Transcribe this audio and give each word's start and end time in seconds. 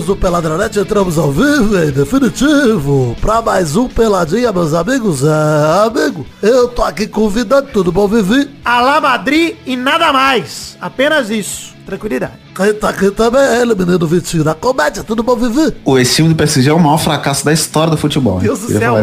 amigos 0.00 0.06
do 0.06 0.16
Peladronete? 0.16 0.78
Entramos 0.78 1.18
ao 1.18 1.30
vivo 1.30 1.76
em 1.78 1.90
definitivo 1.90 3.16
pra 3.20 3.42
mais 3.42 3.76
um 3.76 3.88
Peladinha, 3.88 4.52
meus 4.52 4.72
amigos. 4.72 5.22
É, 5.24 5.86
amigo, 5.86 6.26
eu 6.42 6.68
tô 6.68 6.82
aqui 6.82 7.06
convidando, 7.06 7.68
tudo 7.72 7.92
bom, 7.92 8.08
Vivi? 8.08 8.50
Alá 8.64 9.00
Madrid 9.00 9.56
e 9.66 9.76
nada 9.76 10.12
mais. 10.12 10.76
Apenas 10.80 11.30
isso. 11.30 11.74
Tranquilidade. 11.90 12.34
Quem 12.54 12.72
tá 12.74 12.90
aqui 12.90 13.10
também 13.10 13.40
é 13.40 13.62
ele, 13.62 13.74
menino 13.74 14.06
Vitinho 14.06 14.44
da 14.44 14.54
comédia, 14.54 15.02
tudo 15.02 15.24
bom, 15.24 15.34
Vivi? 15.34 15.74
O 15.84 15.98
esse 15.98 16.14
time 16.14 16.28
do 16.28 16.36
PSG 16.36 16.70
é 16.70 16.72
o 16.72 16.78
maior 16.78 16.98
fracasso 16.98 17.44
da 17.44 17.52
história 17.52 17.90
do 17.90 17.96
futebol. 17.96 18.38
Deus 18.38 18.60
do 18.60 18.68
céu. 18.68 18.94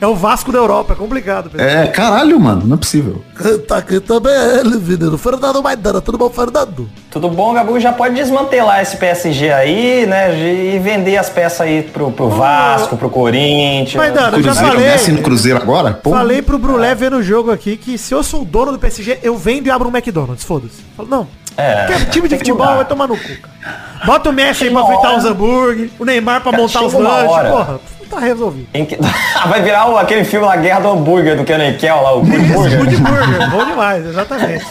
É 0.00 0.06
o 0.06 0.14
Vasco 0.16 0.50
da 0.50 0.58
Europa, 0.58 0.94
é 0.94 0.96
complicado. 0.96 1.50
É, 1.56 1.86
caralho, 1.86 2.38
mano, 2.40 2.66
não 2.66 2.74
é 2.74 2.78
possível. 2.78 3.22
Quem 3.40 3.58
tá 3.60 3.76
aqui 3.76 4.00
também 4.00 4.32
é 4.32 4.58
ele, 4.58 4.76
menino 4.76 5.16
Fernando 5.16 5.62
Maidana, 5.62 6.00
tudo 6.00 6.18
bom, 6.18 6.28
Fernando? 6.30 6.88
Tudo 7.10 7.28
bom, 7.28 7.52
Gabu? 7.52 7.78
Já 7.78 7.92
pode 7.92 8.14
desmantelar 8.16 8.80
esse 8.82 8.96
PSG 8.96 9.52
aí, 9.52 10.04
né? 10.06 10.36
E 10.36 10.78
vender 10.80 11.16
as 11.16 11.28
peças 11.28 11.60
aí 11.60 11.82
pro, 11.82 12.10
pro 12.10 12.28
Vasco, 12.28 12.96
pro 12.96 13.08
Corinthians. 13.08 13.94
Mas, 13.94 14.12
Dano, 14.12 14.38
eu 14.38 14.42
já 14.42 14.50
Cruzeiro, 14.50 14.72
falei. 14.72 14.90
Messi 14.90 15.12
no 15.12 15.22
Cruzeiro 15.22 15.62
agora? 15.62 15.92
Pô, 15.94 16.10
Falei 16.10 16.42
pro 16.42 16.58
Brulé 16.58 16.94
ver 16.94 17.10
no 17.10 17.22
jogo 17.22 17.52
aqui 17.52 17.76
que 17.76 17.96
se 17.96 18.12
eu 18.12 18.22
sou 18.22 18.42
o 18.42 18.44
dono 18.44 18.72
do 18.72 18.78
PSG, 18.78 19.20
eu 19.22 19.36
vendo 19.36 19.68
e 19.68 19.70
abro 19.70 19.88
um 19.88 19.92
McDonald's, 19.92 20.44
foda-se. 20.44 20.82
Não, 21.08 21.26
É, 21.56 21.86
que 21.86 22.06
time 22.10 22.28
de 22.28 22.36
futebol 22.38 22.66
vai 22.66 22.84
tomar 22.84 23.06
no 23.08 23.16
cu, 23.16 23.28
cara. 23.40 23.76
Bota 24.06 24.30
o 24.30 24.32
Messi 24.32 24.64
aí 24.64 24.70
pra 24.70 24.84
fritar 24.84 25.04
hora- 25.10 25.16
uns 25.18 25.24
hambúrguer, 25.24 25.90
o 25.98 26.04
Neymar 26.04 26.40
pra 26.40 26.50
Cara, 26.50 26.62
montar 26.62 26.82
os 26.82 26.92
lanches, 26.92 27.50
porra, 27.50 27.80
tá 28.10 28.18
resolvido. 28.20 28.66
Que- 28.72 28.98
Vai 29.48 29.62
virar 29.62 29.88
o- 29.90 29.96
aquele 29.98 30.24
filme 30.24 30.46
lá, 30.46 30.56
Guerra 30.56 30.80
do 30.80 30.88
Hambúrguer, 30.90 31.36
do 31.36 31.44
Kenan 31.44 31.72
Kel 31.74 32.02
lá, 32.02 32.14
o 32.14 32.20
Good 32.22 32.38
Burger. 32.52 32.78
good 32.78 32.96
burger, 32.96 33.50
bom 33.50 33.64
demais, 33.64 34.06
exatamente. 34.06 34.64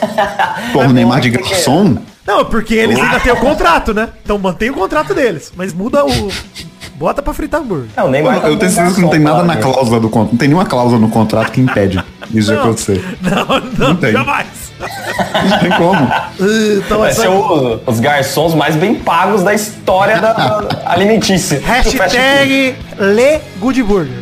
pô, 0.73 0.79
o 0.79 0.89
Neymar 0.93 1.19
de 1.21 1.29
garçom? 1.29 1.97
Não, 2.25 2.45
porque 2.45 2.73
eles 2.75 2.99
ainda 2.99 3.19
têm 3.19 3.31
o 3.31 3.37
contrato, 3.37 3.93
né? 3.93 4.09
Então 4.23 4.37
mantém 4.37 4.69
o 4.69 4.73
contrato 4.73 5.13
deles, 5.13 5.51
mas 5.55 5.73
muda 5.73 6.05
o... 6.05 6.09
Bota 6.95 7.19
pra 7.21 7.33
fritar 7.33 7.61
hambúrguer. 7.61 7.87
Não, 7.97 8.05
o 8.05 8.09
Neymar 8.11 8.41
tá 8.41 8.47
Eu 8.47 8.57
tenho 8.57 8.71
certeza 8.71 8.95
que 8.95 9.01
não 9.01 9.09
tem 9.09 9.19
nada 9.19 9.41
na 9.43 9.55
cláusula 9.57 9.99
do 9.99 10.07
contrato. 10.09 10.31
Não 10.33 10.37
tem 10.37 10.47
nenhuma 10.49 10.65
cláusula 10.67 10.99
no 10.99 11.09
contrato 11.09 11.51
que 11.51 11.59
impede 11.59 11.99
isso 12.31 12.51
de 12.51 12.57
acontecer. 12.59 13.17
Não, 13.21 13.45
não, 13.59 13.87
Não 13.89 13.95
tem. 13.95 14.11
jamais. 14.11 14.47
Não 15.49 15.59
tem 15.59 15.71
como. 15.71 16.11
Então 16.77 16.99
Vai 16.99 17.09
essa 17.11 17.21
ser 17.21 17.27
o- 17.29 17.79
os 17.85 17.99
garçons 17.99 18.53
mais 18.55 18.75
bem 18.75 18.95
pagos 18.95 19.43
da 19.43 19.53
história 19.53 20.19
da, 20.19 20.33
da 20.33 20.67
alimentícia. 20.85 21.61
Hashtag 21.65 22.75
Le 22.99 23.39
Good 23.59 23.83
Burger. 23.83 24.21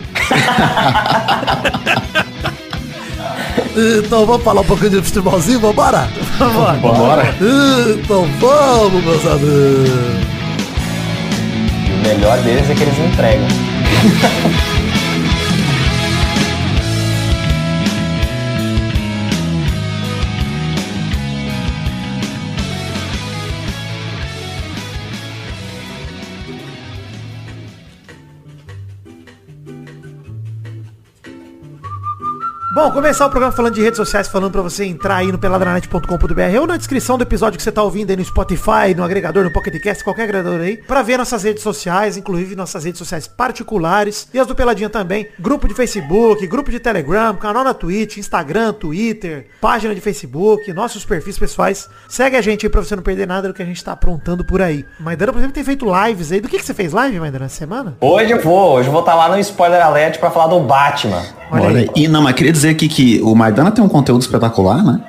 Então 3.75 4.25
vamos 4.25 4.43
falar 4.43 4.61
um 4.61 4.65
pouquinho 4.65 4.89
de 4.91 5.01
futebolzinho, 5.01 5.59
vambora? 5.59 6.07
Vambora. 6.37 6.77
Bora. 6.77 7.35
Então 7.39 8.27
vamos, 8.39 9.03
meus 9.03 9.25
amigos. 9.25 9.89
O 11.93 12.07
melhor 12.07 12.37
deles 12.39 12.69
é 12.69 12.73
que 12.73 12.81
eles 12.83 12.97
entregam. 12.99 13.47
Bom, 32.71 32.91
começar 32.91 33.25
o 33.25 33.31
programa 33.31 33.51
falando 33.51 33.73
de 33.73 33.81
redes 33.81 33.97
sociais, 33.97 34.27
falando 34.27 34.51
pra 34.51 34.61
você 34.61 34.85
entrar 34.85 35.15
aí 35.15 35.31
no 35.31 35.39
peladranet.com.br 35.39 36.59
ou 36.59 36.67
na 36.67 36.77
descrição 36.77 37.17
do 37.17 37.23
episódio 37.23 37.57
que 37.57 37.63
você 37.63 37.71
tá 37.71 37.81
ouvindo 37.81 38.11
aí 38.11 38.15
no 38.15 38.23
Spotify, 38.23 38.93
no 38.95 39.03
agregador, 39.03 39.43
no 39.43 39.51
PocketCast, 39.51 40.03
qualquer 40.03 40.25
agregador 40.25 40.61
aí, 40.61 40.77
pra 40.77 41.01
ver 41.01 41.17
nossas 41.17 41.41
redes 41.41 41.63
sociais, 41.63 42.15
inclusive 42.15 42.55
nossas 42.55 42.83
redes 42.83 42.99
sociais 42.99 43.27
particulares 43.27 44.27
e 44.31 44.37
as 44.37 44.45
do 44.45 44.53
Peladinha 44.53 44.87
também, 44.87 45.29
grupo 45.39 45.67
de 45.67 45.73
Facebook, 45.73 46.45
grupo 46.45 46.69
de 46.69 46.79
Telegram, 46.79 47.35
canal 47.37 47.63
na 47.63 47.73
Twitch, 47.73 48.17
Instagram, 48.17 48.71
Twitter, 48.73 49.47
página 49.59 49.95
de 49.95 49.99
Facebook, 49.99 50.71
nossos 50.71 51.03
perfis 51.03 51.39
pessoais. 51.39 51.89
Segue 52.07 52.37
a 52.37 52.41
gente 52.41 52.67
aí 52.67 52.69
pra 52.69 52.83
você 52.83 52.95
não 52.95 53.01
perder 53.01 53.27
nada 53.27 53.47
do 53.47 53.53
que 53.55 53.63
a 53.63 53.65
gente 53.65 53.83
tá 53.83 53.93
aprontando 53.93 54.45
por 54.45 54.61
aí. 54.61 54.85
Maidana, 54.99 55.31
por 55.31 55.39
exemplo, 55.39 55.55
tem 55.55 55.63
feito 55.63 55.87
lives 56.05 56.31
aí. 56.31 56.39
Do 56.39 56.47
que, 56.47 56.59
que 56.59 56.65
você 56.65 56.75
fez 56.75 56.93
live, 56.93 57.19
Maidana, 57.19 57.45
essa 57.45 57.55
semana? 57.55 57.97
Hoje 57.99 58.29
eu 58.29 58.39
vou, 58.39 58.73
hoje 58.73 58.89
eu 58.89 58.91
vou 58.91 59.01
estar 59.01 59.15
lá 59.15 59.27
no 59.27 59.39
Spoiler 59.39 59.83
Alert 59.83 60.19
pra 60.19 60.29
falar 60.29 60.47
do 60.47 60.59
Batman. 60.59 61.38
Olha 61.51 61.63
Olha, 61.63 61.79
aí. 61.79 61.89
e 61.95 62.07
não, 62.07 62.21
mas 62.21 62.35
queria 62.35 62.51
dizer 62.51 62.69
aqui 62.69 62.87
que 62.87 63.19
o 63.23 63.33
Maidana 63.35 63.71
tem 63.71 63.83
um 63.83 63.89
conteúdo 63.89 64.21
espetacular, 64.21 64.83
né? 64.83 64.99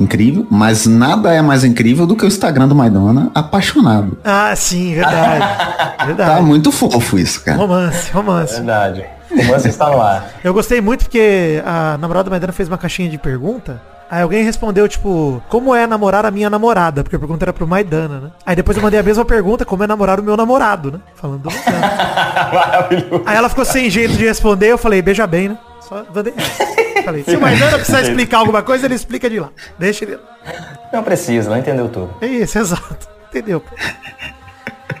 Incrível, 0.00 0.46
mas 0.50 0.86
nada 0.86 1.32
é 1.32 1.40
mais 1.40 1.62
incrível 1.64 2.06
do 2.06 2.16
que 2.16 2.24
o 2.24 2.28
Instagram 2.28 2.66
do 2.68 2.74
Maidana 2.74 3.30
apaixonado. 3.34 4.18
Ah, 4.24 4.54
sim, 4.56 4.94
verdade. 4.94 5.44
Tá 6.04 6.06
verdade. 6.06 6.42
muito 6.42 6.70
fofo 6.70 7.18
isso, 7.18 7.42
cara. 7.42 7.56
Romance, 7.56 8.10
romance. 8.12 8.54
Verdade. 8.54 9.04
Romance 9.30 9.68
está 9.68 9.90
no 9.90 10.02
ar. 10.02 10.28
Eu 10.44 10.52
gostei 10.52 10.80
muito 10.80 11.04
porque 11.04 11.62
a 11.64 11.96
namorada 11.98 12.24
da 12.24 12.30
Maidana 12.30 12.52
fez 12.52 12.68
uma 12.68 12.76
caixinha 12.76 13.08
de 13.08 13.16
pergunta. 13.16 13.80
Aí 14.10 14.22
alguém 14.22 14.44
respondeu, 14.44 14.88
tipo, 14.88 15.42
como 15.48 15.74
é 15.74 15.86
namorar 15.86 16.26
a 16.26 16.30
minha 16.30 16.50
namorada? 16.50 17.02
Porque 17.02 17.16
a 17.16 17.18
pergunta 17.18 17.44
era 17.44 17.52
pro 17.52 17.66
Maidana, 17.66 18.20
né? 18.20 18.30
Aí 18.44 18.54
depois 18.54 18.76
eu 18.76 18.82
mandei 18.82 19.00
a 19.00 19.02
mesma 19.02 19.24
pergunta, 19.24 19.64
como 19.64 19.82
é 19.82 19.86
namorar 19.86 20.20
o 20.20 20.22
meu 20.22 20.36
namorado, 20.36 20.92
né? 20.92 21.00
Falando 21.14 21.42
do 21.42 21.50
Maidana. 21.50 22.50
Maravilhoso. 22.52 23.22
Aí 23.26 23.36
ela 23.36 23.48
ficou 23.48 23.64
sem 23.64 23.88
jeito 23.90 24.14
de 24.14 24.24
responder, 24.24 24.68
eu 24.68 24.78
falei, 24.78 25.02
beija 25.02 25.26
bem, 25.26 25.48
né? 25.48 25.58
Só 25.80 26.04
mandei. 26.14 26.34
Falei, 27.04 27.24
se 27.24 27.36
o 27.36 27.40
Maidana 27.40 27.76
precisar 27.76 28.02
explicar 28.02 28.38
alguma 28.38 28.62
coisa, 28.62 28.86
ele 28.86 28.94
explica 28.94 29.28
de 29.28 29.40
lá. 29.40 29.50
Deixa 29.78 30.04
ele. 30.04 30.18
Não 30.92 31.02
precisa, 31.02 31.50
não 31.50 31.58
entendeu 31.58 31.88
tudo. 31.88 32.14
É 32.20 32.26
isso, 32.26 32.56
exato. 32.58 33.08
Entendeu? 33.28 33.62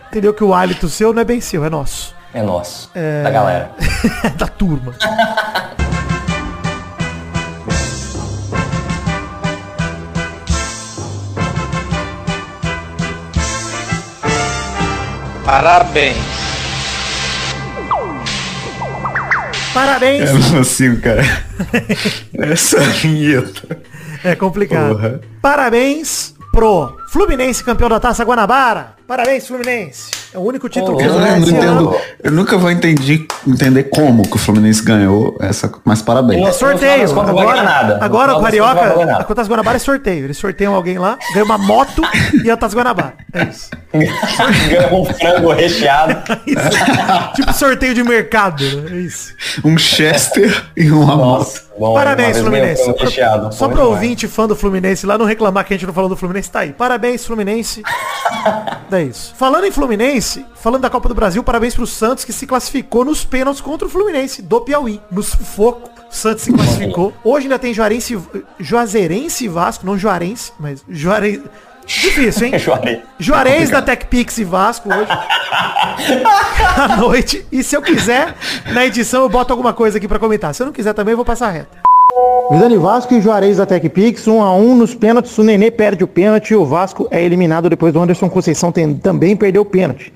Entendeu 0.08 0.34
que 0.34 0.44
o 0.44 0.52
hálito 0.52 0.88
seu 0.88 1.12
não 1.12 1.22
é 1.22 1.24
bem 1.24 1.40
seu, 1.40 1.64
é 1.64 1.70
nosso. 1.70 2.14
É 2.32 2.42
nosso. 2.42 2.90
Da 3.22 3.30
galera. 3.30 3.70
da 4.36 4.48
turma. 4.48 4.94
Parabéns. 15.44 16.16
Parabéns. 19.74 20.30
Eu 20.30 20.38
não 20.38 20.50
consigo, 20.50 21.00
cara. 21.02 21.22
Essa 22.50 22.78
vinheta. 22.80 23.78
É 24.22 24.34
complicado. 24.34 24.94
Porra. 24.94 25.20
Parabéns 25.42 26.34
pro 26.52 26.96
Fluminense, 27.08 27.62
campeão 27.64 27.88
da 27.88 28.00
Taça 28.00 28.24
Guanabara. 28.24 28.94
Parabéns, 29.06 29.46
Fluminense. 29.46 30.10
É 30.32 30.38
o 30.38 30.40
único 30.40 30.68
título 30.68 30.96
que 30.96 31.04
Eu 31.04 31.14
o 31.14 31.20
não, 31.20 31.38
entendo. 31.38 31.94
Eu 32.22 32.32
nunca 32.32 32.56
vou 32.56 32.70
entender, 32.70 33.26
entender 33.46 33.84
como 33.84 34.22
que 34.28 34.34
o 34.34 34.38
Fluminense 34.38 34.82
ganhou 34.82 35.36
essa. 35.40 35.70
Mas 35.84 36.00
parabéns. 36.02 36.44
É 36.46 36.52
sorteio. 36.52 37.08
Final 37.08 37.14
contas, 37.14 37.30
Agora, 37.40 37.62
nada. 37.62 37.98
Agora 38.00 38.32
o 38.32 38.34
contas, 38.36 38.50
Carioca, 38.50 39.16
a 39.20 39.24
Taça 39.24 39.48
Guanabara 39.50 39.76
é 39.76 39.78
sorteio. 39.78 40.24
Eles 40.24 40.38
sorteiam 40.38 40.74
alguém 40.74 40.98
lá, 40.98 41.18
ganha 41.32 41.44
uma 41.44 41.58
moto 41.58 42.02
e 42.42 42.50
a 42.50 42.56
Taça 42.56 42.74
Guanabara. 42.74 43.14
É 43.32 43.44
isso. 43.44 43.70
Ganha 43.94 44.92
um 44.92 45.04
frango 45.04 45.52
recheado. 45.52 46.16
Isso. 46.44 47.34
tipo 47.34 47.52
sorteio 47.52 47.94
de 47.94 48.02
mercado. 48.02 48.64
né? 48.82 48.90
É 48.92 49.00
isso. 49.02 49.32
Um 49.64 49.78
Chester 49.78 50.64
e 50.76 50.90
uma 50.90 51.14
moto. 51.16 51.38
Nossa, 51.38 51.62
bom. 51.78 51.94
Parabéns, 51.94 52.36
um 52.38 52.40
Fluminense. 52.40 52.92
recheado. 52.98 53.54
Só 53.54 53.68
Bom 53.68 53.74
pro 53.74 53.82
demais. 53.84 54.02
ouvinte 54.02 54.26
fã 54.26 54.48
do 54.48 54.56
Fluminense 54.56 55.06
lá 55.06 55.16
não 55.16 55.24
reclamar 55.26 55.64
que 55.64 55.74
a 55.74 55.76
gente 55.76 55.86
não 55.86 55.94
falou 55.94 56.08
do 56.08 56.16
Fluminense, 56.16 56.50
tá 56.50 56.60
aí. 56.60 56.72
Parabéns, 56.72 57.24
Fluminense. 57.24 57.82
é 58.96 59.04
isso. 59.04 59.34
Falando 59.36 59.64
em 59.64 59.70
Fluminense, 59.70 60.44
falando 60.54 60.82
da 60.82 60.90
Copa 60.90 61.08
do 61.08 61.14
Brasil, 61.14 61.42
parabéns 61.42 61.74
pro 61.74 61.86
Santos 61.86 62.24
que 62.24 62.32
se 62.32 62.46
classificou 62.46 63.04
nos 63.04 63.24
pênaltis 63.24 63.60
contra 63.60 63.86
o 63.86 63.90
Fluminense 63.90 64.42
do 64.42 64.60
Piauí. 64.60 65.00
No 65.10 65.22
sufoco. 65.22 65.90
O 66.10 66.14
Santos 66.14 66.44
se 66.44 66.52
classificou. 66.52 67.12
Hoje 67.24 67.46
ainda 67.46 67.58
tem 67.58 67.74
Juarense, 67.74 68.18
Juazeirense 68.58 69.44
e 69.44 69.48
Vasco, 69.48 69.84
não 69.84 69.98
Juarense, 69.98 70.52
mas 70.58 70.84
Juarense. 70.88 71.42
Difícil, 71.86 72.46
hein? 72.46 72.56
Juarez. 72.58 73.02
Juarez 73.18 73.70
da 73.70 73.82
TecPix 73.82 74.38
e 74.38 74.44
Vasco 74.44 74.88
hoje. 74.88 75.10
à 76.76 76.96
noite. 76.96 77.46
E 77.52 77.62
se 77.62 77.76
eu 77.76 77.82
quiser, 77.82 78.34
na 78.72 78.86
edição 78.86 79.22
eu 79.22 79.28
boto 79.28 79.52
alguma 79.52 79.72
coisa 79.72 79.98
aqui 79.98 80.08
pra 80.08 80.18
comentar. 80.18 80.54
Se 80.54 80.62
eu 80.62 80.66
não 80.66 80.72
quiser 80.72 80.94
também, 80.94 81.12
eu 81.12 81.16
vou 81.16 81.26
passar 81.26 81.50
reto. 81.50 81.93
Visane 82.50 82.76
Vasco 82.76 83.14
e 83.14 83.20
Juarez 83.20 83.56
da 83.56 83.66
TecPix, 83.66 84.26
1 84.28 84.42
a 84.42 84.54
1 84.54 84.76
nos 84.76 84.94
pênaltis, 84.94 85.36
o 85.38 85.42
Nenê 85.42 85.70
perde 85.70 86.04
o 86.04 86.06
pênalti 86.06 86.50
e 86.50 86.56
o 86.56 86.64
Vasco 86.64 87.08
é 87.10 87.22
eliminado 87.22 87.68
depois 87.68 87.92
do 87.92 88.00
Anderson 88.00 88.28
Conceição 88.28 88.70
tem- 88.70 88.94
também 88.94 89.34
perdeu 89.36 89.62
o 89.62 89.64
pênalti. 89.64 90.12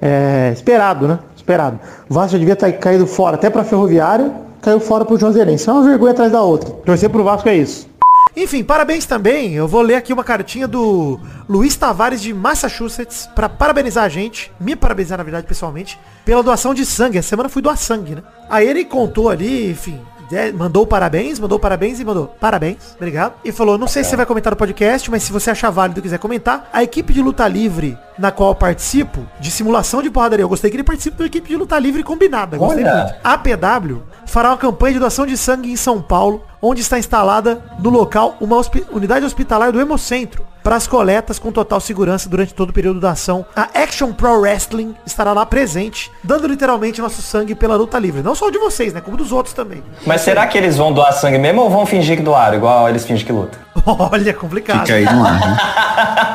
É, 0.00 0.50
esperado, 0.54 1.06
né? 1.08 1.18
Esperado. 1.36 1.78
O 2.08 2.14
Vasco 2.14 2.32
já 2.32 2.38
devia 2.38 2.56
ter 2.56 2.72
caído 2.78 3.06
fora 3.06 3.34
até 3.36 3.50
pra 3.50 3.64
Ferroviário, 3.64 4.32
caiu 4.62 4.80
fora 4.80 5.04
pro 5.04 5.18
Juazeirense. 5.18 5.68
É 5.68 5.72
uma 5.72 5.82
vergonha 5.82 6.12
atrás 6.12 6.32
da 6.32 6.40
outra. 6.42 6.70
Torcer 6.70 7.10
pro 7.10 7.24
Vasco 7.24 7.48
é 7.48 7.56
isso. 7.56 7.88
Enfim, 8.36 8.62
parabéns 8.62 9.04
também. 9.04 9.54
Eu 9.54 9.66
vou 9.66 9.82
ler 9.82 9.96
aqui 9.96 10.12
uma 10.12 10.22
cartinha 10.22 10.68
do 10.68 11.18
Luiz 11.48 11.74
Tavares 11.76 12.22
de 12.22 12.32
Massachusetts 12.32 13.28
para 13.34 13.48
parabenizar 13.48 14.04
a 14.04 14.08
gente, 14.08 14.52
me 14.60 14.76
parabenizar 14.76 15.18
na 15.18 15.24
verdade 15.24 15.46
pessoalmente, 15.46 15.98
pela 16.24 16.42
doação 16.42 16.72
de 16.72 16.86
sangue. 16.86 17.18
Essa 17.18 17.30
semana 17.30 17.48
fui 17.48 17.60
doar 17.60 17.76
sangue, 17.76 18.14
né? 18.14 18.22
Aí 18.48 18.68
ele 18.68 18.84
contou 18.84 19.28
ali, 19.28 19.70
enfim, 19.70 19.98
é, 20.36 20.52
mandou 20.52 20.86
parabéns, 20.86 21.38
mandou 21.38 21.58
parabéns 21.58 22.00
e 22.00 22.04
mandou 22.04 22.26
parabéns, 22.40 22.94
obrigado. 22.96 23.34
E 23.44 23.50
falou, 23.52 23.78
não 23.78 23.86
sei 23.86 24.04
se 24.04 24.10
você 24.10 24.16
vai 24.16 24.26
comentar 24.26 24.50
no 24.50 24.56
podcast, 24.56 25.10
mas 25.10 25.22
se 25.22 25.32
você 25.32 25.50
achar 25.50 25.70
válido 25.70 26.00
e 26.00 26.02
quiser 26.02 26.18
comentar, 26.18 26.68
a 26.72 26.82
equipe 26.82 27.12
de 27.12 27.22
luta 27.22 27.46
livre 27.48 27.96
na 28.18 28.30
qual 28.30 28.50
eu 28.50 28.54
participo, 28.54 29.24
de 29.40 29.50
simulação 29.50 30.02
de 30.02 30.10
porradaria, 30.10 30.42
eu 30.42 30.48
gostei 30.48 30.70
que 30.70 30.76
ele 30.76 30.84
participe 30.84 31.16
da 31.18 31.26
equipe 31.26 31.48
de 31.48 31.56
luta 31.56 31.78
livre 31.78 32.02
combinada, 32.02 32.56
gostei 32.56 32.84
Olha. 32.84 32.94
muito. 33.04 33.14
A 33.22 33.38
PW 33.38 34.02
fará 34.26 34.50
uma 34.50 34.56
campanha 34.56 34.94
de 34.94 34.98
doação 34.98 35.24
de 35.24 35.36
sangue 35.36 35.70
em 35.70 35.76
São 35.76 36.02
Paulo, 36.02 36.42
onde 36.60 36.80
está 36.80 36.98
instalada 36.98 37.62
no 37.78 37.88
local 37.90 38.36
uma 38.40 38.56
hospi- 38.56 38.84
unidade 38.92 39.24
hospitalar 39.24 39.70
do 39.72 39.80
Hemocentro 39.80 40.44
para 40.68 40.76
as 40.76 40.86
coletas 40.86 41.38
com 41.38 41.50
total 41.50 41.80
segurança 41.80 42.28
durante 42.28 42.52
todo 42.52 42.68
o 42.68 42.72
período 42.74 43.00
da 43.00 43.12
ação. 43.12 43.46
A 43.56 43.70
Action 43.74 44.12
Pro 44.12 44.38
Wrestling 44.38 44.94
estará 45.06 45.32
lá 45.32 45.46
presente, 45.46 46.12
dando 46.22 46.46
literalmente 46.46 47.00
nosso 47.00 47.22
sangue 47.22 47.54
pela 47.54 47.74
luta 47.74 47.98
livre. 47.98 48.20
Não 48.20 48.34
só 48.34 48.50
de 48.50 48.58
vocês, 48.58 48.92
né? 48.92 49.00
Como 49.00 49.16
dos 49.16 49.32
outros 49.32 49.54
também. 49.54 49.82
Mas 50.04 50.20
será 50.20 50.46
que 50.46 50.58
eles 50.58 50.76
vão 50.76 50.92
doar 50.92 51.14
sangue 51.14 51.38
mesmo 51.38 51.62
ou 51.62 51.70
vão 51.70 51.86
fingir 51.86 52.18
que 52.18 52.22
doaram, 52.22 52.58
igual 52.58 52.86
eles 52.86 53.06
fingem 53.06 53.24
que 53.24 53.32
lutam? 53.32 53.58
Olha, 54.12 54.34
complicado. 54.34 54.80
Fica 54.80 54.94
aí 54.94 55.04
no 55.06 55.24
ar, 55.24 55.40
né? 55.40 55.58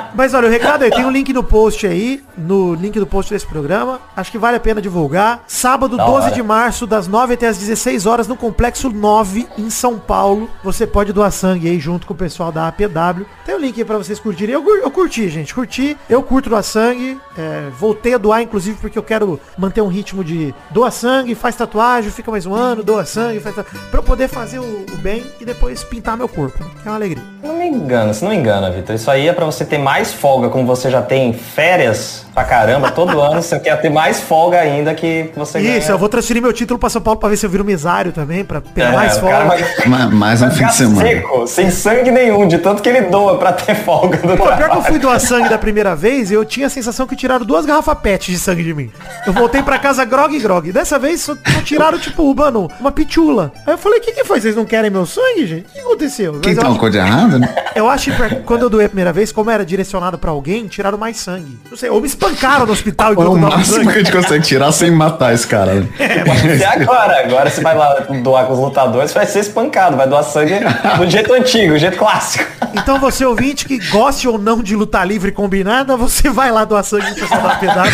Mas 0.15 0.33
olha, 0.33 0.47
o 0.47 0.51
recado 0.51 0.83
aí, 0.83 0.91
tem 0.91 1.03
um 1.05 1.09
link 1.09 1.33
no 1.33 1.43
post 1.43 1.87
aí, 1.87 2.23
no 2.37 2.75
link 2.75 2.99
do 2.99 3.07
post 3.07 3.33
desse 3.33 3.47
programa. 3.47 3.99
Acho 4.15 4.31
que 4.31 4.37
vale 4.37 4.57
a 4.57 4.59
pena 4.59 4.79
divulgar. 4.79 5.43
Sábado, 5.47 5.97
Da 5.97 6.05
12 6.05 6.25
hora. 6.25 6.31
de 6.35 6.43
março, 6.43 6.85
das 6.85 7.07
9 7.07 7.33
até 7.33 7.47
as 7.47 7.57
16 7.57 8.05
horas, 8.05 8.27
no 8.27 8.35
Complexo 8.35 8.89
9, 8.91 9.47
em 9.57 9.71
São 9.71 9.97
Paulo. 9.97 10.49
Você 10.63 10.85
pode 10.85 11.11
doar 11.11 11.31
sangue 11.31 11.67
aí 11.67 11.79
junto 11.79 12.05
com 12.05 12.13
o 12.13 12.17
pessoal 12.17 12.51
da 12.51 12.67
APW. 12.67 13.25
Tem 13.43 13.55
o 13.55 13.57
link 13.57 13.79
aí 13.79 13.85
pra 13.85 13.97
vocês 13.97 14.19
curtirem. 14.23 14.55
Eu, 14.55 14.65
eu 14.77 14.89
curti, 14.89 15.29
gente. 15.29 15.53
Curti. 15.53 15.97
Eu 16.09 16.23
curto 16.23 16.49
doar 16.49 16.63
sangue. 16.63 17.19
É, 17.37 17.69
voltei 17.77 18.13
a 18.13 18.17
doar, 18.17 18.41
inclusive, 18.41 18.77
porque 18.79 18.97
eu 18.97 19.03
quero 19.03 19.39
manter 19.57 19.81
um 19.81 19.87
ritmo 19.87 20.23
de 20.23 20.53
doa 20.71 20.89
sangue, 20.91 21.35
faz 21.35 21.55
tatuagem, 21.55 22.09
fica 22.11 22.31
mais 22.31 22.45
um 22.45 22.53
ano, 22.55 22.83
doa 22.83 23.05
sangue, 23.05 23.39
faz 23.39 23.55
tatuagem. 23.55 23.81
Pra 23.89 23.99
eu 23.99 24.03
poder 24.03 24.27
fazer 24.27 24.59
o, 24.59 24.85
o 24.91 24.97
bem 24.97 25.23
e 25.39 25.45
depois 25.45 25.83
pintar 25.83 26.15
meu 26.17 26.27
corpo. 26.29 26.57
Que 26.81 26.87
é 26.87 26.91
uma 26.91 26.95
alegria. 26.95 27.23
Não 27.43 27.57
me 27.57 27.67
engana, 27.67 28.13
você 28.13 28.23
não 28.23 28.33
engana, 28.33 28.71
Vitor. 28.71 28.95
Isso 28.95 29.09
aí 29.11 29.27
é 29.27 29.33
pra 29.33 29.45
você 29.45 29.65
ter 29.65 29.77
mais 29.77 30.13
folga, 30.13 30.49
como 30.49 30.65
você 30.65 30.89
já 30.89 31.01
tem 31.01 31.33
férias 31.33 32.25
pra 32.33 32.43
caramba 32.43 32.89
todo 32.91 33.19
ano, 33.21 33.41
você 33.41 33.59
quer 33.59 33.79
ter 33.81 33.89
mais 33.89 34.19
folga 34.19 34.59
ainda 34.59 34.93
que 34.95 35.29
você 35.35 35.61
ganha. 35.61 35.77
Isso, 35.77 35.91
eu 35.91 35.97
vou 35.97 36.09
transferir 36.09 36.41
meu 36.41 36.51
título 36.53 36.79
pra 36.79 36.89
São 36.89 37.01
Paulo 37.01 37.19
pra 37.19 37.29
ver 37.29 37.37
se 37.37 37.45
eu 37.45 37.49
viro 37.49 37.63
mesário 37.63 38.11
também, 38.11 38.43
pra 38.43 38.59
pegar 38.61 38.89
É, 38.91 38.95
mais 38.95 39.17
folga. 39.17 39.43
vai 39.45 39.63
Ma- 39.87 40.07
Mais 40.07 40.41
um 40.41 40.49
fim 40.51 40.65
de 40.65 40.73
semana. 40.75 41.07
seco, 41.07 41.47
sem 41.47 41.69
sangue 41.69 42.11
nenhum, 42.11 42.47
de 42.47 42.57
tanto 42.57 42.81
que 42.81 42.89
ele 42.89 43.01
doa 43.01 43.37
pra 43.37 43.53
ter 43.53 43.75
folga 43.75 44.12
do 44.17 44.37
Pô, 44.37 44.45
pior 44.45 44.69
que 44.69 44.77
eu 44.77 44.81
fui 44.83 44.99
doar 44.99 45.19
sangue 45.19 45.49
da 45.49 45.57
primeira 45.57 45.95
vez, 45.95 46.31
eu 46.31 46.43
tinha 46.45 46.67
a 46.67 46.69
sensação 46.69 47.05
que 47.07 47.15
tiraram 47.15 47.45
duas 47.45 47.65
garrafas 47.65 47.97
pet 47.99 48.31
de 48.31 48.37
sangue 48.37 48.63
de 48.63 48.73
mim. 48.73 48.91
Eu 49.25 49.33
voltei 49.33 49.61
pra 49.63 49.77
casa 49.79 50.03
grog 50.05 50.35
e 50.35 50.39
grog. 50.39 50.71
Dessa 50.71 50.97
vez 50.99 51.21
só, 51.21 51.35
só 51.35 51.61
tiraram, 51.63 51.97
tipo, 51.99 52.33
mano, 52.35 52.69
uma 52.79 52.91
pitula. 52.91 53.51
Aí 53.65 53.73
eu 53.73 53.77
falei, 53.77 53.99
o 53.99 54.01
que 54.01 54.11
que 54.11 54.23
foi? 54.23 54.39
Vocês 54.41 54.55
não 54.55 54.65
querem 54.65 54.89
meu 54.89 55.05
sangue, 55.05 55.45
gente? 55.47 55.65
O 55.67 55.71
que 55.73 55.79
aconteceu? 55.79 56.33
Quem 56.41 56.53
Mas 56.53 56.57
eu, 56.57 56.63
uma 56.63 56.71
acho, 56.71 56.79
coisa 56.79 56.97
errada, 56.97 57.39
né? 57.39 57.55
eu 57.75 57.89
acho 57.89 58.11
que 58.11 58.35
quando 58.45 58.63
eu 58.63 58.69
doei 58.69 58.85
a 58.85 58.89
primeira 58.89 59.13
vez, 59.13 59.31
como 59.31 59.49
era 59.49 59.65
direcionado 59.65 60.17
pra 60.17 60.31
alguém, 60.31 60.67
tiraram 60.67 60.97
mais 60.97 61.17
sangue. 61.17 61.57
Não 61.69 61.77
sei, 61.77 61.89
ou 61.89 61.99
me 62.01 62.07
espancaram 62.07 62.65
no 62.65 62.71
hospital 62.73 63.09
É 63.09 63.11
enquanto 63.13 63.29
o 63.29 63.35
eu 63.37 63.41
dava 63.41 63.57
máximo 63.57 63.75
que 63.75 63.81
a 63.81 63.85
sangue. 63.93 63.99
gente 64.05 64.11
consegue 64.11 64.43
tirar 64.45 64.71
sem 64.71 64.91
matar 64.91 65.33
esse 65.33 65.47
cara. 65.47 65.73
né? 65.75 65.87
Pode 66.25 66.57
ser 66.57 66.65
agora. 66.65 67.19
Agora 67.23 67.49
você 67.49 67.61
vai 67.61 67.75
lá 67.77 67.99
doar 68.21 68.45
com 68.45 68.53
os 68.53 68.59
lutadores, 68.59 69.11
vai 69.13 69.25
ser 69.25 69.39
espancado, 69.39 69.95
vai 69.97 70.07
doar 70.07 70.23
sangue 70.23 70.53
do 70.97 71.09
jeito 71.09 71.33
antigo, 71.33 71.73
do 71.73 71.79
jeito 71.79 71.97
clássico. 71.97 72.45
Então 72.75 72.99
você 72.99 73.25
ouvinte 73.25 73.65
que 73.65 73.77
goste 73.93 74.27
ou 74.27 74.37
não 74.37 74.61
de 74.61 74.75
lutar 74.75 75.07
livre 75.07 75.31
combinada, 75.31 75.95
você 75.95 76.29
vai 76.29 76.51
lá 76.51 76.65
doar 76.65 76.83
sangue 76.83 77.09
no 77.11 77.15
pessoal 77.15 77.41
da 77.41 77.55
pedaço. 77.55 77.91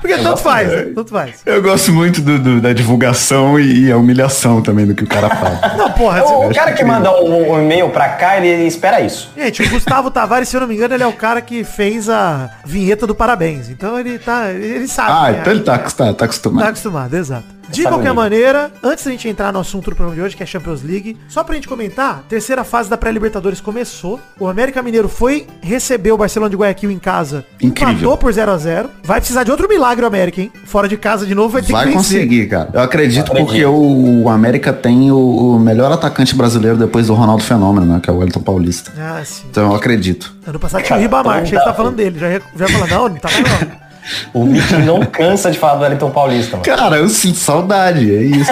Porque 0.00 0.16
tanto 0.16 0.36
faz, 0.38 0.68
né? 0.68 0.82
Tanto 0.94 1.10
faz. 1.10 1.42
Eu 1.44 1.60
gosto 1.60 1.92
muito 1.92 2.20
do- 2.22 2.38
do- 2.38 2.60
da 2.60 2.72
divulgação 2.72 3.58
e, 3.58 3.86
e 3.86 3.92
a 3.92 3.96
humilhação 3.96 4.62
também 4.62 4.86
do 4.86 4.94
que 4.94 5.02
o 5.04 5.06
cara 5.06 5.28
faz. 5.28 5.58
Não, 5.76 5.90
porra, 5.92 6.22
O, 6.24 6.48
o 6.48 6.54
cara 6.54 6.72
que 6.72 6.84
manda 6.84 7.10
um, 7.20 7.52
um 7.52 7.62
e-mail 7.62 7.90
pra 7.90 8.08
cá, 8.10 8.36
ele 8.38 8.64
espera 8.66 9.00
isso. 9.00 9.30
Gente, 9.36 9.62
o 9.62 9.68
Gustavo 9.70 10.10
Tavares, 10.10 10.48
se 10.48 10.56
eu 10.56 10.60
não 10.60 10.68
me 10.68 10.74
engano, 10.76 10.94
ele 10.94 11.02
é 11.02 11.06
o 11.06 11.12
cara 11.12 11.40
que 11.40 11.64
fez 11.64 12.08
a 12.08 12.48
vinheta 12.64 13.06
do 13.06 13.14
parabéns. 13.14 13.68
Então 13.68 13.98
ele 13.98 14.18
tá. 14.18 14.50
Ele 14.50 14.86
sabe. 14.86 15.10
Ah, 15.10 15.32
né? 15.32 15.38
então 15.40 15.52
ele 15.52 15.62
tá, 15.62 15.76
tá, 15.78 15.88
tá 15.90 16.14
Tá 16.14 16.24
acostumado. 16.24 16.66
acostumado, 16.68 17.14
exato. 17.16 17.57
De 17.70 17.82
qualquer 17.82 18.12
maneira, 18.14 18.70
antes 18.82 19.04
da 19.04 19.10
gente 19.10 19.28
entrar 19.28 19.52
no 19.52 19.58
assunto 19.60 19.90
do 19.90 19.96
programa 19.96 20.14
de 20.14 20.22
hoje, 20.22 20.36
que 20.36 20.42
é 20.42 20.46
Champions 20.46 20.82
League, 20.82 21.16
só 21.28 21.44
pra 21.44 21.54
gente 21.54 21.68
comentar, 21.68 22.22
terceira 22.28 22.64
fase 22.64 22.88
da 22.88 22.96
pré-Libertadores 22.96 23.60
começou. 23.60 24.20
O 24.38 24.46
América 24.48 24.82
Mineiro 24.82 25.08
foi 25.08 25.46
receber 25.60 26.12
o 26.12 26.16
Barcelona 26.18 26.50
de 26.50 26.56
Guayaquil 26.56 26.90
em 26.90 26.98
casa. 26.98 27.44
Incrível. 27.60 27.92
Empatou 27.94 28.16
por 28.16 28.32
0 28.32 28.50
a 28.52 28.56
0 28.56 28.90
Vai 29.04 29.20
precisar 29.20 29.44
de 29.44 29.50
outro 29.50 29.68
milagre 29.68 30.04
o 30.04 30.08
América, 30.08 30.40
hein? 30.40 30.50
Fora 30.64 30.88
de 30.88 30.96
casa 30.96 31.26
de 31.26 31.34
novo 31.34 31.50
vai 31.50 31.62
ter 31.62 31.72
Vai 31.72 31.86
que 31.88 31.92
vencer. 31.94 32.18
conseguir, 32.20 32.46
cara. 32.48 32.70
Eu 32.72 32.80
acredito 32.80 33.30
Acredito. 33.30 33.46
porque 33.46 33.64
o, 33.64 34.22
o 34.24 34.28
América 34.28 34.72
tem 34.72 35.10
o, 35.10 35.16
o 35.54 35.58
melhor 35.58 35.90
atacante 35.92 36.34
brasileiro 36.34 36.76
depois 36.76 37.06
do 37.08 37.14
Ronaldo 37.14 37.42
Fenômeno, 37.44 37.86
né? 37.86 38.00
Que 38.02 38.08
é 38.10 38.12
o 38.12 38.16
Wellington 38.18 38.40
Paulista. 38.40 38.92
Ah, 38.98 39.22
sim. 39.24 39.44
Então 39.50 39.70
eu 39.70 39.74
acredito. 39.74 40.34
Ano 40.46 40.58
passado 40.58 40.82
tinha 40.82 40.98
o 40.98 41.00
Ribamar, 41.00 41.42
achei 41.42 41.56
que 41.58 41.62
você 41.64 41.70
tá 41.70 41.74
falando 41.74 41.96
dele. 41.96 42.18
Já 42.18 42.28
ia, 42.30 42.42
já 42.56 42.68
falar, 42.68 42.86
não, 42.88 43.08
não 43.08 43.16
tava 43.16 43.34
não. 43.40 43.87
O 44.32 44.44
Mickey 44.44 44.78
não 44.84 45.04
cansa 45.04 45.50
de 45.50 45.58
falar 45.58 45.76
do 45.76 45.82
Wellington 45.82 46.10
Paulista, 46.10 46.52
mano. 46.52 46.64
Cara, 46.64 46.98
eu 46.98 47.08
sinto 47.08 47.38
saudade, 47.38 48.14
é 48.14 48.22
isso. 48.22 48.50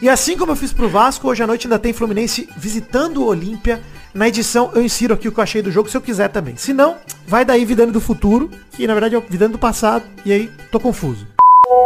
E 0.00 0.08
assim 0.08 0.36
como 0.36 0.50
eu 0.50 0.56
fiz 0.56 0.72
pro 0.72 0.88
Vasco, 0.88 1.28
hoje 1.28 1.44
à 1.44 1.46
noite 1.46 1.68
ainda 1.68 1.78
tem 1.78 1.92
Fluminense 1.92 2.48
visitando 2.56 3.22
o 3.22 3.26
Olímpia. 3.26 3.80
Na 4.12 4.26
edição 4.26 4.70
eu 4.74 4.82
insiro 4.82 5.14
aqui 5.14 5.28
o 5.28 5.32
que 5.32 5.38
eu 5.38 5.44
achei 5.44 5.62
do 5.62 5.70
jogo, 5.70 5.88
se 5.88 5.96
eu 5.96 6.00
quiser 6.00 6.28
também. 6.28 6.56
Se 6.56 6.72
não, 6.72 6.96
vai 7.24 7.44
daí 7.44 7.64
Vidane 7.64 7.92
do 7.92 8.00
futuro, 8.00 8.50
que 8.72 8.84
na 8.84 8.94
verdade 8.94 9.14
é 9.14 9.18
o 9.18 9.20
Vidane 9.22 9.52
do 9.52 9.60
passado, 9.60 10.04
e 10.24 10.32
aí 10.32 10.50
tô 10.72 10.80
confuso. 10.80 11.24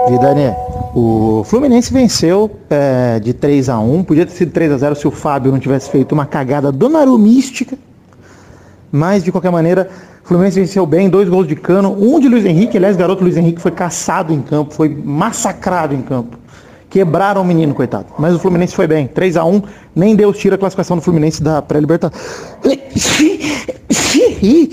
Vidani, 0.08 0.54
o 0.94 1.44
Fluminense 1.44 1.92
venceu 1.92 2.58
é, 2.70 3.20
de 3.20 3.34
3 3.34 3.68
a 3.68 3.78
1 3.78 4.04
Podia 4.04 4.24
ter 4.24 4.32
sido 4.32 4.50
3 4.50 4.72
a 4.72 4.78
0 4.78 4.96
se 4.96 5.06
o 5.06 5.10
Fábio 5.10 5.52
não 5.52 5.58
tivesse 5.58 5.90
feito 5.90 6.12
uma 6.12 6.24
cagada 6.24 6.72
donarumística. 6.72 7.76
Mas, 8.90 9.22
de 9.24 9.32
qualquer 9.32 9.50
maneira, 9.50 9.88
o 10.24 10.28
Fluminense 10.28 10.58
venceu 10.58 10.86
bem, 10.86 11.08
dois 11.08 11.28
gols 11.28 11.46
de 11.46 11.54
cano. 11.54 11.96
Um 11.98 12.18
de 12.18 12.28
Luiz 12.28 12.44
Henrique, 12.44 12.76
aliás, 12.76 12.96
garoto 12.96 13.22
Luiz 13.22 13.36
Henrique 13.36 13.60
foi 13.60 13.70
caçado 13.70 14.32
em 14.32 14.40
campo, 14.40 14.74
foi 14.74 14.88
massacrado 14.88 15.94
em 15.94 16.02
campo. 16.02 16.36
Quebraram 16.88 17.42
o 17.42 17.44
menino, 17.44 17.74
coitado. 17.74 18.06
Mas 18.18 18.34
o 18.34 18.38
Fluminense 18.38 18.74
foi 18.74 18.86
bem. 18.86 19.06
3 19.06 19.36
a 19.36 19.44
1 19.44 19.62
nem 19.94 20.16
Deus 20.16 20.38
tira 20.38 20.54
a 20.54 20.58
classificação 20.58 20.96
do 20.96 21.02
Fluminense 21.02 21.42
da 21.42 21.60
pré-libertadores. 21.60 22.20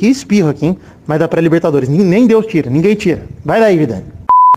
Que 0.03 0.07
espirro 0.07 0.49
aqui, 0.49 0.65
hein? 0.65 0.77
Mas 1.07 1.19
da 1.19 1.27
pré-libertadores. 1.27 1.87
Nem 1.87 2.01
nem 2.01 2.27
Deus 2.27 2.45
tira, 2.45 2.69
ninguém 2.69 2.95
tira. 2.95 3.23
Vai 3.43 3.59
daí, 3.59 3.77
Vidani. 3.77 4.03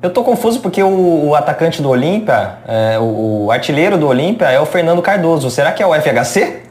Eu 0.02 0.10
tô 0.10 0.22
confuso 0.22 0.60
porque 0.60 0.82
o, 0.82 1.28
o 1.28 1.34
atacante 1.34 1.80
do 1.80 1.88
Olímpia, 1.88 2.58
é, 2.66 2.98
o, 2.98 3.46
o 3.46 3.50
artilheiro 3.50 3.96
do 3.96 4.06
Olímpia 4.06 4.50
é 4.50 4.60
o 4.60 4.66
Fernando 4.66 5.00
Cardoso. 5.00 5.50
Será 5.50 5.72
que 5.72 5.82
é 5.82 5.86
o 5.86 5.94
FHC? 5.94 6.65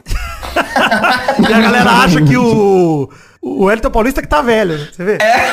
E 1.49 1.53
a 1.53 1.59
galera 1.61 1.91
acha 1.91 2.21
que 2.21 2.37
o. 2.37 3.09
O 3.41 3.69
Elton 3.69 3.91
Paulista 3.91 4.21
que 4.23 4.27
tá 4.27 4.41
velho? 4.41 4.75
Você 4.91 5.03
vê? 5.03 5.17
É. 5.21 5.51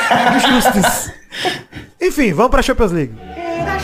Enfim, 2.07 2.33
vamos 2.33 2.49
pra 2.49 2.61
Champions 2.63 2.91
League. 2.91 3.13
Era 3.35 3.79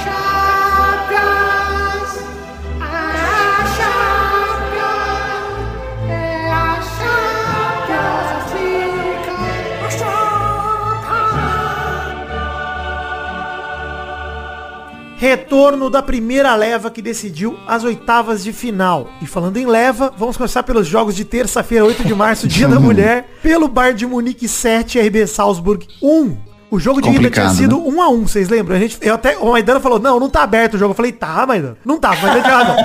Retorno 15.19 15.89
da 15.89 16.01
primeira 16.01 16.55
leva 16.55 16.89
que 16.89 17.01
decidiu 17.01 17.59
as 17.67 17.83
oitavas 17.83 18.41
de 18.41 18.53
final. 18.53 19.09
E 19.21 19.27
falando 19.27 19.57
em 19.57 19.65
leva, 19.65 20.13
vamos 20.17 20.37
começar 20.37 20.63
pelos 20.63 20.87
jogos 20.87 21.13
de 21.13 21.25
terça-feira, 21.25 21.83
8 21.83 22.05
de 22.05 22.15
março, 22.15 22.47
Dia 22.49 22.69
da 22.69 22.79
Mulher, 22.79 23.27
pelo 23.43 23.67
Bar 23.67 23.93
de 23.93 24.07
Munique 24.07 24.47
7, 24.47 24.97
RB 24.97 25.27
Salzburg 25.27 25.85
1. 26.01 26.37
O 26.71 26.79
jogo 26.79 27.01
de 27.01 27.09
ida 27.09 27.29
tinha 27.29 27.49
sido 27.49 27.75
né? 27.75 27.83
1 27.85 28.01
a 28.01 28.09
1 28.09 28.27
vocês 28.27 28.47
lembram? 28.47 28.77
A 28.77 28.79
gente, 28.79 28.97
eu 29.01 29.15
até, 29.15 29.37
o 29.37 29.51
Maidana 29.51 29.81
falou, 29.81 29.99
não, 29.99 30.21
não 30.21 30.29
tá 30.29 30.41
aberto 30.41 30.75
o 30.75 30.77
jogo. 30.77 30.91
Eu 30.91 30.95
falei, 30.95 31.11
tá, 31.11 31.45
Maidana. 31.45 31.75
Não 31.83 31.99
tá, 31.99 32.15
mas 32.21 32.41
tinha 32.41 32.57
razão. 32.57 32.77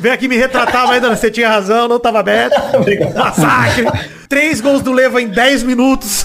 Vem 0.00 0.12
aqui 0.12 0.28
me 0.28 0.36
retratar, 0.36 0.86
Maidana, 0.86 1.16
você 1.16 1.28
tinha 1.28 1.48
razão, 1.48 1.88
não 1.88 1.98
tava 1.98 2.20
aberto. 2.20 2.54
Massacre. 3.18 3.86
Três 4.28 4.60
gols 4.60 4.80
do 4.80 4.92
Leva 4.92 5.20
em 5.20 5.26
10 5.26 5.64
minutos. 5.64 6.24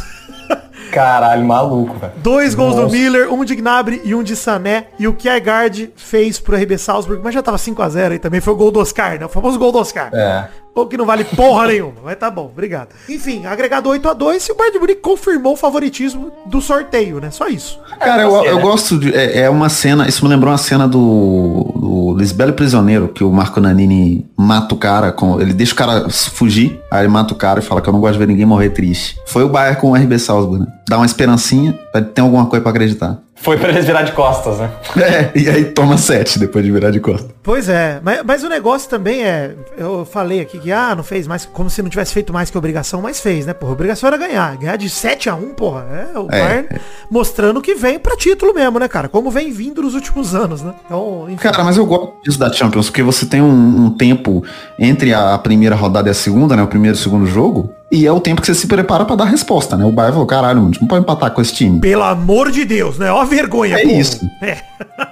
Caralho, 0.91 1.45
maluco, 1.45 1.97
velho. 1.97 2.13
Dois 2.17 2.55
gols 2.55 2.75
do 2.75 2.83
Nossa. 2.83 2.95
Miller, 2.95 3.31
um 3.33 3.43
de 3.43 3.55
Gnabry 3.55 4.01
e 4.03 4.15
um 4.15 4.23
de 4.23 4.35
Sané. 4.35 4.87
E 4.99 5.07
o 5.07 5.13
Kiergaard 5.13 5.91
fez 5.95 6.39
pro 6.39 6.55
RB 6.55 6.77
Salzburg, 6.77 7.21
mas 7.23 7.33
já 7.33 7.41
tava 7.41 7.57
5x0 7.57 8.11
aí 8.11 8.19
também. 8.19 8.41
Foi 8.41 8.53
o 8.53 8.57
gol 8.57 8.71
do 8.71 8.79
Oscar, 8.79 9.19
né? 9.19 9.25
O 9.25 9.29
famoso 9.29 9.59
gol 9.59 9.71
do 9.71 9.79
Oscar. 9.79 10.09
É. 10.13 10.47
Ou 10.75 10.85
que 10.85 10.97
não 10.97 11.05
vale 11.05 11.23
porra 11.23 11.67
nenhuma. 11.71 11.95
Mas 12.03 12.17
tá 12.17 12.29
bom, 12.29 12.45
obrigado. 12.51 12.89
Enfim, 13.07 13.45
agregado 13.45 13.89
8x2 13.89 14.49
e 14.49 14.51
o 14.51 14.55
Bayern 14.55 14.73
de 14.73 14.79
Munique 14.79 15.01
confirmou 15.01 15.53
o 15.53 15.55
favoritismo 15.55 16.31
do 16.45 16.61
sorteio, 16.61 17.21
né? 17.21 17.31
Só 17.31 17.47
isso. 17.47 17.79
Cara, 17.99 18.23
eu, 18.23 18.35
eu 18.43 18.57
né? 18.57 18.61
gosto 18.61 18.99
de. 18.99 19.15
É, 19.15 19.41
é 19.41 19.49
uma 19.49 19.69
cena. 19.69 20.07
Isso 20.07 20.23
me 20.23 20.29
lembrou 20.29 20.51
uma 20.51 20.57
cena 20.57 20.87
do, 20.87 21.71
do 21.75 22.15
Lisbelo 22.17 22.51
Prisioneiro, 22.51 23.07
que 23.07 23.23
o 23.23 23.31
Marco 23.31 23.61
Nanini 23.61 24.29
mata 24.35 24.75
o 24.75 24.77
cara. 24.77 25.13
Com, 25.13 25.39
ele 25.39 25.53
deixa 25.53 25.73
o 25.73 25.77
cara 25.77 26.09
fugir, 26.09 26.79
aí 26.91 27.01
ele 27.01 27.07
mata 27.07 27.33
o 27.33 27.37
cara 27.37 27.59
e 27.59 27.63
fala 27.63 27.81
que 27.81 27.87
eu 27.87 27.93
não 27.93 28.01
gosto 28.01 28.13
de 28.13 28.19
ver 28.19 28.27
ninguém 28.27 28.45
morrer 28.45 28.71
triste. 28.71 29.17
Foi 29.25 29.43
o 29.43 29.49
Bayern 29.49 29.79
com 29.79 29.91
o 29.91 29.95
RB 29.95 30.19
Salzburg, 30.19 30.65
né? 30.65 30.71
Dá 30.89 30.97
uma 30.97 31.05
esperancinha. 31.05 31.73
ter 32.13 32.21
alguma 32.21 32.45
coisa 32.47 32.61
pra 32.61 32.71
acreditar. 32.71 33.24
Foi 33.37 33.57
pra 33.57 33.69
eles 33.69 33.85
virar 33.85 34.03
de 34.03 34.13
costas, 34.13 34.57
né? 34.59 34.71
É, 34.97 35.31
e 35.35 35.49
aí 35.49 35.65
toma 35.65 35.97
sete 35.97 36.39
depois 36.39 36.63
de 36.65 36.71
virar 36.71 36.89
de 36.89 36.99
costas. 36.99 37.29
Pois 37.43 37.69
é, 37.69 37.99
mas, 38.01 38.23
mas 38.25 38.43
o 38.43 38.49
negócio 38.49 38.89
também 38.89 39.23
é, 39.23 39.51
eu 39.77 40.05
falei 40.05 40.39
aqui 40.41 40.57
que, 40.57 40.71
ah, 40.71 40.95
não 40.95 41.03
fez 41.03 41.27
mais, 41.27 41.45
como 41.45 41.69
se 41.69 41.81
não 41.81 41.89
tivesse 41.89 42.13
feito 42.13 42.33
mais 42.33 42.49
que 42.49 42.57
obrigação, 42.57 43.01
mas 43.01 43.19
fez, 43.19 43.45
né, 43.45 43.53
porra, 43.53 43.73
a 43.73 43.75
obrigação 43.75 44.07
era 44.07 44.17
ganhar, 44.17 44.57
ganhar 44.57 44.75
de 44.77 44.89
7 44.89 45.29
a 45.29 45.35
1 45.35 45.53
porra, 45.53 45.85
é 46.13 46.17
o 46.17 46.27
É, 46.31 46.41
Bayern 46.41 46.67
mostrando 47.11 47.61
que 47.61 47.75
vem 47.75 47.99
pra 47.99 48.15
título 48.15 48.53
mesmo, 48.53 48.79
né, 48.79 48.87
cara, 48.87 49.07
como 49.07 49.29
vem 49.29 49.51
vindo 49.51 49.81
nos 49.81 49.93
últimos 49.93 50.33
anos, 50.33 50.63
né, 50.63 50.73
então, 50.85 51.25
enfim. 51.27 51.37
Cara, 51.43 51.63
mas 51.63 51.77
eu 51.77 51.85
gosto 51.85 52.13
disso 52.23 52.39
da 52.39 52.51
Champions, 52.51 52.89
porque 52.89 53.03
você 53.03 53.25
tem 53.27 53.41
um, 53.41 53.85
um 53.85 53.89
tempo 53.91 54.43
entre 54.79 55.13
a 55.13 55.37
primeira 55.37 55.75
rodada 55.75 56.09
e 56.09 56.11
a 56.11 56.15
segunda, 56.15 56.55
né? 56.55 56.63
O 56.63 56.67
primeiro 56.67 56.97
e 56.97 56.99
o 56.99 57.01
segundo 57.01 57.25
jogo. 57.27 57.69
E 57.91 58.05
é 58.05 58.11
o 58.11 58.19
tempo 58.19 58.41
que 58.41 58.47
você 58.47 58.55
se 58.55 58.67
prepara 58.67 59.05
pra 59.05 59.15
dar 59.15 59.25
resposta, 59.25 59.77
né? 59.77 59.85
O 59.85 59.91
Bayern 59.91 60.13
falou, 60.13 60.27
caralho, 60.27 60.61
a 60.61 60.65
gente 60.65 60.81
não 60.81 60.87
pode 60.87 61.03
empatar 61.03 61.31
com 61.31 61.41
esse 61.41 61.53
time. 61.53 61.79
Pelo 61.79 62.03
amor 62.03 62.51
de 62.51 62.65
Deus, 62.65 62.97
né? 62.97 63.11
Ó 63.11 63.21
a 63.21 63.25
vergonha. 63.25 63.75
É 63.77 63.83
porra. 63.83 63.93
isso. 63.93 64.19
É. 64.41 64.57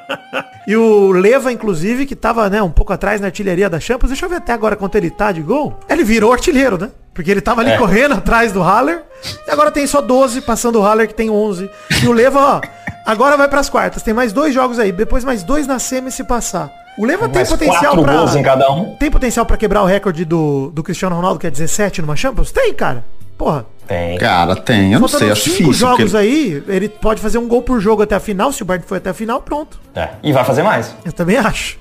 e 0.67 0.75
o 0.75 1.11
Leva, 1.11 1.51
inclusive, 1.51 2.05
que 2.05 2.15
tava, 2.15 2.49
né, 2.49 2.61
um 2.63 2.71
pouco 2.71 2.91
atrás 2.91 3.21
na 3.21 3.27
artilharia 3.27 3.69
da 3.69 3.79
Champions, 3.79 4.09
deixa 4.09 4.25
eu 4.25 4.29
ver 4.29 4.37
até 4.37 4.53
agora 4.53 4.75
quanto 4.75 4.95
ele 4.95 5.09
tá 5.11 5.31
de 5.31 5.41
gol. 5.41 5.77
Ele 5.87 6.03
virou 6.03 6.33
artilheiro, 6.33 6.77
né? 6.77 6.89
Porque 7.13 7.29
ele 7.29 7.41
tava 7.41 7.61
ali 7.61 7.69
É. 7.71 7.77
correndo 7.77 8.15
atrás 8.15 8.51
do 8.51 8.61
Haller. 8.61 9.03
E 9.47 9.51
agora 9.51 9.69
tem 9.69 9.85
só 9.85 10.01
12, 10.01 10.41
passando 10.41 10.79
o 10.79 10.81
Haller 10.83 11.07
que 11.07 11.13
tem 11.13 11.29
11. 11.29 11.69
E 12.03 12.07
o 12.07 12.11
Leva, 12.11 12.39
ó, 12.39 12.61
agora 13.05 13.37
vai 13.37 13.47
pras 13.47 13.69
quartas. 13.69 14.03
Tem 14.03 14.13
mais 14.13 14.31
dois 14.33 14.53
jogos 14.53 14.79
aí. 14.79 14.91
Depois 14.91 15.23
mais 15.23 15.43
dois 15.43 15.65
na 15.67 15.79
semi 15.79 16.11
se 16.11 16.23
passar. 16.23 16.71
O 16.97 17.05
Leva 17.05 17.27
tem 17.27 17.43
potencial 17.45 17.79
quatro 17.95 18.03
pra... 18.03 18.13
gols 18.17 18.35
em 18.35 18.43
cada 18.43 18.71
um. 18.71 18.95
Tem 18.97 19.09
potencial 19.09 19.45
pra 19.45 19.57
quebrar 19.57 19.81
o 19.81 19.85
recorde 19.85 20.25
do, 20.25 20.69
do 20.71 20.83
Cristiano 20.83 21.15
Ronaldo, 21.15 21.39
que 21.39 21.47
é 21.47 21.49
17 21.51 22.01
numa 22.01 22.15
Champions? 22.15 22.51
Tem, 22.51 22.71
cara. 22.73 23.03
Porra. 23.37 23.65
Tem. 23.87 24.17
Cara, 24.19 24.55
tem, 24.55 24.93
eu 24.93 24.99
não 24.99 25.07
sei, 25.07 25.31
acho 25.31 25.41
cinco 25.41 25.55
difícil. 25.57 25.73
jogos 25.73 26.11
porque- 26.11 26.17
aí, 26.17 26.63
ele 26.67 26.87
pode 26.87 27.19
fazer 27.19 27.37
um 27.39 27.47
gol 27.47 27.61
por 27.63 27.81
jogo 27.81 28.03
até 28.03 28.15
a 28.15 28.19
final. 28.19 28.51
Se 28.51 28.61
o 28.61 28.65
Bayern 28.65 28.87
for 28.87 28.95
até 28.95 29.09
a 29.09 29.13
final, 29.13 29.41
pronto. 29.41 29.79
É. 29.95 30.09
E 30.21 30.31
vai 30.31 30.45
fazer 30.45 30.61
mais. 30.63 30.95
Eu 31.03 31.11
também 31.11 31.35
acho. 31.37 31.77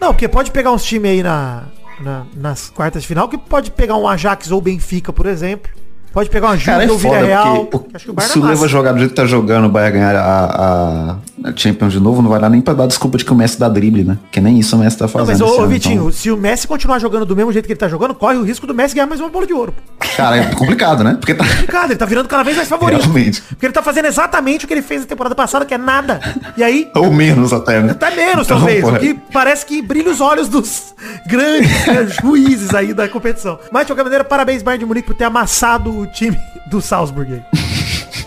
Não, 0.00 0.08
porque 0.14 0.28
pode 0.28 0.50
pegar 0.52 0.70
uns 0.72 0.84
times 0.84 1.10
aí 1.10 1.22
na, 1.22 1.64
na- 2.00 2.24
nas 2.34 2.70
quartas 2.70 3.02
de 3.02 3.08
final, 3.08 3.28
que 3.28 3.36
pode 3.36 3.70
pegar 3.72 3.96
um 3.96 4.08
Ajax 4.08 4.50
ou 4.52 4.60
Benfica, 4.60 5.12
por 5.12 5.26
exemplo. 5.26 5.70
Pode 6.14 6.30
pegar 6.30 6.46
uma 6.46 6.56
Cara, 6.58 6.86
Juve 6.86 6.90
é 6.90 6.92
ou 6.92 6.98
foda, 6.98 7.14
Villarreal. 7.26 7.66
porque 7.66 7.88
que 7.90 7.96
Acho 7.96 8.04
que 8.06 8.10
o 8.10 8.12
o- 8.12 8.14
Bayern 8.14 8.32
se 8.32 8.38
é 8.38 8.40
o 8.40 8.44
Leva 8.44 8.54
massa. 8.60 8.68
jogar 8.68 8.92
do 8.92 8.98
jeito 9.00 9.10
que 9.10 9.16
tá 9.16 9.26
jogando, 9.26 9.64
o 9.66 9.68
Bayern 9.68 9.98
ganhar 9.98 10.14
a, 10.16 10.44
a- 10.44 11.16
a 11.50 11.52
Champions 11.56 11.92
de 11.92 12.00
novo, 12.00 12.22
não 12.22 12.30
vai 12.30 12.40
dar 12.40 12.48
nem 12.48 12.60
pra 12.60 12.72
dar 12.72 12.86
desculpa 12.86 13.18
de 13.18 13.24
que 13.24 13.32
o 13.32 13.34
Messi 13.34 13.58
dá 13.58 13.68
drible, 13.68 14.04
né? 14.04 14.16
Que 14.30 14.40
nem 14.40 14.58
isso 14.58 14.76
o 14.76 14.78
Messi 14.78 14.96
tá 14.96 15.04
Não, 15.04 15.08
fazendo. 15.10 15.38
mas 15.40 15.40
ô, 15.40 15.58
ano, 15.58 15.68
Vitinho, 15.68 15.94
então- 15.96 16.12
se 16.12 16.30
o 16.30 16.36
Messi 16.36 16.66
continuar 16.68 16.98
jogando 17.00 17.26
do 17.26 17.34
mesmo 17.36 17.52
jeito 17.52 17.66
que 17.66 17.72
ele 17.72 17.78
tá 17.80 17.88
jogando, 17.88 18.14
corre 18.14 18.36
o 18.36 18.42
risco 18.44 18.66
do 18.66 18.72
Messi 18.72 18.94
ganhar 18.94 19.06
mais 19.08 19.20
uma 19.20 19.28
bola 19.28 19.46
de 19.46 19.52
ouro. 19.52 19.74
Cara, 20.16 20.36
é 20.36 20.44
complicado, 20.54 21.02
né? 21.02 21.16
Porque 21.18 21.34
tá... 21.34 21.44
Cara, 21.66 21.86
ele 21.88 21.96
tá 21.96 22.06
virando 22.06 22.28
cada 22.28 22.44
vez 22.44 22.56
mais 22.56 22.68
favorito. 22.68 23.00
Realmente. 23.02 23.42
Porque 23.42 23.66
ele 23.66 23.72
tá 23.72 23.82
fazendo 23.82 24.06
exatamente 24.06 24.64
o 24.64 24.68
que 24.68 24.74
ele 24.74 24.82
fez 24.82 25.00
na 25.00 25.06
temporada 25.08 25.34
passada, 25.34 25.64
que 25.64 25.74
é 25.74 25.78
nada. 25.78 26.20
E 26.56 26.62
aí, 26.62 26.88
Ou 26.94 27.12
menos 27.12 27.52
até, 27.52 27.80
né? 27.80 27.90
Até 27.90 28.14
menos, 28.14 28.46
Então, 28.46 28.58
talvez. 28.58 28.80
porra. 28.80 28.98
O 28.98 29.00
que 29.00 29.14
parece 29.32 29.66
que 29.66 29.82
brilha 29.82 30.10
os 30.12 30.20
olhos 30.20 30.48
dos 30.48 30.94
grandes 31.26 31.86
né, 31.86 32.06
juízes 32.22 32.72
aí 32.74 32.94
da 32.94 33.08
competição. 33.08 33.58
Mas, 33.72 33.82
de 33.82 33.88
qualquer 33.92 34.04
maneira, 34.04 34.22
parabéns, 34.24 34.62
Bayern 34.62 34.78
de 34.84 34.86
Munique, 34.86 35.08
por 35.08 35.16
ter 35.16 35.24
amassado 35.24 36.03
time 36.06 36.38
do 36.66 36.80
Salzburg 36.80 37.32
aí. 37.34 37.42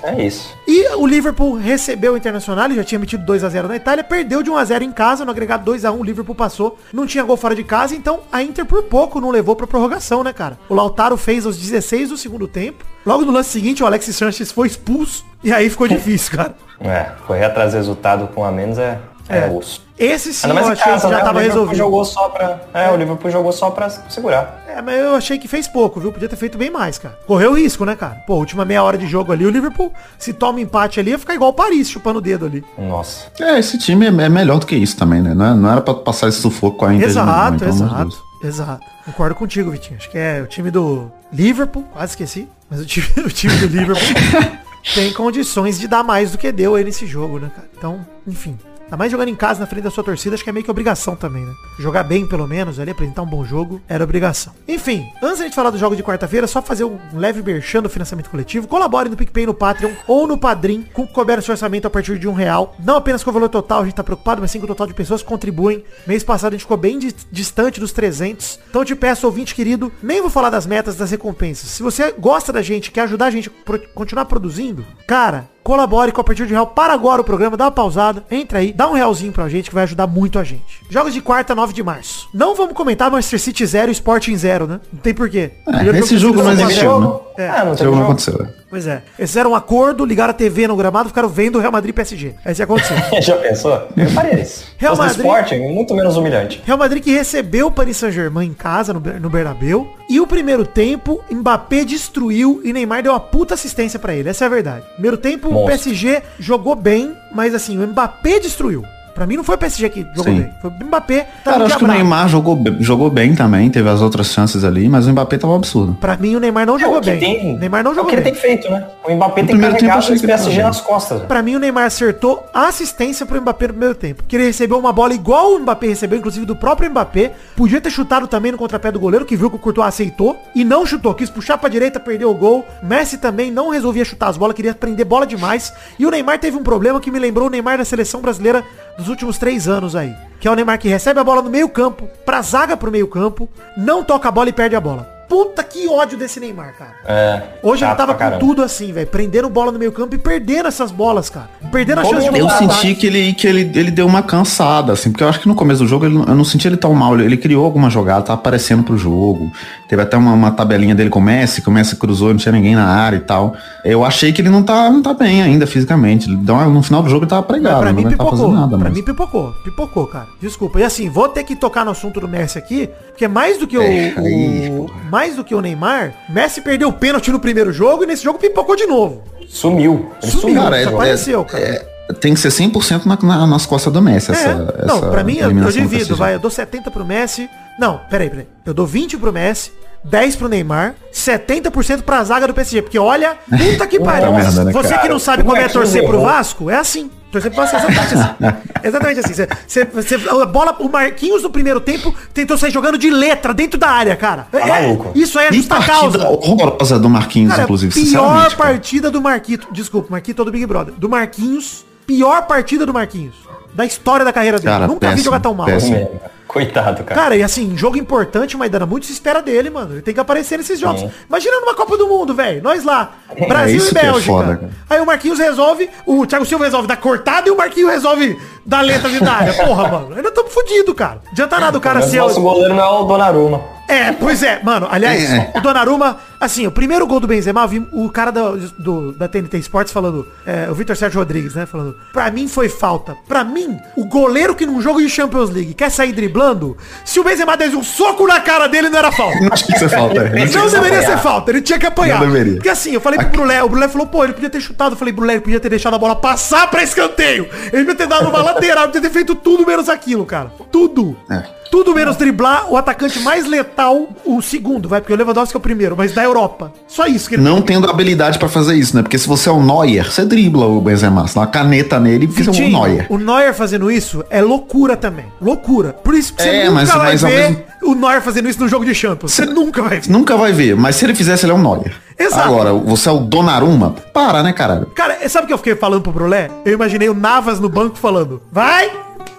É 0.04 0.24
isso. 0.24 0.56
E 0.68 0.96
o 0.96 1.08
Liverpool 1.08 1.56
recebeu 1.56 2.14
o 2.14 2.18
Internacional, 2.18 2.70
já 2.72 2.84
tinha 2.84 3.00
metido 3.00 3.26
2x0 3.26 3.64
na 3.68 3.76
Itália, 3.76 4.04
perdeu 4.04 4.44
de 4.44 4.50
1x0 4.52 4.84
em 4.84 4.92
casa, 4.92 5.26
no 5.26 5.32
agregado 5.32 5.70
2x1 5.72 6.00
o 6.00 6.04
Liverpool 6.04 6.36
passou, 6.36 6.78
não 6.94 7.08
tinha 7.08 7.24
gol 7.24 7.36
fora 7.36 7.56
de 7.56 7.64
casa, 7.64 7.96
então 7.96 8.20
a 8.32 8.44
Inter 8.44 8.66
por 8.66 8.84
pouco 8.84 9.20
não 9.20 9.32
levou 9.32 9.56
pra 9.56 9.66
prorrogação, 9.66 10.24
né, 10.24 10.32
cara? 10.32 10.58
O 10.70 10.76
Lautaro 10.76 11.18
fez 11.18 11.46
aos 11.46 11.58
16 11.58 12.10
do 12.10 12.18
segundo 12.18 12.48
tempo, 12.48 12.86
logo 13.06 13.26
no 13.26 13.32
lance 13.32 13.50
seguinte 13.50 13.82
o 13.82 13.86
Alexis 13.88 14.16
Sanchez 14.16 14.52
foi 14.52 14.68
expulso, 14.68 15.26
e 15.44 15.52
aí 15.52 15.70
ficou 15.70 15.88
difícil, 15.90 16.38
cara. 16.38 16.56
É. 16.80 17.12
Correr 17.26 17.46
atrás 17.46 17.72
do 17.72 17.78
resultado 17.78 18.28
com 18.28 18.44
a 18.44 18.52
menos 18.52 18.78
é, 18.78 19.00
é, 19.28 19.40
É. 19.40 19.50
osso. 19.50 19.87
Esse 19.98 20.34
sim 20.34 20.48
eu 20.48 20.58
achei 20.58 20.76
casa, 20.76 21.08
que 21.08 21.14
já 21.14 21.18
né? 21.20 21.24
tava 21.24 21.40
o 21.40 21.42
Liverpool 21.42 21.66
resolvido. 21.66 21.78
jogou 21.78 22.06
só 22.06 22.30
pra. 22.30 22.62
É, 22.74 22.92
o 22.92 22.96
Liverpool 22.96 23.32
jogou 23.32 23.52
só 23.52 23.72
pra 23.72 23.90
segurar. 23.90 24.64
É, 24.68 24.80
mas 24.82 25.00
eu 25.00 25.16
achei 25.16 25.40
que 25.40 25.48
fez 25.48 25.68
pouco, 25.68 26.00
viu? 26.00 26.12
Podia 26.12 26.30
ter 26.30 26.36
feito 26.36 26.56
bem 26.58 26.70
mais, 26.70 27.00
cara. 27.00 27.18
Correu 27.26 27.54
risco, 27.56 27.84
né, 27.84 27.96
cara? 27.96 28.16
Pô, 28.28 28.36
última 28.36 28.64
meia 28.64 28.84
hora 28.84 28.96
de 28.98 29.08
jogo 29.08 29.32
ali, 29.32 29.44
o 29.46 29.50
Liverpool, 29.50 29.92
se 30.20 30.34
toma 30.34 30.62
empate 30.62 31.00
ali, 31.00 31.10
ia 31.12 31.18
ficar 31.20 31.34
igual 31.34 31.50
o 31.50 31.54
Paris, 31.54 31.90
chupando 31.90 32.20
o 32.20 32.22
dedo 32.22 32.46
ali. 32.46 32.64
Nossa. 32.78 33.26
É, 33.40 33.58
esse 33.58 33.78
time 33.80 34.06
é, 34.06 34.10
é 34.26 34.30
melhor 34.30 34.60
do 34.60 34.68
que 34.68 34.76
isso 34.76 34.96
também, 34.96 35.20
né? 35.22 35.34
Não, 35.34 35.46
é- 35.46 35.56
não 35.56 35.72
era 35.72 35.82
pra 35.82 35.96
passar 35.96 36.28
esse 36.28 36.40
sufoco 36.42 36.78
com 36.78 36.86
a 36.86 36.94
Inter. 36.94 37.08
Exato, 37.08 37.56
então, 37.56 37.70
de 37.70 37.76
exato, 37.76 38.18
exato. 38.44 38.86
Concordo 39.06 39.34
contigo, 39.34 39.72
Vitinho. 39.72 39.98
Acho 39.98 40.12
que 40.12 40.18
é 40.18 40.42
o 40.44 40.46
time 40.48 40.70
do 40.70 41.12
Liverpool, 41.34 41.84
quase 41.92 42.12
esqueci, 42.12 42.48
mas 42.70 42.80
o 42.82 42.86
time, 42.86 43.08
o 43.26 43.30
time 43.30 43.56
do 43.56 43.66
Liverpool 43.66 44.04
tem 44.94 45.12
condições 45.14 45.80
de 45.80 45.88
dar 45.88 46.04
mais 46.04 46.32
do 46.34 46.38
que 46.38 46.52
deu 46.52 46.76
aí 46.76 46.84
nesse 46.84 47.08
jogo, 47.08 47.40
né, 47.40 47.50
cara? 47.56 47.68
Então, 47.76 48.06
enfim. 48.28 48.60
Ainda 48.88 48.96
mais 48.98 49.12
jogando 49.12 49.28
em 49.28 49.36
casa 49.36 49.60
na 49.60 49.68
frente 49.68 49.84
da 49.84 49.92
sua 49.92 50.02
torcida, 50.04 50.34
acho 50.34 50.44
que 50.46 50.50
é 50.50 50.54
meio 50.54 50.64
que 50.64 50.72
obrigação 50.72 51.14
também, 51.14 51.44
né? 51.46 51.54
Jogar 51.78 52.04
bem, 52.04 52.26
pelo 52.26 52.48
menos, 52.48 52.80
ali, 52.80 52.92
apresentar 52.92 53.22
um 53.22 53.26
bom 53.26 53.44
jogo, 53.44 53.82
era 53.88 54.02
obrigação. 54.02 54.54
Enfim, 54.66 55.06
antes 55.22 55.40
da 55.40 55.44
gente 55.44 55.56
falar 55.56 55.72
do 55.72 55.78
jogo 55.78 55.94
de 55.96 56.02
quarta-feira, 56.04 56.48
só 56.48 56.62
fazer 56.62 56.86
um 56.86 56.98
leve 57.14 57.42
merchan 57.44 57.82
do 57.84 57.90
financiamento 57.90 58.30
coletivo. 58.30 58.66
Colabore 58.66 59.10
no 59.10 59.18
PicPay, 59.18 59.46
no 59.46 59.54
Patreon 59.54 59.92
ou 60.08 60.26
no 60.26 60.38
Padrim, 60.38 60.84
com 60.94 61.02
o 61.04 61.08
couber 61.08 61.42
seu 61.42 61.52
orçamento 61.52 61.86
a 61.86 61.90
partir 61.90 62.18
de 62.18 62.30
um 62.30 62.34
real. 62.34 62.76
Não 62.80 62.96
apenas 62.96 63.24
com 63.26 63.30
o 63.30 63.34
valor 63.34 63.50
total, 63.50 63.82
a 63.82 63.84
gente 63.84 63.94
tá 63.96 64.04
preocupado, 64.06 64.40
mas 64.42 64.52
sim 64.52 64.60
com 64.60 64.66
o 64.66 64.70
total 64.70 64.88
de 64.88 64.94
pessoas 64.94 65.22
que 65.22 65.28
contribuem. 65.28 65.84
Mês 66.08 66.24
passado 66.24 66.54
a 66.54 66.56
gente 66.56 66.62
ficou 66.62 66.78
bem 66.78 66.98
di- 66.98 67.14
distante 67.30 67.82
dos 67.82 67.92
300. 67.92 68.58
Então 68.70 68.86
te 68.86 68.96
peço, 68.96 69.28
ouvinte 69.28 69.54
querido, 69.54 69.92
nem 70.02 70.22
vou 70.22 70.30
falar 70.30 70.50
das 70.50 70.66
metas, 70.66 70.96
das 70.96 71.12
recompensas. 71.12 71.70
Se 71.72 71.84
você 71.84 72.14
gosta 72.14 72.54
da 72.54 72.62
gente, 72.62 72.90
quer 72.90 73.02
ajudar 73.02 73.26
a 73.26 73.32
gente 73.32 73.50
a 73.50 73.78
continuar 73.94 74.24
produzindo, 74.26 74.86
cara, 75.06 75.50
colabore 75.68 76.14
com 76.14 76.22
a 76.22 76.24
partir 76.24 76.46
de 76.46 76.54
um 76.54 76.56
real. 76.56 76.68
Para 76.68 76.94
agora 76.94 77.22
o 77.22 77.26
programa, 77.26 77.58
dá 77.58 77.66
uma 77.66 77.72
pausada, 77.72 78.24
entra 78.32 78.60
aí, 78.60 78.72
dá 78.72 78.90
um 78.90 78.94
realzinho 78.94 79.34
pra 79.34 79.50
gente 79.50 79.68
que 79.68 79.76
vai 79.76 79.84
ajudar 79.84 80.08
muito 80.08 80.40
a 80.40 80.44
gente. 80.44 80.64
Jogos 80.90 81.14
de 81.14 81.20
quarta, 81.20 81.54
9 81.54 81.74
de 81.74 81.84
março. 81.84 82.30
Não 82.34 82.56
vamos 82.56 82.74
comentar 82.74 83.12
Manchester 83.12 83.38
City 83.38 83.66
0 83.66 83.92
e 83.92 83.92
Sporting 83.92 84.38
0, 84.38 84.66
né? 84.66 84.80
Não 84.94 85.02
tem 85.02 85.14
porquê. 85.14 85.52
É, 85.68 86.00
esse 86.00 86.18
jogo 86.18 86.38
do 86.38 86.44
não 86.46 86.52
City 86.52 86.64
existiu, 86.64 86.90
1 86.90 86.96
a 86.96 87.00
0. 87.00 87.12
né? 87.38 87.44
É. 87.44 87.50
Ah, 87.50 87.66
não 87.66 87.76
jogo 87.76 87.84
não 87.84 87.92
jogo. 87.92 88.04
aconteceu. 88.04 88.48
Pois 88.70 88.86
é. 88.86 89.02
Eles 89.18 89.30
fizeram 89.30 89.52
um 89.52 89.56
acordo, 89.56 90.06
ligaram 90.06 90.32
a 90.32 90.34
TV 90.34 90.68
no 90.68 90.76
gramado, 90.76 91.10
ficaram 91.10 91.30
vendo 91.30 91.56
o 91.58 91.60
Real 91.60 91.72
Madrid 91.72 91.92
e 91.92 91.94
PSG. 91.94 92.36
É 92.44 92.52
isso 92.52 92.58
que 92.58 92.64
aconteceu. 92.64 92.98
Já 93.22 93.38
pensou? 93.38 93.88
Eu 93.96 94.10
faria 94.10 94.40
isso. 94.40 94.66
Real 94.78 94.96
Madrid-. 94.96 95.26
Sporting, 95.26 95.60
muito 95.74 95.96
menos 95.96 96.18
humilhante. 96.18 96.62
Real 96.66 96.78
Madrid 96.78 97.02
que 97.04 97.12
recebeu 97.12 97.68
o 97.68 97.72
Paris 97.72 97.98
Saint-Germain 97.98 98.48
em 98.48 98.54
casa, 98.54 98.94
no, 98.94 99.00
no 99.00 99.30
Bernabéu. 99.30 99.88
E 100.10 100.20
o 100.20 100.28
primeiro 100.28 100.66
tempo, 100.66 101.24
Mbappé 101.32 101.86
destruiu 101.86 102.62
e 102.64 102.74
Neymar 102.74 103.04
deu 103.04 103.14
uma 103.14 103.20
puta 103.20 103.54
assistência 103.54 103.98
pra 104.00 104.14
ele. 104.14 104.30
Essa 104.30 104.46
é 104.46 104.48
a 104.48 104.50
verdade. 104.50 104.86
Primeiro 104.94 105.18
tempo, 105.18 105.48
o 105.48 105.54
Monstro. 105.54 105.72
PSG 105.72 106.22
jogou 106.40 106.76
bem, 106.76 107.16
mas 107.34 107.56
assim, 107.56 107.78
o 107.78 107.88
Mbappé 107.88 108.40
destruiu. 108.40 108.84
Pra 109.18 109.26
mim 109.26 109.36
não 109.36 109.44
foi 109.44 109.56
o 109.56 109.58
PSG 109.58 109.90
que 109.90 110.02
jogou 110.14 110.24
Sim. 110.26 110.42
bem. 110.42 110.54
Foi 110.62 110.70
o 110.70 110.86
Mbappé. 110.86 111.22
Tá 111.44 111.52
Cara, 111.54 111.58
no 111.58 111.66
acho 111.66 111.78
que 111.80 111.84
o. 111.84 111.88
Neymar 111.88 112.30
jogou, 112.30 112.60
jogou 112.80 113.10
bem 113.10 113.34
também, 113.34 113.68
teve 113.68 113.90
as 113.90 114.00
outras 114.00 114.28
chances 114.28 114.64
ali, 114.64 114.88
mas 114.88 115.08
o 115.08 115.12
Mbappé 115.12 115.40
tava 115.40 115.54
um 115.54 115.56
absurdo. 115.56 115.98
Pra 116.00 116.16
mim 116.18 116.36
o 116.36 116.40
Neymar 116.40 116.68
não 116.68 116.76
É 116.76 116.80
jogou 116.80 117.00
o 117.00 117.02
que 117.02 117.10
bem. 117.10 117.20
tem. 117.20 117.58
Neymar 117.58 117.84
não 117.84 117.90
é 117.90 117.94
o 117.94 117.96
jogou 117.96 118.10
que 118.12 118.16
ele 118.16 118.22
bem. 118.24 118.34
tem 118.34 118.40
feito, 118.42 118.70
né? 118.70 118.86
O 119.04 119.16
Mbappé 119.16 119.34
tem 119.42 119.46
tempo 119.48 119.66
eu 119.66 119.72
carregado 119.72 119.98
achei 119.98 120.14
esse 120.16 120.24
que 120.24 120.32
ele 120.32 120.38
PSG 120.38 120.62
nas 120.62 120.82
costas. 120.82 121.24
Pra 121.24 121.42
mim 121.42 121.56
o 121.56 121.60
Neymar 121.60 121.86
acertou 121.86 122.46
a 122.54 122.68
assistência 122.68 123.26
pro 123.26 123.42
Mbappé 123.42 123.66
no 123.68 123.74
primeiro 123.74 123.96
tempo. 123.96 124.24
Que 124.28 124.36
ele 124.36 124.46
recebeu 124.46 124.78
uma 124.78 124.94
bola 124.94 125.16
igual 125.16 125.56
o 125.56 125.60
Mbappé 125.60 125.88
recebeu, 125.88 126.20
inclusive 126.20 126.46
do 126.46 126.56
próprio 126.56 126.88
Mbappé. 126.92 127.32
Podia 127.56 127.82
ter 127.82 127.90
chutado 127.90 128.28
também 128.28 128.52
no 128.52 128.58
contrapé 128.60 128.92
do 128.92 129.00
goleiro, 129.00 129.26
que 129.26 129.36
viu 129.36 129.50
que 129.50 129.56
o 129.56 129.60
Courtois 129.60 129.88
aceitou. 129.88 130.38
E 130.54 130.64
não 130.64 130.86
chutou. 130.86 131.16
Quis 131.16 131.30
puxar 131.30 131.58
pra 131.58 131.70
direita, 131.70 132.00
perdeu 132.00 132.30
o 132.30 132.36
gol. 132.36 132.64
Messi 132.84 133.18
também 133.18 133.50
não 133.50 133.70
resolvia 133.72 134.06
chutar 134.06 134.28
as 134.30 134.38
bolas, 134.38 134.56
queria 134.56 134.76
prender 134.76 135.06
bola 135.08 135.26
demais. 135.26 135.74
E 135.98 136.06
o 136.06 136.12
Neymar 136.12 136.38
teve 136.38 136.56
um 136.56 136.62
problema 136.64 137.00
que 137.00 137.10
me 137.10 137.18
lembrou 137.18 137.48
o 137.48 137.50
Neymar 137.50 137.80
da 137.80 137.86
seleção 137.86 138.22
brasileira 138.22 138.64
dos 138.98 139.07
últimos 139.08 139.38
três 139.38 139.68
anos 139.68 139.96
aí. 139.96 140.14
Que 140.40 140.48
é 140.48 140.52
o 140.52 140.56
Neymar 140.56 140.78
que 140.80 140.88
recebe 140.88 141.20
a 141.20 141.24
bola 141.24 141.42
no 141.42 141.50
meio 141.50 141.70
campo, 141.70 142.08
pra 142.26 142.42
zaga 142.42 142.78
pro 142.78 142.92
meio 142.92 143.08
campo, 143.08 143.50
não 143.76 144.04
toca 144.04 144.30
a 144.30 144.32
bola 144.32 144.50
e 144.50 144.54
perde 144.54 144.76
a 144.76 144.82
bola. 144.82 145.18
Puta 145.28 145.62
que 145.62 145.90
ódio 145.90 146.18
desse 146.18 146.40
Neymar, 146.40 146.74
cara. 146.78 146.94
É, 147.06 147.42
Hoje 147.62 147.84
ele 147.84 147.94
tava 147.96 148.14
com 148.14 148.20
caramba. 148.20 148.40
tudo 148.40 148.64
assim, 148.64 148.94
velho. 148.94 149.08
Prendendo 149.08 149.50
bola 149.50 149.74
no 149.74 149.78
meio 149.80 149.92
campo 149.92 150.16
e 150.16 150.18
perdendo 150.18 150.68
essas 150.70 150.90
bolas, 150.90 151.30
cara. 151.30 151.50
Perdendo 151.70 152.00
a 152.00 152.04
Todo 152.04 152.14
chance 152.14 152.30
de 152.30 152.38
Eu 152.40 152.46
mudar 152.46 152.64
Exato. 152.64 152.74
senti 152.82 152.96
que 152.96 153.08
ele, 153.08 153.34
que 153.34 153.46
ele, 153.46 153.70
ele 153.78 153.92
deu 153.92 154.08
uma 154.08 154.24
cansada, 154.24 154.94
assim, 154.94 155.12
porque 155.12 155.26
eu 155.26 155.28
acho 155.28 155.42
que 155.42 155.48
no 155.50 155.54
começo 155.56 155.84
do 155.84 155.88
jogo 155.90 156.06
ele, 156.06 156.16
eu 156.16 156.34
não 156.34 156.46
senti 156.46 156.66
ele 156.66 156.78
tão 156.78 156.94
mal. 156.94 157.14
Ele, 157.16 157.26
ele 157.26 157.36
criou 157.36 157.66
alguma 157.66 157.90
jogada, 157.90 158.22
tava 158.22 158.40
aparecendo 158.40 158.84
pro 158.84 158.98
jogo. 158.98 159.52
Teve 159.88 160.02
até 160.02 160.18
uma, 160.18 160.34
uma 160.34 160.52
tabelinha 160.52 160.94
dele 160.94 161.10
com 161.10 161.20
o 161.20 161.22
Messi, 161.22 161.62
que 161.62 161.70
o 161.70 161.72
Messi 161.72 161.96
cruzou, 161.96 162.30
não 162.30 162.36
tinha 162.38 162.52
ninguém 162.52 162.76
na 162.76 162.86
área 162.86 163.16
e 163.16 163.22
tal. 163.22 163.56
Eu 163.86 164.04
achei 164.04 164.34
que 164.34 164.42
ele 164.42 164.50
não 164.50 164.62
tá, 164.62 164.90
não 164.90 165.02
tá 165.02 165.14
bem 165.14 165.42
ainda 165.42 165.66
fisicamente. 165.66 166.30
Uma- 166.30 166.66
no 166.66 166.84
final 166.84 167.02
do 167.02 167.10
jogo 167.10 167.24
ele 167.24 167.30
tava 167.30 167.42
Mas 167.42 167.52
pregado, 167.62 167.80
pra 167.82 167.94
mim 167.94 168.04
não 168.04 168.12
tá 168.12 168.18
pipocou. 168.18 168.38
fazendo 168.38 168.54
nada 168.54 168.68
pra 168.70 168.78
mais. 168.80 168.94
mim 168.94 169.02
pipocou. 169.04 169.54
Pipocou, 169.64 170.08
cara. 170.08 170.28
Desculpa. 170.42 170.80
E 170.80 170.84
assim, 170.84 171.10
vou 171.10 171.30
ter 171.30 171.44
que 171.46 171.56
tocar 171.56 171.86
no 171.86 171.92
assunto 171.92 172.20
do 172.20 172.28
Messi 172.28 172.58
aqui, 172.58 172.90
porque 173.08 173.28
mais 173.30 173.58
do 173.58 173.66
que 173.66 173.78
o, 173.78 173.82
É, 173.82 174.14
aí, 174.18 174.70
o- 174.72 174.90
mais 175.10 175.36
do 175.38 175.44
que 175.44 175.56
o 175.56 175.62
Neymar, 175.62 176.14
Messi 176.30 176.60
perdeu 176.62 176.90
o 176.90 176.94
pênalti 176.94 177.32
no 177.32 177.40
primeiro 177.40 177.72
jogo 177.72 178.04
e 178.04 178.08
nesse 178.08 178.24
jogo 178.26 178.38
pipocou 178.40 178.76
de 178.76 178.86
novo. 178.86 179.22
Sumiu. 179.48 180.12
Ele 180.22 180.32
Sumiu. 180.32 180.42
sumiu. 180.42 180.62
Cara, 180.64 180.78
é- 180.82 180.86
desapareceu, 180.86 181.46
cara. 181.46 181.64
É, 181.64 182.14
tem 182.20 182.34
que 182.34 182.40
ser 182.42 182.52
100% 182.52 183.06
na, 183.06 183.18
na, 183.22 183.48
nas 183.48 183.66
costas 183.66 183.94
do 183.94 184.02
Messi, 184.02 184.32
essa, 184.32 184.50
É. 184.50 184.86
Não, 184.86 184.98
essa 184.98 185.08
pra 185.08 185.24
mim, 185.24 185.38
eu, 185.38 185.52
divido, 185.72 186.16
vai. 186.18 186.36
Eu 186.36 186.40
dou 186.40 186.52
70 186.52 186.92
pro 186.92 187.06
Messi. 187.06 187.50
Não, 187.80 188.00
peraí, 188.10 188.30
peraí. 188.30 188.48
Eu 188.66 188.74
dou 188.74 188.86
20 188.88 189.18
pro 189.18 189.32
Messi, 189.32 189.72
10 190.04 190.36
pro 190.36 190.48
Neymar, 190.50 190.96
70% 191.14 192.02
pra 192.02 192.24
zaga 192.24 192.48
do 192.48 192.54
PSG. 192.54 192.82
Porque 192.82 192.98
olha, 193.00 193.38
puta 193.50 193.86
que 193.88 194.00
pariu. 194.02 194.32
merda, 194.34 194.64
né, 194.64 194.72
Você 194.72 194.90
cara? 194.90 195.02
que 195.02 195.10
não 195.10 195.20
sabe 195.20 195.42
O 195.42 195.46
como 195.46 195.58
é 195.58 195.62
Marquinhos 195.62 195.90
torcer 195.92 196.08
pro. 196.08 196.22
Vasco, 196.22 196.70
é 196.72 196.76
assim. 196.78 197.12
Torcer 197.32 197.52
pro 197.52 197.62
Vasco 197.62 197.76
é 197.76 197.80
exatamente 197.80 198.14
assim. 198.14 198.58
Exatamente 198.88 199.20
assim. 199.20 199.34
Você, 199.34 199.48
você- 199.86 200.18
você- 200.18 200.30
a 200.30 200.46
bola, 200.46 200.76
o 200.80 200.88
Marquinhos 200.90 201.44
no 201.44 201.50
primeiro 201.50 201.80
tempo 201.82 202.16
tentou 202.34 202.58
sair 202.58 202.72
jogando 202.72 202.98
de 202.98 203.10
letra 203.10 203.54
dentro 203.54 203.78
da 203.78 203.90
área, 203.90 204.16
cara. 204.16 204.48
É- 204.54 204.66
maluco. 204.66 205.12
isso 205.14 205.38
aí 205.38 205.48
é 205.48 205.54
justa 205.54 205.76
partida 205.76 206.00
causa. 206.20 206.30
horrorosa 206.30 206.98
do 206.98 207.10
Marquinhos, 207.10 207.52
Cara, 207.52 207.64
inclusive, 207.64 207.94
pior 207.94 208.04
sinceramente. 208.06 208.56
cara. 208.56 208.70
partida 208.72 209.12
do 209.12 209.22
Marquito. 209.22 209.68
Desculpa, 209.72 210.08
Marquito 210.12 210.46
do 210.46 210.52
Big 210.52 210.66
Brother. 210.66 210.94
Do 210.98 211.10
Marquinhos. 211.10 211.86
Pior 212.06 212.44
partida 212.48 212.86
do 212.86 212.94
Marquinhos. 212.94 213.36
Da 213.74 213.86
história 213.86 214.24
da 214.24 214.32
carreira 214.32 214.58
dele. 214.58 214.72
Cara, 214.72 214.88
Nunca 214.88 215.08
vi 215.08 215.12
péssimo, 215.12 215.26
jogar 215.26 215.40
tão 215.42 215.54
mal. 215.54 215.66
péssimo. 215.66 216.10
Coitado, 216.48 217.04
cara. 217.04 217.20
Cara, 217.22 217.36
e 217.36 217.44
assim, 217.44 217.76
jogo 217.78 217.98
importante, 217.98 218.56
o 218.56 218.60
Maidana, 218.60 218.86
muito 218.86 219.06
se 219.06 219.12
espera 219.12 219.42
dele, 219.42 219.70
mano. 219.70 219.94
Ele 219.96 220.02
tem 220.02 220.14
que 220.14 220.20
aparecer 220.20 220.58
nesses 220.58 220.80
jogos. 220.80 221.02
Sim. 221.02 221.12
Imagina 221.28 221.60
numa 221.60 221.76
Copa 221.76 221.98
do 221.98 222.08
Mundo, 222.08 222.34
velho. 222.34 222.64
Nós 222.64 222.84
lá. 222.84 223.12
Brasil 223.48 223.78
isso 223.78 223.90
e 223.90 223.94
que 223.94 223.98
é 224.00 224.02
Bélgica. 224.04 224.32
foda, 224.32 224.56
cara. 224.58 224.70
Aí 224.90 225.00
o 225.02 225.06
Marquinhos 225.06 225.40
resolve, 225.40 225.90
o 226.06 226.26
Thiago 226.26 226.46
Silva 226.46 226.64
resolve 226.66 226.88
dar 226.88 226.98
cortada 226.98 227.48
e 227.50 227.52
o 227.52 227.58
Marquinhos 227.58 227.92
resolve 227.92 228.40
dar 228.66 228.82
letra 228.82 229.10
de 229.10 229.24
área. 229.24 229.54
Porra, 229.54 229.88
mano. 229.90 230.16
Ainda 230.16 230.30
estamos 230.30 230.54
fodidos, 230.54 230.96
cara. 230.96 231.22
Adianta 231.32 231.60
nada 231.60 231.78
o 231.78 231.82
cara 231.82 232.02
ser. 232.02 232.18
nosso 232.20 232.40
o- 232.40 232.44
goleiro 232.44 232.74
não 232.74 232.84
é 232.84 232.90
o 232.90 233.04
Donnarumma. 233.04 233.77
É, 233.88 234.12
pois 234.12 234.44
é, 234.44 234.62
mano. 234.64 234.88
Aliás, 234.92 235.24
É. 235.32 235.52
o 235.56 235.62
Donnarumma, 235.62 236.18
assim, 236.40 236.68
o 236.68 236.72
primeiro 236.72 237.08
gol 237.08 237.20
do 237.20 237.28
Benzema, 237.28 237.62
eu 237.62 237.68
vi 237.68 237.88
o 237.92 238.10
cara 238.10 238.32
do, 238.32 238.58
do- 238.78 239.12
da 239.14 239.28
TNT 239.28 239.58
Sports 239.60 239.94
falando, 239.94 240.28
é, 240.46 240.70
o 240.70 240.74
Vitor 240.76 240.96
Sérgio 240.98 241.20
Rodrigues, 241.20 241.56
né, 241.56 241.66
falando, 241.66 241.96
pra 242.12 242.30
mim 242.30 242.48
foi 242.48 242.68
falta. 242.70 243.16
Pra 243.28 243.44
mim, 243.44 243.78
o 243.96 244.06
goleiro 244.06 244.54
que 244.56 244.66
num 244.66 244.82
jogo 244.82 245.00
de 245.02 245.10
Champions 245.10 245.50
League 245.50 245.74
quer 245.74 245.90
sair 245.90 246.12
driblando, 246.12 246.76
se 247.06 247.20
o 247.20 247.24
Benzema 247.24 247.56
desse 247.56 247.76
um 247.76 247.84
soco 247.84 248.28
na 248.28 248.40
cara 248.42 248.68
dele, 248.68 248.90
não 248.90 249.00
era 249.00 249.12
falta. 249.12 249.40
Não 249.40 249.50
acho 249.52 249.66
que 249.66 249.74
isso 249.76 249.86
é 249.86 249.90
falta. 249.90 250.20
é. 250.22 250.24
Não 250.24 250.46
que 250.48 250.54
deveria 250.72 250.78
apanhar. 251.00 251.04
ser 251.06 251.18
falta, 251.20 251.52
ele 251.52 251.62
tinha 251.62 251.80
que 251.80 251.86
apanhar. 251.86 252.20
Não 252.20 252.28
deveria. 252.28 252.54
Porque 252.56 252.70
assim, 252.70 252.92
eu 252.92 253.02
falei 253.02 253.20
pro 253.20 253.30
Brulé, 253.30 253.64
o 253.64 253.70
Brulé 253.70 253.88
falou, 253.88 254.08
pô, 254.08 254.24
ele 254.24 254.34
podia 254.34 254.50
ter 254.50 254.60
chutado. 254.60 254.94
Eu 254.94 254.98
falei, 254.98 255.14
Brulé, 255.14 255.34
ele 255.34 255.42
podia 255.42 255.60
ter 255.60 255.70
deixado 255.70 255.94
a 255.96 255.98
bola 255.98 256.16
passar 256.16 256.70
pra 256.70 256.84
escanteio. 256.84 257.48
Ele 257.72 257.86
podia 257.86 257.96
ter 257.96 258.08
dado 258.08 258.28
uma 258.30 258.42
lateral, 258.42 258.86
podia 258.88 259.02
ter 259.02 259.10
feito 259.12 259.34
tudo 259.36 259.66
menos 259.66 259.88
aquilo, 259.90 260.26
cara. 260.26 260.52
Tudo. 260.72 261.16
É. 261.32 261.44
Tudo 261.72 261.94
menos 261.94 262.16
driblar 262.16 262.72
o 262.72 262.78
atacante 262.78 263.20
mais 263.20 263.46
letal, 263.46 264.08
o 264.26 264.42
segundo, 264.42 264.88
vai, 264.88 265.02
porque 265.02 265.14
o 265.14 265.16
Lewandowski 265.16 265.56
é 265.56 265.60
o 265.60 265.62
primeiro, 265.62 265.96
mas 265.98 266.14
da 266.14 266.24
Europa. 266.24 266.72
Só 266.88 267.06
isso 267.08 267.28
que 267.30 267.36
ele 267.36 267.44
Não 267.44 267.62
tendo 267.62 267.90
habilidade 267.90 268.40
pra 268.40 268.48
fazer 268.50 268.76
isso, 268.76 268.96
né? 268.96 269.02
Porque 269.02 269.18
se 269.18 269.28
você 269.28 269.50
é 269.50 269.52
o 269.52 269.62
Neuer, 269.62 270.10
você 270.12 270.26
dribla 270.26 270.66
o 270.66 270.80
Benzema. 270.82 271.28
Você 271.28 271.36
dá 271.36 271.42
uma 271.42 271.48
caneta 271.48 272.00
nele 272.00 272.26
e 272.26 272.28
fica 272.28 272.50
um 272.50 272.54
Vitinho, 272.54 272.70
Neuer. 272.80 273.06
o 273.10 273.18
Neuer 273.18 273.54
fazendo 273.54 273.92
isso 273.92 274.24
é 274.30 274.42
loucura 274.42 274.96
também. 274.96 275.26
Loucura. 275.42 275.94
Por 275.94 276.16
isso 276.16 276.34
que 276.34 276.42
você 276.42 276.50
É, 276.50 276.60
nunca 276.66 276.72
mas- 276.74 276.90
vai 276.90 276.98
mas 277.12 277.22
ver 277.22 277.50
mesmo- 277.50 277.64
o 277.84 277.96
Neuer 277.96 278.22
fazendo 278.22 278.50
isso 278.50 278.60
no 278.60 278.68
jogo 278.68 278.86
de 278.86 278.94
Champions. 278.96 279.34
Você 279.34 279.46
nunca 279.46 279.82
vai 279.82 280.00
ver. 280.00 280.10
Nunca 280.10 280.36
vai 280.38 280.52
ver, 280.54 280.76
mas 280.76 280.96
se 280.96 281.06
ele 281.06 281.16
fizesse, 281.16 281.46
ele 281.46 281.52
é 281.52 281.56
um 281.56 281.62
Neuer. 281.62 281.94
Exato. 282.20 282.48
Agora, 282.48 282.74
você 282.74 283.10
é 283.10 283.12
o 283.12 283.20
Donnarumma, 283.20 283.94
para, 284.14 284.42
né, 284.42 284.52
caralho? 284.52 284.88
Cara, 284.96 285.18
sabe 285.30 285.46
o 285.46 285.48
que 285.48 285.54
eu 285.54 285.58
fiquei 285.58 285.76
falando 285.76 286.02
pro 286.02 286.12
Brulé? 286.12 286.50
Eu 286.66 286.74
imaginei 286.74 287.08
o 287.10 287.14
Navas 287.14 287.60
no 287.60 287.70
banco 287.70 287.96
falando, 287.98 288.42
vai, 288.52 288.90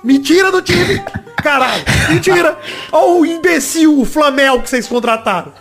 me 0.05 0.19
tira 0.19 0.51
do 0.51 0.61
time. 0.63 1.01
Caralho, 1.43 1.83
mentira. 2.09 2.57
Olha 2.93 3.21
o 3.21 3.27
imbecil, 3.27 3.99
o 4.01 4.05
Flamel 4.05 4.61
que 4.61 4.69
vocês 4.71 4.87
contrataram. 4.89 5.53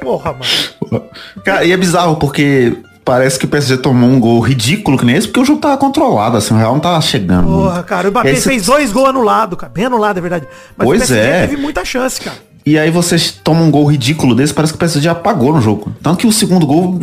Porra, 0.00 0.32
mano. 0.32 1.04
Cara, 1.44 1.64
e 1.64 1.72
é 1.72 1.76
bizarro 1.76 2.16
porque 2.16 2.76
parece 3.04 3.38
que 3.38 3.44
o 3.44 3.48
PSG 3.48 3.78
tomou 3.78 4.08
um 4.08 4.18
gol 4.20 4.40
ridículo 4.40 4.98
que 4.98 5.04
nem 5.04 5.16
esse, 5.16 5.26
porque 5.28 5.40
o 5.40 5.44
jogo 5.44 5.60
tava 5.60 5.76
controlado, 5.76 6.36
assim, 6.36 6.54
o 6.54 6.56
Real 6.56 6.72
não 6.72 6.80
tava 6.80 7.00
chegando. 7.00 7.46
Porra, 7.46 7.82
cara, 7.82 8.08
o 8.08 8.10
Mbappé 8.10 8.32
Esse- 8.32 8.48
fez 8.48 8.66
dois 8.66 8.92
gols 8.92 9.08
anulados, 9.08 9.58
cara. 9.58 9.72
Bem 9.72 9.86
anulado, 9.86 10.18
é 10.18 10.20
verdade. 10.20 10.46
Mas 10.76 10.86
Pois 10.86 11.02
o 11.02 11.06
PSG 11.06 11.26
é. 11.26 11.46
teve 11.46 11.56
muita 11.60 11.84
chance, 11.84 12.20
cara. 12.20 12.36
E 12.66 12.78
aí 12.78 12.90
vocês 12.90 13.30
tomam 13.30 13.64
um 13.64 13.70
gol 13.70 13.84
ridículo 13.84 14.34
desse, 14.34 14.54
parece 14.54 14.72
que 14.72 14.76
o 14.76 14.78
PSG 14.80 15.06
apagou 15.08 15.52
no 15.52 15.60
jogo. 15.60 15.92
Tanto 16.02 16.16
que 16.18 16.26
o 16.26 16.32
segundo 16.32 16.66
gol 16.66 16.98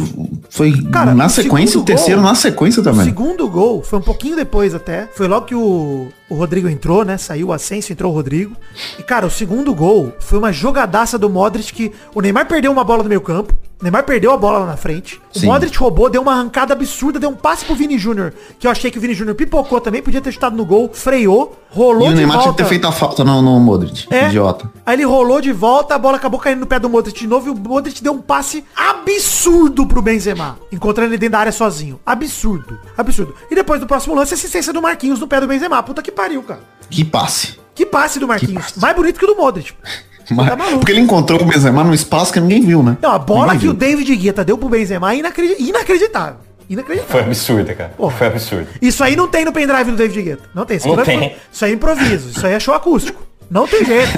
foi 0.49 0.71
Cara, 0.91 1.13
na 1.13 1.27
o 1.27 1.29
sequência, 1.29 1.79
o 1.79 1.83
terceiro 1.83 2.19
gol- 2.19 2.29
na 2.29 2.35
sequência 2.35 2.81
O 2.81 2.83
também. 2.83 3.05
segundo 3.05 3.47
gol 3.47 3.83
foi 3.83 3.99
um 3.99 4.01
pouquinho 4.01 4.35
depois 4.35 4.73
até. 4.73 5.07
Foi 5.15 5.27
logo 5.27 5.45
que 5.45 5.53
o, 5.53 6.07
o 6.31 6.35
Rodrigo 6.35 6.69
entrou, 6.69 7.03
né? 7.03 7.17
Saiu 7.17 7.47
o 7.47 7.53
Asensio, 7.53 7.91
entrou 7.91 8.09
o 8.09 8.15
Rodrigo. 8.15 8.55
E, 8.97 9.03
cara, 9.03 9.25
o 9.25 9.29
segundo 9.29 9.75
gol 9.75 10.13
foi 10.21 10.39
uma 10.39 10.53
jogadaça 10.53 11.17
do 11.17 11.29
Modric 11.29 11.73
que 11.73 11.91
o 12.15 12.21
Neymar 12.21 12.47
perdeu 12.47 12.71
uma 12.71 12.85
bola 12.85 13.03
no 13.03 13.09
meio 13.09 13.19
campo. 13.19 13.53
O 13.79 13.83
Neymar 13.83 14.03
perdeu 14.05 14.31
a 14.31 14.37
bola 14.37 14.59
lá 14.59 14.65
na 14.67 14.77
frente. 14.77 15.19
O 15.35 15.39
Sim. 15.39 15.47
Modric 15.47 15.75
roubou, 15.77 16.07
deu 16.07 16.21
uma 16.21 16.33
arrancada 16.33 16.71
absurda, 16.73 17.19
deu 17.19 17.31
um 17.31 17.35
passe 17.35 17.65
pro 17.65 17.73
Vini 17.75 17.97
Júnior, 17.97 18.31
que 18.59 18.67
eu 18.67 18.71
achei 18.71 18.91
que 18.91 18.97
o 18.99 19.01
Vini 19.01 19.15
Júnior 19.15 19.35
pipocou 19.35 19.81
também, 19.81 20.03
podia 20.03 20.21
ter 20.21 20.31
chutado 20.31 20.55
no 20.55 20.63
gol, 20.63 20.89
freou, 20.93 21.57
rolou 21.71 22.03
E 22.03 22.11
o 22.11 22.13
de 22.13 22.17
Neymar 22.17 22.37
tinha 22.37 22.43
volta. 22.43 22.57
que 22.57 22.63
ter 22.63 22.69
feito 22.69 22.87
a 22.87 22.91
falta 22.91 23.23
no, 23.23 23.41
no 23.41 23.59
Modric. 23.59 24.05
É. 24.13 24.27
Idiota. 24.27 24.69
Aí 24.85 24.95
ele 24.95 25.03
rolou 25.03 25.41
de 25.41 25.51
volta, 25.51 25.95
a 25.95 25.97
bola 25.97 26.17
acabou 26.17 26.39
caindo 26.39 26.59
no 26.59 26.67
pé 26.67 26.79
do 26.79 26.87
Modric 26.89 27.19
de 27.19 27.25
novo 27.27 27.47
e 27.47 27.49
o 27.49 27.55
Modric 27.55 28.03
deu 28.03 28.13
um 28.13 28.21
passe 28.21 28.63
absurdo 28.75 29.87
pro 29.87 29.99
Benzema, 30.01 30.59
encontrando 30.71 31.09
ele 31.09 31.17
dentro 31.17 31.33
da 31.33 31.39
área 31.39 31.51
sozinho. 31.51 31.99
Absurdo, 32.05 32.77
absurdo. 32.95 33.33
E 33.49 33.55
depois 33.55 33.79
do 33.81 33.87
próximo 33.87 34.13
lance, 34.13 34.35
assistência 34.35 34.71
do 34.71 34.81
Marquinhos 34.81 35.19
no 35.19 35.27
pé 35.27 35.41
do 35.41 35.47
Benzema. 35.47 35.81
Puta 35.81 36.03
que 36.03 36.11
pariu, 36.11 36.20
cara. 36.43 36.59
Que 36.89 37.03
passe. 37.05 37.59
Que 37.73 37.85
passe 37.85 38.19
do 38.19 38.27
Marquinhos. 38.27 38.63
passe. 38.63 38.79
Mais 38.79 38.95
bonito 38.95 39.17
que 39.19 39.25
o 39.25 39.27
do 39.27 39.35
Modric. 39.35 39.73
Mas- 40.29 40.47
Tá 40.49 40.55
porque 40.55 40.91
ele 40.91 41.01
encontrou 41.01 41.41
o 41.41 41.45
Benzema 41.45 41.83
num 41.83 41.93
espaço 41.93 42.31
que 42.31 42.39
ninguém 42.39 42.61
viu, 42.61 42.81
né? 42.83 42.97
Não, 43.01 43.11
a 43.11 43.19
bola 43.19 43.53
Ninguém 43.53 43.59
que 43.59 43.67
o 43.67 43.71
viu. 43.71 43.73
David 43.79 44.15
Guetta 44.15 44.45
deu 44.45 44.57
pro 44.57 44.69
Benzema 44.69 45.11
é 45.13 45.17
inacredi- 45.17 45.61
inacreditável. 45.63 46.37
Inacreditável. 46.69 47.11
Foi 47.11 47.21
absurdo, 47.21 47.75
cara. 47.75 47.89
Porra. 47.97 48.15
Foi 48.17 48.27
absurdo. 48.27 48.67
Isso 48.81 49.03
aí 49.03 49.15
não 49.15 49.27
tem 49.27 49.43
no 49.43 49.51
pendrive 49.51 49.91
do 49.91 49.97
David 49.97 50.21
Guetta. 50.21 50.43
Não 50.55 50.65
tem. 50.65 50.77
Isso, 50.77 50.87
Não 50.87 50.93
aí 50.95 51.01
é 51.01 51.03
tem. 51.03 51.35
isso 51.51 51.65
aí 51.65 51.71
é 51.71 51.73
improviso. 51.73 52.29
Isso 52.29 52.45
aí 52.47 52.53
é 52.53 52.59
show 52.59 52.73
acústico. 52.73 53.21
Não 53.51 53.67
tem 53.67 53.83
jeito. 53.85 54.11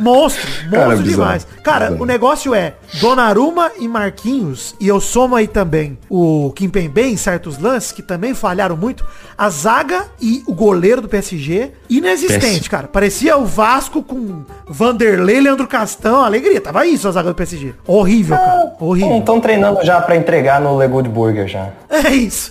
monstro. 0.00 0.44
Monstro 0.64 0.70
Cara, 0.70 0.96
bizarro. 0.96 1.02
demais. 1.02 1.46
Cara, 1.62 1.84
Bizarro. 1.86 2.02
o 2.02 2.06
negócio 2.06 2.54
é 2.54 2.74
Donnarumma 3.00 3.70
e 3.78 3.86
Marquinhos, 3.88 4.74
e 4.80 4.86
eu 4.88 5.00
somo 5.00 5.34
aí 5.34 5.46
também 5.46 5.98
o 6.08 6.50
Kimpembe 6.54 7.02
em 7.02 7.16
certos 7.16 7.58
lances, 7.58 7.90
que 7.92 8.02
também 8.02 8.32
falharam 8.34 8.76
muito, 8.76 9.04
a 9.36 9.48
zaga 9.50 10.06
e 10.20 10.42
o 10.46 10.54
goleiro 10.54 11.00
do 11.02 11.08
PSG, 11.08 11.72
inexistente, 11.90 12.40
Péssimo. 12.40 12.70
cara. 12.70 12.86
Parecia 12.88 13.36
o 13.36 13.44
Vasco 13.44 14.02
com 14.02 14.44
Vanderlei, 14.66 15.40
Leandro 15.40 15.66
Castão, 15.66 16.22
alegria. 16.22 16.60
Tava 16.60 16.86
isso 16.86 17.06
a 17.08 17.12
zaga 17.12 17.28
do 17.30 17.34
PSG. 17.34 17.74
Horrível, 17.86 18.36
cara. 18.36 18.72
Horrível. 18.80 19.18
estão 19.18 19.40
treinando 19.40 19.84
já 19.84 20.00
pra 20.00 20.16
entregar 20.16 20.60
no 20.60 20.78
Le 20.78 20.86
Good 20.88 21.08
Burger 21.08 21.48
já. 21.48 21.68
É 21.94 22.10
isso. 22.12 22.50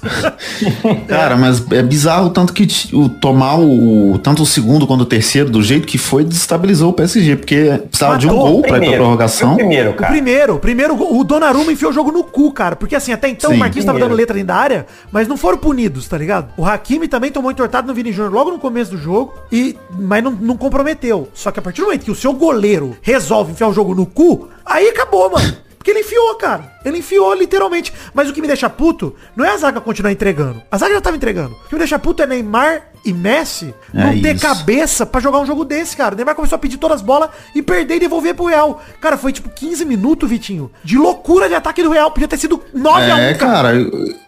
Cara, 1.06 1.36
mas 1.36 1.62
é 1.74 1.84
bizarro 1.84 2.30
tanto 2.30 2.54
que 2.54 2.66
o 2.94 3.10
tomar 3.10 3.60
o 3.60 4.18
tanto 4.20 4.44
o 4.44 4.46
segundo 4.46 4.88
quanto 4.88 5.02
o 5.02 5.06
terceiro 5.06 5.43
do 5.52 5.62
jeito 5.62 5.88
que 5.88 5.98
foi 5.98 6.24
desestabilizou 6.24 6.90
o 6.90 6.94
PSG, 6.94 7.36
porque 7.38 7.80
precisava 7.90 8.18
de 8.18 8.28
um 8.28 8.32
Matou 8.36 8.48
o 8.48 8.52
gol 8.54 8.62
pra 8.62 8.78
ir 8.78 8.88
pra 8.88 8.98
prorrogação. 8.98 9.54
o 9.54 9.56
primeiro, 9.56 9.90
O 9.92 9.94
cara. 9.94 10.12
primeiro, 10.12 10.56
o 10.56 10.60
primeiro, 10.60 10.96
gol- 10.96 11.18
o 11.20 11.24
Donnarumma 11.24 11.72
enfiou 11.72 11.92
o 11.92 11.94
jogo 11.94 12.12
no 12.12 12.24
cu, 12.24 12.52
cara. 12.52 12.76
Porque 12.76 12.96
assim, 12.96 13.12
até 13.12 13.28
então 13.30 13.52
Sim. 13.52 13.56
o 13.58 13.60
Marquinhos 13.60 13.86
tava 13.86 13.98
Primeiro. 13.98 14.10
dando 14.16 14.18
letra 14.20 14.34
dentro 14.36 14.48
da 14.48 14.56
área, 14.56 14.86
mas 15.12 15.28
não 15.28 15.38
foram 15.38 15.58
punidos, 15.58 16.08
tá 16.08 16.18
ligado? 16.18 16.52
O 16.58 16.66
Hakimi 16.66 17.08
também 17.08 17.32
tomou 17.32 17.52
entortado 17.52 17.88
no 17.88 17.94
Vini 17.94 18.12
Júnior 18.12 18.34
logo 18.34 18.52
no 18.52 18.60
começo 18.60 18.92
do 18.92 18.98
jogo, 18.98 19.34
e, 19.52 19.78
mas 20.00 20.24
não, 20.24 20.32
não 20.32 20.58
comprometeu. 20.58 21.28
Só 21.34 21.52
que 21.52 21.60
a 21.60 21.62
partir 21.62 21.82
do 21.82 21.86
momento 21.88 22.04
que 22.06 22.12
o 22.12 22.16
seu 22.16 22.34
goleiro 22.34 22.96
resolve 23.02 23.52
enfiar 23.52 23.68
o 23.70 23.74
jogo 23.74 23.94
no 23.96 24.06
cu, 24.06 24.48
aí 24.66 24.88
acabou, 24.90 25.30
mano. 25.32 25.54
Porque 25.84 25.92
ele 25.92 26.00
enfiou, 26.00 26.36
cara. 26.36 26.72
Ele 26.86 27.00
enfiou 27.00 27.34
literalmente. 27.34 27.92
Mas 28.14 28.30
o 28.30 28.34
que 28.34 28.40
me 28.40 28.48
deixa 28.48 28.70
puto 28.70 29.14
não 29.36 29.44
é 29.44 29.50
a 29.50 29.58
zaga 29.58 29.82
continuar 29.82 30.14
entregando. 30.14 30.62
A 30.72 30.78
zaga 30.78 30.94
já 30.94 31.02
tava 31.02 31.18
entregando. 31.18 31.54
O 31.66 31.68
que 31.68 31.76
me 31.76 31.80
deixa 31.80 32.00
puto 32.00 32.24
é 32.24 32.26
Neymar 32.26 32.84
e 33.06 33.12
Messi 33.12 33.74
não 33.94 34.08
É 34.08 34.14
ter 34.22 34.34
isso. 34.38 34.46
cabeça 34.48 35.06
pra 35.06 35.20
jogar 35.20 35.40
um 35.42 35.46
jogo 35.46 35.66
desse, 35.66 35.98
cara. 35.98 36.14
O 36.14 36.16
Neymar 36.16 36.36
começou 36.36 36.56
a 36.56 36.60
pedir 36.60 36.78
todas 36.78 36.96
as 36.96 37.02
bolas 37.02 37.30
e 37.54 37.62
perder 37.62 37.98
e 37.98 38.00
devolver 38.00 38.34
pro 38.34 38.46
Real. 38.46 38.82
Cara, 39.02 39.18
foi 39.18 39.34
tipo 39.34 39.50
15 39.50 39.84
minutos, 39.84 40.30
Vitinho, 40.30 40.72
de 40.86 40.98
loucura 40.98 41.50
de 41.50 41.54
ataque 41.56 41.84
do 41.84 41.90
Real. 41.90 42.10
Podia 42.12 42.30
ter 42.30 42.38
sido 42.38 42.62
9 42.74 43.12
a 43.12 43.16
1 43.16 43.20
É, 43.20 43.34
cara, 43.34 43.74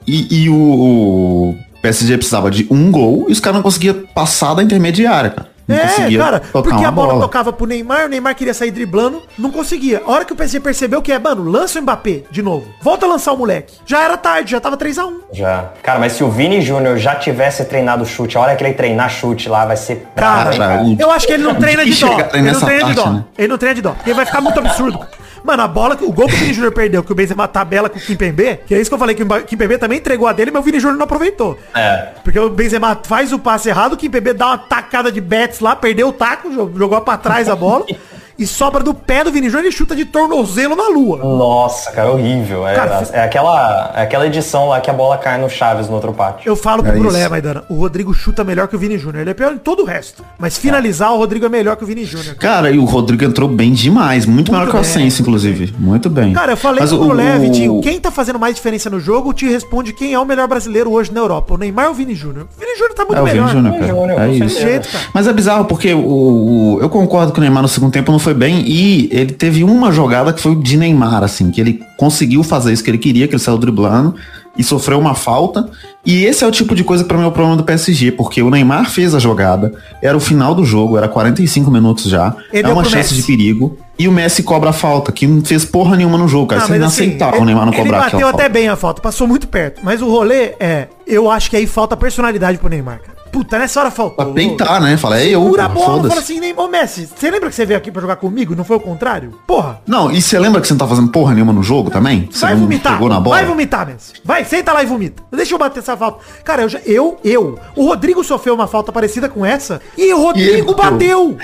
e, 0.06 0.44
e 0.44 0.50
o, 0.50 0.56
o 0.56 1.58
PSG 1.82 2.18
precisava 2.18 2.52
de 2.52 2.68
um 2.70 2.92
gol 2.92 3.28
e 3.30 3.32
os 3.32 3.40
caras 3.40 3.56
não 3.56 3.64
conseguiam 3.64 4.04
passar 4.14 4.54
da 4.56 4.62
intermediária, 4.62 5.30
cara. 5.30 5.55
Não 5.68 5.76
É, 5.76 5.80
conseguia 5.88 6.20
cara, 6.20 6.42
porque 6.52 6.84
a 6.84 6.92
bola, 6.92 7.08
bola. 7.14 7.22
tocava 7.22 7.52
pro 7.52 7.66
Neymar, 7.66 8.06
o 8.06 8.10
Neymar 8.10 8.36
queria 8.36 8.54
sair 8.54 8.70
driblando, 8.72 9.24
não 9.38 9.50
conseguia. 9.50 10.02
A 10.06 10.12
hora 10.12 10.24
que 10.26 10.32
o 10.32 10.36
PSG 10.36 10.60
percebeu 10.60 11.02
que 11.02 11.12
é, 11.12 11.18
mano, 11.18 11.44
lança 11.44 11.80
o 11.80 11.82
Mbappé 11.82 12.22
de 12.30 12.42
novo. 12.44 12.68
Volta 12.82 13.06
a 13.06 13.10
lançar 13.10 13.34
o 13.34 13.38
moleque. 13.38 13.74
Já 13.86 14.04
era 14.04 14.16
tarde, 14.18 14.52
já 14.52 14.60
tava 14.60 14.78
3 14.78 14.98
a 15.00 15.06
1 15.08 15.20
Já. 15.34 15.70
Cara, 15.82 16.00
mas 16.00 16.14
se 16.14 16.24
o 16.24 16.30
Vini 16.30 16.62
Júnior 16.62 16.98
já 16.98 17.16
tivesse 17.16 17.66
treinado 17.66 18.06
chute, 18.06 18.38
a 18.38 18.42
hora 18.42 18.56
que 18.56 18.64
ele 18.64 18.74
treinar 18.74 19.10
chute 19.10 19.50
lá 19.50 19.66
vai 19.66 19.78
ser 19.78 20.06
Cara, 20.16 20.56
cara, 20.56 20.82
eu 21.00 21.10
acho 21.12 21.26
que 21.26 21.34
ele 21.34 21.44
não 21.44 21.56
treina 21.56 21.84
que 21.84 21.90
de 21.92 22.00
dó. 22.00 22.08
chegar 22.08 22.30
Ele 22.36 22.52
não 22.52 22.60
treina 22.62 22.86
de 22.86 22.94
dó. 22.94 23.10
né? 23.10 23.24
Ele 23.38 23.48
não 23.48 23.58
treina 23.58 23.76
de 23.76 23.82
dó. 23.82 23.92
Porque 23.92 24.14
vai 24.14 24.26
ficar 24.26 24.42
muito 24.42 24.60
absurdo. 24.60 25.00
Mano, 25.46 25.62
a 25.64 25.68
bola, 25.68 25.96
o 26.02 26.12
gol 26.12 26.28
que 26.28 26.34
o 26.34 26.38
Vini 26.38 26.54
Júnior 26.54 26.72
perdeu, 26.74 27.04
que 27.04 27.12
o 27.12 27.16
Benzema 27.16 27.48
tabela 27.48 27.88
com 27.90 27.98
o 28.00 28.02
Kimpembe, 28.02 28.62
que 28.66 28.74
é 28.74 28.80
isso 28.82 28.90
que 28.90 28.94
eu 28.96 28.98
falei, 28.98 29.16
que 29.16 29.22
o 29.24 29.44
Kimpembe 29.46 29.78
também 29.78 30.00
entregou 30.00 30.28
a 30.28 30.34
dele, 30.34 30.50
mas 30.52 30.62
o 30.62 30.66
Vini 30.66 30.80
Júnior 30.80 30.98
não 30.98 31.06
aproveitou. 31.06 31.58
É. 31.74 32.10
Porque 32.24 32.40
o 32.40 32.50
Benzema 32.50 33.00
faz 33.04 33.32
o 33.32 33.38
passe 33.38 33.70
errado, 33.70 33.94
o 33.94 33.98
Kimpembe 33.98 34.34
dá 34.34 34.48
uma 34.48 34.58
tacada 34.58 35.12
de 35.12 35.22
bets 35.22 35.60
lá, 35.60 35.76
perdeu 35.76 36.08
o 36.08 36.14
taco, 36.14 36.50
jo- 36.52 36.72
jogou 36.76 37.00
pra 37.02 37.16
trás 37.18 37.48
a 37.48 37.56
bola. 37.56 37.86
e 38.38 38.46
sobra 38.46 38.84
do 38.84 38.94
pé 38.94 39.24
do 39.24 39.32
Vini 39.32 39.48
Júnior 39.48 39.64
e 39.66 39.68
ele 39.68 39.76
chuta 39.76 39.96
de 39.96 40.06
tornozelo 40.06 40.76
na 40.76 40.90
lua. 40.90 41.18
Nossa, 41.20 41.92
cara, 41.92 42.12
horrível. 42.12 42.68
É, 42.68 42.76
Cara, 42.76 43.08
é 43.14 43.24
aquela, 43.24 43.94
é 43.96 44.02
aquela 44.02 44.28
edição 44.28 44.68
lá 44.70 44.82
que 44.82 44.90
a 44.90 44.94
bola 44.94 45.18
cai 45.18 45.40
no 45.40 45.50
Chaves 45.50 45.88
no 45.88 45.96
outro 45.96 46.12
pátio. 46.14 46.48
Eu 46.50 46.56
falo 46.56 46.84
pro 46.84 46.92
É 46.92 46.96
Brulé. 46.98 47.30
Maidana, 47.30 47.64
o 47.70 47.76
Rodrigo 47.76 48.14
chuta 48.14 48.44
melhor 48.44 48.68
que 48.68 48.76
o 48.76 48.80
Vini 48.80 48.98
Júnior. 48.98 49.22
Ele 49.22 49.30
é 49.30 49.34
pior 49.34 49.54
em 49.54 49.58
todo 49.58 49.84
o 49.84 49.86
resto. 49.86 50.24
Mas 50.38 50.58
finalizar, 50.58 51.12
o 51.14 51.18
Rodrigo 51.18 51.46
é 51.46 51.50
melhor 51.50 51.76
que 51.76 51.84
o 51.84 51.88
Vini 51.88 52.04
Júnior. 52.06 52.36
Cara, 52.36 52.70
e 52.72 52.78
o 52.78 52.86
Rodrigo 52.86 53.24
entrou 53.24 53.48
bem 53.48 53.72
demais. 53.74 54.26
Muito, 54.26 54.52
melhor 54.52 54.70
que 54.70 54.76
o 54.76 54.80
Ascenso, 54.80 55.22
inclusive. 55.22 55.74
Muito 55.80 56.10
bem. 56.10 56.34
Cara, 56.34 56.54
eu 56.54 56.58
falei 56.58 56.82
Mas 56.82 56.90
pro 56.92 57.02
o- 57.02 57.06
Brulé, 57.08 57.38
o- 57.38 57.40
Vitinho, 57.40 57.82
quem 57.82 58.00
tá 58.00 58.12
fazendo 58.12 58.38
mais 58.40 58.56
diferença 58.56 58.90
no 58.90 59.00
jogo, 59.00 59.34
te 59.34 59.48
responde 59.48 59.94
quem 59.94 60.14
é 60.14 60.20
o 60.20 60.26
melhor 60.26 60.48
brasileiro 60.48 60.92
hoje 60.92 61.12
na 61.14 61.20
Europa. 61.22 61.54
O 61.54 61.58
Neymar 61.58 61.86
ou 61.86 61.92
o 61.92 61.96
Vini 61.96 62.14
Júnior? 62.16 62.48
O 62.56 62.60
Vini 62.60 62.76
Júnior 62.78 62.94
tá 62.96 63.06
muito 63.06 63.18
É 63.18 63.22
o 63.22 63.26
Vini 63.26 63.38
melhor. 63.40 63.52
Júnior, 63.52 63.74
cara. 63.74 63.88
Júnior, 63.88 64.12
é 64.22 64.28
com 64.28 64.46
isso. 64.46 64.60
Jeito, 64.62 64.90
cara. 64.90 65.04
Mas 65.14 65.28
é 65.28 65.34
bizarro 65.34 65.66
porque 65.66 65.94
o, 65.94 66.00
o- 66.00 66.80
eu 66.82 66.90
concordo 66.90 67.32
que 67.32 67.40
o 67.40 67.42
Neymar 67.42 67.62
no 67.62 67.68
segundo 67.70 67.92
tempo 67.92 68.12
não 68.12 68.20
foi 68.26 68.34
bem 68.34 68.64
e 68.68 69.08
ele 69.12 69.32
teve 69.34 69.64
uma 69.64 69.92
jogada 69.92 70.34
que 70.34 70.42
foi 70.42 70.56
de 70.56 70.76
Neymar, 70.78 71.24
assim, 71.24 71.50
que 71.52 71.62
ele 71.62 71.80
conseguiu 71.98 72.44
fazer 72.44 72.74
isso 72.74 72.84
que 72.84 72.90
ele 72.90 72.98
queria, 72.98 73.28
que 73.28 73.34
ele 73.36 73.42
saiu 73.42 73.58
driblando 73.58 74.16
e 74.58 74.64
sofreu 74.64 74.98
uma 75.00 75.14
falta. 75.16 75.70
E 76.06 76.24
esse 76.26 76.44
é 76.44 76.48
o 76.48 76.52
tipo 76.52 76.74
de 76.76 76.84
coisa 76.84 77.04
pra 77.04 77.18
mim 77.18 77.24
é 77.24 77.28
o 77.28 77.32
problema 77.32 77.56
do 77.58 77.64
PSG, 77.64 78.12
porque 78.12 78.42
o 78.42 78.50
Neymar 78.50 78.90
fez 78.90 79.14
a 79.14 79.20
jogada, 79.20 79.74
era 80.02 80.16
o 80.18 80.20
final 80.20 80.54
do 80.56 80.66
jogo, 80.66 80.98
era 80.98 81.08
45 81.08 81.70
minutos 81.72 82.06
já, 82.06 82.36
Ele 82.52 82.60
é 82.62 82.64
deu 82.64 82.74
uma 82.74 82.84
chance 82.84 83.14
Messi. 83.14 83.16
de 83.16 83.24
perigo. 83.24 83.78
E 83.98 84.08
o 84.08 84.12
Messi 84.12 84.44
cobra 84.44 84.72
a 84.72 84.74
falta, 84.74 85.12
que 85.12 85.26
não 85.28 85.44
fez 85.46 85.64
porra 85.64 85.96
nenhuma 85.96 86.18
no 86.18 86.28
jogo, 86.28 86.48
cara. 86.48 86.62
Ah, 86.62 86.66
Isso 86.66 86.74
é 86.74 86.76
assim, 86.78 87.04
inaceitável 87.04 87.36
o 87.36 87.38
ele- 87.40 87.46
Neymar 87.46 87.66
não 87.66 87.74
cobrar 87.74 87.84
Ele 87.86 87.92
bateu 88.06 88.18
aquela 88.20 88.30
até 88.32 88.38
falta. 88.44 88.50
bem 88.54 88.68
a 88.70 88.76
falta, 88.76 89.02
passou 89.02 89.28
muito 89.28 89.48
perto. 89.48 89.82
Mas 89.84 90.02
o 90.02 90.10
rolê 90.10 90.54
é, 90.60 90.88
eu 91.08 91.30
acho 91.30 91.50
que 91.50 91.56
aí 91.58 91.66
falta 91.68 91.96
personalidade 91.96 92.58
pro 92.58 92.70
Neymar, 92.70 93.00
cara. 93.02 93.15
Puta, 93.36 93.60
nessa 93.60 93.82
hora 93.82 93.92
faltou. 93.92 94.16
Pra 94.26 94.34
peitar, 94.34 94.80
né? 94.82 94.96
Fala, 94.96 95.20
é 95.20 95.28
eu, 95.28 95.44
Segura 95.44 95.66
a 95.66 95.68
bola, 95.68 96.08
fala 96.08 96.22
assim, 96.22 96.40
Neymar, 96.40 96.66
ô 96.66 96.68
Messi, 96.70 97.06
você 97.14 97.30
lembra 97.30 97.50
que 97.50 97.56
você 97.56 97.66
veio 97.66 97.78
aqui 97.78 97.92
pra 97.92 98.02
jogar 98.02 98.16
comigo? 98.16 98.56
Não 98.56 98.64
foi 98.64 98.78
o 98.78 98.80
contrário? 98.80 99.38
Porra, 99.46 99.82
Não, 99.86 100.10
e 100.10 100.22
você 100.22 100.40
lembra 100.40 100.62
que 100.62 100.68
você 100.68 100.74
não 100.74 100.78
tá 100.80 100.88
fazendo 100.88 101.10
porra 101.10 101.34
nenhuma 101.34 101.52
no 101.52 101.62
jogo 101.62 101.92
também? 101.92 102.30
Você 102.32 102.46
vai 102.46 102.54
não 102.54 102.62
vomitar. 102.62 102.94
pegou 102.94 103.10
na 103.10 103.20
bola? 103.20 103.36
Vai 103.36 103.46
vomitar, 103.46 103.86
Messi. 103.86 104.14
Vai, 104.24 104.46
senta 104.46 104.72
lá 104.72 104.82
e 104.84 104.86
vomita. 104.86 105.22
Deixa 105.34 105.54
eu 105.54 105.58
bater 105.60 105.80
essa 105.80 105.98
falta. 105.98 106.24
Cara, 106.46 106.62
eu, 106.62 106.70
já, 106.70 106.80
eu, 106.86 107.18
eu. 107.26 107.60
O 107.76 107.86
Rodrigo 107.88 108.24
sofreu 108.24 108.54
uma 108.56 108.68
falta 108.68 108.90
parecida 108.94 109.28
com 109.28 109.46
essa 109.46 109.82
e 109.98 110.14
o 110.14 110.22
Rodrigo 110.22 110.72
E 110.72 110.76
bateu. 110.76 111.38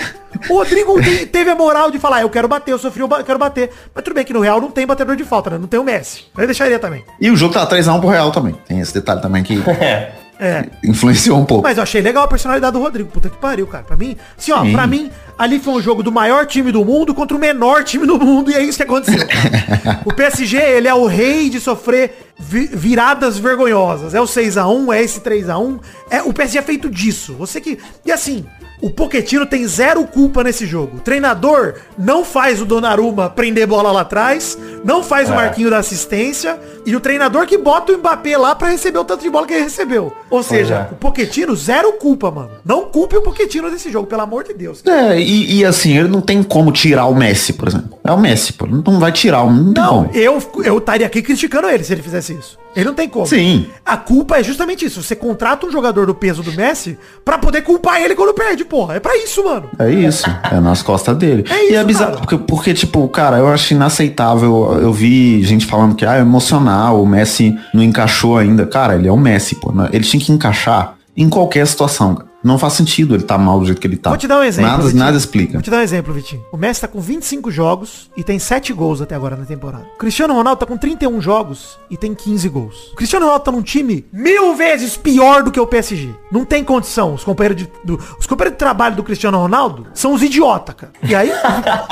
O 0.49 0.53
Rodrigo 0.55 1.01
te- 1.01 1.25
teve 1.25 1.49
a 1.49 1.55
moral 1.55 1.91
de 1.91 1.99
falar, 1.99 2.21
eu 2.21 2.29
quero 2.29 2.47
bater, 2.47 2.71
eu 2.71 2.79
sofri, 2.79 3.01
eu 3.01 3.09
quero 3.25 3.37
bater. 3.37 3.69
Mas 3.93 4.01
tudo 4.01 4.13
bem 4.13 4.23
que 4.23 4.31
no 4.31 4.39
Real 4.39 4.61
não 4.61 4.71
tem 4.71 4.87
batedor 4.87 5.17
de 5.17 5.25
falta, 5.25 5.49
né? 5.49 5.57
Não 5.57 5.67
tem 5.67 5.77
o 5.77 5.83
Messi. 5.83 6.23
Eu 6.37 6.45
deixaria 6.45 6.79
também. 6.79 7.03
E 7.19 7.29
o 7.29 7.35
jogo 7.35 7.53
tá 7.53 7.67
3x1 7.67 7.99
pro 7.99 8.07
Real 8.07 8.31
também. 8.31 8.55
Tem 8.65 8.79
esse 8.79 8.93
detalhe 8.93 9.21
também 9.21 9.43
que 9.43 9.61
É. 9.81 10.13
É. 10.43 10.65
influenciou 10.83 11.37
um 11.39 11.45
pouco. 11.45 11.61
Mas 11.63 11.77
eu 11.77 11.83
achei 11.83 12.01
legal 12.01 12.23
a 12.23 12.27
personalidade 12.27 12.73
do 12.73 12.79
Rodrigo. 12.81 13.09
Puta 13.11 13.29
que 13.29 13.37
pariu, 13.37 13.67
cara. 13.67 13.83
Pra 13.83 13.95
mim, 13.95 14.17
assim, 14.35 14.51
ó, 14.51 14.63
Sim. 14.63 14.73
pra 14.73 14.87
mim, 14.87 15.11
ali 15.37 15.59
foi 15.59 15.75
um 15.75 15.81
jogo 15.81 16.01
do 16.01 16.11
maior 16.11 16.47
time 16.47 16.71
do 16.71 16.83
mundo 16.83 17.13
contra 17.13 17.37
o 17.37 17.39
menor 17.39 17.83
time 17.83 18.07
do 18.07 18.17
mundo. 18.19 18.49
E 18.49 18.55
é 18.55 18.63
isso 18.63 18.77
que 18.77 18.83
aconteceu. 18.83 19.19
o 20.03 20.11
PSG, 20.13 20.57
ele 20.57 20.87
é 20.87 20.93
o 20.95 21.05
rei 21.05 21.47
de 21.47 21.59
sofrer 21.59 22.31
vi- 22.39 22.67
viradas 22.73 23.37
vergonhosas. 23.37 24.15
É 24.15 24.19
o 24.19 24.25
6x1, 24.25 24.91
é 24.95 25.03
esse 25.03 25.19
3x1. 25.21 25.79
É, 26.09 26.23
o 26.23 26.33
PSG 26.33 26.57
é 26.57 26.61
feito 26.63 26.89
disso. 26.89 27.35
Você 27.35 27.61
que. 27.61 27.77
E 28.03 28.11
assim. 28.11 28.43
O 28.83 28.89
Poquetino 28.89 29.45
tem 29.45 29.67
zero 29.67 30.03
culpa 30.07 30.43
nesse 30.43 30.65
jogo. 30.65 30.97
O 30.97 30.99
treinador 31.01 31.75
não 31.95 32.25
faz 32.25 32.59
o 32.59 32.65
Donnarumma 32.65 33.29
prender 33.29 33.67
bola 33.67 33.91
lá 33.91 34.01
atrás, 34.01 34.57
não 34.83 35.03
faz 35.03 35.29
o 35.29 35.33
É. 35.33 35.35
Marquinho 35.35 35.69
da 35.69 35.77
assistência, 35.77 36.59
e 36.85 36.95
o 36.95 36.99
treinador 36.99 37.45
que 37.45 37.57
bota 37.57 37.91
o 37.91 37.97
Mbappé 37.97 38.37
lá 38.37 38.55
pra 38.55 38.69
receber 38.69 38.99
o 38.99 39.03
tanto 39.03 39.21
de 39.21 39.29
bola 39.29 39.47
que 39.47 39.53
ele 39.53 39.63
recebeu. 39.63 40.13
Ou 40.29 40.43
seja, 40.43 40.89
é. 40.89 40.93
o 40.93 40.95
Poquetino, 40.95 41.55
zero 41.55 41.93
culpa, 41.93 42.31
mano. 42.31 42.51
Não 42.65 42.85
culpe 42.85 43.17
o 43.17 43.21
Poquetino 43.21 43.69
desse 43.69 43.91
jogo, 43.91 44.07
pelo 44.07 44.21
amor 44.21 44.43
de 44.43 44.53
Deus. 44.53 44.83
É, 44.85 45.19
e, 45.19 45.59
e 45.59 45.65
assim, 45.65 45.97
ele 45.97 46.07
não 46.07 46.21
tem 46.21 46.41
como 46.43 46.71
tirar 46.71 47.05
o 47.05 47.15
Messi, 47.15 47.53
por 47.53 47.67
exemplo. 47.67 47.99
É 48.03 48.11
o 48.11 48.19
Messi, 48.19 48.53
pô. 48.53 48.65
Não 48.65 48.99
vai 48.99 49.11
tirar, 49.11 49.45
não 49.45 49.73
Não, 49.73 50.09
eu 50.13 50.41
eu 50.63 50.77
estaria 50.77 51.05
aqui 51.05 51.21
criticando 51.21 51.69
ele 51.69 51.83
se 51.83 51.93
ele 51.93 52.01
fizesse 52.01 52.33
isso. 52.33 52.61
Ele 52.75 52.85
não 52.85 52.93
tem 52.93 53.09
como. 53.09 53.27
Sim. 53.27 53.67
A 53.85 53.97
culpa 53.97 54.37
é 54.37 54.43
justamente 54.43 54.85
isso. 54.85 55.03
Você 55.03 55.15
contrata 55.15 55.65
um 55.65 55.71
jogador 55.71 56.05
do 56.05 56.15
peso 56.15 56.41
do 56.41 56.53
Messi 56.53 56.97
pra 57.23 57.37
poder 57.37 57.63
culpar 57.63 58.01
ele 58.01 58.15
quando 58.15 58.33
perde, 58.33 58.63
porra. 58.63 58.95
É 58.95 58.99
pra 58.99 59.17
isso, 59.17 59.43
mano. 59.43 59.69
É 59.77 59.89
isso, 59.89 60.25
é 60.49 60.59
nas 60.59 60.81
costas 60.81 61.17
dele. 61.17 61.43
É 61.49 61.71
e 61.71 61.75
é 61.75 61.77
isso, 61.77 61.85
bizarro, 61.85 62.17
porque, 62.17 62.37
porque, 62.37 62.73
tipo, 62.73 63.07
cara, 63.09 63.37
eu 63.37 63.47
acho 63.49 63.73
inaceitável. 63.73 64.79
Eu 64.81 64.93
vi 64.93 65.43
gente 65.43 65.65
falando 65.65 65.95
que 65.95 66.05
ah, 66.05 66.15
é 66.15 66.23
emocional, 66.71 67.01
o 67.01 67.05
Messi 67.05 67.59
não 67.73 67.83
encaixou 67.83 68.37
ainda. 68.37 68.65
Cara, 68.65 68.95
ele 68.95 69.07
é 69.07 69.11
o 69.11 69.17
Messi, 69.17 69.55
pô. 69.55 69.73
Ele 69.91 70.03
tinha 70.03 70.23
que 70.23 70.31
encaixar 70.31 70.95
em 71.15 71.29
qualquer 71.29 71.67
situação, 71.67 72.15
cara. 72.15 72.30
Não 72.43 72.57
faz 72.57 72.73
sentido 72.73 73.13
ele 73.15 73.23
tá 73.23 73.37
mal 73.37 73.59
do 73.59 73.65
jeito 73.65 73.79
que 73.79 73.85
ele 73.87 73.97
tá. 73.97 74.09
Vou 74.09 74.17
te 74.17 74.27
dar 74.27 74.39
um 74.39 74.43
exemplo. 74.43 74.71
Nada, 74.71 74.83
Vitinho. 74.83 74.99
nada 75.03 75.17
explica. 75.17 75.53
Vou 75.53 75.61
te 75.61 75.69
dar 75.69 75.77
um 75.77 75.81
exemplo, 75.81 76.13
Vitinho. 76.13 76.43
O 76.51 76.57
Messi 76.57 76.81
tá 76.81 76.87
com 76.87 76.99
25 76.99 77.51
jogos 77.51 78.09
e 78.17 78.23
tem 78.23 78.39
7 78.39 78.73
gols 78.73 79.01
até 79.01 79.13
agora 79.15 79.35
na 79.35 79.45
temporada. 79.45 79.85
O 79.95 79.97
Cristiano 79.99 80.33
Ronaldo 80.33 80.59
tá 80.59 80.65
com 80.65 80.75
31 80.77 81.21
jogos 81.21 81.77
e 81.89 81.95
tem 81.97 82.15
15 82.15 82.49
gols. 82.49 82.87
O 82.93 82.95
Cristiano 82.95 83.25
Ronaldo 83.25 83.45
tá 83.45 83.51
num 83.51 83.61
time 83.61 84.05
mil 84.11 84.55
vezes 84.55 84.97
pior 84.97 85.43
do 85.43 85.51
que 85.51 85.59
o 85.59 85.67
PSG. 85.67 86.09
Não 86.31 86.43
tem 86.43 86.63
condição. 86.63 87.13
Os 87.13 87.23
companheiros 87.23 87.61
de, 87.61 87.69
do- 87.83 87.99
os 88.19 88.25
companheiros 88.25 88.55
de 88.55 88.59
trabalho 88.59 88.95
do 88.95 89.03
Cristiano 89.03 89.37
Ronaldo 89.37 89.87
são 89.93 90.13
os 90.13 90.23
idiota, 90.23 90.73
cara. 90.73 90.91
E 91.03 91.13
aí 91.13 91.31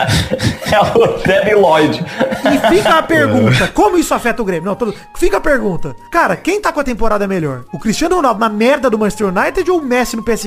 É 0.71 0.79
o 0.97 1.17
Debbie 1.25 1.55
Lloyd. 1.55 2.03
e 2.45 2.75
fica 2.75 2.97
a 2.97 3.03
pergunta, 3.03 3.67
como 3.73 3.97
isso 3.97 4.13
afeta 4.13 4.41
o 4.41 4.45
Grêmio? 4.45 4.65
Não, 4.65 4.75
todo- 4.75 4.93
fica 5.15 5.38
a 5.38 5.41
pergunta. 5.41 5.95
Cara, 6.12 6.35
quem 6.35 6.62
tá 6.62 6.71
com 6.71 6.79
a 6.79 6.83
temporada 6.83 7.27
melhor? 7.27 7.63
O 7.73 7.79
Cristiano 7.79 8.15
Ronaldo 8.15 8.39
na 8.39 8.49
merda 8.49 8.89
do 8.89 8.97
Manchester 8.97 9.27
United 9.27 9.69
ou 9.69 9.79
o 9.79 9.85
Messi 9.85 10.15
no 10.15 10.23
PSG? 10.23 10.38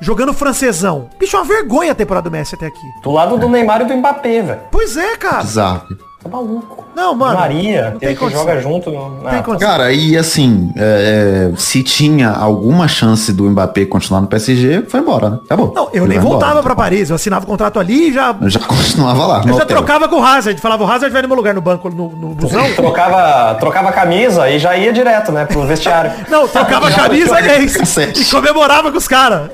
Jogando 0.00 0.32
francesão. 0.32 1.08
Bicho, 1.18 1.36
é 1.36 1.40
uma 1.40 1.46
vergonha 1.46 1.92
a 1.92 1.94
temporada 1.94 2.28
do 2.28 2.32
Messi 2.32 2.54
até 2.54 2.66
aqui. 2.66 2.86
Do 3.02 3.10
lado 3.12 3.38
do 3.38 3.48
Neymar 3.48 3.82
e 3.82 3.84
do 3.86 3.96
Mbappé, 3.96 4.42
velho. 4.42 4.60
Pois 4.70 4.96
é, 4.96 5.16
cara. 5.16 5.42
Bizarro. 5.42 6.07
Tá 6.22 6.28
maluco. 6.28 6.84
Não, 6.96 7.14
mano. 7.14 7.38
Maria, 7.38 7.90
não 7.90 7.92
que, 7.92 8.06
tem 8.06 8.08
que 8.08 8.16
condição. 8.16 8.42
joga 8.42 8.60
junto. 8.60 8.90
Não, 8.90 9.08
Não 9.08 9.30
tem 9.30 9.38
ah, 9.38 9.42
condição. 9.42 9.68
Cara, 9.70 9.92
e 9.92 10.16
assim, 10.16 10.72
é, 10.76 11.52
é, 11.52 11.56
se 11.56 11.84
tinha 11.84 12.30
alguma 12.30 12.88
chance 12.88 13.32
do 13.32 13.44
Mbappé 13.48 13.84
continuar 13.84 14.20
no 14.20 14.26
PSG, 14.26 14.82
foi 14.88 14.98
embora, 14.98 15.30
né? 15.30 15.38
Acabou. 15.44 15.72
Não, 15.72 15.88
eu 15.92 16.04
Ele 16.04 16.14
nem 16.14 16.18
voltava 16.18 16.52
embora. 16.52 16.62
pra 16.64 16.74
Paris. 16.74 17.08
Eu 17.10 17.14
assinava 17.16 17.44
o 17.44 17.48
contrato 17.48 17.78
ali 17.78 18.08
e 18.08 18.12
já. 18.12 18.34
Eu 18.40 18.50
já 18.50 18.58
continuava 18.58 19.26
lá. 19.26 19.38
Eu 19.42 19.48
já 19.48 19.54
hotel. 19.62 19.66
trocava 19.66 20.08
com 20.08 20.16
o 20.16 20.24
Hazard. 20.24 20.60
Falava, 20.60 20.82
o 20.82 20.90
Hazard 20.90 21.12
vai 21.12 21.22
no 21.22 21.28
meu 21.28 21.36
lugar 21.36 21.54
no 21.54 21.60
banco, 21.60 21.88
no, 21.88 22.08
no 22.08 22.34
busão. 22.34 22.68
Trocava, 22.74 23.54
trocava 23.54 23.88
a 23.90 23.92
camisa 23.92 24.50
e 24.50 24.58
já 24.58 24.76
ia 24.76 24.92
direto, 24.92 25.30
né, 25.30 25.44
pro 25.44 25.62
vestiário. 25.66 26.10
Não, 26.28 26.48
trocava 26.48 26.88
a 26.88 26.92
camisa 26.92 27.40
e, 27.40 27.48
é 27.48 27.62
e 27.62 28.24
comemorava 28.24 28.90
com 28.90 28.98
os 28.98 29.06
caras. 29.06 29.50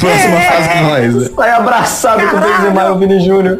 Próxima 0.00 0.40
fase 0.40 0.68
com 0.68 0.84
nós. 0.84 1.14
né? 1.14 1.28
Sai 1.34 1.50
abraçado 1.50 2.20
com 2.20 2.36
o 2.36 2.40
Caralho. 2.40 2.56
Benzema 2.56 2.84
e 2.84 2.90
o 2.90 2.98
Vini 2.98 3.20
Júnior. 3.20 3.58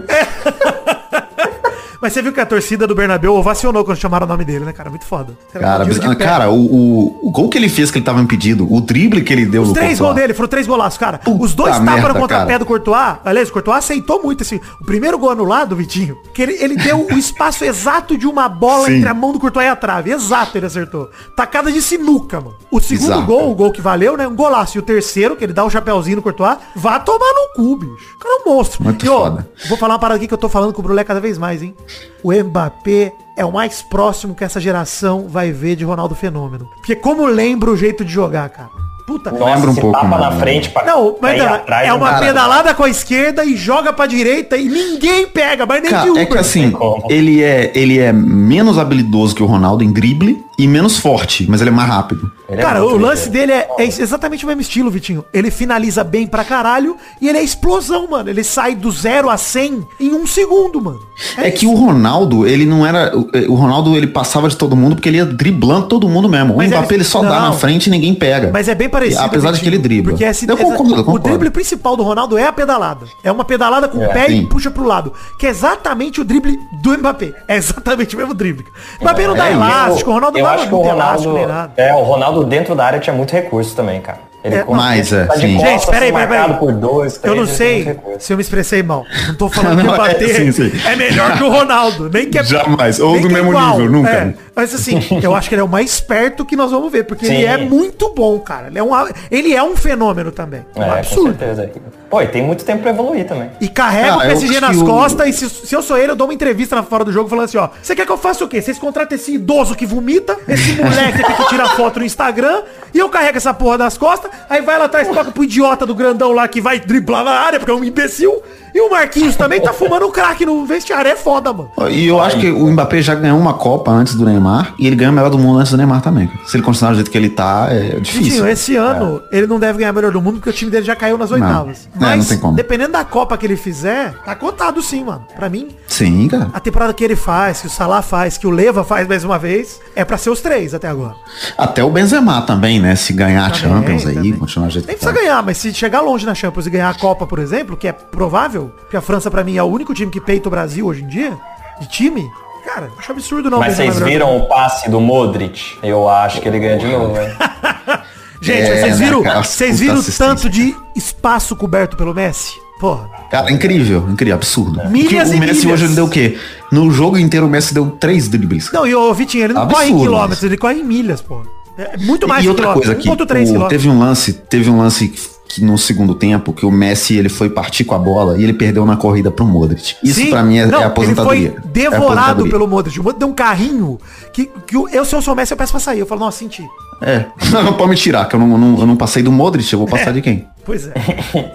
Mas 2.00 2.12
você 2.12 2.22
viu 2.22 2.32
que 2.32 2.40
a 2.40 2.46
torcida 2.46 2.86
do 2.86 2.94
Bernabéu 2.94 3.34
ovacionou 3.34 3.84
quando 3.84 3.98
chamaram 3.98 4.26
o 4.26 4.28
nome 4.28 4.44
dele, 4.44 4.64
né, 4.64 4.72
cara? 4.72 4.90
Muito 4.90 5.04
foda. 5.04 5.36
Cara, 5.52 5.84
biz- 5.84 5.98
pé. 5.98 6.14
cara 6.14 6.50
o, 6.50 6.56
o, 6.64 7.28
o 7.28 7.30
gol 7.30 7.48
que 7.48 7.56
ele 7.58 7.68
fez 7.68 7.90
que 7.90 7.98
ele 7.98 8.04
tava 8.04 8.20
impedido, 8.20 8.66
o 8.72 8.80
drible 8.80 9.22
que 9.22 9.32
ele 9.32 9.46
deu 9.46 9.62
Os 9.62 9.68
no 9.68 9.74
três 9.74 9.98
gols 9.98 10.14
dele, 10.14 10.34
foram 10.34 10.48
três 10.48 10.66
golaços, 10.66 10.98
cara. 10.98 11.18
Puta 11.18 11.44
Os 11.44 11.54
dois 11.54 11.78
tapas 11.78 12.14
no 12.14 12.20
contrapé 12.20 12.46
cara. 12.46 12.58
do 12.58 12.66
Courtois. 12.66 13.16
Aliás, 13.24 13.48
o 13.48 13.52
Courtois 13.52 13.78
aceitou 13.78 14.22
muito 14.22 14.42
esse. 14.42 14.60
O 14.80 14.84
primeiro 14.84 15.18
gol 15.18 15.30
anulado, 15.30 15.74
Vitinho, 15.76 16.16
que 16.34 16.42
ele, 16.42 16.52
ele 16.60 16.76
deu 16.76 17.06
o 17.10 17.14
espaço 17.18 17.64
exato 17.66 18.16
de 18.16 18.26
uma 18.26 18.48
bola 18.48 18.86
Sim. 18.86 18.96
entre 18.96 19.08
a 19.08 19.14
mão 19.14 19.32
do 19.32 19.38
Courtois 19.40 19.66
e 19.66 19.68
a 19.70 19.76
trave. 19.76 20.10
Exato, 20.10 20.56
ele 20.58 20.66
acertou. 20.66 21.08
Tacada 21.36 21.70
de 21.72 21.80
sinuca, 21.82 22.40
mano. 22.40 22.56
O 22.70 22.80
segundo 22.80 23.06
Bizarro, 23.08 23.26
gol, 23.26 23.38
cara. 23.38 23.50
o 23.50 23.54
gol 23.54 23.72
que 23.72 23.80
valeu, 23.80 24.16
né? 24.16 24.26
Um 24.28 24.34
golaço. 24.36 24.76
E 24.76 24.80
o 24.80 24.82
terceiro, 24.82 25.36
que 25.36 25.44
ele 25.44 25.52
dá 25.52 25.64
o 25.64 25.70
chapéuzinho 25.70 26.16
no 26.16 26.22
Courtois, 26.22 26.56
vá 26.74 26.98
tomar 27.00 27.32
no 27.32 27.54
cu, 27.54 27.76
bicho. 27.76 28.14
O 28.16 28.18
cara 28.18 28.34
é 28.34 28.42
um 28.48 28.54
monstro. 28.54 28.82
Muito 28.84 29.04
E, 29.04 29.08
ó, 29.08 29.18
foda. 29.24 29.48
Vou 29.68 29.78
falar 29.78 29.94
uma 29.94 29.98
parada 30.00 30.18
aqui 30.18 30.26
que 30.28 30.34
eu 30.34 30.38
tô 30.38 30.48
falando 30.48 30.72
com 30.72 30.80
o 30.80 30.84
Brulé 30.84 31.04
cada 31.04 31.20
vez 31.20 31.38
mais, 31.38 31.62
hein? 31.62 31.74
O 32.22 32.32
Mbappé 32.32 33.12
é 33.36 33.44
o 33.44 33.52
mais 33.52 33.82
próximo 33.82 34.34
que 34.34 34.44
essa 34.44 34.60
geração 34.60 35.26
vai 35.28 35.52
ver 35.52 35.76
de 35.76 35.84
Ronaldo 35.84 36.14
Fenômeno. 36.14 36.68
Porque 36.76 36.96
como 36.96 37.26
lembra 37.26 37.70
o 37.70 37.76
jeito 37.76 38.04
de 38.04 38.12
jogar, 38.12 38.48
cara. 38.48 38.70
Puta, 39.06 39.30
Lembra 39.30 39.70
um 39.70 39.74
pouco, 39.76 39.92
tapa 39.92 40.08
mano. 40.08 40.24
na 40.24 40.32
frente 40.32 40.68
pra 40.70 40.84
não, 40.84 41.16
mas 41.22 41.38
não, 41.38 41.54
atrás, 41.54 41.86
é 41.88 41.92
uma 41.92 42.10
cara. 42.10 42.26
pedalada 42.26 42.74
com 42.74 42.82
a 42.82 42.90
esquerda 42.90 43.44
e 43.44 43.54
joga 43.56 43.92
pra 43.92 44.04
direita 44.04 44.56
e 44.56 44.68
ninguém 44.68 45.28
pega, 45.28 45.64
mas 45.64 45.80
nem 45.80 45.92
de 45.92 45.96
Cara, 45.96 46.10
Uber. 46.10 46.22
é 46.22 46.26
que 46.26 46.38
assim, 46.38 46.72
ele 47.08 47.40
é, 47.40 47.70
ele 47.76 48.00
é 48.00 48.12
menos 48.12 48.76
habilidoso 48.80 49.32
que 49.32 49.44
o 49.44 49.46
Ronaldo 49.46 49.84
em 49.84 49.92
drible 49.92 50.44
e 50.58 50.66
menos 50.66 50.96
forte, 50.98 51.46
mas 51.48 51.60
ele 51.60 51.70
é 51.70 51.72
mais 51.72 51.88
rápido. 51.88 52.30
Ele 52.48 52.60
é 52.60 52.64
Cara, 52.64 52.80
muito 52.80 52.94
o 52.94 52.98
lance 52.98 53.28
dele 53.28 53.52
é, 53.52 53.68
é 53.78 53.84
exatamente 53.84 54.44
o 54.44 54.48
mesmo 54.48 54.60
estilo, 54.62 54.90
Vitinho. 54.90 55.24
Ele 55.34 55.50
finaliza 55.50 56.04
bem 56.04 56.26
pra 56.26 56.44
caralho 56.44 56.96
e 57.20 57.28
ele 57.28 57.38
é 57.38 57.42
explosão, 57.42 58.06
mano. 58.08 58.30
Ele 58.30 58.44
sai 58.44 58.74
do 58.76 58.90
zero 58.90 59.28
a 59.28 59.36
100 59.36 59.86
em 60.00 60.14
um 60.14 60.26
segundo, 60.26 60.80
mano. 60.80 61.00
É, 61.36 61.50
que 61.50 61.66
o 61.66 61.74
Ronaldo, 61.74 62.46
ele 62.46 62.64
não 62.64 62.86
era. 62.86 63.16
O, 63.16 63.28
o 63.52 63.54
Ronaldo, 63.56 63.96
ele 63.96 64.06
passava 64.06 64.48
de 64.48 64.56
todo 64.56 64.76
mundo 64.76 64.94
porque 64.94 65.08
ele 65.08 65.16
ia 65.18 65.26
driblando 65.26 65.88
todo 65.88 66.08
mundo 66.08 66.28
mesmo. 66.28 66.54
Mas 66.56 66.70
o 66.70 66.74
é- 66.74 66.78
Mbappé, 66.78 66.94
ele 66.94 67.04
só 67.04 67.20
dá 67.22 67.40
não. 67.40 67.48
na 67.48 67.52
frente 67.52 67.88
e 67.88 67.90
ninguém 67.90 68.14
pega. 68.14 68.50
Mas 68.52 68.68
é 68.68 68.74
bem 68.74 68.88
parecido. 68.88 69.22
Apesar 69.22 69.50
de 69.52 69.60
que 69.60 69.66
ele 69.66 69.78
dribla. 69.78 70.12
Porque 70.12 70.24
esse, 70.24 70.48
Eu 70.48 70.56
concordo, 70.56 70.94
eu 70.94 71.00
o 71.00 71.04
concordo. 71.04 71.28
drible 71.28 71.50
principal 71.50 71.96
do 71.96 72.02
Ronaldo 72.04 72.38
é 72.38 72.46
a 72.46 72.52
pedalada. 72.52 73.06
É 73.24 73.32
uma 73.32 73.44
pedalada 73.44 73.88
com 73.88 73.98
o 73.98 74.04
É, 74.04 74.08
pé 74.08 74.30
e 74.30 74.38
sim. 74.38 74.46
puxa 74.46 74.70
pro 74.70 74.84
lado. 74.84 75.12
Que 75.38 75.46
é 75.46 75.50
exatamente 75.50 76.20
o 76.20 76.24
drible 76.24 76.56
do 76.82 76.96
Mbappé. 76.96 77.32
É 77.48 77.56
exatamente 77.56 78.14
o 78.14 78.18
mesmo 78.18 78.34
drible. 78.34 78.66
O 79.00 79.02
Mbappé 79.04 79.26
não 79.26 79.34
dá 79.34 79.48
É, 79.48 79.52
elástico, 79.52 80.10
o 80.10 80.14
Ronaldo 80.14 80.38
eu 80.46 80.54
acho 80.54 80.68
que 80.68 80.74
o 80.74 80.80
Ronaldo, 80.80 81.36
é, 81.76 81.94
o 81.94 82.02
Ronaldo 82.02 82.44
dentro 82.44 82.74
da 82.74 82.84
área 82.84 82.98
tinha 83.00 83.14
muito 83.14 83.32
recurso 83.32 83.74
também, 83.74 84.00
cara. 84.00 84.25
Ele 84.46 84.54
É, 84.56 84.64
mais, 84.64 85.12
é, 85.12 85.24
tá 85.24 85.34
sim. 85.34 85.54
costas, 85.54 85.70
Gente, 85.70 85.86
peraí, 85.86 86.12
peraí, 86.12 86.12
marcado 86.12 86.44
peraí. 86.54 86.58
por 86.60 86.72
dois, 86.72 87.14
Eu 87.16 87.20
três, 87.20 87.36
não 87.36 87.42
ele 87.42 87.46
tem 87.48 87.56
sei 87.56 87.98
se 88.18 88.32
eu 88.32 88.36
me 88.36 88.42
expressei 88.42 88.82
mal. 88.82 89.04
Não 89.26 89.34
tô 89.34 89.48
falando 89.48 89.78
que 89.80 89.84
Não, 89.86 89.92
o 89.92 89.94
é, 89.94 89.98
Mbappé 89.98 90.28
sim, 90.34 90.52
sim. 90.52 90.72
é 90.86 90.96
melhor 90.96 91.36
que 91.36 91.42
o 91.42 91.48
Ronaldo. 91.50 92.10
Nem 92.12 92.30
que 92.30 92.38
é, 92.38 92.44
Jamais. 92.44 93.00
Ou 93.00 93.12
nem 93.12 93.22
do 93.22 93.28
que 93.28 93.34
é 93.34 93.36
mesmo 93.38 93.50
igual. 93.50 93.72
nível, 93.78 93.90
nunca. 93.92 94.10
É. 94.10 94.34
Mas 94.54 94.72
assim, 94.74 94.98
eu 95.22 95.34
acho 95.34 95.48
que 95.50 95.54
ele 95.54 95.60
é 95.60 95.64
o 95.64 95.68
mais 95.68 95.90
esperto 95.92 96.44
que 96.44 96.56
nós 96.56 96.70
vamos 96.70 96.90
ver. 96.90 97.04
Porque 97.04 97.26
ele 97.26 97.36
Sim. 97.38 97.44
é 97.44 97.58
muito 97.58 98.12
bom, 98.14 98.38
cara. 98.38 98.68
Ele 98.68 98.78
é 98.78 98.82
um, 98.82 98.90
ele 99.30 99.54
é 99.54 99.62
um 99.62 99.76
fenômeno 99.76 100.30
também. 100.32 100.64
É 100.74 100.80
um 100.80 100.82
É, 100.82 100.86
com 100.86 100.92
absurdo. 100.94 101.38
certeza. 101.38 101.70
Pô, 102.08 102.22
e 102.22 102.26
tem 102.28 102.42
muito 102.42 102.64
tempo 102.64 102.82
pra 102.82 102.90
evoluir 102.92 103.26
também. 103.26 103.50
E 103.60 103.68
carrega 103.68 104.12
Ah, 104.12 104.18
o 104.18 104.22
eu 104.22 104.28
PSG 104.28 104.60
nas 104.60 104.76
que 104.78 104.84
costas 104.84 105.28
e 105.28 105.32
se, 105.32 105.50
se 105.50 105.74
eu 105.74 105.82
sou 105.82 105.98
ele, 105.98 106.12
eu 106.12 106.16
dou 106.16 106.26
uma 106.26 106.32
entrevista 106.32 106.74
na 106.76 106.82
fora 106.84 107.04
do 107.04 107.12
jogo 107.12 107.28
falando 107.28 107.44
assim, 107.46 107.58
ó, 107.58 107.68
você 107.82 107.94
quer 107.94 108.06
que 108.06 108.12
eu 108.12 108.16
faça 108.16 108.44
o 108.44 108.48
quê? 108.48 108.62
Vocês 108.62 108.78
contratam 108.78 109.16
esse 109.16 109.34
idoso 109.34 109.74
que 109.74 109.84
vomita, 109.84 110.38
esse 110.48 110.72
moleque 110.80 111.20
aqui 111.20 111.34
que 111.34 111.48
tira 111.48 111.66
foto 111.70 111.98
no 111.98 112.04
Instagram, 112.06 112.62
e 112.94 112.98
eu 112.98 113.08
carrego 113.08 113.36
essa 113.36 113.52
porra 113.52 113.76
das 113.76 113.98
costas, 113.98 114.30
aí 114.48 114.60
vai 114.62 114.78
lá 114.78 114.84
atrás, 114.86 115.08
toca 115.08 115.30
pro 115.30 115.44
idiota 115.44 115.84
do 115.86 115.94
grandão 115.94 116.32
lá 116.32 116.46
que 116.48 116.60
vai 116.60 116.78
driblar 116.80 117.24
na 117.24 117.32
área, 117.32 117.58
porque 117.58 117.70
é 117.70 117.74
um 117.74 117.84
imbecil, 117.84 118.42
e 118.74 118.80
o 118.80 118.90
Marquinhos 118.90 119.36
também 119.36 119.58
tá 119.60 119.72
fumando 119.72 120.06
crack 120.10 120.44
no 120.44 120.66
vestiário, 120.66 121.10
é 121.10 121.16
foda, 121.16 121.50
mano. 121.52 121.70
E 121.88 122.06
eu 122.06 122.20
acho 122.20 122.38
que 122.38 122.50
o 122.50 122.70
Mbappé 122.70 123.00
já 123.00 123.14
ganhou 123.14 123.38
uma 123.38 123.54
Copa 123.54 123.90
antes 123.90 124.14
do 124.14 124.24
Neymar 124.26 124.74
e 124.78 124.86
ele 124.86 124.94
ganha 124.96 125.10
o 125.10 125.14
melhor 125.14 125.30
do 125.30 125.38
mundo 125.38 125.58
antes 125.60 125.72
do 125.72 125.78
Neymar 125.78 126.02
também. 126.02 126.30
Se 126.46 126.56
ele 126.56 126.62
continuar 126.62 126.90
do 126.90 126.96
jeito 126.96 127.10
que 127.10 127.16
ele 127.16 127.30
tá, 127.30 127.68
é 127.70 127.98
difícil. 128.00 128.22
Vitinho, 128.24 128.48
esse 128.48 128.76
ano 128.76 129.22
ele 129.32 129.46
não 129.46 129.58
deve 129.58 129.78
ganhar 129.78 129.94
melhor 129.94 130.12
do 130.12 130.20
mundo 130.20 130.34
porque 130.34 130.50
o 130.50 130.52
time 130.52 130.70
dele 130.70 130.84
já 130.84 130.94
caiu 130.94 131.16
nas 131.16 131.30
oitavas. 131.30 131.88
Não, 131.98 132.10
é, 132.10 132.16
não 132.16 132.24
tem 132.24 132.36
como. 132.38 132.54
dependendo 132.54 132.92
da 132.92 133.04
Copa 133.04 133.38
que 133.38 133.46
ele 133.46 133.56
fizer, 133.56 134.12
tá 134.24 134.34
cotado 134.34 134.82
sim, 134.82 135.04
mano. 135.04 135.26
Pra 135.34 135.48
mim, 135.48 135.68
Sim, 135.88 136.28
cara. 136.28 136.50
a 136.52 136.60
temporada 136.60 136.92
que 136.92 137.02
ele 137.02 137.16
faz, 137.16 137.62
que 137.62 137.68
o 137.68 137.70
Salah 137.70 138.02
faz, 138.02 138.36
que 138.36 138.46
o 138.46 138.50
Leva 138.50 138.84
faz 138.84 139.08
mais 139.08 139.24
uma 139.24 139.38
vez, 139.38 139.80
é 139.94 140.04
pra 140.04 140.18
ser 140.18 140.28
os 140.28 140.40
três 140.42 140.74
até 140.74 140.86
agora. 140.88 141.14
Até 141.56 141.82
o 141.82 141.88
Benzema 141.88 142.42
também, 142.42 142.78
né? 142.78 142.94
Se 142.94 143.14
ganhar 143.14 143.46
a 143.46 143.50
Também, 143.50 143.98
Champions 143.98 144.06
aí, 144.06 144.25
também. 144.32 144.40
continuar 144.40 144.68
jeito 144.68 144.86
Nem 144.86 144.96
que 144.96 145.00
tá. 145.04 145.10
precisa 145.10 145.26
ganhar, 145.26 145.42
mas 145.42 145.58
se 145.58 145.72
chegar 145.74 146.00
longe 146.00 146.24
na 146.26 146.34
Champions 146.34 146.66
e 146.66 146.70
ganhar 146.70 146.90
a 146.90 146.94
Copa, 146.94 147.26
por 147.26 147.38
exemplo, 147.38 147.76
que 147.76 147.88
é 147.88 147.92
provável, 147.92 148.72
porque 148.80 148.96
a 148.96 149.00
França 149.00 149.30
pra 149.30 149.42
mim 149.44 149.56
é 149.56 149.62
o 149.62 149.66
único 149.66 149.92
time 149.94 150.10
que 150.10 150.20
peita 150.20 150.48
o 150.48 150.50
Brasil 150.50 150.86
hoje 150.86 151.02
em 151.02 151.08
dia, 151.08 151.36
de 151.80 151.88
time, 151.88 152.28
cara, 152.64 152.90
acho 152.98 153.12
absurdo 153.12 153.48
não. 153.50 153.58
Mas 153.58 153.74
vocês 153.76 154.00
é 154.00 154.04
viram 154.04 154.36
o 154.36 154.48
passe 154.48 154.90
do 154.90 155.00
Modric? 155.00 155.76
Eu 155.82 156.08
acho 156.08 156.40
que 156.40 156.48
ele 156.48 156.58
ganha 156.58 156.78
de 156.78 156.86
novo, 156.86 157.18
hein? 157.20 157.28
Gente, 158.40 158.60
É, 158.60 158.80
vocês 158.80 159.00
né, 159.00 159.06
viram, 159.06 159.22
cara, 159.22 159.42
vocês 159.42 159.80
viram 159.80 159.98
o 159.98 160.02
tanto 160.04 160.48
de 160.48 160.76
espaço 160.94 161.56
coberto 161.56 161.96
pelo 161.96 162.14
Messi? 162.14 162.52
Porra. 162.78 163.08
Cara, 163.30 163.50
incrível, 163.50 164.06
incrível, 164.10 164.34
absurdo. 164.34 164.86
Milhas 164.90 165.30
Porque 165.30 165.34
e 165.34 165.38
o 165.38 165.40
Messi 165.40 165.60
milhas. 165.60 165.72
hoje 165.72 165.84
ele 165.86 165.94
deu 165.94 166.04
o 166.04 166.10
quê? 166.10 166.38
No 166.70 166.90
jogo 166.90 167.16
inteiro 167.16 167.46
o 167.46 167.48
Messi 167.48 167.72
deu 167.72 167.90
três 167.92 168.28
dribles. 168.28 168.70
Não, 168.70 168.86
e 168.86 168.94
o 168.94 169.12
Vitinho, 169.14 169.44
ele 169.44 169.54
não 169.54 169.62
Absurdo 169.62 169.82
corre 169.86 169.90
em 169.90 169.98
quilômetros, 169.98 170.42
ele 170.44 170.56
corre 170.58 170.74
em 170.74 170.84
milhas, 170.84 171.22
pô. 171.22 171.42
É 171.78 171.96
muito 171.98 172.26
mais 172.26 172.40
e 172.40 172.42
de 172.44 172.48
outra 172.48 172.72
coisa 172.72 172.94
1.3 172.94 173.50
o- 173.64 173.68
teve 173.68 173.88
um 173.88 173.98
lance, 173.98 174.32
teve 174.32 174.70
um 174.70 174.78
lance 174.78 175.08
que 175.48 175.62
no 175.62 175.78
segundo 175.78 176.14
tempo 176.14 176.52
que 176.52 176.66
o 176.66 176.70
Messi 176.70 177.14
ele 177.16 177.28
foi 177.28 177.48
partir 177.48 177.84
com 177.84 177.94
a 177.94 177.98
bola 177.98 178.36
e 178.38 178.42
ele 178.42 178.52
perdeu 178.52 178.84
na 178.84 178.96
corrida 178.96 179.30
pro 179.30 179.44
Modric. 179.44 179.94
Isso 180.02 180.20
Sim. 180.20 180.30
pra 180.30 180.42
mim 180.42 180.58
é, 180.58 180.66
Não, 180.66 180.80
é 180.80 180.84
aposentadoria. 180.84 181.48
Ele 181.48 181.50
foi 181.60 181.68
É 181.68 181.70
devorado 181.72 182.02
aposentadoria. 182.10 182.50
pelo 182.52 182.66
Modric. 182.68 182.98
O 182.98 183.02
Modric 183.02 183.18
deu 183.20 183.28
um 183.28 183.32
carrinho 183.32 183.98
que, 184.32 184.50
que 184.66 184.74
eu, 184.76 185.04
se 185.04 185.14
eu 185.14 185.22
sou 185.22 185.34
o 185.34 185.36
Messi, 185.36 185.52
eu 185.52 185.56
peço 185.56 185.72
pra 185.72 185.80
sair. 185.80 186.00
Eu 186.00 186.06
falo, 186.06 186.20
nossa, 186.22 186.38
senti. 186.38 186.64
É, 187.02 187.26
não 187.52 187.74
pode 187.76 187.90
me 187.90 187.96
tirar, 187.96 188.26
que 188.26 188.34
eu 188.34 188.40
não, 188.40 188.58
não- 188.58 188.80
eu 188.80 188.86
não 188.86 188.96
passei 188.96 189.22
do 189.22 189.30
Modric, 189.30 189.70
eu 189.72 189.78
vou 189.78 189.86
passar 189.88 190.12
de 190.12 190.20
quem? 190.22 190.46
Pois 190.64 190.88
é. 190.88 190.94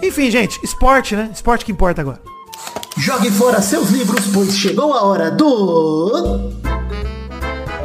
Enfim, 0.02 0.30
gente, 0.30 0.58
esporte, 0.64 1.14
né? 1.14 1.28
Esporte 1.34 1.64
que 1.64 1.72
importa 1.72 2.00
agora. 2.00 2.20
Jogue 2.96 3.30
fora 3.30 3.60
seus 3.60 3.90
livros, 3.90 4.26
pois 4.32 4.56
chegou 4.56 4.92
a 4.94 5.02
hora 5.04 5.30
do. 5.30 6.50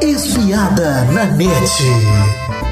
Espiada 0.02 1.06
na 1.12 1.26
net. 1.26 2.67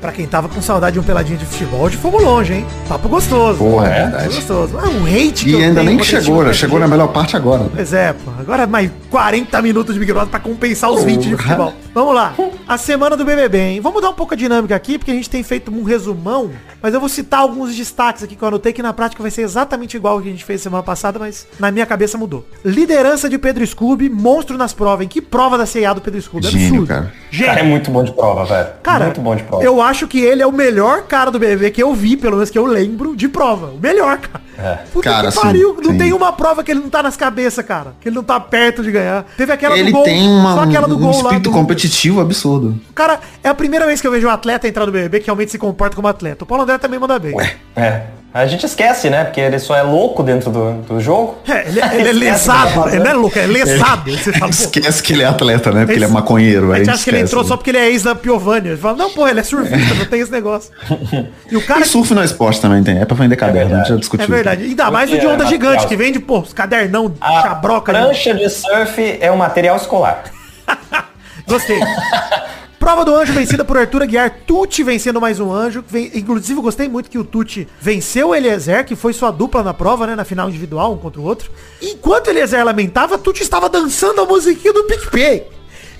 Pra 0.00 0.12
quem 0.12 0.26
tava 0.26 0.48
com 0.48 0.62
saudade 0.62 0.94
de 0.94 1.00
um 1.00 1.02
peladinho 1.02 1.38
de 1.38 1.44
futebol, 1.44 1.80
hoje 1.80 1.96
fomos 1.96 2.22
longe, 2.22 2.52
hein? 2.54 2.66
Papo 2.88 3.08
gostoso. 3.08 3.58
Porra, 3.58 3.88
é 3.88 4.02
verdade. 4.04 4.34
gostoso. 4.36 4.78
Ah, 4.78 4.88
um 4.88 5.04
hate 5.06 5.44
que 5.44 5.50
E 5.50 5.52
eu 5.54 5.58
ainda 5.58 5.80
tenho 5.80 5.96
nem 5.96 6.04
chegou, 6.04 6.44
já 6.44 6.52
chegou 6.52 6.78
na 6.78 6.86
melhor 6.86 7.08
parte 7.08 7.36
agora. 7.36 7.66
Pois 7.74 7.92
é, 7.92 8.12
pô. 8.12 8.30
Agora 8.38 8.66
mais 8.66 8.90
40 9.10 9.60
minutos 9.60 9.94
de 9.94 10.00
Big 10.00 10.12
Brother 10.12 10.30
pra 10.30 10.38
compensar 10.38 10.90
os 10.90 11.02
20 11.02 11.28
de 11.28 11.36
futebol. 11.36 11.72
Vamos 11.92 12.14
lá. 12.14 12.32
A 12.68 12.78
semana 12.78 13.16
do 13.16 13.24
BBB, 13.24 13.58
hein? 13.58 13.80
Vamos 13.80 14.00
dar 14.00 14.10
um 14.10 14.14
pouco 14.14 14.34
a 14.34 14.36
dinâmica 14.36 14.76
aqui, 14.76 14.98
porque 14.98 15.10
a 15.10 15.14
gente 15.14 15.28
tem 15.28 15.42
feito 15.42 15.68
um 15.72 15.82
resumão, 15.82 16.50
mas 16.80 16.94
eu 16.94 17.00
vou 17.00 17.08
citar 17.08 17.40
alguns 17.40 17.74
destaques 17.74 18.22
aqui 18.22 18.36
que 18.36 18.42
eu 18.42 18.48
anotei, 18.48 18.72
que 18.72 18.82
na 18.82 18.92
prática 18.92 19.20
vai 19.20 19.32
ser 19.32 19.42
exatamente 19.42 19.96
igual 19.96 20.14
ao 20.14 20.20
que 20.22 20.28
a 20.28 20.30
gente 20.30 20.44
fez 20.44 20.60
semana 20.60 20.82
passada, 20.82 21.18
mas 21.18 21.46
na 21.58 21.72
minha 21.72 21.86
cabeça 21.86 22.16
mudou. 22.16 22.46
Liderança 22.64 23.28
de 23.28 23.36
Pedro 23.38 23.66
Scooby, 23.66 24.08
monstro 24.08 24.56
nas 24.56 24.72
provas, 24.72 25.00
hein? 25.02 25.08
Que 25.08 25.20
prova 25.20 25.58
da 25.58 25.66
C&A 25.66 25.92
do 25.92 26.00
Pedro 26.00 26.20
Scooby? 26.22 26.46
Gênio, 26.46 26.66
Absurdo. 26.68 26.86
cara. 26.86 27.00
O 27.00 27.04
cara 27.40 27.52
é 27.52 27.54
Gênio. 27.56 27.64
muito 27.70 27.90
bom 27.90 28.04
de 28.04 28.12
prova, 28.12 28.44
velho. 28.44 28.68
Cara, 28.82 29.04
muito 29.06 29.20
bom 29.20 29.34
de 29.34 29.42
prova. 29.42 29.64
eu 29.64 29.80
acho 29.82 29.87
que 30.08 30.20
ele 30.20 30.42
é 30.42 30.46
o 30.46 30.52
melhor 30.52 31.02
cara 31.04 31.30
do 31.30 31.38
BBB 31.38 31.70
que 31.70 31.82
eu 31.82 31.94
vi, 31.94 32.16
pelo 32.16 32.34
menos 32.36 32.50
que 32.50 32.58
eu 32.58 32.66
lembro, 32.66 33.16
de 33.16 33.28
prova. 33.28 33.68
O 33.68 33.78
melhor, 33.80 34.18
cara. 34.18 34.42
É. 34.58 34.74
Puta 34.92 35.08
Cara, 35.08 35.28
que 35.28 35.34
sim, 35.34 35.40
pariu. 35.40 35.76
não 35.82 35.92
sim. 35.92 35.98
tem 35.98 36.12
uma 36.12 36.32
prova 36.32 36.64
que 36.64 36.70
ele 36.72 36.80
não 36.80 36.90
tá 36.90 37.00
nas 37.02 37.16
cabeças, 37.16 37.64
cara. 37.64 37.94
Que 38.00 38.08
ele 38.08 38.16
não 38.16 38.24
tá 38.24 38.40
perto 38.40 38.82
de 38.82 38.90
ganhar. 38.90 39.24
Teve 39.36 39.52
aquela 39.52 39.78
Ele 39.78 39.90
do 39.90 39.96
gol. 39.96 40.02
tem 40.04 40.26
uma, 40.28 40.54
só 40.54 40.60
aquela 40.62 40.88
do 40.88 40.96
um 40.96 40.98
gol 40.98 41.12
lá. 41.12 41.22
espírito 41.22 41.50
competitivo 41.52 42.20
absurdo. 42.20 42.78
Cara, 42.94 43.20
é 43.44 43.48
a 43.48 43.54
primeira 43.54 43.86
vez 43.86 44.00
que 44.00 44.06
eu 44.06 44.10
vejo 44.10 44.26
um 44.26 44.30
atleta 44.30 44.66
entrar 44.66 44.84
no 44.84 44.90
BBB 44.90 45.20
que 45.20 45.26
realmente 45.26 45.52
se 45.52 45.58
comporta 45.58 45.94
como 45.94 46.08
atleta. 46.08 46.42
O 46.42 46.46
Paulo 46.46 46.64
André 46.64 46.76
também 46.78 46.98
manda 46.98 47.18
bem. 47.20 47.34
É. 47.76 48.02
A 48.32 48.46
gente 48.46 48.66
esquece, 48.66 49.08
né? 49.08 49.24
Porque 49.24 49.40
ele 49.40 49.58
só 49.58 49.74
é 49.74 49.82
louco 49.82 50.22
dentro 50.22 50.50
do, 50.50 50.72
do 50.82 51.00
jogo. 51.00 51.38
É, 51.48 51.66
ele, 51.66 51.80
ele 51.80 51.80
é 51.80 52.02
Esquece 52.02 52.12
lesado. 52.18 52.68
que 52.68 52.74
tá 52.78 52.88
Ele 52.94 52.98
não 53.04 53.10
é 53.10 53.14
louco, 53.14 53.38
é 53.38 53.46
lesado. 53.46 54.10
Você 54.10 54.32
fala, 54.34 54.50
Esquece 54.52 55.02
que 55.02 55.12
ele 55.14 55.22
é 55.22 55.26
atleta, 55.26 55.72
né? 55.72 55.80
Porque 55.86 55.94
ele 55.98 56.04
é 56.04 56.08
maconheiro. 56.08 56.70
a 56.70 56.76
aí 56.76 56.84
gente 56.84 56.90
acha 56.94 57.04
que 57.04 57.10
ele 57.10 57.16
esquece, 57.16 57.30
entrou 57.32 57.42
né? 57.42 57.48
só 57.48 57.56
porque 57.56 57.70
ele 57.70 57.78
é 57.78 57.88
ex 57.88 58.02
da 58.02 58.14
Piovani. 58.14 58.68
Ele 58.68 58.76
fala, 58.76 58.96
não, 58.98 59.10
pô, 59.10 59.26
ele 59.26 59.40
é 59.40 59.42
surfista, 59.42 59.94
não 59.94 60.04
tem 60.04 60.20
esse 60.20 60.30
negócio. 60.30 60.70
E 61.50 61.56
o 61.56 61.64
cara 61.66 61.80
E 61.80 61.84
surf 61.86 62.12
no 62.12 62.22
esporte 62.22 62.60
também 62.60 62.82
tem. 62.82 62.98
É 62.98 63.04
pra 63.06 63.16
vender 63.16 63.36
caderno, 63.36 63.74
a 63.74 63.78
gente 63.78 63.88
já 63.88 63.96
discutiu. 63.96 64.24
É 64.24 64.28
verdade. 64.28 64.62
Ainda 64.64 64.90
mais 64.90 65.08
o 65.10 65.14
de 65.14 65.18
Porque 65.20 65.30
é 65.32 65.34
onda 65.34 65.46
gigante, 65.46 65.86
que 65.86 65.96
vende, 65.96 66.18
pô, 66.18 66.40
os 66.40 66.52
cadernão, 66.52 67.12
A 67.20 67.40
chabroca. 67.42 67.92
prancha 67.92 68.34
de 68.34 68.48
surf 68.50 69.18
é 69.20 69.32
um 69.32 69.36
material 69.36 69.76
escolar. 69.76 70.24
Gostei. 71.48 71.80
Prova 72.88 73.04
do 73.04 73.14
anjo 73.14 73.34
vencida 73.34 73.66
por 73.66 73.76
Arthur 73.76 74.02
Aguiar. 74.04 74.34
Tuti 74.46 74.82
vencendo 74.82 75.20
mais 75.20 75.38
um 75.38 75.52
anjo. 75.52 75.84
Ven- 75.86 76.10
Inclusive, 76.14 76.58
gostei 76.62 76.88
muito 76.88 77.10
que 77.10 77.18
o 77.18 77.22
Tuti 77.22 77.68
venceu 77.78 78.28
o 78.28 78.34
Eliezer, 78.34 78.82
que 78.86 78.96
foi 78.96 79.12
sua 79.12 79.30
dupla 79.30 79.62
na 79.62 79.74
prova, 79.74 80.06
né? 80.06 80.16
Na 80.16 80.24
final 80.24 80.48
individual, 80.48 80.94
um 80.94 80.96
contra 80.96 81.20
o 81.20 81.24
outro. 81.24 81.50
Enquanto 81.82 82.28
o 82.28 82.30
Eliezer 82.30 82.64
lamentava, 82.64 83.18
Tuti 83.18 83.42
estava 83.42 83.68
dançando 83.68 84.22
a 84.22 84.24
musiquinha 84.24 84.72
do 84.72 84.84
PicPay. 84.84 85.48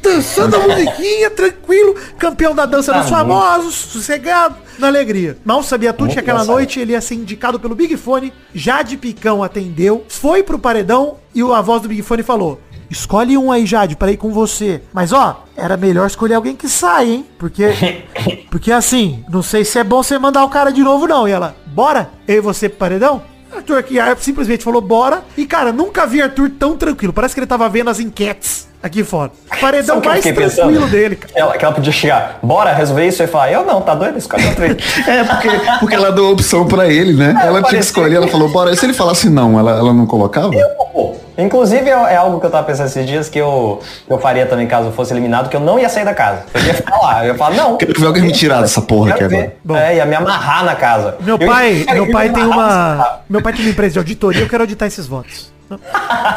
Dançando 0.01 0.57
a 0.57 0.61
musiquinha, 0.61 1.29
tranquilo. 1.29 1.94
Campeão 2.18 2.55
da 2.55 2.64
dança 2.64 2.90
Tá 2.90 3.01
dos 3.03 3.11
muito. 3.11 3.18
famosos, 3.20 3.74
sossegado, 3.74 4.57
na 4.79 4.87
alegria. 4.87 5.37
Mal 5.44 5.62
sabia 5.62 5.92
Tuti 5.92 6.14
que 6.14 6.20
aquela 6.20 6.42
noite 6.42 6.81
ele 6.81 6.92
ia 6.92 7.03
ser 7.03 7.16
indicado 7.16 7.61
pelo 7.61 7.74
Big 7.74 7.98
Fone. 7.98 8.33
Jade 8.55 8.96
Picão 8.96 9.42
atendeu, 9.42 10.07
foi 10.09 10.42
pro 10.42 10.59
paredão 10.59 11.16
e 11.35 11.42
a 11.42 11.61
voz 11.61 11.83
do 11.83 11.88
Big 11.88 12.01
Fone 12.01 12.22
falou: 12.22 12.59
Escolhe 12.90 13.37
um 13.37 13.53
aí, 13.53 13.66
Jade, 13.66 13.96
para 13.96 14.12
ir 14.12 14.16
com 14.16 14.33
você. 14.33 14.83
Mas 14.92 15.12
ó, 15.12 15.44
era 15.57 15.77
melhor 15.77 16.07
escolher 16.07 16.35
alguém 16.35 16.57
que 16.57 16.68
sai, 16.68 17.11
hein? 17.11 17.27
Porque. 17.38 18.05
Porque 18.51 18.72
assim, 18.72 19.24
não 19.29 19.42
sei 19.42 19.64
se 19.64 19.79
é 19.79 19.85
bom 19.85 20.03
você 20.03 20.18
mandar 20.18 20.44
o 20.44 20.48
cara 20.48 20.70
de 20.70 20.83
novo, 20.83 21.07
não. 21.07 21.29
E 21.29 21.33
ela, 21.33 21.55
bora? 21.66 22.11
Eu 22.27 22.37
e 22.37 22.40
você 22.40 22.68
pro 22.68 22.79
paredão? 22.79 23.22
Arthur 23.55 23.79
Aguiar 23.79 24.16
simplesmente 24.18 24.64
falou 24.64 24.81
bora. 24.81 25.22
E, 25.37 25.46
cara, 25.46 25.72
nunca 25.72 26.07
vi 26.07 26.22
Arthur 26.22 26.51
tão 26.59 26.77
tranquilo. 26.77 27.12
Parece 27.12 27.35
que 27.35 27.40
ele 27.40 27.46
tava 27.46 27.68
vendo 27.68 27.90
as 27.90 27.98
enquetes 27.98 28.68
aqui 28.83 29.03
fora. 29.03 29.33
Paredão 29.61 29.96
eu 29.96 30.05
mais 30.05 30.22
tranquilo 30.22 30.48
pensando? 30.48 30.87
dele, 30.87 31.16
cara. 31.16 31.33
Ela, 31.35 31.57
que 31.57 31.64
ela 31.64 31.74
podia 31.74 31.92
chegar, 31.92 32.38
bora 32.42 32.72
resolver 32.72 33.07
isso 33.07 33.22
e 33.22 33.27
falar, 33.27 33.53
eu 33.53 33.64
não, 33.64 33.81
tá 33.81 33.94
doido? 33.94 34.18
Escolhe 34.18 34.46
outro 34.46 34.64
aí. 34.64 34.77
É, 35.09 35.24
porque, 35.24 35.48
porque 35.81 35.94
ela 35.94 36.12
deu 36.12 36.27
a 36.27 36.31
opção 36.31 36.66
pra 36.66 36.87
ele, 36.87 37.14
né? 37.14 37.35
ela 37.42 37.62
tinha 37.62 37.81
que 37.81 37.85
escolher, 37.85 38.16
ela 38.16 38.29
falou, 38.29 38.48
bora. 38.51 38.70
E 38.72 38.77
se 38.77 38.85
ele 38.87 38.92
falasse 38.92 39.29
não, 39.29 39.59
ela, 39.59 39.72
ela 39.72 39.92
não 39.92 40.07
colocava? 40.07 40.51
Pô, 40.92 41.16
Inclusive 41.38 41.88
é, 41.88 41.92
é 41.92 42.16
algo 42.16 42.40
que 42.40 42.46
eu 42.46 42.51
tava 42.51 42.66
pensando 42.66 42.87
esses 42.87 43.07
dias 43.07 43.29
que 43.29 43.38
eu, 43.38 43.81
eu 44.09 44.18
faria 44.18 44.44
também 44.44 44.66
caso 44.66 44.88
eu 44.88 44.92
fosse 44.92 45.12
eliminado, 45.12 45.48
que 45.48 45.57
eu 45.57 45.61
não 45.61 45.79
ia 45.79 45.88
sair 45.88 46.05
da 46.05 46.12
casa. 46.12 46.44
Eu 46.53 46.61
ia 46.61 46.74
ficar 46.74 46.96
lá. 46.98 47.24
Eu 47.24 47.33
ia 47.33 47.38
falar, 47.38 47.55
não. 47.55 47.77
Quero 47.77 47.98
ver 48.01 48.07
alguém 48.07 48.24
me 48.24 48.33
tirar 48.33 48.61
dessa 48.61 48.83
porra 48.83 49.12
aqui 49.14 49.22
agora. 49.22 49.55
Bom. 49.64 49.77
É, 49.77 49.96
ia 49.96 50.05
me 50.05 50.16
amarrar 50.16 50.64
na 50.64 50.74
casa. 50.74 51.16
Meu 51.20 51.37
Eu 51.40 51.46
pai, 51.46 51.87
meu 51.92 52.07
eu 52.07 52.12
pai 52.12 52.31
tem 52.31 52.44
uma. 52.44 53.20
Meu 53.29 53.40
pai 53.40 53.53
tem 53.53 53.62
uma 53.62 53.70
empresa 53.70 53.92
de 53.92 53.98
auditoria, 54.01 54.42
eu 54.42 54.48
quero 54.48 54.64
auditar 54.64 54.88
esses 54.88 55.07
votos. 55.07 55.53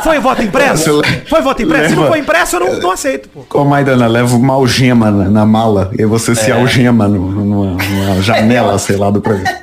Foi 0.03 0.19
voto 0.19 0.41
impresso? 0.41 1.01
Foi 1.27 1.41
voto 1.41 1.61
impresso? 1.61 1.89
Se 1.89 1.95
não 1.95 2.01
leva- 2.03 2.11
foi 2.13 2.19
impresso, 2.19 2.55
eu 2.55 2.59
não, 2.59 2.79
não 2.79 2.91
aceito, 2.91 3.29
pô. 3.29 3.41
Como 3.47 3.69
Maidana, 3.69 4.07
leva 4.07 4.35
uma 4.35 4.53
algema 4.53 5.09
na, 5.09 5.29
na 5.29 5.45
mala 5.45 5.89
e 5.97 6.01
aí 6.01 6.05
você 6.07 6.31
É. 6.31 6.35
se 6.35 6.51
algema 6.51 7.07
no- 7.07 7.31
numa, 7.31 7.77
numa 7.83 8.21
janela, 8.21 8.77
sei 8.77 8.97
lá, 8.97 9.09
do 9.09 9.21
programa. 9.21 9.49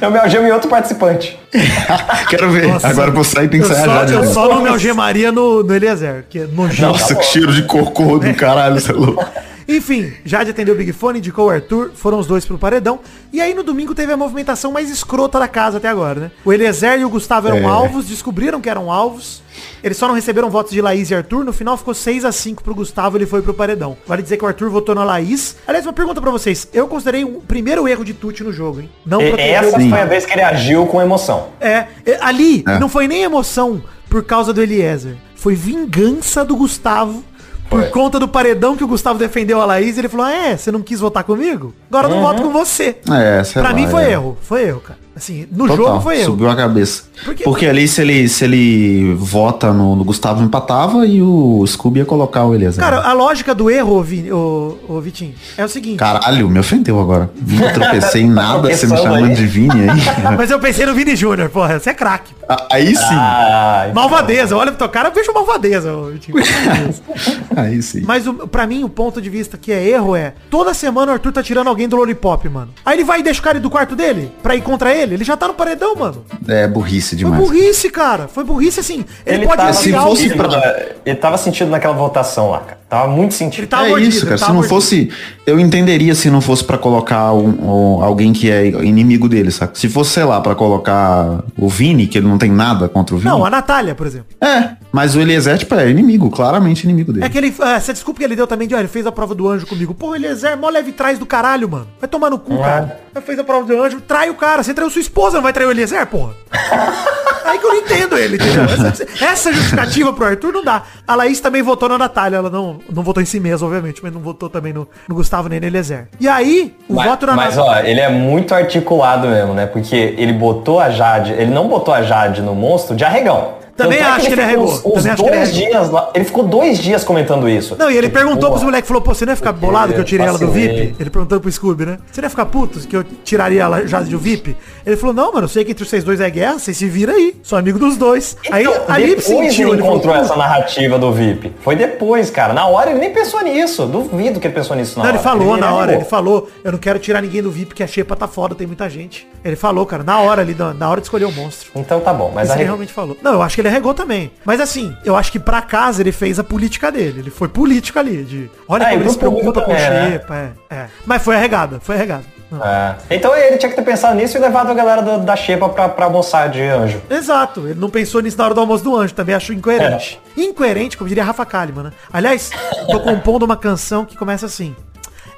Eu 0.00 0.10
me 0.10 0.18
algemo 0.18 0.46
em 0.46 0.52
outro 0.52 0.68
participante. 0.68 1.38
Quero 2.28 2.50
ver. 2.50 2.68
Nossa, 2.68 2.86
Agora 2.86 3.10
pra 3.10 3.24
sair 3.24 3.48
tem 3.48 3.60
que 3.60 3.66
Eu 3.66 3.74
sair 3.74 3.84
só, 3.84 4.04
eu 4.04 4.24
só 4.26 4.48
não 4.48 4.62
me 4.62 4.68
algemaria 4.68 5.32
no, 5.32 5.62
no 5.62 5.74
Eliezer, 5.74 6.24
que 6.28 6.40
é 6.40 6.46
nojento. 6.46 6.82
Nossa, 6.92 7.14
que 7.14 7.24
cheiro 7.24 7.50
de 7.52 7.62
cocô 7.62 8.18
do 8.18 8.32
caralho, 8.34 8.78
você 8.78 8.92
é 8.92 8.94
louco. 8.94 9.24
Enfim, 9.68 10.12
Jade 10.24 10.50
atendeu 10.50 10.74
o 10.74 10.78
Big 10.78 10.92
Fone, 10.92 11.18
indicou 11.18 11.46
o 11.46 11.50
Arthur, 11.50 11.90
foram 11.94 12.18
os 12.20 12.26
dois 12.26 12.44
pro 12.44 12.56
paredão. 12.56 13.00
E 13.32 13.40
aí 13.40 13.52
no 13.52 13.62
domingo 13.64 13.94
teve 13.94 14.12
a 14.12 14.16
movimentação 14.16 14.70
mais 14.70 14.88
escrota 14.90 15.38
da 15.40 15.48
casa 15.48 15.78
até 15.78 15.88
agora, 15.88 16.20
né? 16.20 16.30
O 16.44 16.52
Eliezer 16.52 17.00
e 17.00 17.04
o 17.04 17.10
Gustavo 17.10 17.48
eram 17.48 17.58
É. 17.58 17.64
alvos, 17.64 18.06
descobriram 18.06 18.60
que 18.60 18.70
eram 18.70 18.92
alvos. 18.92 19.42
Eles 19.82 19.96
só 19.96 20.06
não 20.06 20.14
receberam 20.14 20.50
votos 20.50 20.72
de 20.72 20.80
Laís 20.80 21.10
e 21.10 21.14
Arthur. 21.14 21.44
No 21.44 21.52
final 21.52 21.76
ficou 21.76 21.94
6 21.94 22.24
a 22.24 22.30
5 22.30 22.62
pro 22.62 22.74
Gustavo, 22.74 23.16
ele 23.16 23.26
foi 23.26 23.42
pro 23.42 23.54
paredão. 23.54 23.96
Vale 24.06 24.22
dizer 24.22 24.36
que 24.36 24.44
o 24.44 24.46
Arthur 24.48 24.70
votou 24.70 24.94
na 24.94 25.02
Laís. 25.02 25.56
Aliás, 25.66 25.84
uma 25.84 25.92
pergunta 25.92 26.20
pra 26.20 26.30
vocês. 26.30 26.68
Eu 26.72 26.86
considerei 26.86 27.24
o 27.24 27.40
primeiro 27.40 27.88
erro 27.88 28.04
de 28.04 28.14
Tuti 28.14 28.44
no 28.44 28.52
jogo, 28.52 28.80
hein? 28.80 28.90
Não 29.04 29.18
o 29.18 29.22
Essa 29.40 29.80
foi 29.80 30.00
a 30.00 30.04
vez 30.04 30.24
que 30.24 30.32
ele 30.32 30.42
agiu 30.42 30.86
com 30.86 31.00
emoção. 31.02 31.48
É, 31.60 31.86
é, 32.04 32.18
ali 32.20 32.62
É. 32.68 32.78
não 32.78 32.88
foi 32.88 33.08
nem 33.08 33.22
emoção 33.22 33.82
por 34.08 34.22
causa 34.24 34.52
do 34.52 34.62
Eliezer. 34.62 35.16
Foi 35.34 35.54
vingança 35.54 36.44
do 36.44 36.54
Gustavo. 36.56 37.24
Por 37.68 37.80
Foi. 37.80 37.90
conta 37.90 38.18
do 38.18 38.28
paredão 38.28 38.76
que 38.76 38.84
o 38.84 38.88
Gustavo 38.88 39.18
defendeu 39.18 39.60
a 39.60 39.64
Laís, 39.64 39.98
ele 39.98 40.08
falou: 40.08 40.26
ah, 40.26 40.32
é, 40.32 40.56
você 40.56 40.70
não 40.70 40.82
quis 40.82 41.00
votar 41.00 41.24
comigo? 41.24 41.74
Agora 41.90 42.08
eu 42.08 42.14
não 42.14 42.22
voto 42.22 42.42
com 42.42 42.52
você. 42.52 42.96
É, 43.10 43.42
sei 43.44 43.60
pra 43.60 43.70
lá, 43.70 43.74
mim 43.76 43.88
foi 43.88 44.04
é. 44.04 44.12
erro. 44.12 44.38
Foi 44.40 44.62
erro, 44.62 44.80
cara. 44.80 45.05
Assim, 45.16 45.46
no 45.50 45.66
Total, 45.66 45.76
jogo 45.86 46.00
foi 46.02 46.16
erro. 46.18 46.24
Subiu 46.26 46.50
a 46.50 46.54
cabeça. 46.54 47.04
Porque- 47.24 47.42
Porque, 47.42 47.66
ali, 47.66 47.88
se 47.88 48.02
ele, 48.02 48.28
se 48.28 48.44
ele 48.44 49.14
vota 49.14 49.72
no, 49.72 49.96
no 49.96 50.04
Gustavo, 50.04 50.44
empatava 50.44 51.06
e 51.06 51.22
o 51.22 51.64
Scooby 51.66 52.00
ia 52.00 52.04
colocar 52.04 52.44
o 52.44 52.54
Eliezer. 52.54 52.84
Cara, 52.84 53.00
a 53.00 53.14
lógica 53.14 53.54
do 53.54 53.70
erro, 53.70 54.02
Vi- 54.02 54.30
ô, 54.30 54.76
ô, 54.86 55.00
Vitinho, 55.00 55.34
é 55.56 55.64
o 55.64 55.68
seguinte. 55.70 55.96
Caralho, 55.96 56.50
me 56.50 56.58
ofendeu 56.58 57.00
agora. 57.00 57.30
Não 57.34 57.72
tropecei 57.72 58.22
em 58.22 58.28
nada, 58.30 58.68
você 58.76 58.86
me 58.86 58.96
chamando 58.98 59.24
aí. 59.28 59.34
de 59.34 59.46
Vini 59.46 59.88
aí. 59.88 60.00
Mas 60.36 60.50
eu 60.50 60.60
pensei 60.60 60.84
no 60.84 60.94
Vini 60.94 61.16
Júnior, 61.16 61.48
porra, 61.48 61.80
você 61.80 61.88
é 61.90 61.94
craque. 61.94 62.34
aí 62.70 62.94
sim. 62.94 63.02
Ah, 63.12 63.90
Malvadeza, 63.94 64.54
olha 64.54 64.70
pro 64.70 64.78
teu 64.78 64.88
cara, 64.90 65.08
vejo 65.08 65.32
malvadeza, 65.32 65.94
ô, 65.96 66.04
Vitinho. 66.10 66.36
Aí 67.56 67.80
sim. 67.82 68.02
Mas 68.06 68.26
o, 68.26 68.34
pra 68.46 68.66
mim, 68.66 68.84
o 68.84 68.88
ponto 68.88 69.20
de 69.20 69.30
vista 69.30 69.56
que 69.56 69.72
é 69.72 69.82
erro 69.88 70.14
é, 70.14 70.34
toda 70.50 70.74
semana 70.74 71.12
o 71.12 71.14
Arthur 71.14 71.32
tá 71.32 71.42
tirando 71.42 71.68
alguém 71.68 71.88
do 71.88 71.96
Lollipop, 71.96 72.46
mano. 72.48 72.68
Aí 72.84 72.96
ele 72.96 73.04
vai 73.04 73.20
e 73.20 73.22
deixa 73.22 73.40
o 73.40 73.42
cara 73.42 73.58
do 73.58 73.70
quarto 73.70 73.96
dele 73.96 74.30
pra 74.42 74.54
ir 74.54 74.60
contra 74.60 74.94
ele, 74.94 75.05
ele 75.14 75.24
já 75.24 75.36
tá 75.36 75.48
no 75.48 75.54
paredão, 75.54 75.94
mano. 75.96 76.24
É 76.48 76.66
burrice 76.68 77.10
Foi 77.10 77.18
demais. 77.18 77.42
burrice, 77.42 77.90
cara. 77.90 78.28
Foi 78.28 78.44
burrice 78.44 78.80
assim. 78.80 79.04
Ele, 79.24 79.38
Ele 79.38 79.46
pode 79.46 79.56
tava, 79.58 79.72
se 79.72 79.92
fosse 79.92 80.28
pra- 80.30 80.48
mano. 80.48 80.62
ele 81.04 81.16
tava 81.16 81.36
sentido 81.38 81.70
naquela 81.70 81.94
votação 81.94 82.50
lá, 82.50 82.60
cara. 82.60 82.76
Tava 82.88 83.08
muito 83.08 83.34
sentido. 83.34 83.62
Ele 83.62 83.66
tava 83.66 83.86
é 83.86 83.88
mordido, 83.90 84.10
isso, 84.10 84.20
cara. 84.20 84.30
ele 84.36 84.38
Se 84.38 84.46
não 84.46 84.54
mordido. 84.54 84.74
fosse. 84.74 85.10
Eu 85.44 85.58
entenderia 85.58 86.14
se 86.14 86.30
não 86.30 86.40
fosse 86.40 86.62
pra 86.62 86.78
colocar 86.78 87.32
um- 87.32 87.96
um- 87.98 88.02
alguém 88.04 88.32
que 88.32 88.48
é 88.48 88.68
inimigo 88.68 89.28
dele, 89.28 89.50
saca? 89.50 89.74
Se 89.74 89.88
fosse, 89.88 90.10
sei 90.10 90.24
lá, 90.24 90.40
pra 90.40 90.54
colocar 90.54 91.42
o 91.58 91.68
Vini, 91.68 92.06
que 92.06 92.16
ele 92.16 92.28
não 92.28 92.38
tem 92.38 92.50
nada 92.50 92.88
contra 92.88 93.14
o 93.16 93.18
Vini. 93.18 93.28
Não, 93.30 93.44
a 93.44 93.50
Natália, 93.50 93.92
por 93.94 94.06
exemplo. 94.06 94.26
É, 94.40 94.70
mas 94.92 95.16
o 95.16 95.20
Eliezer, 95.20 95.58
tipo, 95.58 95.74
é 95.74 95.90
inimigo, 95.90 96.30
claramente 96.30 96.84
inimigo 96.84 97.12
dele. 97.12 97.26
É 97.26 97.28
que 97.28 97.36
ele. 97.36 97.52
É, 97.60 97.72
essa 97.72 97.92
desculpa 97.92 98.18
que 98.20 98.24
ele 98.24 98.36
deu 98.36 98.46
também 98.46 98.68
de, 98.68 98.74
ó, 98.76 98.78
ele 98.78 98.86
fez 98.88 99.04
a 99.04 99.10
prova 99.10 99.34
do 99.34 99.48
anjo 99.48 99.66
comigo. 99.66 99.92
Porra, 99.92 100.16
Eliezer, 100.16 100.56
mó 100.56 100.68
leve 100.68 100.92
trás 100.92 101.18
do 101.18 101.26
caralho, 101.26 101.68
mano. 101.68 101.88
Vai 102.00 102.08
tomar 102.08 102.30
no 102.30 102.38
cu, 102.38 102.56
cara. 102.58 103.00
Ele 103.16 103.24
fez 103.24 103.36
a 103.38 103.42
prova 103.44 103.66
do 103.66 103.82
anjo, 103.82 104.00
trai 104.00 104.30
o 104.30 104.34
cara. 104.34 104.62
Você 104.62 104.72
traiu 104.72 104.90
sua 104.96 105.00
esposa, 105.00 105.36
não 105.36 105.42
vai 105.42 105.52
trair 105.52 105.66
o 105.66 105.70
Eliezer, 105.70 106.06
porra? 106.06 106.32
Aí 107.44 107.58
que 107.60 107.64
eu 107.64 107.70
não 107.70 107.76
entendo 107.76 108.18
ele, 108.18 108.36
entendeu? 108.36 108.64
Essa, 108.64 109.06
essa 109.24 109.52
justificativa 109.52 110.12
pro 110.12 110.26
Arthur 110.26 110.52
não 110.52 110.64
dá. 110.64 110.82
A 111.06 111.14
Laís 111.14 111.38
também 111.38 111.62
votou 111.62 111.88
na 111.88 111.96
Natália. 111.96 112.38
Ela 112.38 112.50
não, 112.50 112.80
não 112.92 113.04
votou 113.04 113.22
em 113.22 113.26
si 113.26 113.38
mesma, 113.38 113.66
obviamente, 113.68 114.02
mas 114.02 114.12
não 114.12 114.20
votou 114.20 114.50
também 114.50 114.72
no, 114.72 114.88
no 115.08 115.14
Gustavo 115.14 115.48
nem 115.48 115.60
no 115.60 115.66
Eliezer. 115.66 116.08
E 116.18 116.28
aí, 116.28 116.74
o 116.88 116.94
Mas, 116.94 117.06
voto 117.08 117.24
na 117.24 117.34
mas 117.34 117.56
Natália. 117.56 117.82
ó, 117.82 117.86
ele 117.86 118.00
é 118.00 118.08
muito 118.08 118.52
articulado 118.52 119.28
mesmo, 119.28 119.54
né? 119.54 119.64
Porque 119.66 119.94
ele 120.18 120.32
botou 120.32 120.80
a 120.80 120.90
Jade, 120.90 121.32
ele 121.32 121.52
não 121.52 121.68
botou 121.68 121.94
a 121.94 122.02
Jade 122.02 122.42
no 122.42 122.52
monstro 122.54 122.96
de 122.96 123.04
arregão. 123.04 123.54
Também 123.76 123.98
é 123.98 124.16
que 124.20 124.32
ele 124.32 124.40
arregou. 124.42 124.78
Também 124.78 125.12
acho 125.12 125.22
que 125.22 125.28
ele 125.28 125.36
arregou. 125.36 125.52
dias 125.54 125.90
lá, 125.90 126.10
ele 126.14 126.24
ficou 126.24 126.44
dois 126.44 126.78
dias 126.78 127.04
comentando 127.04 127.48
isso. 127.48 127.76
Não, 127.78 127.90
e 127.90 127.96
ele 127.96 128.06
Tipo, 128.06 128.18
perguntou 128.18 128.48
pô, 128.48 128.50
pros 128.52 128.62
moleques, 128.62 128.88
falou, 128.88 129.02
pô, 129.02 129.14
você 129.14 129.24
não 129.26 129.32
ia 129.32 129.36
ficar 129.36 129.52
bolado 129.52 129.92
que 129.92 130.00
eu 130.00 130.04
tirei 130.04 130.26
ela 130.26 130.38
do. 130.38 130.50
VIP? 130.50 130.94
Ele 130.98 131.10
perguntou 131.10 131.40
pro 131.40 131.50
Scooby, 131.52 131.84
né? 131.86 131.98
Você 132.10 132.20
não 132.20 132.26
ia 132.26 132.30
ficar 132.30 132.46
puto 132.46 132.80
que 132.80 132.96
eu 132.96 133.04
tiraria 133.24 133.62
ela 133.62 133.86
já 133.86 134.00
do 134.00 134.18
VIP? 134.18 134.56
Ele 134.84 134.96
falou, 134.96 135.14
não, 135.14 135.32
mano, 135.32 135.44
eu 135.44 135.48
sei 135.48 135.64
que 135.64 135.72
entre 135.72 135.84
vocês 135.84 136.02
dois 136.04 136.20
é 136.20 136.30
guerra, 136.30 136.58
vocês 136.58 136.76
se 136.76 136.86
viram 136.88 137.12
aí. 137.14 137.34
Sou 137.42 137.58
amigo 137.58 137.78
dos 137.78 137.96
dois. 137.96 138.36
aí, 138.50 138.64
Então, 138.64 138.82
ali 138.88 139.08
depois 139.08 139.24
sentiu, 139.24 139.68
ele 139.68 139.74
ele 139.76 139.82
falou, 139.82 139.96
encontrou 139.96 140.14
"Pô". 140.14 140.20
essa 140.20 140.36
narrativa 140.36 140.98
do 140.98 141.12
VIP. 141.12 141.52
Foi 141.60 141.76
depois, 141.76 142.30
cara. 142.30 142.52
Na 142.54 142.66
hora 142.66 142.90
ele 142.90 143.00
nem 143.00 143.12
pensou 143.12 143.42
nisso. 143.42 143.86
Duvido 143.86 144.40
que 144.40 144.46
ele 144.46 144.54
pensou 144.54 144.76
nisso 144.76 144.98
na 144.98 145.04
Não, 145.04 145.08
hora. 145.10 145.16
ele 145.18 145.22
falou 145.24 145.56
na 145.56 145.74
hora, 145.74 145.94
ele 145.94 146.04
falou, 146.04 146.48
eu 146.64 146.72
não 146.72 146.78
quero 146.78 146.98
tirar 146.98 147.20
ninguém 147.20 147.42
do 147.42 147.50
VIP, 147.50 147.66
porque 147.66 147.82
a 147.82 147.86
xepa 147.86 148.14
tá 148.16 148.26
foda, 148.28 148.54
tem 148.54 148.66
muita 148.66 148.88
gente. 148.88 149.26
Ele 149.44 149.56
falou, 149.56 149.84
cara, 149.84 150.02
na 150.02 150.18
hora 150.20 150.40
ali, 150.42 150.54
na, 150.54 150.88
hora 150.88 151.00
de 151.00 151.06
escolher 151.06 151.24
o 151.24 151.32
monstro. 151.32 151.70
Então 151.74 152.00
tá 152.00 152.12
bom, 152.14 152.30
mas 152.34 152.48
Mas 152.48 152.56
ele 152.56 152.64
realmente 152.64 152.92
falou. 152.92 153.16
Não, 153.22 153.32
eu 153.34 153.42
acho 153.42 153.54
que 153.54 153.60
ele 153.60 153.65
arregou 153.66 153.92
também. 153.94 154.30
Mas 154.44 154.60
assim, 154.60 154.96
eu 155.04 155.16
acho 155.16 155.30
que 155.32 155.38
pra 155.38 155.62
casa 155.62 156.02
ele 156.02 156.12
fez 156.12 156.38
a 156.38 156.44
política 156.44 156.90
dele. 156.92 157.20
Ele 157.20 157.30
foi 157.30 157.48
político 157.48 157.98
ali, 157.98 158.24
de 158.24 158.50
olha 158.68 158.84
É, 158.84 158.90
como 158.90 159.02
ele 159.02 159.10
se 159.10 159.18
preocupa 159.18 159.52
com 159.60 159.60
também, 159.72 159.76
né? 159.90 160.10
xepa. 160.12 160.34
É, 160.34 160.74
é. 160.74 160.86
Mas 161.04 161.22
foi 161.22 161.36
arregada, 161.36 161.78
foi 161.80 161.94
arregada. 161.96 162.24
É. 162.62 162.94
Então 163.16 163.34
ele 163.34 163.56
tinha 163.56 163.68
que 163.68 163.74
ter 163.74 163.82
pensado 163.82 164.14
nisso 164.14 164.36
e 164.36 164.40
levado 164.40 164.70
a 164.70 164.74
galera 164.74 165.02
do- 165.02 165.18
da 165.18 165.34
Xepa 165.34 165.68
pra, 165.68 165.88
pra 165.88 166.04
almoçar 166.04 166.48
de 166.48 166.62
anjo. 166.62 167.02
Exato, 167.10 167.66
ele 167.66 167.80
não 167.80 167.90
pensou 167.90 168.20
nisso 168.22 168.38
na 168.38 168.44
hora 168.44 168.54
do 168.54 168.60
almoço 168.60 168.84
do 168.84 168.94
anjo, 168.96 169.12
também 169.14 169.34
acho 169.34 169.52
incoerente. 169.52 170.20
Incoerente, 170.36 170.96
como 170.96 171.08
diria 171.08 171.24
Rafa 171.24 171.44
Kalimann, 171.44 171.86
né? 171.86 171.92
Aliás, 172.12 172.50
tô 172.88 173.00
compondo 173.00 173.42
uma 173.42 173.56
canção 173.56 174.04
que 174.04 174.16
começa 174.16 174.46
assim. 174.46 174.76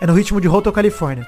É 0.00 0.06
no 0.06 0.12
ritmo 0.12 0.38
de 0.38 0.48
Hotel 0.48 0.70
California. 0.70 1.26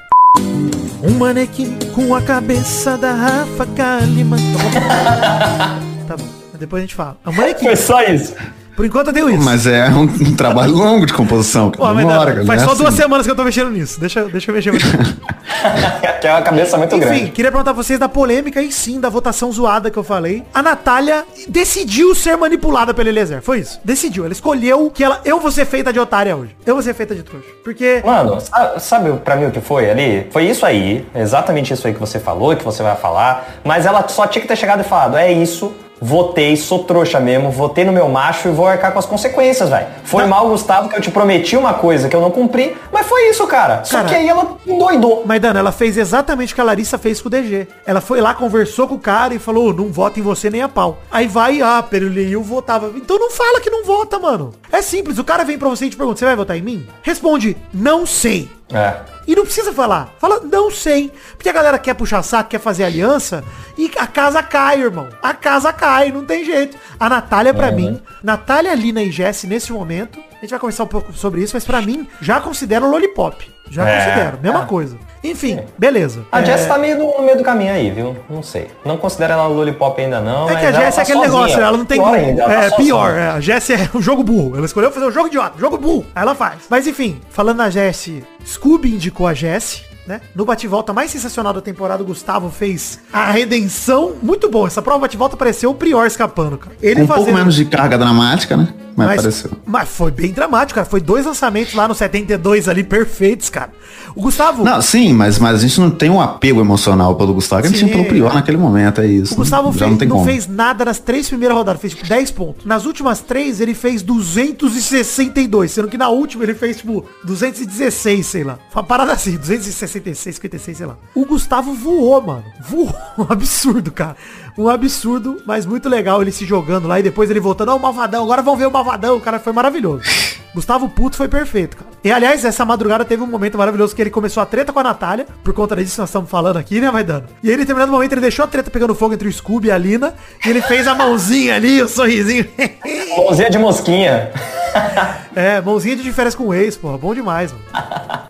Um 1.03 1.13
manequim 1.17 1.79
com 1.95 2.15
a 2.15 2.21
cabeça 2.21 2.99
da 2.99 3.13
Rafa 3.13 3.65
Kalimann. 3.75 4.39
Tá 6.07 6.17
bom, 6.17 6.25
depois 6.61 6.81
a 6.83 6.87
gente 6.87 6.95
fala. 6.95 7.17
É 7.27 7.31
manequim. 7.33 7.65
Foi 7.67 7.77
só 7.77 8.03
isso. 8.03 8.35
Por 8.77 8.87
enquanto 8.87 9.09
eu 9.09 9.13
tenho 9.13 9.29
isso. 9.29 9.43
Mas 9.45 9.67
é 9.67 9.89
um, 9.91 10.05
um 10.05 10.35
trabalho 10.37 10.73
longo 10.73 11.05
de 11.05 11.13
composição. 11.13 11.71
Pô, 11.71 11.87
Demora, 11.93 12.03
não, 12.17 12.25
cara, 12.25 12.45
faz 12.47 12.63
não 12.63 12.69
só 12.69 12.75
é 12.75 12.79
duas 12.79 12.89
assim. 12.95 13.03
semanas 13.03 13.27
que 13.27 13.33
eu 13.33 13.37
tô 13.37 13.45
mexendo 13.45 13.71
nisso. 13.71 14.01
Deixa, 14.01 14.25
deixa 14.25 14.51
eu 14.51 14.55
mexer. 14.55 14.73
que 16.21 16.27
é 16.27 16.31
uma 16.33 16.41
cabeça 16.43 16.79
muito 16.79 16.95
Enfim, 16.97 17.05
grande. 17.07 17.31
queria 17.33 17.51
perguntar 17.51 17.75
pra 17.75 17.83
vocês 17.83 17.99
da 17.99 18.09
polêmica 18.09 18.63
e 18.63 18.73
sim, 18.73 18.99
da 18.99 19.09
votação 19.11 19.53
zoada 19.53 19.91
que 19.91 19.99
eu 19.99 20.05
falei. 20.05 20.45
A 20.55 20.63
Natália 20.63 21.25
decidiu 21.47 22.15
ser 22.15 22.37
manipulada 22.37 22.95
pelo 22.95 23.09
Eliezer. 23.09 23.43
Foi 23.43 23.59
isso. 23.59 23.79
Decidiu. 23.85 24.25
Ela 24.25 24.33
escolheu 24.33 24.91
que 24.91 25.05
ela. 25.05 25.21
Eu 25.27 25.41
vou 25.41 25.51
ser 25.51 25.67
feita 25.67 25.93
de 25.93 25.99
otária 26.01 26.35
hoje. 26.35 26.57
Eu 26.65 26.75
vou 26.75 26.83
ser 26.83 26.95
feita 26.95 27.15
de 27.15 27.23
trouxa. 27.23 27.49
Porque. 27.63 28.03
Mano, 28.05 28.41
sa- 28.41 28.79
sabe 28.79 29.13
pra 29.19 29.37
mim 29.37 29.47
o 29.47 29.51
que 29.51 29.61
foi 29.61 29.91
ali? 29.91 30.27
Foi 30.31 30.45
isso 30.47 30.65
aí, 30.65 31.07
exatamente 31.15 31.75
isso 31.75 31.87
aí 31.87 31.93
que 31.93 32.01
você 32.01 32.19
falou, 32.19 32.57
que 32.57 32.65
você 32.65 32.83
vai 32.83 32.97
falar, 32.97 33.47
mas 33.63 33.85
ela 33.85 34.09
só 34.09 34.27
tinha 34.27 34.41
que 34.41 34.49
ter 34.49 34.57
chegado 34.57 34.81
e 34.81 34.85
falado, 34.85 35.17
é 35.19 35.31
isso, 35.31 35.73
votei, 36.01 36.57
sou 36.57 36.85
trouxa 36.85 37.21
mesmo, 37.21 37.51
votei 37.51 37.85
no 37.85 37.93
meu 37.93 38.09
macho 38.09 38.49
e 38.49 38.53
vou 38.53 38.67
arcar 38.67 38.93
com 38.93 38.99
as 38.99 39.07
consequências, 39.07 39.69
velho. 39.69 39.87
Foi 40.05 40.27
mal, 40.27 40.49
Gustavo, 40.49 40.89
que 40.89 40.97
eu 40.97 41.01
te 41.01 41.11
prometi 41.11 41.57
uma 41.57 41.75
coisa 41.75 42.09
que 42.09 42.17
eu 42.17 42.21
não 42.21 42.31
cumpri, 42.31 42.77
mas 42.93 43.07
foi 43.07 43.29
isso, 43.29 43.47
cara. 43.47 43.85
Só 43.85 43.99
Cara, 43.99 44.09
que 44.09 44.15
aí 44.15 44.29
ela 44.29 44.57
endoidou. 44.67 45.23
Mas, 45.27 45.41
Dana, 45.41 45.61
ela 45.61 45.73
fez 45.73 45.97
exatamente 45.97 46.53
o 46.53 46.55
que 46.55 46.61
a 46.61 46.65
Larissa 46.65 46.99
fez 46.99 47.21
com 47.21 47.29
o 47.29 47.31
DG. 47.31 47.69
Ela 47.87 48.01
foi 48.01 48.21
lá, 48.21 48.35
conversou 48.35 48.89
com 48.89 48.95
o 48.95 48.99
cara 48.99 49.35
e 49.35 49.39
falou, 49.39 49.75
não 49.75 49.93
voto 49.93 50.19
em 50.19 50.23
você 50.23 50.49
nem 50.49 50.63
a 50.63 50.69
pau. 50.69 50.99
Aí 51.11 51.27
vai, 51.27 51.61
ah, 51.61 51.83
Perulio 51.83 52.43
votava. 52.43 52.93
Então 52.97 53.19
não 53.19 53.31
fala 53.31 53.61
que 53.61 53.71
não 53.71 53.85
vota, 53.85 54.19
mano. 54.19 54.53
É 54.73 54.81
simples, 54.83 55.19
o 55.19 55.25
cara 55.25 55.45
vem 55.45 55.59
pra 55.59 55.69
você 55.69 55.87
e 55.87 55.91
te 55.91 55.97
pergunta, 55.97 56.19
você 56.19 56.25
vai 56.25 56.37
votar 56.37 56.57
em 56.57 56.63
mim? 56.63 56.87
Responde, 57.03 57.57
não 57.73 58.07
sei. 58.07 58.49
É. 58.73 59.01
E 59.27 59.35
não 59.35 59.45
precisa 59.45 59.73
falar. 59.73 60.15
Fala, 60.19 60.41
não 60.41 60.71
sei. 60.71 61.13
Porque 61.37 61.49
a 61.49 61.53
galera 61.53 61.79
quer 61.79 61.95
puxar 61.95 62.23
saco, 62.23 62.51
quer 62.51 62.61
fazer 62.61 62.85
aliança 62.85 63.45
e 63.77 63.91
a 63.97 64.07
casa 64.07 64.43
cai, 64.43 64.81
irmão. 64.81 65.09
A 65.23 65.35
casa 65.35 65.73
cai, 65.73 66.11
não 66.11 66.25
tem 66.25 66.45
jeito. 66.45 66.77
A 66.99 67.09
Natália, 67.09 67.55
pra 67.55 67.71
mim, 67.71 68.01
Natália, 68.23 68.75
Lina 68.75 69.03
e 69.03 69.11
Jesse, 69.11 69.47
nesse 69.47 69.73
momento, 69.73 70.19
a 70.41 70.45
gente 70.45 70.51
vai 70.51 70.59
conversar 70.59 70.85
um 70.85 70.89
pouco 70.89 71.13
sobre 71.13 71.43
isso, 71.43 71.55
mas 71.55 71.65
pra 71.65 71.83
mim, 71.83 72.09
já 72.21 72.41
considero 72.41 72.89
Lollipop. 72.91 73.49
Já 73.71 73.89
É. 73.89 74.05
considero, 74.05 74.39
mesma 74.43 74.63
Ah. 74.63 74.67
coisa. 74.67 74.97
Enfim, 75.23 75.61
beleza. 75.79 76.25
A 76.33 76.41
É, 76.41 76.45
Jess 76.47 76.67
tá 76.67 76.77
meio 76.79 76.99
no, 76.99 77.19
no 77.19 77.23
meio 77.25 77.37
do 77.39 77.45
caminho 77.45 77.73
aí, 77.73 77.89
viu? 77.91 78.17
Não 78.29 78.43
sei. 78.43 78.69
Não 78.85 78.97
considero 78.97 79.35
ela 79.35 79.47
lollipop 79.47 80.01
ainda 80.01 80.19
não, 80.21 80.51
É 80.51 80.57
que 80.57 80.67
a 80.67 80.73
Jess 80.73 80.95
tá 80.97 81.01
é 81.01 81.05
aquele 81.05 81.19
sozinha. 81.19 81.39
negócio, 81.41 81.61
ela 81.61 81.77
não 81.79 81.85
tem 81.85 81.99
Pior 81.99 82.11
como. 82.11 82.17
ainda, 82.27 82.43
ela 82.43 82.65
É 82.65 82.71
tá 82.71 82.77
pior, 82.77 83.11
é, 83.15 83.29
a 83.29 83.41
Jess 83.41 83.71
é 83.71 83.89
um 83.95 84.03
jogo 84.03 84.25
burro. 84.25 84.57
Ela 84.57 84.67
escolheu 84.67 84.91
fazer 84.91 85.07
um 85.07 85.13
jogo 85.13 85.29
idiota, 85.29 85.57
jogo 85.59 85.77
burro. 85.79 86.05
Aí 86.15 86.23
ela 86.23 86.35
faz. 86.35 86.63
Mas 86.69 86.87
enfim, 86.89 87.21
falando 87.31 87.59
na 87.59 87.71
Jess, 87.71 88.11
Scooby 88.45 88.95
indicou 88.95 89.27
a 89.29 89.35
Jess. 89.35 89.85
Né? 90.07 90.21
No 90.35 90.45
bate-volta 90.45 90.93
mais 90.93 91.11
sensacional 91.13 91.53
da 91.53 91.61
temporada, 91.61 92.03
o 92.03 92.07
Gustavo 92.07 92.51
fez 92.51 92.99
a 93.13 93.31
redenção. 93.31 94.15
Muito 94.21 94.49
bom. 94.51 94.67
Essa 94.67 94.83
prova 94.83 95.01
bate-volta 95.01 95.37
pareceu 95.37 95.71
o 95.71 95.75
Prior 95.75 96.05
escapando, 96.07 96.59
cara. 96.59 96.75
Ele 96.83 96.97
Com 96.97 97.13
um 97.13 97.15
pouco 97.17 97.31
menos 97.33 97.55
de 97.55 97.65
carga 97.67 97.97
dramática, 97.97 98.57
né? 98.57 98.75
Mas, 99.07 99.09
mas, 99.09 99.19
apareceu. 99.43 99.51
mas 99.67 99.89
foi 99.89 100.11
bem 100.11 100.33
dramático, 100.33 100.75
cara. 100.77 100.87
Foi 100.87 101.01
dois 101.01 101.27
lançamentos 101.27 101.75
lá 101.75 101.87
no 101.89 101.95
72 101.95 102.69
ali, 102.69 102.83
perfeitos, 102.85 103.49
cara. 103.49 103.71
O 104.15 104.23
Gustavo. 104.23 104.65
Não, 104.65 104.83
sim, 104.83 105.13
mas, 105.13 105.39
mas 105.39 105.57
a 105.57 105.59
gente 105.67 105.81
não 105.81 105.91
tem 105.91 106.11
um 106.11 106.21
apego 106.21 106.61
emocional 106.61 107.15
pelo 107.15 107.33
Gustavo, 107.35 107.65
a 107.65 107.69
gente 107.69 107.79
Sim. 107.79 107.85
tinha 107.87 107.97
pelo 107.97 108.09
Prior 108.09 108.35
naquele 108.35 108.57
momento, 108.57 109.01
é 109.01 109.07
isso. 109.07 109.35
O 109.35 109.37
Gustavo 109.37 109.73
Já 109.73 109.87
fez- 109.89 110.01
não 110.09 110.19
não 110.19 110.25
fez 110.25 110.47
nada 110.49 110.85
nas 110.85 110.99
três 110.99 111.29
primeiras 111.29 111.57
rodadas, 111.57 111.81
fez 111.81 111.95
tipo 111.95 112.09
10 112.09 112.31
pontos. 112.33 112.65
Nas 112.67 112.85
últimas 112.87 113.21
três 113.21 113.61
ele 113.61 113.73
fez 113.75 114.03
262, 114.03 115.71
sendo 115.71 115.89
que 115.89 115.97
na 115.97 116.09
última 116.09 116.43
ele 116.45 116.55
fez 116.55 116.79
tipo 116.79 117.05
216, 117.25 118.27
sei 118.27 118.45
lá. 118.45 118.59
Uma 118.75 118.83
parada 118.83 119.13
assim, 119.13 119.37
266, 119.37 120.35
56, 120.37 120.77
sei 120.77 120.87
lá. 120.87 120.97
O 121.15 121.25
Gustavo 121.25 121.73
voou, 121.75 122.21
mano. 122.21 122.45
Voou. 122.69 122.95
Absurdo, 123.29 123.91
cara. 123.93 124.17
Um 124.61 124.69
absurdo, 124.69 125.41
mas 125.47 125.65
muito 125.65 125.89
legal 125.89 126.21
ele 126.21 126.31
se 126.31 126.45
jogando 126.45 126.87
lá 126.87 127.01
e 127.01 127.03
depois 127.03 127.31
ele 127.31 127.41
voltando, 127.41 127.71
ó, 127.71 127.77
o 127.77 127.81
Malvadão, 127.81 128.23
agora 128.23 128.43
vamos 128.43 128.61
ver 128.61 128.67
o 128.67 128.71
Malvadão 128.71 129.17
o 129.17 129.21
cara 129.21 129.41
foi 129.41 129.55
maravilhoso. 129.55 130.05
Gustavo 130.55 130.87
Puto 130.87 131.17
foi 131.17 131.29
perfeito, 131.29 131.79
cara. 131.79 131.91
E 132.05 132.13
aliás, 132.13 132.45
essa 132.45 132.63
madrugada 132.63 133.03
teve 133.03 133.23
um 133.23 133.27
momento 133.27 133.57
maravilhoso 133.57 133.97
que 133.97 134.03
ele 134.03 134.11
começou 134.11 134.43
a 134.43 134.45
treta 134.45 134.71
com 134.71 134.79
a 134.79 134.83
Natália, 134.83 135.27
por 135.43 135.55
conta 135.55 135.75
disso 135.75 135.95
que 135.95 136.01
nós 136.01 136.11
estamos 136.11 136.29
falando 136.29 136.59
aqui, 136.59 136.79
né, 136.79 136.91
Maidano? 136.91 137.25
E 137.43 137.49
aí, 137.49 137.55
em 137.55 137.59
determinado 137.59 137.91
momento, 137.91 138.13
ele 138.13 138.21
deixou 138.21 138.45
a 138.45 138.49
treta 138.49 138.71
pegando 138.71 138.95
fogo 138.95 139.15
entre 139.15 139.27
o 139.27 139.33
Scooby 139.33 139.69
e 139.69 139.71
a 139.71 139.79
Lina, 139.79 140.13
e 140.45 140.51
ele 140.51 140.61
fez 140.61 140.87
a 140.87 140.95
mãozinha 140.95 141.55
ali, 141.55 141.81
o 141.81 141.89
sorrisinho. 141.89 142.47
Mãozinha 143.17 143.49
de 143.49 143.59
mosquinha. 143.59 144.31
É, 145.35 145.61
mãozinha 145.61 145.97
de 145.97 146.03
diferença 146.03 146.37
com 146.37 146.49
o 146.49 146.55
ex, 146.55 146.77
porra. 146.77 146.99
Bom 146.99 147.13
demais, 147.13 147.53
mano. 147.53 147.65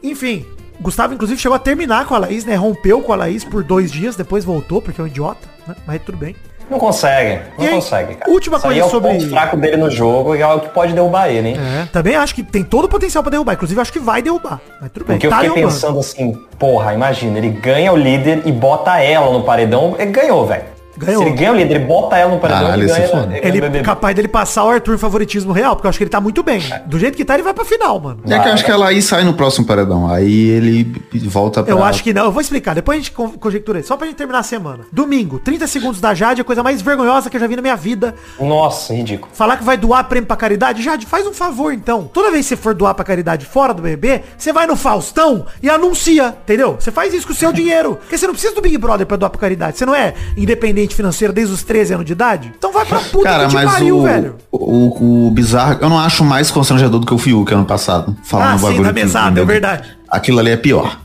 Enfim, 0.03 0.47
Gustavo, 0.81 1.13
inclusive, 1.13 1.39
chegou 1.39 1.55
a 1.55 1.59
terminar 1.59 2.07
com 2.07 2.15
a 2.15 2.19
Laís, 2.19 2.47
né? 2.47 2.55
Rompeu 2.55 3.03
com 3.03 3.13
a 3.13 3.17
Laís 3.17 3.45
por 3.45 3.63
dois 3.63 3.93
dias, 3.93 4.17
depois 4.17 4.45
voltou, 4.45 4.81
porque 4.81 4.99
é 4.99 5.05
um 5.05 5.07
idiota, 5.07 5.47
né? 5.71 5.77
Mas 5.87 6.03
tudo 6.03 6.19
bem. 6.19 6.37
Não 6.69 6.79
consegue, 6.79 7.41
não 7.59 7.65
aí, 7.67 7.71
consegue, 7.73 8.15
cara. 8.15 8.31
última 8.31 8.57
Isso 8.57 8.67
coisa 8.67 8.81
é 8.81 8.85
o 8.85 8.89
sobre- 8.89 9.11
ponto 9.11 9.29
fraco 9.29 9.57
dele 9.57 9.77
no 9.77 9.91
jogo 9.91 10.37
e 10.37 10.41
é 10.41 10.47
o 10.47 10.61
que 10.61 10.69
pode 10.69 10.93
derrubar 10.93 11.29
ele, 11.29 11.49
hein? 11.49 11.57
É. 11.59 11.87
Também 11.87 12.15
acho 12.15 12.33
que 12.33 12.45
tem 12.45 12.63
todo 12.63 12.85
o 12.85 12.89
potencial 12.89 13.25
pra 13.25 13.31
derrubar. 13.31 13.55
Inclusive, 13.55 13.81
acho 13.81 13.93
que 13.93 13.99
vai 13.99 14.23
derrubar. 14.23 14.61
Mas 14.81 14.89
tudo 14.93 15.05
bem. 15.05 15.17
Porque 15.17 15.27
eu 15.27 15.31
tá 15.31 15.39
fiquei 15.39 15.51
derrubando. 15.53 15.75
pensando 15.75 15.99
assim, 15.99 16.33
porra, 16.61 16.95
imagina, 16.95 17.39
ele 17.39 17.49
ganha 17.49 17.93
o 17.93 17.97
líder 17.97 18.43
e 18.47 18.53
bota 18.53 19.01
ela 19.01 19.33
no 19.33 19.43
paredão, 19.43 19.97
ele 19.99 20.13
ganhou, 20.13 20.47
velho. 20.47 20.63
Ganhou. 21.07 21.23
Se 21.23 21.29
ele 21.29 21.37
ganha 21.37 21.53
o 21.53 21.57
líder 21.57 21.77
e 21.81 21.85
bota 21.85 22.17
ela 22.17 22.33
no 22.35 22.39
paredão, 22.41 22.63
Caralho, 22.63 22.83
ele 22.83 22.91
esse 22.91 23.01
ganha. 23.01 23.09
é 23.09 23.11
foda. 23.11 23.37
ele 23.37 23.47
Ele 23.49 23.61
BBB. 23.61 23.85
capaz 23.85 24.15
dele 24.15 24.29
passar 24.29 24.65
o 24.65 24.69
Arthur 24.69 24.95
em 24.95 24.99
favoritismo 24.99 25.53
real, 25.53 25.75
porque 25.75 25.87
eu 25.87 25.89
acho 25.89 25.99
que 25.99 26.05
ele 26.05 26.11
tá 26.11 26.21
muito 26.21 26.43
bem. 26.43 26.61
Do 26.87 26.99
jeito 26.99 27.17
que 27.17 27.25
tá, 27.25 27.35
ele 27.35 27.43
vai 27.43 27.55
pra 27.55 27.65
final, 27.65 27.99
mano. 27.99 28.21
É 28.29 28.39
que 28.39 28.49
eu 28.49 28.53
acho 28.53 28.65
que 28.65 28.71
ela 28.71 28.89
aí 28.89 29.01
sai 29.03 29.25
no 29.25 29.35
próximo 29.35 29.67
paredão. 29.67 30.11
Aí 30.11 30.49
ele 30.51 30.93
volta 31.25 31.63
pra. 31.63 31.73
Eu 31.73 31.83
acho 31.83 32.03
que 32.03 32.13
não. 32.13 32.25
Eu 32.27 32.33
vou 32.33 32.41
explicar. 32.41 32.75
Depois 32.75 32.97
a 32.97 33.01
gente 33.01 33.13
con- 33.13 33.31
conjectura 33.33 33.79
isso. 33.79 33.89
Só 33.89 33.97
pra 33.97 34.07
gente 34.07 34.17
terminar 34.17 34.41
a 34.41 34.43
semana. 34.43 34.85
Domingo, 34.93 35.39
30 35.39 35.67
segundos 35.67 36.01
da 36.01 36.13
Jade, 36.15 36.41
a 36.41 36.45
coisa 36.45 36.63
mais 36.63 36.81
vergonhosa 36.83 37.29
que 37.31 37.37
eu 37.37 37.41
já 37.41 37.47
vi 37.47 37.57
na 37.57 37.63
minha 37.63 37.77
vida. 37.77 38.15
Nossa, 38.39 38.95
ridículo. 38.95 39.31
Falar 39.35 39.57
que 39.57 39.65
vai 39.65 39.77
doar 39.77 40.05
prêmio 40.05 40.27
pra 40.27 40.37
caridade. 40.37 40.83
Jade, 40.83 41.07
faz 41.07 41.27
um 41.27 41.33
favor 41.33 41.73
então. 41.73 42.09
Toda 42.13 42.31
vez 42.31 42.45
que 42.47 42.51
você 42.51 42.57
for 42.57 42.75
doar 42.75 42.95
pra 42.95 43.05
caridade 43.05 43.47
fora 43.47 43.73
do 43.75 43.83
BBB, 43.83 44.23
você 44.37 44.53
vai 44.53 44.67
no 44.67 44.77
Faustão 44.77 45.47
e 45.63 45.69
anuncia, 45.71 46.35
entendeu? 46.43 46.77
Você 46.79 46.91
faz 46.91 47.13
isso 47.15 47.27
com 47.27 47.33
o 47.33 47.37
seu 47.37 47.53
dinheiro. 47.55 47.97
Porque 48.01 48.17
você 48.19 48.27
não 48.27 48.35
precisa 48.35 48.55
do 48.55 48.61
Big 48.61 48.77
Brother 48.79 49.07
pra 49.07 49.17
doar 49.17 49.31
pra 49.31 49.41
caridade. 49.41 49.79
Você 49.79 49.87
não 49.87 49.95
é 49.95 50.15
independente 50.37 50.90
financeiro 50.95 51.33
desde 51.33 51.53
os 51.55 51.63
13 51.63 51.95
anos 51.95 52.07
de 52.07 52.13
idade. 52.13 52.53
Então 52.57 52.73
vai 52.73 52.85
pra 52.85 53.01
puta 53.01 53.25
Cara, 53.25 53.43
que 53.45 53.49
te 53.51 53.55
mas 53.55 53.71
pariu, 53.73 53.99
o, 53.99 54.03
velho. 54.03 54.35
o, 54.53 55.27
o 55.27 55.31
bizarro, 55.31 55.79
eu 55.81 55.89
não 55.89 55.99
acho 55.99 56.25
mais 56.25 56.51
constrangedor 56.51 57.01
do 57.01 57.07
que 57.07 57.15
o 57.15 57.19
Fiuk 57.19 57.53
ano 57.53 57.65
passado. 57.65 58.17
Falando 58.23 58.49
Ah, 58.51 58.55
o 58.55 58.59
sim, 58.59 58.65
bagulho 58.67 58.95
mesada, 58.95 59.41
é 59.41 59.45
verdade. 59.45 59.89
Aquilo 60.09 60.39
ali 60.41 60.51
é 60.51 60.57
pior. 60.57 60.99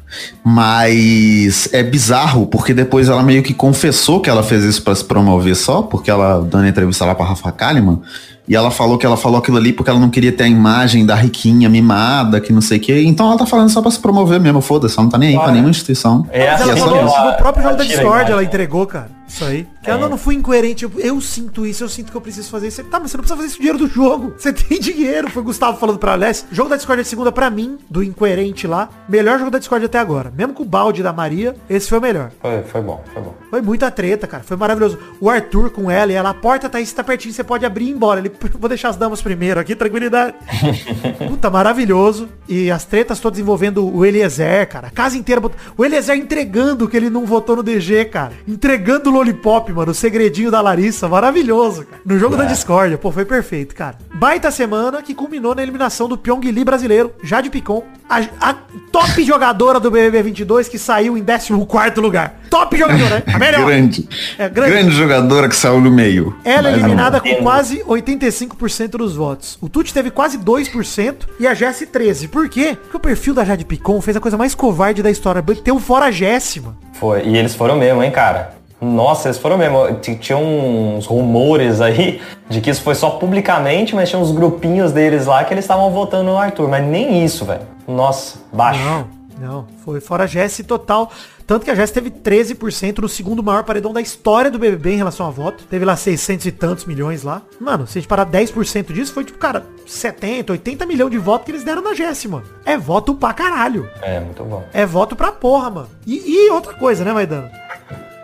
Mas 0.44 1.70
é 1.74 1.84
bizarro 1.84 2.48
porque 2.48 2.74
depois 2.74 3.10
ela 3.10 3.22
meio 3.22 3.44
que 3.44 3.54
confessou 3.54 4.20
que 4.22 4.30
ela 4.30 4.42
fez 4.42 4.64
isso 4.64 4.82
pra 4.82 4.96
se 4.96 5.04
promover 5.04 5.56
só, 5.56 5.82
porque 5.82 6.10
ela 6.10 6.42
dando 6.42 6.68
entrevista 6.68 7.06
lá 7.06 7.14
pra 7.14 7.26
Rafa 7.26 7.52
Kalimann, 7.52 8.00
e 8.48 8.56
ela 8.56 8.72
falou 8.72 8.98
que 8.98 9.06
ela 9.06 9.18
falou 9.18 9.40
aquilo 9.40 9.58
ali 9.58 9.74
porque 9.74 9.90
ela 9.90 10.00
não 10.00 10.10
queria 10.10 10.32
ter 10.32 10.44
a 10.44 10.48
imagem 10.48 11.06
da 11.06 11.16
riquinha 11.16 11.68
mimada, 11.68 12.40
que 12.40 12.54
não 12.54 12.62
sei 12.62 12.78
o 12.78 12.82
quê. 12.82 13.04
Então 13.06 13.28
ela 13.28 13.38
tá 13.38 13.46
falando 13.46 13.70
só 13.70 13.82
pra 13.82 13.92
se 13.92 14.00
promover 14.00 14.40
mesmo, 14.40 14.62
foda-se, 14.62 14.96
ela 14.98 15.04
não 15.04 15.10
tá 15.10 15.18
nem 15.18 15.30
aí 15.30 15.36
pra 15.44 15.52
nenhuma 15.52 15.70
instituição. 15.72 16.26
É 16.32 16.52
Mas 16.52 16.62
assim 16.62 16.70
ela 16.70 16.80
só 16.80 16.86
falou 16.88 17.06
isso. 17.06 17.26
no 17.26 17.34
próprio 17.38 17.64
jogo 17.64 17.76
da 17.78 17.84
Discord, 17.84 18.32
ela 18.32 18.44
entregou, 18.44 18.86
cara. 18.86 19.10
Isso 19.28 19.44
aí. 19.44 19.68
Que 19.84 19.90
ela 19.90 20.00
É. 20.00 20.02
não, 20.04 20.10
não 20.10 20.18
fui 20.18 20.36
incoerente. 20.36 20.84
Eu, 20.86 20.92
eu 20.98 21.20
sinto 21.22 21.66
isso, 21.66 21.84
eu 21.84 21.90
sinto 21.90 22.12
que 22.12 22.18
eu 22.18 22.22
preciso 22.22 22.50
fazer 22.50 22.68
isso. 22.68 22.84
Tá, 22.86 23.00
mas 23.00 23.12
você 23.12 23.18
não 23.18 23.24
precisa 23.24 23.36
fazer 23.36 23.48
isso 23.48 23.58
com 23.58 23.62
o 23.64 23.66
dinheiro 23.66 23.78
do 23.80 23.88
jogo. 23.88 24.34
Você 24.38 24.52
tem 24.54 24.80
dinheiro. 24.80 25.30
Foi 25.30 25.42
o 25.42 25.46
Gustavo 25.46 25.78
falando 25.80 25.98
pra 26.00 26.14
Alessia. 26.14 26.48
Jogo 26.52 26.70
da 26.70 26.76
Discord 26.78 27.02
de 27.04 27.08
segunda 27.08 27.32
pra 27.32 27.50
mim, 27.50 27.78
do 27.90 28.04
incoerente 28.04 28.68
lá. 28.68 28.90
Melhor 29.10 29.38
jogo 29.40 29.52
da 29.52 29.58
Discord 29.60 29.86
até 29.86 29.98
agora. 30.00 30.32
Mesmo 30.36 30.54
com 30.54 30.64
o 30.64 30.66
balde 30.66 31.02
da 31.04 31.12
Maria, 31.14 31.56
esse 31.70 31.90
foi 31.90 31.98
o 31.98 32.02
melhor. 32.02 32.32
Foi, 32.42 32.64
foi 32.64 32.82
bom, 32.82 33.04
foi 33.14 33.22
bom. 33.22 33.36
Foi 33.50 33.62
muita 33.62 33.90
treta, 33.92 34.28
cara. 34.28 34.44
Foi 34.44 34.56
maravilhoso. 34.58 34.98
O 35.20 35.30
Arthur 35.30 35.70
com 35.72 35.90
ela 35.90 36.12
e 36.12 36.16
ela, 36.16 36.30
a 36.30 36.34
porta 36.34 36.70
tá 36.70 36.78
aí, 36.78 36.86
você 36.86 36.96
tá 36.96 37.04
pertinho, 37.04 37.34
você 37.34 37.44
pode 37.44 37.66
abrir 37.66 37.86
e 37.86 37.90
ir 37.90 37.92
embora. 37.92 38.20
Ele, 38.20 38.32
vou 38.60 38.70
deixar 38.70 38.90
as 38.90 38.96
damas 38.96 39.22
primeiro 39.22 39.60
aqui, 39.60 39.76
tranquilidade. 39.76 40.36
Puta, 41.28 41.50
maravilhoso. 41.50 42.30
E 42.48 42.70
as 42.72 42.86
tretas 42.86 43.20
todas 43.20 43.40
envolvendo 43.40 43.86
o 43.86 44.06
Eliezer, 44.06 44.68
cara. 44.70 44.88
A 44.88 44.92
casa 44.92 45.18
inteira. 45.18 45.42
bot- 45.42 45.56
O 45.78 45.84
Eliezer 45.86 46.16
entregando 46.16 46.88
que 46.88 46.96
ele 46.96 47.10
não 47.10 47.26
votou 47.26 47.56
no 47.56 47.64
DG, 47.64 48.06
cara. 48.06 48.34
Entregando 48.48 49.12
Lollipop, 49.16 49.72
mano. 49.72 49.92
O 49.92 49.96
segredinho 49.96 50.52
da 50.52 50.62
Larissa. 50.62 51.08
Maravilhoso, 51.08 51.86
cara. 51.86 52.02
No 52.06 52.20
jogo 52.20 52.36
da 52.36 52.44
Discord. 52.46 52.98
Pô, 52.98 53.12
foi 53.12 53.26
perfeito, 53.26 53.74
cara. 53.74 53.98
Baita 54.14 54.52
semana 54.52 55.02
que 55.02 55.14
culminou 55.16 55.56
na 55.56 55.64
eliminação 55.64 56.08
do 56.10 56.18
Pyong 56.18 56.42
Lee 56.52 56.64
brasileiro, 56.66 57.12
Jade 57.24 57.50
Picon. 57.50 57.84
A, 58.10 58.20
a 58.40 58.54
top 58.92 59.24
jogadora 59.24 59.80
do 59.80 59.90
BBB 59.90 60.22
22 60.24 60.68
que 60.70 60.78
saiu 60.78 61.18
em 61.18 61.24
14º 61.24 62.00
lugar. 62.02 62.40
Top 62.50 62.78
jogadora, 62.78 63.16
né? 63.16 63.24
A 63.34 63.40
melhor. 63.40 63.66
Grande. 63.66 64.08
É, 64.38 64.48
grande. 64.48 64.72
grande. 64.72 64.92
jogadora 64.96 65.50
que 65.50 65.56
saiu 65.56 65.82
no 65.82 65.90
meio. 65.90 66.36
Ela 66.44 66.70
é 66.70 66.72
Mas 66.74 66.82
não- 66.82 66.88
eliminada 66.90 67.20
com 67.20 67.28
Entendo. 67.28 67.44
quase 67.44 67.84
85% 67.84 68.90
dos 68.98 69.16
votos. 69.16 69.58
O 69.62 69.68
Tuti 69.68 69.94
teve 69.94 70.12
quase 70.12 70.38
2% 70.38 71.16
e 71.40 71.48
a 71.48 71.54
Jessie 71.54 71.88
13%. 71.88 72.30
Por 72.30 72.48
quê? 72.48 72.78
Porque 72.80 72.98
o 72.98 73.00
perfil 73.00 73.34
da 73.34 73.44
Jade 73.44 73.66
Picon 73.66 74.00
fez 74.02 74.16
a 74.16 74.20
coisa 74.20 74.38
mais 74.38 74.54
covarde 74.54 75.02
da 75.02 75.10
história. 75.10 75.44
Um 75.72 75.80
fora 75.80 76.12
Jessie, 76.12 76.62
mano. 76.62 76.78
Foi. 76.94 77.24
E 77.26 77.36
eles 77.38 77.54
foram 77.56 77.78
mesmo, 77.78 78.02
hein, 78.04 78.12
cara? 78.12 78.55
Nossa, 78.82 79.30
eles 79.30 79.38
foram 79.38 79.58
mesmo. 79.58 79.78
Tinha 80.20 80.38
uns 80.38 81.06
rumores 81.06 81.82
aí 81.82 82.22
de 82.50 82.62
que 82.62 82.70
isso 82.70 82.82
foi 82.82 82.96
só 82.96 83.12
publicamente, 83.12 83.96
mas 83.96 84.10
tinha 84.10 84.22
uns 84.22 84.32
grupinhos 84.32 84.92
deles 84.92 85.26
lá 85.26 85.44
que 85.44 85.54
eles 85.54 85.64
estavam 85.64 85.90
votando 85.92 86.26
no 86.26 86.38
Arthur. 86.38 86.68
Mas 86.68 86.84
nem 86.86 87.24
isso, 87.24 87.46
velho. 87.46 87.62
Nossa, 87.88 88.40
baixo. 88.52 88.84
Não, 88.84 89.08
não. 89.40 89.68
Foi 89.84 90.00
fora 90.00 90.28
Jessie 90.28 90.64
total. 90.64 91.12
Tanto 91.48 91.64
que 91.64 91.70
a 91.70 91.76
Jessie 91.76 91.94
teve 91.94 92.10
13% 92.10 93.00
no 93.00 93.08
segundo 93.08 93.44
maior 93.44 93.64
paredão 93.64 93.94
da 93.94 94.02
história 94.02 94.50
do 94.50 94.58
BBB 94.58 94.94
em 94.94 94.98
relação 94.98 95.28
a 95.28 95.30
voto. 95.30 95.64
Teve 95.70 95.86
lá 95.86 95.96
600 95.96 96.46
e 96.48 96.52
tantos 96.52 96.86
milhões 96.86 97.22
lá. 97.22 97.44
Mano, 97.60 97.86
se 97.86 97.98
a 97.98 98.02
gente 98.02 98.10
parar 98.10 98.26
10% 98.26 98.92
disso, 98.92 99.14
foi 99.14 99.24
tipo, 99.24 99.38
cara, 99.38 99.64
70, 99.86 100.54
80 100.54 100.86
milhões 100.88 101.12
de 101.12 101.20
votos 101.20 101.46
que 101.46 101.52
eles 101.52 101.64
deram 101.64 101.84
na 101.84 101.94
Jessie, 101.94 102.28
mano. 102.28 102.46
É 102.66 102.76
voto 102.78 103.14
pra 103.14 103.32
caralho. 103.32 103.88
É, 104.02 104.20
muito 104.20 104.44
bom. 104.44 104.64
É 104.74 104.88
voto 104.88 105.16
pra 105.16 105.32
porra, 105.32 105.70
mano. 105.70 105.90
E, 106.06 106.48
e 106.48 106.50
outra 106.50 106.74
coisa, 106.74 107.06
né, 107.06 107.14
Maidano? 107.14 107.48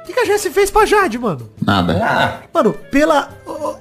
O 0.02 0.06
que, 0.06 0.14
que 0.14 0.20
a 0.20 0.26
Jessie 0.26 0.50
fez 0.52 0.72
pra 0.72 0.86
Jade, 0.86 1.18
mano? 1.20 1.50
Nada. 1.64 2.00
Ah, 2.04 2.38
Mano, 2.54 2.74
pela. 2.74 3.30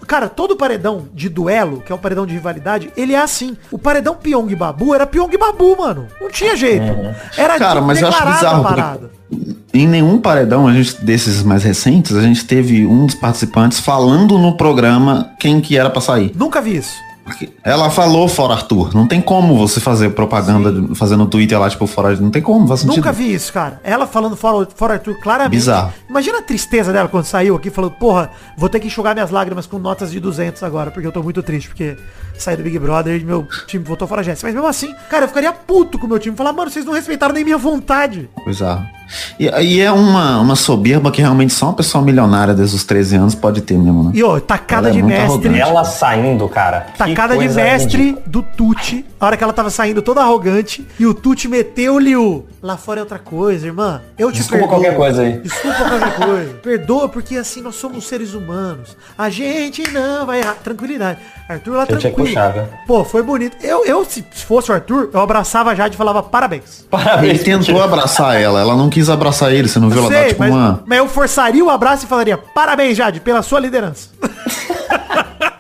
Cara, 0.07 0.29
todo 0.29 0.55
paredão 0.55 1.07
de 1.15 1.29
duelo, 1.29 1.81
que 1.85 1.91
é 1.91 1.95
um 1.95 1.99
paredão 1.99 2.27
de 2.27 2.35
rivalidade, 2.35 2.93
ele 2.97 3.15
é 3.15 3.19
assim. 3.19 3.57
O 3.71 3.79
paredão 3.79 4.15
Pyong 4.15 4.55
Babu 4.55 4.95
era 4.95 5.07
Pyong 5.07 5.31
Babu, 5.39 5.77
mano. 5.79 6.07
Não 6.21 6.31
tinha 6.31 6.55
jeito. 6.57 6.85
Era 7.37 7.59
Cara, 7.59 7.81
mas 7.81 8.03
eu 8.03 8.09
acho 8.09 8.25
bizarro. 8.27 8.63
parada. 8.63 9.11
Porque 9.31 9.61
em 9.73 9.87
nenhum 9.87 10.19
paredão, 10.19 10.67
a 10.67 10.73
gente, 10.73 11.03
desses 11.05 11.43
mais 11.43 11.63
recentes, 11.63 12.15
a 12.17 12.23
gente 12.23 12.45
teve 12.45 12.85
um 12.85 13.07
dos 13.07 13.15
participantes 13.15 13.81
falando 13.81 14.37
no 14.37 14.57
programa 14.57 15.31
quem 15.39 15.61
que 15.61 15.79
era 15.79 15.89
pra 15.89 16.01
sair. 16.03 16.33
Nunca 16.37 16.61
vi 16.61 16.77
isso. 16.77 16.93
Ela 17.63 17.91
falou 17.91 18.29
fora 18.29 18.55
Arthur. 18.55 18.95
Não 18.95 19.07
tem 19.07 19.21
como 19.21 19.57
você 19.57 19.81
fazer 19.81 20.11
propaganda 20.11 20.95
fazendo 20.95 21.27
Twitter 21.27 21.59
lá, 21.59 21.69
tipo, 21.69 21.87
fora. 21.87 22.15
Não 22.17 22.31
tem 22.31 22.43
como, 22.43 22.67
faz 22.67 22.81
sentido. 22.81 22.97
Nunca 22.97 23.13
vi 23.13 23.33
isso, 23.33 23.53
cara. 23.53 23.81
Ela 23.85 24.07
falando 24.07 24.37
fora, 24.37 24.69
fora 24.75 24.95
Arthur 24.95 25.19
claramente. 25.21 25.53
Bizarro. 25.59 25.93
Imagina 26.09 26.39
a 26.39 26.43
tristeza 26.43 26.93
dela 26.93 27.09
quando 27.09 27.25
saiu 27.25 27.57
aqui 27.57 27.71
falando, 27.71 27.93
porra, 27.93 28.31
vou 28.57 28.69
ter 28.69 28.81
que 28.81 28.87
enxugar 28.87 29.15
minhas 29.15 29.31
lágrimas 29.31 29.67
com 29.67 29.79
notas 29.79 30.11
de 30.11 30.21
200 30.21 30.63
agora, 30.63 30.91
porque 30.91 31.07
eu 31.07 31.13
tô 31.13 31.23
muito 31.23 31.43
triste, 31.43 31.69
porque 31.69 31.97
saí 32.43 32.57
do 32.57 32.63
Big 32.63 32.79
Brother 32.79 33.21
e 33.21 33.25
meu 33.25 33.47
time 33.67 33.85
votou 33.85 34.07
fora 34.09 34.23
Jéssica. 34.23 34.47
Mas 34.49 34.55
mesmo 34.55 34.69
assim, 34.69 34.95
cara, 35.09 35.25
eu 35.25 35.29
ficaria 35.29 35.53
puto 35.53 35.99
com 35.99 36.07
o 36.07 36.09
meu 36.09 36.19
time. 36.19 36.37
Falar, 36.37 36.53
mano, 36.53 36.71
vocês 36.71 36.85
não 36.85 36.93
respeitaram 36.93 37.35
nem 37.35 37.45
minha 37.45 37.59
vontade. 37.59 38.29
Bizarro. 38.47 38.85
E, 39.41 39.47
e 39.49 39.81
é 39.81 39.91
uma, 39.91 40.39
uma 40.41 40.55
soberba 40.55 41.11
que 41.11 41.21
realmente 41.21 41.53
só 41.53 41.67
uma 41.67 41.75
pessoa 41.75 42.03
milionária 42.05 42.55
desde 42.55 42.77
os 42.77 42.85
13 42.85 43.17
anos 43.17 43.35
pode 43.35 43.61
ter 43.61 43.77
mesmo, 43.77 44.05
né? 44.05 44.13
E, 44.15 44.23
ó, 44.23 44.39
tacada 44.39 44.89
Ela 44.89 44.91
é 44.91 44.93
de 44.93 45.03
muito 45.03 45.13
mestre. 45.17 45.33
arrogante. 45.49 45.61
ela 45.61 45.85
saindo, 45.85 46.49
cara. 46.49 46.87
Tacada 46.97 47.37
de 47.37 47.49
mestre 47.49 48.03
ridícula. 48.03 48.23
do 48.27 48.43
Tuti. 48.43 49.05
A 49.19 49.27
hora 49.27 49.37
que 49.37 49.43
ela 49.43 49.53
tava 49.53 49.69
saindo 49.69 50.01
toda 50.01 50.21
arrogante. 50.23 50.87
E 50.99 51.07
o 51.07 51.13
Tuti 51.13 51.49
meteu-lhe 51.49 52.17
o. 52.17 52.45
Lá 52.63 52.77
fora 52.77 53.01
é 53.01 53.03
outra 53.03 53.19
coisa, 53.19 53.67
irmã. 53.67 54.03
Eu 54.19 54.31
te 54.31 54.39
Desculpa 54.39 54.65
perdoo. 54.65 54.81
qualquer 54.81 54.97
coisa 54.97 55.23
aí. 55.23 55.39
Desculpa 55.39 55.79
qualquer 55.79 56.15
coisa. 56.17 56.55
Perdoa, 56.63 57.09
porque 57.09 57.37
assim 57.37 57.63
nós 57.63 57.75
somos 57.77 58.07
seres 58.07 58.35
humanos. 58.35 58.95
A 59.17 59.31
gente 59.31 59.91
não 59.91 60.27
vai 60.27 60.41
errar. 60.41 60.57
Tranquilidade. 60.63 61.19
Arthur 61.49 61.75
lá 61.75 61.87
Eu 61.89 61.99
tranquilo. 61.99 62.29
viu? 62.29 62.69
Pô, 62.87 63.03
foi 63.03 63.23
bonito. 63.23 63.57
Eu, 63.65 63.87
eu, 63.87 64.05
se 64.05 64.23
fosse 64.47 64.71
o 64.71 64.75
Arthur, 64.75 65.09
eu 65.13 65.21
abraçava 65.21 65.71
a 65.71 65.75
Jade 65.75 65.95
e 65.95 65.97
falava 65.97 66.23
parabéns. 66.23 66.81
Ele 66.81 66.89
Parabéns. 66.91 67.43
tentou 67.43 67.83
abraçar 67.83 68.39
ela, 68.39 68.61
ela 68.61 68.77
não 68.77 68.91
quis 68.91 69.09
abraçar 69.09 69.51
ele, 69.53 69.67
você 69.67 69.79
não 69.79 69.89
viu? 69.89 70.01
Ela 70.03 70.11
dá 70.11 70.17
Sei, 70.19 70.29
tipo 70.29 70.41
mas, 70.41 70.53
uma. 70.53 70.83
mas 70.87 70.99
eu 70.99 71.09
forçaria 71.09 71.65
o 71.65 71.71
abraço 71.71 72.05
e 72.05 72.09
falaria 72.09 72.37
parabéns, 72.37 72.97
Jade, 72.97 73.21
pela 73.21 73.41
sua 73.43 73.59
liderança. 73.59 74.11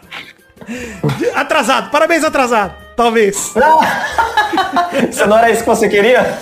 atrasado, 1.34 1.90
parabéns 1.90 2.24
atrasado. 2.24 2.74
Talvez. 2.96 3.54
Isso 5.10 5.26
não 5.26 5.38
era 5.38 5.50
isso 5.50 5.62
que 5.62 5.68
você 5.68 5.88
queria? 5.88 6.38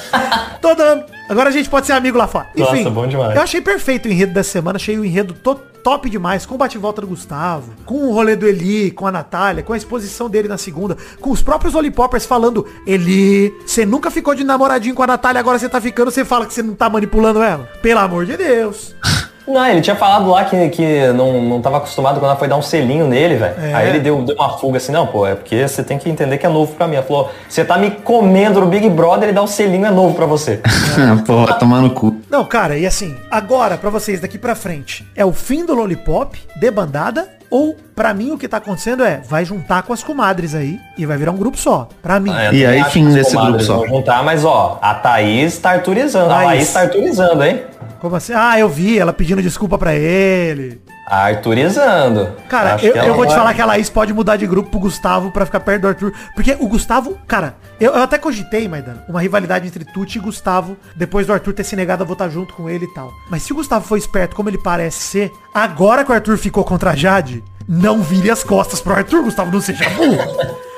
Tô 0.60 0.74
dando. 0.74 1.04
Agora 1.28 1.50
a 1.50 1.52
gente 1.52 1.68
pode 1.68 1.86
ser 1.86 1.92
amigo 1.92 2.16
lá 2.16 2.26
fora. 2.26 2.46
Nossa, 2.56 2.76
Enfim, 2.76 2.90
bom 2.90 3.06
demais. 3.06 3.36
eu 3.36 3.42
achei 3.42 3.60
perfeito 3.60 4.08
o 4.08 4.12
enredo 4.12 4.32
dessa 4.32 4.50
semana. 4.50 4.76
Achei 4.76 4.98
o 4.98 5.04
enredo 5.04 5.34
to- 5.34 5.60
top 5.84 6.08
demais. 6.08 6.46
Com 6.46 6.54
o 6.54 6.58
bate-volta 6.58 7.02
do 7.02 7.06
Gustavo, 7.06 7.72
com 7.84 8.08
o 8.08 8.12
rolê 8.14 8.34
do 8.34 8.46
Eli, 8.48 8.90
com 8.90 9.06
a 9.06 9.12
Natália, 9.12 9.62
com 9.62 9.72
a 9.72 9.76
exposição 9.76 10.28
dele 10.28 10.48
na 10.48 10.56
segunda, 10.58 10.96
com 11.20 11.30
os 11.30 11.42
próprios 11.42 11.74
Lollipoppers 11.74 12.24
falando, 12.26 12.66
Eli, 12.86 13.54
você 13.66 13.84
nunca 13.84 14.10
ficou 14.10 14.34
de 14.34 14.42
namoradinho 14.42 14.94
com 14.94 15.02
a 15.02 15.06
Natália, 15.06 15.38
agora 15.40 15.58
você 15.58 15.68
tá 15.68 15.80
ficando, 15.80 16.10
você 16.10 16.24
fala 16.24 16.46
que 16.46 16.54
você 16.54 16.62
não 16.62 16.74
tá 16.74 16.88
manipulando 16.88 17.42
ela. 17.42 17.68
Pelo 17.82 18.00
amor 18.00 18.24
de 18.26 18.36
Deus. 18.36 18.94
Não, 19.48 19.66
ele 19.66 19.80
tinha 19.80 19.96
falado 19.96 20.30
lá 20.30 20.44
que, 20.44 20.68
que 20.68 21.06
não, 21.14 21.40
não 21.42 21.60
tava 21.60 21.78
acostumado 21.78 22.20
quando 22.20 22.30
ela 22.30 22.36
foi 22.36 22.48
dar 22.48 22.56
um 22.56 22.62
selinho 22.62 23.06
nele, 23.06 23.36
velho. 23.36 23.54
É. 23.58 23.74
Aí 23.74 23.88
ele 23.88 24.00
deu, 24.00 24.22
deu 24.22 24.36
uma 24.36 24.58
fuga 24.58 24.76
assim, 24.76 24.92
não, 24.92 25.06
pô, 25.06 25.26
é 25.26 25.34
porque 25.34 25.66
você 25.66 25.82
tem 25.82 25.98
que 25.98 26.10
entender 26.10 26.36
que 26.36 26.44
é 26.44 26.48
novo 26.48 26.74
pra 26.74 26.86
mim. 26.86 26.96
Ela 26.96 27.04
falou, 27.04 27.30
você 27.48 27.64
tá 27.64 27.78
me 27.78 27.90
comendo 27.90 28.60
no 28.60 28.66
Big 28.66 28.88
Brother 28.90 29.30
e 29.30 29.32
dar 29.32 29.42
um 29.42 29.46
selinho 29.46 29.86
é 29.86 29.90
novo 29.90 30.14
pra 30.14 30.26
você. 30.26 30.60
Porra, 31.26 31.54
tomar 31.54 31.80
no 31.80 31.90
cu. 31.90 32.17
Não, 32.30 32.44
cara, 32.44 32.76
e 32.76 32.86
assim, 32.86 33.16
agora 33.30 33.76
pra 33.78 33.88
vocês 33.90 34.20
daqui 34.20 34.36
pra 34.38 34.54
frente, 34.54 35.06
é 35.16 35.24
o 35.24 35.32
fim 35.32 35.64
do 35.64 35.74
Lollipop, 35.74 36.38
debandada, 36.56 37.28
ou 37.50 37.74
pra 37.96 38.12
mim 38.12 38.32
o 38.32 38.38
que 38.38 38.46
tá 38.46 38.58
acontecendo 38.58 39.02
é, 39.02 39.22
vai 39.26 39.44
juntar 39.44 39.82
com 39.82 39.92
as 39.94 40.02
comadres 40.02 40.54
aí 40.54 40.78
e 40.98 41.06
vai 41.06 41.16
virar 41.16 41.32
um 41.32 41.36
grupo 41.38 41.56
só. 41.56 41.88
Pra 42.02 42.20
mim. 42.20 42.30
É, 42.30 42.52
E 42.52 42.66
aí, 42.66 42.84
fim 42.84 43.08
desse 43.10 43.34
grupo 43.34 43.60
só. 43.60 43.78
vão 43.78 43.88
juntar, 43.88 44.22
mas 44.22 44.44
ó, 44.44 44.78
a 44.82 44.94
Thaís 44.94 45.56
tá 45.58 45.70
arturizando. 45.70 46.30
A 46.30 46.36
Laís. 46.36 46.46
Laís 46.48 46.72
tá 46.74 46.80
arturizando, 46.82 47.42
hein? 47.42 47.62
Como 48.00 48.14
assim? 48.14 48.34
Ah, 48.34 48.58
eu 48.58 48.68
vi 48.68 48.98
ela 48.98 49.12
pedindo 49.12 49.40
desculpa 49.42 49.78
pra 49.78 49.94
ele. 49.94 50.80
Arturizando. 51.08 52.36
Cara, 52.48 52.78
eu, 52.82 52.92
que 52.92 52.98
eu 52.98 53.14
vou 53.14 53.26
te 53.26 53.34
falar 53.34 53.54
que 53.54 53.62
a 53.62 53.66
Laís 53.66 53.88
pode 53.88 54.12
mudar 54.12 54.36
de 54.36 54.46
grupo 54.46 54.70
pro 54.70 54.80
Gustavo 54.80 55.30
pra 55.30 55.46
ficar 55.46 55.60
perto 55.60 55.82
do 55.82 55.88
Arthur. 55.88 56.12
Porque 56.34 56.56
o 56.60 56.68
Gustavo, 56.68 57.18
cara, 57.26 57.56
eu, 57.80 57.94
eu 57.94 58.02
até 58.02 58.18
cogitei, 58.18 58.68
Maidana, 58.68 59.04
uma 59.08 59.20
rivalidade 59.20 59.66
entre 59.66 59.84
Tuti 59.84 60.18
e 60.18 60.20
Gustavo, 60.20 60.76
depois 60.94 61.26
do 61.26 61.32
Arthur 61.32 61.54
ter 61.54 61.64
se 61.64 61.74
negado 61.74 62.02
a 62.02 62.06
votar 62.06 62.30
junto 62.30 62.54
com 62.54 62.68
ele 62.68 62.84
e 62.84 62.94
tal. 62.94 63.10
Mas 63.30 63.42
se 63.42 63.52
o 63.52 63.56
Gustavo 63.56 63.86
for 63.86 63.96
esperto 63.96 64.36
como 64.36 64.50
ele 64.50 64.58
parece 64.58 64.98
ser, 64.98 65.32
agora 65.54 66.04
que 66.04 66.10
o 66.10 66.14
Arthur 66.14 66.36
ficou 66.36 66.62
contra 66.62 66.90
a 66.90 66.96
Jade, 66.96 67.42
não 67.66 68.00
vire 68.00 68.30
as 68.30 68.44
costas 68.44 68.80
pro 68.80 68.94
Arthur, 68.94 69.22
Gustavo, 69.22 69.50
não 69.50 69.60
seja 69.60 69.88
burro. 69.90 70.18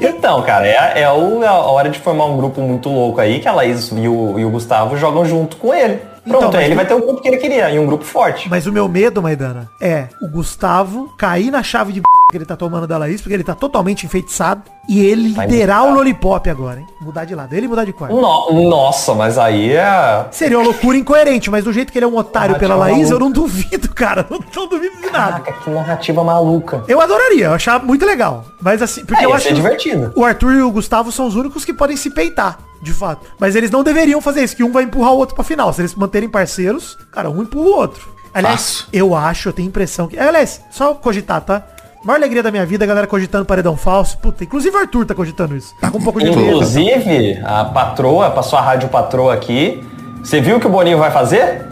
Então, 0.00 0.42
cara, 0.42 0.66
é, 0.66 1.00
é 1.00 1.00
é 1.00 1.04
a 1.04 1.12
hora 1.12 1.88
de 1.90 1.98
formar 1.98 2.24
um 2.26 2.36
grupo 2.36 2.60
muito 2.60 2.88
louco 2.88 3.20
aí, 3.20 3.40
que 3.40 3.48
a 3.48 3.52
Laís 3.52 3.90
e 3.92 4.08
o, 4.08 4.38
e 4.38 4.44
o 4.44 4.50
Gustavo 4.50 4.96
jogam 4.96 5.24
junto 5.24 5.56
com 5.56 5.72
ele. 5.72 6.00
Pronto, 6.26 6.46
Então, 6.48 6.60
ele 6.60 6.74
vai 6.74 6.84
ter 6.86 6.94
o 6.94 7.00
grupo 7.00 7.20
que 7.20 7.28
ele 7.28 7.36
queria, 7.36 7.70
e 7.70 7.78
um 7.78 7.86
grupo 7.86 8.04
forte. 8.04 8.48
Mas 8.48 8.66
o 8.66 8.72
meu 8.72 8.88
medo, 8.88 9.22
Maidana, 9.22 9.70
é 9.80 10.08
o 10.20 10.28
Gustavo 10.28 11.12
cair 11.16 11.50
na 11.50 11.62
chave 11.62 11.92
de 11.92 12.02
que 12.30 12.36
ele 12.36 12.44
tá 12.44 12.56
tomando 12.56 12.88
da 12.88 12.98
Laís, 12.98 13.20
porque 13.20 13.34
ele 13.34 13.44
tá 13.44 13.54
totalmente 13.54 14.04
enfeitiçado, 14.04 14.62
e 14.88 14.98
ele 15.04 15.32
Vai 15.32 15.46
liderar 15.46 15.80
mudar. 15.82 15.92
o 15.92 15.94
Lollipop 15.94 16.50
agora, 16.50 16.80
hein? 16.80 16.86
Mudar 17.00 17.24
de 17.24 17.34
lado. 17.36 17.52
Ele 17.54 17.68
mudar 17.68 17.84
de 17.84 17.92
quarto. 17.92 18.16
No- 18.16 18.68
nossa, 18.68 19.14
mas 19.14 19.38
aí 19.38 19.72
é... 19.72 20.26
Seria 20.32 20.58
uma 20.58 20.64
loucura 20.64 20.96
incoerente, 20.98 21.48
mas 21.50 21.62
do 21.64 21.72
jeito 21.72 21.92
que 21.92 21.98
ele 21.98 22.04
é 22.04 22.08
um 22.08 22.16
otário 22.16 22.58
pela 22.58 22.74
Laís, 22.74 23.10
eu 23.10 23.18
maluca. 23.18 23.18
não 23.20 23.30
duvido, 23.30 23.88
cara. 23.94 24.26
Não, 24.30 24.40
não 24.54 24.68
duvido 24.68 24.96
de 24.96 25.10
nada. 25.10 25.40
Caraca, 25.40 25.52
que 25.52 25.70
narrativa 25.70 26.24
maluca. 26.24 26.82
Eu 26.88 27.00
adoraria, 27.00 27.46
eu 27.46 27.52
achava 27.54 27.84
muito 27.84 28.04
legal. 28.04 28.44
Mas 28.60 28.82
assim, 28.82 29.04
porque 29.04 29.22
É, 29.22 29.26
eu 29.26 29.32
acho 29.32 29.52
divertido. 29.54 30.12
o 30.16 30.24
Arthur 30.24 30.54
e 30.54 30.62
o 30.62 30.70
Gustavo 30.72 31.12
são 31.12 31.26
os 31.28 31.36
únicos 31.36 31.64
que 31.64 31.72
podem 31.72 31.96
se 31.96 32.10
peitar, 32.10 32.58
de 32.86 32.92
fato. 32.94 33.26
Mas 33.38 33.54
eles 33.56 33.70
não 33.70 33.82
deveriam 33.82 34.20
fazer 34.20 34.42
isso, 34.42 34.56
que 34.56 34.64
um 34.64 34.72
vai 34.72 34.84
empurrar 34.84 35.12
o 35.12 35.16
outro 35.18 35.34
pra 35.34 35.44
final. 35.44 35.72
Se 35.72 35.80
eles 35.82 35.94
manterem 35.94 36.28
parceiros, 36.28 36.96
cara, 37.12 37.28
um 37.28 37.42
empurra 37.42 37.68
o 37.68 37.76
outro. 37.76 38.16
Aliás, 38.32 38.80
Fácil. 38.80 38.86
eu 38.92 39.14
acho, 39.14 39.48
eu 39.48 39.52
tenho 39.52 39.68
impressão 39.68 40.06
que. 40.06 40.18
Aliás, 40.18 40.60
só 40.70 40.94
cogitar, 40.94 41.40
tá? 41.40 41.62
Maior 42.04 42.18
alegria 42.18 42.42
da 42.42 42.50
minha 42.52 42.64
vida 42.64 42.84
a 42.84 42.86
galera 42.86 43.06
cogitando 43.06 43.44
paredão 43.44 43.76
falso. 43.76 44.16
Puta, 44.18 44.44
inclusive 44.44 44.76
o 44.76 44.78
Arthur 44.78 45.04
tá 45.06 45.14
cogitando 45.14 45.56
isso. 45.56 45.74
Tá 45.80 45.90
com 45.90 45.98
um 45.98 46.02
pouco 46.02 46.20
de 46.20 46.26
medo. 46.26 46.40
Inclusive, 46.40 47.40
a 47.44 47.64
patroa, 47.64 48.30
passou 48.30 48.58
a 48.58 48.62
rádio 48.62 48.88
patroa 48.88 49.34
aqui. 49.34 49.82
Você 50.22 50.40
viu 50.40 50.56
o 50.56 50.60
que 50.60 50.66
o 50.66 50.70
Boninho 50.70 50.98
vai 50.98 51.10
fazer? 51.10 51.66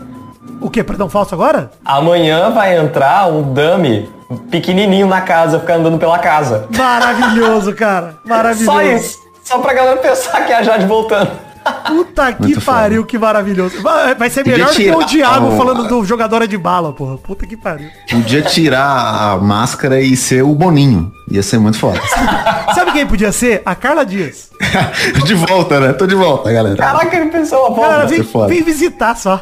O 0.61 0.69
quê? 0.71 0.83
Paredão 0.83 1.09
falso 1.09 1.35
agora? 1.35 1.71
Amanhã 1.85 2.51
vai 2.51 2.77
entrar 2.77 3.29
um 3.29 3.43
dummy 3.43 4.09
pequenininho 4.51 5.07
na 5.07 5.21
casa, 5.21 5.61
ficar 5.61 5.75
andando 5.75 5.99
pela 5.99 6.19
casa. 6.19 6.67
Maravilhoso, 6.77 7.75
cara. 7.75 8.17
Maravilhoso. 8.25 8.65
Só 8.65 8.83
isso. 8.83 9.19
Só 9.45 9.59
pra 9.59 9.72
galera 9.74 9.97
pensar 9.99 10.45
que 10.47 10.53
é 10.53 10.57
a 10.57 10.62
Jade 10.62 10.86
voltando. 10.86 11.30
Puta 11.86 12.30
que 12.34 12.42
Muito 12.42 12.61
pariu, 12.61 13.07
que 13.07 13.18
maravilhoso. 13.18 13.80
Vai, 13.80 14.14
vai 14.14 14.28
ser 14.28 14.47
melhor 14.47 14.68
do 14.68 14.74
que 14.74 14.90
o 14.90 14.99
tirar 15.05 15.07
Diabo 15.07 15.55
o- 15.55 15.57
falando 15.57 15.88
do 15.88 16.05
jogador 16.05 16.47
de 16.47 16.59
bala, 16.59 16.92
porra. 16.92 17.16
Puta 17.16 17.47
que 17.47 17.57
pariu. 17.57 17.88
Podia 18.11 18.42
tirar 18.42 19.32
a 19.32 19.36
máscara 19.38 19.99
e 19.99 20.14
ser 20.14 20.42
o 20.42 20.55
Boninho. 20.55 21.11
Ia 21.30 21.42
ser 21.42 21.59
muito 21.59 21.78
foda. 21.78 21.99
Sabe 22.74 22.92
quem 22.92 23.07
podia 23.07 23.32
ser? 23.32 23.62
A 23.64 23.74
Carla 23.74 24.05
Dias. 24.05 24.51
de 25.24 25.32
volta, 25.34 25.80
né? 25.80 25.95
Tô 25.95 26.07
de 26.07 26.14
volta, 26.14 26.53
galera. 26.53 26.76
Caraca, 26.76 27.16
ele 27.16 27.30
pensou 27.30 27.66
uma 27.68 27.74
Cara, 27.76 27.92
volta. 27.92 28.07
vem, 28.09 28.18
ser 28.18 28.24
foda. 28.30 28.49
vem 28.49 28.62
visitar 28.62 29.16
só. 29.16 29.40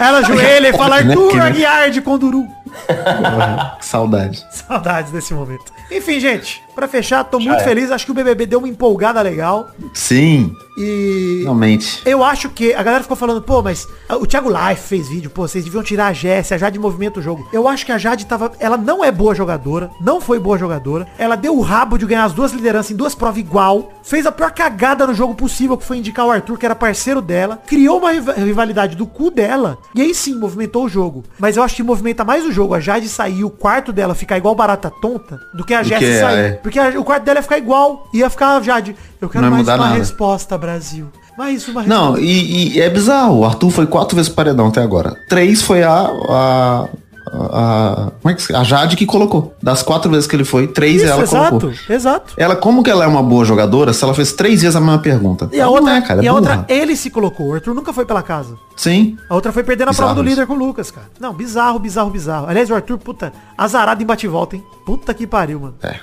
Ela 0.00 0.18
ajoelha 0.18 0.68
e 0.70 0.72
fala, 0.76 1.02
Né, 1.02 1.12
Arthur 1.14 1.40
Aguiar 1.40 1.90
de 1.90 2.00
Conduru. 2.00 2.44
Porra, 2.88 3.76
que 3.78 3.86
saudade. 3.86 4.44
Saudades 4.50 5.12
desse 5.12 5.32
momento. 5.32 5.72
Enfim, 5.88 6.18
gente, 6.18 6.63
pra 6.74 6.88
fechar, 6.88 7.24
tô 7.24 7.38
muito 7.38 7.60
é. 7.60 7.64
feliz. 7.64 7.90
Acho 7.90 8.04
que 8.06 8.10
o 8.10 8.14
BBB 8.14 8.46
deu 8.46 8.58
uma 8.58 8.68
empolgada 8.68 9.20
legal. 9.22 9.70
Sim, 9.92 10.54
E 10.76 11.40
realmente. 11.42 12.02
eu 12.04 12.22
acho 12.24 12.50
que 12.50 12.74
a 12.74 12.82
galera 12.82 13.02
ficou 13.02 13.16
falando, 13.16 13.40
pô, 13.40 13.62
mas 13.62 13.86
ah, 14.08 14.16
o 14.16 14.26
Thiago 14.26 14.48
Life 14.50 14.82
fez 14.88 15.08
vídeo, 15.08 15.30
pô, 15.30 15.46
vocês 15.46 15.64
deviam 15.64 15.82
tirar 15.82 16.08
a 16.08 16.12
Jess, 16.12 16.52
a 16.52 16.58
Jade 16.58 16.78
movimenta 16.78 17.20
o 17.20 17.22
jogo. 17.22 17.48
Eu 17.52 17.68
acho 17.68 17.86
que 17.86 17.92
a 17.92 17.98
Jade 17.98 18.26
tava, 18.26 18.52
ela 18.58 18.76
não 18.76 19.04
é 19.04 19.10
boa 19.12 19.34
jogadora, 19.34 19.90
não 20.00 20.20
foi 20.20 20.38
boa 20.38 20.58
jogadora. 20.58 21.06
Ela 21.18 21.36
deu 21.36 21.56
o 21.56 21.60
rabo 21.60 21.96
de 21.98 22.06
ganhar 22.06 22.24
as 22.24 22.32
duas 22.32 22.52
lideranças 22.52 22.90
em 22.90 22.96
duas 22.96 23.14
provas 23.14 23.38
igual, 23.38 23.92
fez 24.02 24.26
a 24.26 24.32
pior 24.32 24.50
cagada 24.52 25.06
no 25.06 25.14
jogo 25.14 25.34
possível, 25.34 25.76
que 25.76 25.84
foi 25.84 25.98
indicar 25.98 26.26
o 26.26 26.30
Arthur, 26.30 26.58
que 26.58 26.66
era 26.66 26.74
parceiro 26.74 27.22
dela, 27.22 27.62
criou 27.66 27.98
uma 27.98 28.10
riva- 28.12 28.32
rivalidade 28.34 28.96
do 28.96 29.06
cu 29.06 29.30
dela, 29.30 29.78
e 29.94 30.00
aí 30.02 30.14
sim, 30.14 30.34
movimentou 30.38 30.84
o 30.84 30.88
jogo. 30.88 31.24
Mas 31.38 31.56
eu 31.56 31.62
acho 31.62 31.76
que 31.76 31.82
movimenta 31.82 32.24
mais 32.24 32.44
o 32.44 32.52
jogo, 32.52 32.74
a 32.74 32.80
Jade 32.80 33.08
sair, 33.08 33.44
o 33.44 33.50
quarto 33.50 33.92
dela 33.92 34.14
ficar 34.14 34.36
igual 34.38 34.54
barata 34.54 34.90
tonta, 34.90 35.38
do 35.54 35.64
que 35.64 35.72
a 35.74 35.82
que, 35.82 36.20
sair. 36.20 36.38
é. 36.38 36.50
Porque 36.64 36.78
a- 36.80 36.98
o 36.98 37.04
quarto 37.04 37.22
dela 37.22 37.38
ia 37.38 37.42
ficar 37.42 37.58
igual, 37.58 38.08
ia 38.12 38.28
ficar 38.28 38.56
a 38.56 38.60
Jade. 38.62 38.96
Eu 39.20 39.28
quero 39.28 39.48
mais 39.48 39.68
uma 39.68 39.76
nada. 39.76 39.94
resposta, 39.94 40.58
Brasil. 40.58 41.06
Mais 41.38 41.68
uma 41.68 41.82
Não, 41.82 42.16
e, 42.18 42.74
e 42.76 42.80
é 42.80 42.88
bizarro. 42.88 43.40
O 43.40 43.44
Arthur 43.44 43.70
foi 43.70 43.86
quatro 43.86 44.16
vezes 44.16 44.30
paredão 44.30 44.68
até 44.68 44.80
agora. 44.82 45.14
Três 45.28 45.60
foi 45.62 45.82
a. 45.82 46.08
a, 46.30 46.88
a 47.32 48.10
como 48.22 48.34
é 48.34 48.56
A 48.56 48.62
Jade 48.62 48.96
que 48.96 49.04
colocou. 49.06 49.52
Das 49.62 49.82
quatro 49.82 50.10
vezes 50.10 50.26
que 50.28 50.36
ele 50.36 50.44
foi, 50.44 50.66
três 50.68 51.02
Isso, 51.02 51.10
ela 51.10 51.22
exato, 51.22 51.58
colocou. 51.60 51.72
exato. 51.94 52.34
Ela, 52.36 52.54
como 52.54 52.82
que 52.84 52.90
ela 52.90 53.04
é 53.04 53.08
uma 53.08 53.22
boa 53.22 53.44
jogadora 53.44 53.92
se 53.92 54.04
ela 54.04 54.14
fez 54.14 54.32
três 54.32 54.62
vezes 54.62 54.76
a 54.76 54.80
mesma 54.80 54.98
pergunta? 54.98 55.48
E 55.52 55.60
a 55.60 55.68
outra, 55.68 55.96
é, 55.96 56.00
cara, 56.02 56.20
é 56.20 56.24
e 56.24 56.28
a 56.28 56.32
burra. 56.32 56.56
outra, 56.58 56.64
ele 56.74 56.94
se 56.96 57.10
colocou. 57.10 57.48
O 57.48 57.54
Arthur 57.54 57.74
nunca 57.74 57.92
foi 57.92 58.04
pela 58.04 58.22
casa. 58.22 58.54
Sim. 58.76 59.16
A 59.28 59.34
outra 59.34 59.52
foi 59.52 59.62
perdendo 59.64 59.88
a 59.88 59.90
Bizarro 59.90 60.08
prova 60.10 60.22
do 60.22 60.28
isso. 60.28 60.40
líder 60.40 60.46
com 60.46 60.54
o 60.54 60.56
Lucas, 60.66 60.90
cara. 60.90 61.06
Não, 61.18 61.32
bizarro, 61.32 61.78
bizarro, 61.78 62.10
bizarro. 62.10 62.46
Aliás, 62.48 62.70
o 62.70 62.74
Arthur, 62.74 62.98
puta, 62.98 63.32
azarado 63.58 64.02
em 64.02 64.06
bate-volta, 64.06 64.56
hein? 64.56 64.64
Puta 64.84 65.14
que 65.14 65.26
pariu, 65.26 65.60
mano. 65.60 65.74
É. 65.82 65.94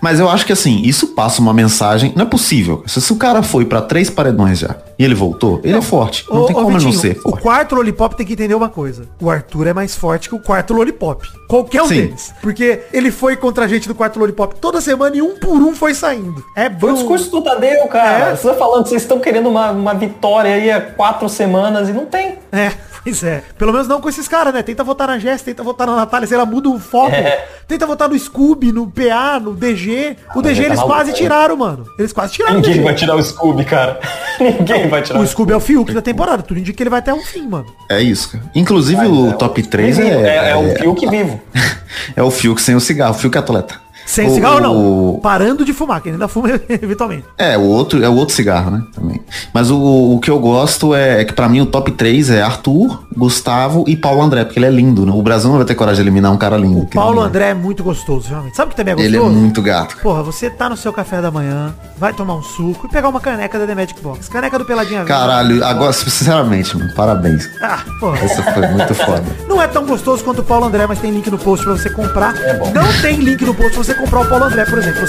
Mas 0.00 0.18
eu 0.20 0.28
acho 0.28 0.44
que 0.46 0.52
assim, 0.52 0.80
isso 0.82 1.08
passa 1.08 1.40
uma 1.40 1.52
mensagem. 1.54 2.12
Não 2.16 2.24
é 2.24 2.28
possível. 2.28 2.82
Se, 2.86 3.00
se 3.00 3.12
o 3.12 3.16
cara 3.16 3.42
foi 3.42 3.64
pra 3.64 3.80
três 3.82 4.08
paredões 4.10 4.58
já 4.58 4.76
e 4.98 5.04
ele 5.04 5.14
voltou, 5.14 5.60
ele 5.62 5.76
é 5.76 5.82
forte. 5.82 6.24
Não 6.30 6.42
Ô, 6.42 6.46
tem 6.46 6.56
ô, 6.56 6.58
como 6.60 6.70
ele 6.76 6.84
não 6.84 6.90
Vitinho, 6.92 7.14
ser 7.14 7.18
O 7.20 7.30
forte. 7.30 7.42
quarto 7.42 7.74
Lollipop 7.74 8.16
tem 8.16 8.26
que 8.26 8.32
entender 8.34 8.54
uma 8.54 8.68
coisa. 8.70 9.06
O 9.20 9.30
Arthur 9.30 9.66
é 9.68 9.72
mais 9.74 9.94
forte 9.94 10.28
que 10.28 10.34
o 10.34 10.38
quarto 10.38 10.72
Lollipop. 10.74 11.26
Qualquer 11.48 11.82
um 11.82 11.88
Sim. 11.88 11.94
deles. 11.94 12.32
Porque 12.42 12.82
ele 12.92 13.10
foi 13.10 13.36
contra 13.36 13.64
a 13.64 13.68
gente 13.68 13.86
do 13.88 13.94
quarto 13.94 14.18
Lollipop 14.18 14.54
toda 14.60 14.80
semana 14.80 15.16
e 15.16 15.22
um 15.22 15.38
por 15.38 15.56
um 15.60 15.74
foi 15.74 15.94
saindo. 15.94 16.42
É 16.54 16.68
Foi 16.70 16.90
o 16.90 16.92
bom. 16.92 16.98
discurso 16.98 17.30
do 17.30 17.42
Tadeu, 17.42 17.86
cara. 17.88 18.30
É. 18.30 18.36
Você 18.36 18.48
tá 18.48 18.54
falando 18.54 18.82
que 18.84 18.88
vocês 18.90 19.02
estão 19.02 19.18
querendo 19.20 19.48
uma, 19.48 19.70
uma 19.70 19.94
vitória 19.94 20.54
aí 20.54 20.70
há 20.70 20.80
quatro 20.80 21.28
semanas 21.28 21.88
e 21.88 21.92
não 21.92 22.06
tem. 22.06 22.38
É, 22.50 22.72
pois 23.04 23.22
é. 23.22 23.42
Pelo 23.58 23.72
menos 23.72 23.86
não 23.86 24.00
com 24.00 24.08
esses 24.08 24.26
caras, 24.26 24.54
né? 24.54 24.62
Tenta 24.62 24.82
votar 24.82 25.08
na 25.08 25.18
Jess, 25.18 25.42
tenta 25.42 25.62
votar 25.62 25.86
na 25.86 25.96
Natália, 25.96 26.26
sei 26.26 26.38
lá, 26.38 26.46
muda 26.46 26.68
o 26.70 26.78
foco. 26.78 27.14
É. 27.14 27.46
Tenta 27.68 27.86
votar 27.86 28.08
no 28.08 28.14
Scooby, 28.26 28.72
no 28.72 28.86
PA, 28.86 29.40
no 29.40 29.54
DG. 29.54 30.16
o 30.34 30.42
DG 30.42 30.62
tá 30.62 30.66
eles 30.66 30.80
quase 30.80 31.12
tiraram, 31.12 31.56
mano. 31.56 31.84
Eles 31.98 32.12
quase 32.12 32.32
tiraram 32.34 32.54
o 32.54 32.60
Ninguém 32.60 32.74
DG. 32.74 32.84
vai 32.84 32.94
tirar 32.94 33.16
o 33.16 33.22
Scooby, 33.22 33.64
cara. 33.64 34.00
Ninguém 34.38 34.88
vai 34.88 35.02
tirar 35.02 35.20
O 35.20 35.26
Scooby 35.26 35.52
é 35.52 35.56
o 35.56 35.60
Fiuk 35.60 35.92
da 35.92 36.02
temporada. 36.02 36.42
Tudo 36.42 36.60
indica 36.60 36.76
que 36.76 36.82
ele 36.82 36.90
vai 36.90 36.98
até 36.98 37.12
o 37.12 37.20
fim, 37.20 37.46
mano. 37.48 37.66
É 37.88 38.00
isso, 38.00 38.32
cara. 38.32 38.44
Inclusive 38.54 38.98
Mas 38.98 39.10
o 39.10 39.28
é 39.28 39.32
top 39.32 39.62
3 39.62 39.96
vivo, 39.96 40.08
é, 40.08 40.36
é, 40.36 40.50
é 40.50 40.56
o 40.56 40.76
Fiuk 40.76 41.06
vivo. 41.08 41.40
é 42.14 42.22
o 42.22 42.30
Fiuk 42.30 42.60
sem 42.60 42.74
o 42.74 42.80
cigarro, 42.80 43.14
o 43.14 43.18
Fiuk 43.18 43.36
atleta. 43.38 43.85
Sem 44.06 44.28
O- 44.28 44.34
cigarro, 44.34 44.60
não. 44.60 44.74
o- 45.14 45.20
Parando 45.20 45.64
de 45.64 45.72
fumar, 45.72 46.00
que 46.00 46.08
ele 46.08 46.14
ainda 46.14 46.28
fuma 46.28 46.48
eventualmente. 46.70 47.24
É, 47.36 47.58
o 47.58 47.62
outro 47.62 48.02
é 48.02 48.08
o 48.08 48.14
outro 48.14 48.34
cigarro, 48.34 48.70
né? 48.70 48.82
Também. 48.94 49.20
Mas 49.52 49.70
o, 49.70 50.14
o 50.14 50.20
que 50.20 50.30
eu 50.30 50.38
gosto 50.38 50.94
é, 50.94 51.20
é 51.22 51.24
que 51.24 51.32
pra 51.32 51.48
mim 51.48 51.60
o 51.60 51.66
top 51.66 51.90
3 51.90 52.30
é 52.30 52.40
Arthur, 52.42 53.02
Gustavo 53.16 53.84
e 53.88 53.96
Paulo 53.96 54.22
André, 54.22 54.44
porque 54.44 54.58
ele 54.58 54.66
é 54.66 54.70
lindo, 54.70 55.04
né? 55.04 55.12
O 55.12 55.22
Brasil 55.22 55.50
não 55.50 55.56
vai 55.56 55.66
ter 55.66 55.74
coragem 55.74 55.96
de 56.02 56.08
eliminar 56.08 56.32
um 56.32 56.36
cara 56.36 56.56
lindo. 56.56 56.80
O 56.82 56.86
Paulo 56.86 57.20
ele. 57.20 57.28
André 57.28 57.48
é 57.50 57.54
muito 57.54 57.82
gostoso, 57.82 58.28
realmente. 58.28 58.56
Sabe 58.56 58.68
o 58.68 58.70
que 58.70 58.76
também 58.76 58.94
é 58.94 59.00
Ele 59.00 59.16
é 59.16 59.18
gostoso? 59.18 59.38
muito 59.40 59.60
gato. 59.62 59.96
Porra, 60.02 60.22
você 60.22 60.48
tá 60.48 60.68
no 60.68 60.76
seu 60.76 60.92
café 60.92 61.20
da 61.20 61.30
manhã, 61.30 61.74
vai 61.98 62.12
tomar 62.12 62.36
um 62.36 62.42
suco 62.42 62.86
e 62.86 62.90
pegar 62.90 63.08
uma 63.08 63.20
caneca 63.20 63.58
da 63.58 63.66
The 63.66 63.74
Magic 63.74 64.00
Box. 64.00 64.28
Caneca 64.28 64.58
do 64.58 64.64
Peladinha. 64.64 65.04
Caralho, 65.04 65.64
agora, 65.64 65.92
sinceramente, 65.92 66.76
mano, 66.76 66.92
parabéns. 66.94 67.48
Ah, 67.62 67.80
porra. 67.98 68.18
Essa 68.18 68.42
foi 68.42 68.66
muito 68.68 68.94
foda. 68.94 69.24
Não 69.48 69.60
é 69.60 69.66
tão 69.66 69.84
gostoso 69.84 70.22
quanto 70.22 70.40
o 70.40 70.44
Paulo 70.44 70.66
André, 70.66 70.86
mas 70.86 70.98
tem 71.00 71.10
link 71.10 71.30
no 71.30 71.38
post 71.38 71.64
pra 71.64 71.74
você 71.76 71.90
comprar. 71.90 72.36
É 72.36 72.54
bom. 72.58 72.70
Não 72.72 72.86
tem 73.02 73.16
link 73.16 73.44
no 73.44 73.54
post 73.54 73.72
pra 73.72 73.82
você 73.84 73.94
comprar 73.96 74.20
o 74.20 74.28
Paulo 74.28 74.44
André, 74.44 74.64
por 74.64 74.78
exemplo. 74.78 75.06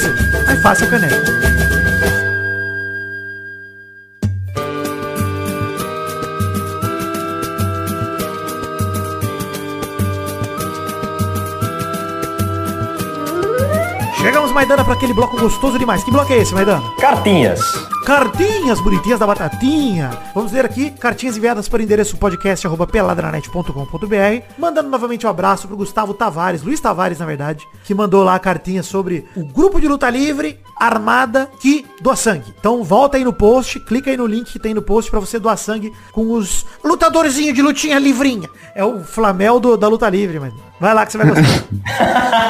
Aí 0.47 0.57
faça 0.57 0.85
a 0.85 0.88
caneca. 0.88 1.15
Maidana, 14.58 14.84
pra 14.84 14.95
aquele 14.95 15.14
bloco 15.14 15.39
gostoso 15.39 15.78
demais. 15.78 16.03
Que 16.03 16.10
bloco 16.10 16.34
é 16.34 16.38
esse, 16.39 16.51
Maidana? 16.51 16.82
Cartinhas. 16.99 17.62
Cartinhas 18.03 18.82
bonitinhas 18.82 19.20
da 19.20 19.28
batatinha. 19.28 20.10
Vamos 20.34 20.51
ler 20.51 20.66
aqui, 20.66 20.89
cartinhas 20.89 21.38
enviadas 21.38 21.70
para 21.70 21.80
o 21.80 21.84
endereço 21.84 22.18
podcast.peladranet.com.br. 22.18 24.41
Mandando 24.58 24.89
novamente 24.89 25.28
um 25.28 25.30
abraço 25.30 25.68
pro 25.68 25.78
Gustavo 25.78 26.12
Tavares, 26.16 26.64
Luiz 26.64 26.80
Tavares, 26.80 27.20
na 27.20 27.26
verdade, 27.28 27.68
que 27.84 27.93
mandou 27.93 28.24
lá 28.24 28.34
a 28.34 28.39
cartinha 28.39 28.82
sobre 28.82 29.28
o 29.36 29.45
grupo 29.45 29.80
de 29.80 29.88
luta 29.88 30.10
livre 30.10 30.60
armada 30.80 31.47
que 31.62 31.86
doa 32.01 32.16
sangue. 32.16 32.51
Então 32.60 32.84
volta 32.84 33.18
aí 33.18 33.24
no 33.24 33.34
post, 33.34 33.80
clica 33.82 34.10
aí 34.10 34.18
no 34.18 34.26
link 34.26 34.51
que 34.53 34.60
tem 34.60 34.74
no 34.74 34.82
post 34.82 35.12
pra 35.12 35.20
você 35.20 35.38
doar 35.38 35.58
sangue 35.58 35.91
com 36.14 36.32
os 36.34 36.66
lutadorzinhos 36.84 37.53
de 37.53 37.62
lutinha 37.62 37.99
livrinha. 37.99 38.49
É 38.74 38.84
o 38.86 39.03
Flamel 39.03 39.60
do- 39.60 39.76
da 39.78 39.88
luta 39.88 40.10
livre, 40.10 40.39
mas 40.39 40.53
vai 40.80 40.93
lá 40.93 41.05
que 41.05 41.12
você 41.12 41.18
vai 41.18 41.28
gostar. 41.28 41.64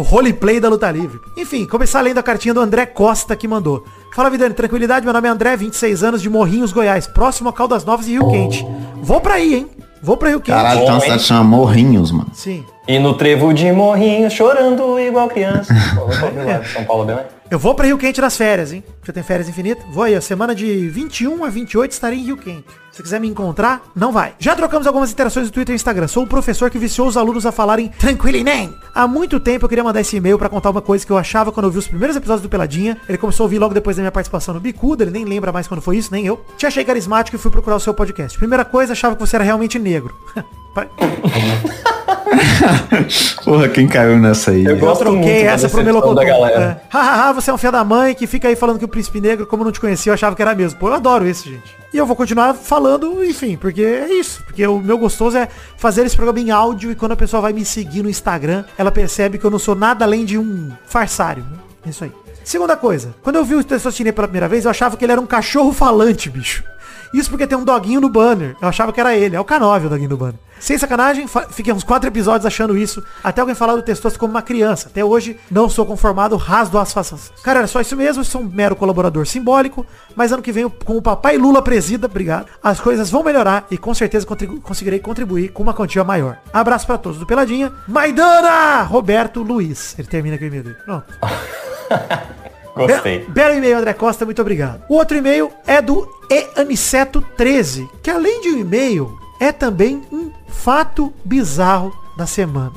O 0.00 0.02
roleplay 0.02 0.58
da 0.58 0.70
luta 0.70 0.90
livre. 0.90 1.20
Enfim, 1.36 1.66
começar 1.66 2.00
lendo 2.00 2.16
a 2.16 2.22
cartinha 2.22 2.54
do 2.54 2.60
André 2.60 2.86
Costa 2.86 3.36
que 3.36 3.46
mandou. 3.46 3.84
Fala, 4.14 4.30
Vidani, 4.30 4.54
tranquilidade, 4.54 5.04
meu 5.04 5.12
nome 5.12 5.28
é 5.28 5.30
André, 5.30 5.54
26 5.58 6.02
anos, 6.02 6.22
de 6.22 6.30
Morrinhos, 6.30 6.72
Goiás, 6.72 7.06
próximo 7.06 7.50
a 7.50 7.52
Caldas 7.52 7.84
Novas 7.84 8.06
e 8.08 8.12
Rio 8.12 8.26
Quente. 8.30 8.66
Vou 9.02 9.20
pra 9.20 9.34
aí, 9.34 9.56
hein? 9.56 9.68
Vou 10.02 10.16
pra 10.16 10.30
Rio 10.30 10.40
Quente. 10.40 10.56
Caralho, 10.56 10.80
tem 10.80 10.88
uma 10.88 10.94
Bom, 10.94 11.00
cidade 11.00 11.12
hein? 11.12 11.18
que 11.18 11.28
chama 11.28 11.44
Morrinhos, 11.44 12.12
mano. 12.12 12.30
Sim. 12.32 12.64
E 12.90 12.98
no 12.98 13.14
trevo 13.14 13.54
de 13.54 13.70
morrinho, 13.70 14.28
chorando 14.28 14.98
igual 14.98 15.28
criança. 15.28 15.72
São 16.74 16.82
Paulo 16.82 17.04
bem? 17.04 17.18
Eu 17.48 17.56
vou 17.56 17.72
pra 17.72 17.86
Rio 17.86 17.96
Quente 17.96 18.20
nas 18.20 18.36
férias, 18.36 18.72
hein? 18.72 18.82
Já 19.04 19.12
tem 19.12 19.22
férias 19.22 19.48
infinitas. 19.48 19.84
Vou 19.92 20.02
aí, 20.02 20.16
a 20.16 20.20
semana 20.20 20.56
de 20.56 20.88
21 20.88 21.44
a 21.44 21.48
28 21.48 21.92
estarei 21.92 22.18
em 22.18 22.24
Rio 22.24 22.36
Quente. 22.36 22.64
Se 22.90 23.00
quiser 23.00 23.20
me 23.20 23.28
encontrar, 23.28 23.80
não 23.94 24.10
vai. 24.10 24.34
Já 24.40 24.56
trocamos 24.56 24.88
algumas 24.88 25.12
interações 25.12 25.46
no 25.46 25.52
Twitter 25.52 25.72
e 25.72 25.76
Instagram. 25.76 26.08
Sou 26.08 26.24
o 26.24 26.26
professor 26.26 26.68
que 26.68 26.80
viciou 26.80 27.06
os 27.06 27.16
alunos 27.16 27.46
a 27.46 27.52
falarem 27.52 27.86
tranquilinem. 27.96 28.74
Há 28.92 29.06
muito 29.06 29.38
tempo 29.38 29.66
eu 29.66 29.68
queria 29.68 29.84
mandar 29.84 30.00
esse 30.00 30.16
e-mail 30.16 30.36
pra 30.36 30.48
contar 30.48 30.70
uma 30.70 30.82
coisa 30.82 31.06
que 31.06 31.12
eu 31.12 31.16
achava 31.16 31.52
quando 31.52 31.66
eu 31.66 31.70
vi 31.70 31.78
os 31.78 31.86
primeiros 31.86 32.16
episódios 32.16 32.42
do 32.42 32.48
Peladinha. 32.48 32.96
Ele 33.08 33.18
começou 33.18 33.44
a 33.44 33.46
ouvir 33.46 33.60
logo 33.60 33.72
depois 33.72 33.94
da 33.94 34.02
minha 34.02 34.10
participação 34.10 34.52
no 34.52 34.58
Bicuda, 34.58 35.04
ele 35.04 35.12
nem 35.12 35.24
lembra 35.24 35.52
mais 35.52 35.68
quando 35.68 35.80
foi 35.80 35.96
isso, 35.96 36.10
nem 36.10 36.26
eu. 36.26 36.44
Te 36.56 36.66
achei 36.66 36.84
carismático 36.84 37.36
e 37.36 37.38
fui 37.38 37.52
procurar 37.52 37.76
o 37.76 37.80
seu 37.80 37.94
podcast. 37.94 38.36
Primeira 38.36 38.64
coisa, 38.64 38.94
achava 38.94 39.14
que 39.14 39.20
você 39.20 39.36
era 39.36 39.44
realmente 39.44 39.78
negro. 39.78 40.12
Porra, 43.44 43.68
quem 43.68 43.86
caiu 43.88 44.18
nessa 44.18 44.50
aí? 44.52 44.64
Eu 44.64 44.72
Eu 44.72 44.78
gosto 44.78 45.04
muito 45.04 45.22
troquei 45.24 45.42
essa 45.42 45.68
pro 45.68 45.82
Melocotão. 45.82 46.14
da 46.14 46.24
galera. 46.24 46.80
É. 46.82 46.96
Hahaha, 46.96 47.32
você 47.32 47.50
é 47.50 47.54
um 47.54 47.58
filho 47.58 47.72
da 47.72 47.84
mãe 47.84 48.14
que 48.14 48.26
fica 48.26 48.48
aí 48.48 48.56
falando 48.56 48.78
que 48.78 48.84
o 48.84 48.88
príncipe 48.88 49.20
negro, 49.20 49.46
como 49.46 49.64
não 49.64 49.72
te 49.72 49.80
conhecia, 49.80 50.10
eu 50.10 50.14
achava 50.14 50.36
que 50.36 50.42
era 50.42 50.54
mesmo. 50.54 50.78
Pô, 50.78 50.88
eu 50.88 50.94
adoro 50.94 51.26
isso, 51.26 51.48
gente. 51.48 51.74
E 51.92 51.96
eu 51.96 52.06
vou 52.06 52.14
continuar 52.14 52.54
falando, 52.54 53.24
enfim, 53.24 53.56
porque 53.56 53.82
é 53.82 54.12
isso. 54.12 54.42
Porque 54.44 54.64
o 54.66 54.78
meu 54.78 54.96
gostoso 54.98 55.36
é 55.36 55.48
fazer 55.76 56.06
esse 56.06 56.14
programa 56.16 56.38
em 56.40 56.50
áudio 56.50 56.92
e 56.92 56.94
quando 56.94 57.12
a 57.12 57.16
pessoa 57.16 57.40
vai 57.42 57.52
me 57.52 57.64
seguir 57.64 58.02
no 58.02 58.08
Instagram, 58.10 58.64
ela 58.78 58.90
percebe 58.92 59.38
que 59.38 59.44
eu 59.44 59.50
não 59.50 59.58
sou 59.58 59.74
nada 59.74 60.04
além 60.04 60.24
de 60.24 60.38
um 60.38 60.70
farsário. 60.86 61.42
né? 61.42 61.58
É 61.86 61.90
isso 61.90 62.04
aí. 62.04 62.12
Segunda 62.44 62.76
coisa, 62.76 63.14
quando 63.22 63.36
eu 63.36 63.44
vi 63.44 63.54
o 63.54 63.62
Testosterone 63.62 64.12
pela 64.12 64.26
primeira 64.26 64.48
vez, 64.48 64.64
eu 64.64 64.70
achava 64.70 64.96
que 64.96 65.04
ele 65.04 65.12
era 65.12 65.20
um 65.20 65.26
cachorro 65.26 65.72
falante, 65.72 66.30
bicho. 66.30 66.64
Isso 67.12 67.28
porque 67.30 67.46
tem 67.46 67.58
um 67.58 67.64
doguinho 67.64 68.00
no 68.00 68.08
banner. 68.08 68.56
Eu 68.60 68.68
achava 68.68 68.92
que 68.92 69.00
era 69.00 69.14
ele. 69.16 69.34
É 69.36 69.40
o 69.40 69.44
K9 69.44 69.86
o 69.86 69.88
doguinho 69.88 70.08
do 70.08 70.16
banner. 70.16 70.36
Sem 70.60 70.76
sacanagem, 70.76 71.26
fiquei 71.50 71.72
uns 71.72 71.82
quatro 71.82 72.06
episódios 72.08 72.44
achando 72.44 72.76
isso. 72.76 73.02
Até 73.24 73.40
alguém 73.40 73.54
falar 73.54 73.74
do 73.76 73.82
Testoso 73.82 74.18
como 74.18 74.30
uma 74.32 74.42
criança. 74.42 74.88
Até 74.88 75.02
hoje, 75.02 75.38
não 75.50 75.70
sou 75.70 75.86
conformado, 75.86 76.36
rasdo 76.36 76.78
as 76.78 76.92
faças. 76.92 77.32
Cara, 77.42 77.60
era 77.60 77.66
só 77.66 77.80
isso 77.80 77.96
mesmo. 77.96 78.22
Sou 78.22 78.42
um 78.42 78.44
mero 78.44 78.76
colaborador 78.76 79.26
simbólico. 79.26 79.86
Mas 80.14 80.32
ano 80.32 80.42
que 80.42 80.52
vem, 80.52 80.68
com 80.68 80.98
o 80.98 81.02
papai 81.02 81.38
Lula 81.38 81.62
presida, 81.62 82.06
obrigado, 82.06 82.46
as 82.62 82.78
coisas 82.78 83.10
vão 83.10 83.22
melhorar 83.24 83.66
e 83.70 83.78
com 83.78 83.94
certeza 83.94 84.26
contribu- 84.26 84.60
conseguirei 84.60 84.98
contribuir 84.98 85.48
com 85.50 85.62
uma 85.62 85.72
quantia 85.72 86.04
maior. 86.04 86.36
Abraço 86.52 86.86
pra 86.86 86.98
todos 86.98 87.18
do 87.18 87.24
Peladinha. 87.26 87.72
Maidana! 87.88 88.82
Roberto 88.82 89.42
Luiz. 89.42 89.98
Ele 89.98 90.06
termina 90.08 90.36
com 90.36 90.44
o 90.44 90.46
e-mail 90.46 90.62
dele. 90.64 90.76
Pronto. 90.84 91.06
Gostei. 92.74 93.20
Be- 93.20 93.30
Belo 93.30 93.54
e-mail, 93.54 93.78
André 93.78 93.92
Costa, 93.92 94.24
muito 94.24 94.40
obrigado. 94.40 94.82
O 94.88 94.94
outro 94.94 95.16
e-mail 95.16 95.50
é 95.66 95.80
do 95.82 96.08
eaniceto13, 96.30 97.88
que 98.02 98.10
além 98.10 98.40
de 98.40 98.48
um 98.50 98.58
e-mail, 98.58 99.18
é 99.40 99.50
também 99.52 100.02
um 100.12 100.30
fato 100.48 101.12
bizarro 101.24 101.92
da 102.16 102.26
semana. 102.26 102.72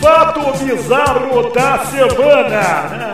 Fato 0.00 0.40
bizarro 0.64 1.50
da 1.52 1.84
semana. 1.86 3.12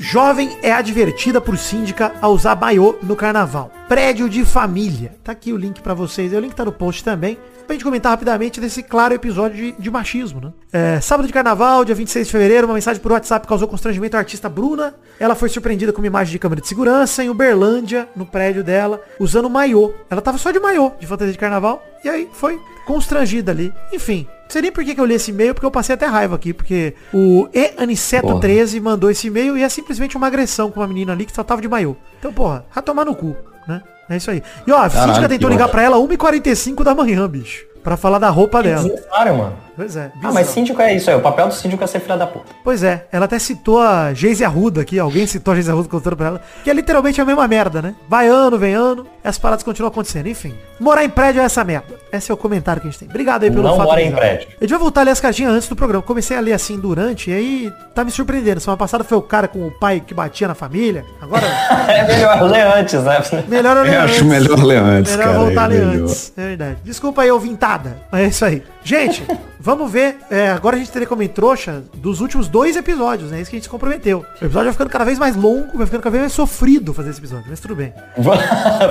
Jovem 0.00 0.56
é 0.62 0.72
advertida 0.72 1.40
por 1.40 1.58
síndica 1.58 2.12
a 2.20 2.28
usar 2.28 2.56
maiô 2.56 2.96
no 3.02 3.14
carnaval. 3.14 3.70
Prédio 3.88 4.28
de 4.28 4.44
família. 4.44 5.16
Tá 5.24 5.32
aqui 5.32 5.50
o 5.50 5.56
link 5.56 5.80
pra 5.80 5.94
vocês. 5.94 6.30
O 6.34 6.38
link 6.38 6.54
tá 6.54 6.62
no 6.62 6.70
post 6.70 7.02
também. 7.02 7.38
Pra 7.66 7.72
gente 7.72 7.84
comentar 7.84 8.12
rapidamente 8.12 8.60
desse 8.60 8.82
claro 8.82 9.14
episódio 9.14 9.56
de, 9.56 9.72
de 9.80 9.90
machismo, 9.90 10.40
né? 10.40 10.52
É, 10.70 11.00
sábado 11.00 11.26
de 11.26 11.32
carnaval, 11.32 11.86
dia 11.86 11.94
26 11.94 12.26
de 12.26 12.32
fevereiro, 12.32 12.66
uma 12.66 12.74
mensagem 12.74 13.00
por 13.00 13.12
WhatsApp 13.12 13.46
causou 13.46 13.66
constrangimento 13.66 14.14
à 14.14 14.20
artista 14.20 14.46
Bruna. 14.48 14.94
Ela 15.18 15.34
foi 15.34 15.48
surpreendida 15.48 15.90
com 15.90 16.02
uma 16.02 16.06
imagem 16.06 16.32
de 16.32 16.38
câmera 16.38 16.60
de 16.60 16.68
segurança 16.68 17.24
em 17.24 17.30
Uberlândia, 17.30 18.06
no 18.14 18.26
prédio 18.26 18.62
dela, 18.62 19.02
usando 19.18 19.48
maiô. 19.48 19.94
Ela 20.10 20.20
tava 20.20 20.36
só 20.36 20.50
de 20.50 20.60
maiô, 20.60 20.92
de 21.00 21.06
fantasia 21.06 21.32
de 21.32 21.38
carnaval. 21.38 21.82
E 22.04 22.10
aí 22.10 22.28
foi 22.32 22.60
constrangida 22.86 23.52
ali. 23.52 23.72
Enfim, 23.92 24.26
não 24.44 24.50
sei 24.50 24.62
nem 24.62 24.72
por 24.72 24.84
que, 24.84 24.94
que 24.94 25.00
eu 25.00 25.04
li 25.06 25.14
esse 25.14 25.30
e-mail, 25.30 25.54
porque 25.54 25.66
eu 25.66 25.70
passei 25.70 25.94
até 25.94 26.06
raiva 26.06 26.36
aqui, 26.36 26.52
porque 26.52 26.94
o 27.12 27.48
eaniceto13 27.54 28.80
mandou 28.80 29.10
esse 29.10 29.26
e-mail 29.26 29.56
e 29.56 29.62
é 29.62 29.68
simplesmente 29.68 30.16
uma 30.16 30.26
agressão 30.26 30.70
com 30.70 30.80
uma 30.80 30.88
menina 30.88 31.12
ali 31.12 31.24
que 31.26 31.34
só 31.34 31.42
tava 31.42 31.60
de 31.60 31.68
maiô. 31.68 31.96
Então, 32.18 32.32
porra, 32.32 32.64
vai 32.74 32.82
tomar 32.82 33.04
no 33.04 33.14
cu, 33.14 33.36
né? 33.68 33.82
É 34.08 34.16
isso 34.16 34.30
aí. 34.30 34.42
E 34.66 34.72
ó, 34.72 34.78
a 34.78 34.88
síndica 34.88 35.28
tentou 35.28 35.50
ligar 35.50 35.68
pra 35.68 35.82
ela 35.82 35.98
1h45 35.98 36.82
da 36.82 36.94
manhã, 36.94 37.28
bicho. 37.28 37.66
Pra 37.88 37.96
falar 37.96 38.18
da 38.18 38.28
roupa 38.28 38.62
dela. 38.62 38.82
Desnecessário, 38.82 39.34
mano. 39.38 39.56
Pois 39.74 39.96
é. 39.96 40.06
Ah, 40.06 40.16
bizarro. 40.16 40.34
mas 40.34 40.46
síndico 40.48 40.82
é 40.82 40.94
isso 40.94 41.08
aí. 41.08 41.16
O 41.16 41.20
papel 41.20 41.46
do 41.48 41.54
síndico 41.54 41.82
é 41.82 41.86
ser 41.86 42.00
filha 42.00 42.16
da 42.18 42.26
puta. 42.26 42.46
Pois 42.64 42.82
é, 42.82 43.06
ela 43.12 43.24
até 43.26 43.38
citou 43.38 43.80
a 43.80 44.12
Geise 44.12 44.44
Arruda 44.44 44.80
aqui, 44.82 44.98
alguém 44.98 45.24
citou 45.26 45.52
a 45.52 45.54
Geise 45.54 45.70
Arruda 45.70 45.88
contando 45.88 46.16
pra 46.16 46.26
ela, 46.26 46.40
que 46.64 46.68
é 46.68 46.72
literalmente 46.74 47.18
a 47.20 47.24
mesma 47.24 47.46
merda, 47.48 47.80
né? 47.80 47.94
Vai 48.08 48.26
ano, 48.28 48.58
vem 48.58 48.74
ano, 48.74 49.06
e 49.24 49.28
as 49.28 49.38
paradas 49.38 49.62
continuam 49.62 49.88
acontecendo. 49.90 50.26
Enfim, 50.26 50.52
morar 50.80 51.04
em 51.04 51.08
prédio 51.08 51.40
é 51.40 51.44
essa 51.44 51.62
merda. 51.62 51.94
Esse 52.12 52.30
é 52.30 52.34
o 52.34 52.36
comentário 52.36 52.82
que 52.82 52.88
a 52.88 52.90
gente 52.90 52.98
tem. 52.98 53.08
Obrigado 53.08 53.44
aí 53.44 53.50
pelo 53.52 53.62
Não 53.62 53.76
fato 53.76 53.86
mora 53.86 54.02
em 54.02 54.10
prédio. 54.12 54.48
A 54.60 54.64
gente 54.64 54.70
vai 54.70 54.78
voltar 54.80 55.02
a 55.02 55.04
ler 55.04 55.10
as 55.12 55.20
cartinhas 55.20 55.52
antes 55.54 55.68
do 55.68 55.76
programa. 55.76 56.02
Comecei 56.02 56.36
a 56.36 56.40
ler 56.40 56.54
assim 56.54 56.76
durante, 56.78 57.30
e 57.30 57.34
aí 57.34 57.72
tá 57.94 58.04
me 58.04 58.10
surpreendendo. 58.10 58.58
Semana 58.60 58.76
passada 58.76 59.04
foi 59.04 59.16
o 59.16 59.22
cara 59.22 59.46
com 59.46 59.64
o 59.64 59.70
pai 59.70 60.02
que 60.04 60.12
batia 60.12 60.48
na 60.48 60.54
família. 60.56 61.04
Agora, 61.22 61.46
É 61.88 62.04
melhor 62.04 62.42
ler 62.50 62.66
antes, 62.66 63.00
né? 63.04 63.22
melhor 63.46 63.76
eu 63.76 63.82
ler 63.84 63.94
Eu 63.94 64.00
acho 64.00 64.14
antes. 64.14 64.22
melhor 64.24 64.64
ler 64.64 64.78
antes, 64.82 65.12
Melhor 65.16 65.26
cara, 65.28 65.38
voltar 65.38 65.62
a 65.62 65.64
é 65.66 65.68
ler 65.68 65.86
melhor. 65.86 66.02
antes. 66.02 66.32
É 66.36 66.42
verdade. 66.42 66.76
Desculpa 66.84 67.22
aí, 67.22 67.30
ouvintada. 67.78 67.96
Mas 68.10 68.20
é 68.22 68.26
isso 68.28 68.44
aí. 68.44 68.62
Gente, 68.84 69.24
vamos 69.60 69.90
ver. 69.90 70.16
é, 70.30 70.50
agora 70.50 70.76
a 70.76 70.78
gente 70.78 70.90
teria 70.90 71.06
como 71.06 71.26
trouxa 71.28 71.82
dos 71.94 72.20
últimos 72.20 72.48
dois 72.48 72.76
episódios, 72.76 73.30
né? 73.30 73.40
Isso 73.40 73.50
que 73.50 73.56
a 73.56 73.58
gente 73.58 73.64
se 73.64 73.70
comprometeu. 73.70 74.20
O 74.40 74.44
episódio 74.44 74.64
vai 74.64 74.72
ficando 74.72 74.90
cada 74.90 75.04
vez 75.04 75.18
mais 75.18 75.36
longo, 75.36 75.76
vai 75.76 75.86
ficando 75.86 76.02
cada 76.02 76.12
vez 76.12 76.22
mais 76.22 76.32
sofrido 76.32 76.94
fazer 76.94 77.10
esse 77.10 77.18
episódio, 77.20 77.46
mas 77.48 77.60
tudo 77.60 77.74
bem. 77.76 77.92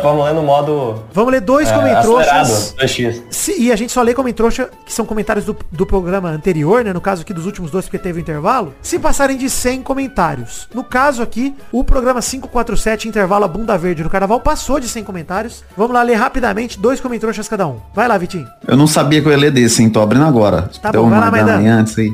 Vamos 0.04 0.26
ler 0.26 0.34
no 0.34 0.44
modo 0.44 1.04
Vamos 1.14 1.32
ler 1.32 1.42
dois 1.42 1.70
é, 1.70 1.74
comentroxas. 1.76 2.28
acelerado, 2.28 3.18
2x. 3.18 3.24
Se- 3.32 3.60
e 3.60 3.72
a 3.72 3.76
gente 3.76 3.92
só 3.92 4.02
lê 4.02 4.14
comentrouxa, 4.14 4.70
que 4.86 4.94
são 4.94 5.06
comentários 5.06 5.46
do, 5.46 5.56
do 5.72 5.86
programa 5.86 6.30
anterior, 6.30 6.84
né? 6.84 6.94
No 6.94 7.02
caso 7.02 7.24
aqui 7.24 7.34
dos 7.34 7.46
últimos 7.46 7.72
dois, 7.72 7.86
porque 7.86 7.98
teve 7.98 8.20
o 8.20 8.22
intervalo. 8.22 8.74
Se 8.82 9.00
passarem 9.00 9.38
de 9.38 9.50
100 9.50 9.82
comentários. 9.84 10.68
No 10.74 10.84
caso 10.84 11.24
aqui, 11.24 11.56
o 11.72 11.84
programa 11.84 12.22
547, 12.22 13.08
intervalo 13.08 13.46
a 13.46 13.48
bunda 13.48 13.78
verde 13.78 14.04
no 14.04 14.10
carnaval, 14.10 14.40
passou 14.40 14.80
de 14.80 14.88
100 14.88 15.04
comentários. 15.04 15.64
Vamos 15.76 15.94
lá 15.94 16.04
ler 16.04 16.16
rapidamente, 16.16 16.80
dois 16.80 17.00
comentroxas 17.00 17.48
cada 17.48 17.66
um. 17.68 17.80
Vai 17.96 18.08
lá, 18.08 18.18
Vitinho. 18.18 18.48
Eu 18.68 18.77
não 18.78 18.88
sabia 18.88 19.22
que 19.22 19.28
eu 19.28 19.32
ia 19.32 19.38
ler 19.38 19.52
desse, 19.52 19.82
hein? 19.82 19.90
Tô 19.90 20.02
abrindo 20.02 20.26
agora. 20.26 20.70
Tá 20.82 20.92
Deu 20.92 21.04
bom, 21.04 21.10
vai 21.10 21.20
lá, 21.20 21.32
Maidana. 21.32 21.58
aí 21.60 21.68
antes 21.68 21.98
aí. 21.98 22.12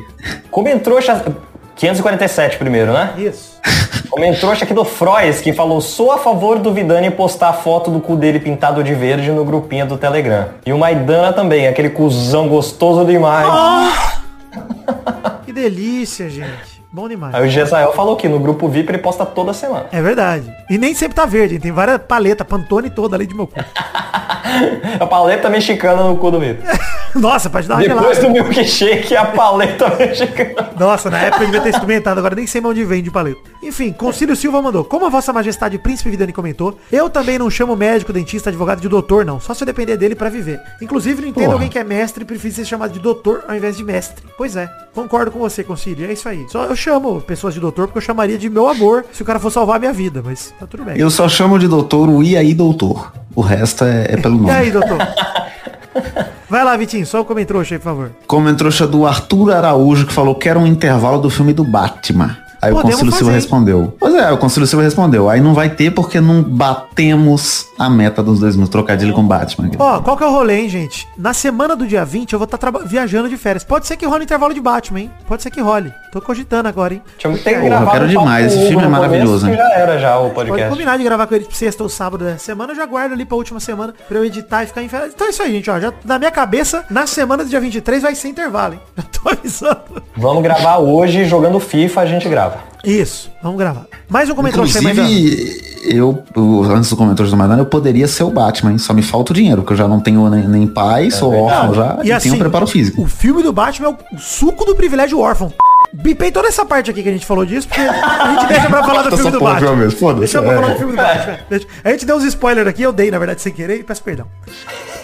Comentrouxa 0.50 1.24
547 1.76 2.58
primeiro, 2.58 2.94
né? 2.94 3.14
Isso. 3.18 3.54
Comentrouxa 4.10 4.64
aqui 4.64 4.74
do 4.74 4.86
Frois, 4.86 5.42
que 5.42 5.54
falou 5.54 5.82
Sou 5.82 6.12
a 6.12 6.18
favor 6.18 6.60
do 6.60 6.72
Vidani 6.74 7.10
postar 7.10 7.50
a 7.50 7.54
foto 7.54 7.90
do 7.90 8.00
cu 8.00 8.16
dele 8.16 8.40
pintado 8.40 8.84
de 8.84 8.94
verde 8.94 9.32
no 9.32 9.44
grupinho 9.44 9.88
do 9.88 9.98
Telegram. 9.98 10.50
E 10.66 10.72
o 10.72 10.78
Maidana 10.78 11.34
também, 11.34 11.68
aquele 11.68 11.90
cuzão 11.90 12.48
gostoso 12.48 13.06
demais. 13.06 13.48
Que 15.46 15.52
delícia, 15.52 16.30
gente. 16.30 16.73
Bom 16.94 17.10
demais. 17.10 17.34
Aí 17.34 17.48
o 17.48 17.50
Gesael 17.50 17.92
falou 17.94 18.16
que 18.16 18.30
no 18.30 18.40
grupo 18.40 18.68
VIP 18.70 18.92
ele 18.92 19.00
posta 19.00 19.26
toda 19.26 19.52
semana. 19.52 19.88
É 19.92 20.00
verdade. 20.00 20.54
E 20.70 20.78
nem 20.78 20.94
sempre 20.94 21.16
tá 21.16 21.26
verde, 21.26 21.56
hein? 21.56 21.60
tem 21.60 21.72
várias 21.72 21.98
paletas, 21.98 22.46
pantone 22.46 22.92
toda 22.92 23.16
ali 23.16 23.26
de 23.26 23.34
meu 23.34 23.48
cu. 23.48 23.56
A 25.00 25.06
paleta 25.08 25.50
mexicana 25.50 26.04
no 26.04 26.16
cu 26.18 26.30
do 26.30 26.40
Mito. 26.40 26.62
Nossa, 27.16 27.50
pode 27.50 27.68
dar 27.68 27.76
uma 27.76 27.82
Depois 27.82 28.18
gelada. 28.18 28.22
do 28.22 28.32
milkshake, 28.32 29.16
a 29.16 29.26
paleta 29.26 29.88
mexicana. 29.98 30.70
Nossa, 30.80 31.12
na 31.12 31.20
época 31.20 31.44
eu 31.44 31.46
devia 31.46 31.62
ter 31.62 31.70
experimentado, 31.70 32.20
agora 32.20 32.36
nem 32.36 32.48
sei 32.48 32.60
mais 32.60 32.72
onde 32.72 32.84
vem 32.84 33.04
de 33.04 33.12
paleta. 33.12 33.40
Enfim, 33.62 33.92
Concílio 33.94 34.36
Silva 34.36 34.62
mandou. 34.64 34.84
Como 34.84 35.06
a 35.06 35.10
vossa 35.10 35.32
majestade 35.32 35.78
Príncipe 35.78 36.10
Vidani 36.10 36.34
comentou, 36.34 36.76
eu 36.92 37.10
também 37.12 37.38
não 37.38 37.52
chamo 37.52 37.76
médico, 37.76 38.12
dentista, 38.12 38.50
advogado 38.50 38.82
de 38.82 38.90
doutor, 38.90 39.24
não. 39.26 39.40
Só 39.40 39.54
se 39.54 39.62
eu 39.62 39.66
depender 39.68 39.96
dele 39.96 40.16
pra 40.16 40.28
viver. 40.30 40.60
Inclusive, 40.82 41.22
não 41.22 41.28
entendo 41.30 41.44
Porra. 41.44 41.54
alguém 41.56 41.70
que 41.70 41.78
é 41.78 41.84
mestre 41.84 42.24
e 42.24 42.26
prefere 42.26 42.54
ser 42.54 42.66
chamado 42.66 42.92
de 42.92 43.00
doutor 43.00 43.44
ao 43.48 43.56
invés 43.56 43.78
de 43.78 43.84
mestre. 43.84 44.26
Pois 44.36 44.56
é, 44.56 44.68
concordo 44.96 45.30
com 45.30 45.38
você, 45.38 45.64
Concílio. 45.64 46.10
É 46.10 46.14
isso 46.14 46.28
aí. 46.28 46.46
Só 46.50 46.66
eu 46.66 46.76
chamo 46.84 47.22
pessoas 47.22 47.54
de 47.54 47.60
doutor 47.60 47.88
porque 47.88 47.98
eu 48.00 48.02
chamaria 48.02 48.38
de 48.38 48.50
meu 48.50 48.68
amor 48.68 49.06
se 49.14 49.22
o 49.22 49.26
cara 49.26 49.40
for 49.40 49.50
salvar 49.52 49.78
a 49.78 49.80
minha 49.80 49.94
vida, 49.94 50.22
mas 50.24 50.54
tá 50.60 50.68
tudo 50.68 50.84
bem. 50.84 50.98
Eu 50.98 51.10
só 51.10 51.28
chamo 51.30 51.58
de 51.58 51.68
doutor 51.68 52.10
o 52.10 52.22
e 52.22 52.36
aí 52.36 52.54
doutor. 52.54 53.12
O 53.36 53.42
resto 53.42 53.84
é, 53.86 54.06
é 54.14 54.18
pelo 54.18 54.36
E 54.36 54.38
nome. 54.40 54.52
aí, 54.52 54.70
doutor? 54.72 54.98
Vai 56.50 56.64
lá, 56.64 56.76
Vitinho, 56.78 57.06
só 57.06 57.22
o 57.22 57.26
comentrouxa 57.26 57.76
aí, 57.76 57.80
por 57.80 57.86
favor. 57.86 58.12
Comentrouxa 58.28 58.86
do 58.86 59.08
Arthur 59.08 59.52
Araújo 59.54 60.06
que 60.06 60.14
falou 60.14 60.36
que 60.36 60.48
era 60.48 60.60
um 60.60 60.68
intervalo 60.68 61.20
do 61.20 61.30
filme 61.30 61.54
do 61.54 61.64
Batman. 61.64 62.38
Aí 62.62 62.72
o 62.72 62.76
Podemos 62.76 62.96
Concílio 62.96 63.12
Silva 63.12 63.26
fazer, 63.26 63.32
hein? 63.32 63.36
respondeu. 63.42 63.98
Pois 64.00 64.14
é, 64.16 64.32
o 64.32 64.38
Concílio 64.38 64.68
Silva 64.68 64.84
respondeu. 64.84 65.30
Aí 65.30 65.42
não 65.42 65.54
vai 65.54 65.70
ter 65.70 65.92
porque 65.92 66.22
não 66.22 66.42
batemos 66.42 67.66
a 67.78 67.90
meta 67.90 68.24
dos 68.24 68.40
dois 68.40 68.56
mil 68.56 68.68
trocadilho 68.70 69.14
com 69.14 69.26
Batman. 69.28 69.70
Ó, 69.80 70.00
qual 70.00 70.16
que 70.16 70.24
é 70.24 70.28
o 70.28 70.32
rolê, 70.32 70.62
hein, 70.62 70.70
gente? 70.70 71.06
Na 71.18 71.34
semana 71.34 71.76
do 71.76 71.86
dia 71.86 72.06
20 72.06 72.32
eu 72.34 72.40
vou 72.40 72.46
estar 72.46 72.60
viajando 72.86 73.28
de 73.28 73.36
férias. 73.36 73.64
Pode 73.66 73.86
ser 73.88 73.98
que 73.98 74.06
role 74.06 74.24
intervalo 74.24 74.54
de 74.54 74.62
Batman, 74.62 75.02
hein? 75.02 75.12
Pode 75.28 75.42
ser 75.44 75.50
que 75.52 75.60
role. 75.60 75.92
Tô 76.14 76.22
cogitando 76.22 76.70
agora, 76.70 76.94
hein? 76.94 77.02
Tinha 77.18 77.34
que 77.34 77.44
ter 77.44 77.56
Porra, 77.56 77.66
gravado 77.66 77.92
quero 77.92 78.08
demais, 78.08 78.54
esse 78.54 78.68
filme 78.68 78.84
é 78.84 78.88
maravilhoso, 78.88 79.48
começo, 79.48 79.58
Já 79.58 79.74
era 79.74 79.98
já 79.98 80.20
o 80.20 80.30
Pode 80.30 80.50
podcast. 80.50 80.70
combinar 80.70 80.96
de 80.96 81.04
gravar 81.04 81.26
com 81.26 81.34
ele 81.34 81.48
sexta 81.50 81.82
ou 81.82 81.90
sábado 81.90 82.24
da 82.24 82.38
semana, 82.38 82.72
eu 82.72 82.76
já 82.76 82.86
guardo 82.86 83.14
ali 83.14 83.26
pra 83.26 83.36
última 83.36 83.60
semana 83.60 83.96
pra 84.08 84.20
eu 84.20 84.24
editar 84.24 84.64
e 84.64 84.68
ficar 84.68 84.84
em 84.84 84.88
férias. 84.88 85.12
Então 85.16 85.26
é 85.26 85.32
isso 85.32 85.42
aí, 85.42 85.52
gente, 85.52 85.72
ó. 85.72 85.80
Já, 85.80 85.92
na 86.06 86.20
minha 86.20 86.30
cabeça, 86.30 86.86
na 86.88 87.08
semana 87.08 87.44
do 87.44 87.50
dia 87.50 87.60
23 87.60 88.04
vai 88.04 88.14
ser 88.14 88.28
intervalo, 88.28 88.76
hein? 88.76 88.80
Já 88.96 89.04
tô 89.06 89.28
avisando. 89.28 90.04
Vamos 90.16 90.44
gravar 90.44 90.78
hoje, 90.78 91.26
jogando 91.26 91.60
FIFA, 91.60 92.02
a 92.02 92.06
gente 92.06 92.30
grava. 92.30 92.60
Isso, 92.84 93.32
vamos 93.42 93.58
gravar. 93.58 93.88
Mais 94.08 94.30
um 94.30 94.36
comentário. 94.36 94.68
Inclusive, 94.68 95.74
eu, 95.86 96.24
eu, 96.36 96.64
antes 96.76 96.92
do 96.92 96.96
comentário 96.96 97.32
do 97.32 97.38
Maidana, 97.38 97.62
eu 97.62 97.66
poderia 97.66 98.08
ser 98.08 98.24
o 98.24 98.30
Batman, 98.30 98.74
hein? 98.74 98.78
Só 98.78 98.94
me 98.94 99.02
falta 99.02 99.32
o 99.32 99.36
dinheiro, 99.36 99.64
porque 99.64 99.74
eu 99.74 99.78
já 99.78 99.88
não 99.88 100.00
tenho 100.00 100.30
nem, 100.30 100.48
nem 100.48 100.68
pai, 100.68 101.10
sou 101.10 101.34
órfão 101.34 101.74
já, 101.74 101.98
e, 102.04 102.20
tenho 102.20 102.36
um 102.36 102.38
preparo 102.38 102.68
físico. 102.68 103.02
O 103.02 103.08
filme 103.08 103.42
do 103.42 103.52
Batman 103.52 103.88
é 103.88 104.16
o 104.16 104.20
suco 104.20 104.64
do 104.64 104.76
privilégio 104.76 105.20
órfão. 105.20 105.52
Bipei 105.94 106.32
toda 106.32 106.48
essa 106.48 106.66
parte 106.66 106.90
aqui 106.90 107.04
que 107.04 107.10
a 107.10 107.12
gente 107.12 107.26
falou 107.26 107.46
disso, 107.46 107.68
porque 107.68 107.82
a 107.82 108.30
gente 108.32 108.48
deixa 108.48 108.68
pra 108.68 108.84
falar 108.84 109.04
do 109.04 109.16
filme 109.16 109.32
do 109.32 109.40
Batman. 109.40 109.92
foda-se. 109.92 110.20
Deixa 110.20 110.42
pra 110.42 110.52
É. 110.52 110.56
falar 110.56 110.70
do 110.74 110.78
filme 110.80 110.94
do 110.94 110.98
Batman. 110.98 111.40
A 111.84 111.90
gente 111.92 112.06
deu 112.06 112.16
uns 112.16 112.24
spoilers 112.24 112.68
aqui, 112.68 112.82
eu 112.82 112.92
dei, 112.92 113.12
na 113.12 113.20
verdade, 113.20 113.42
sem 113.42 113.54
querer, 113.54 113.80
e 113.80 113.84
peço 113.84 114.02
perdão. 114.04 114.26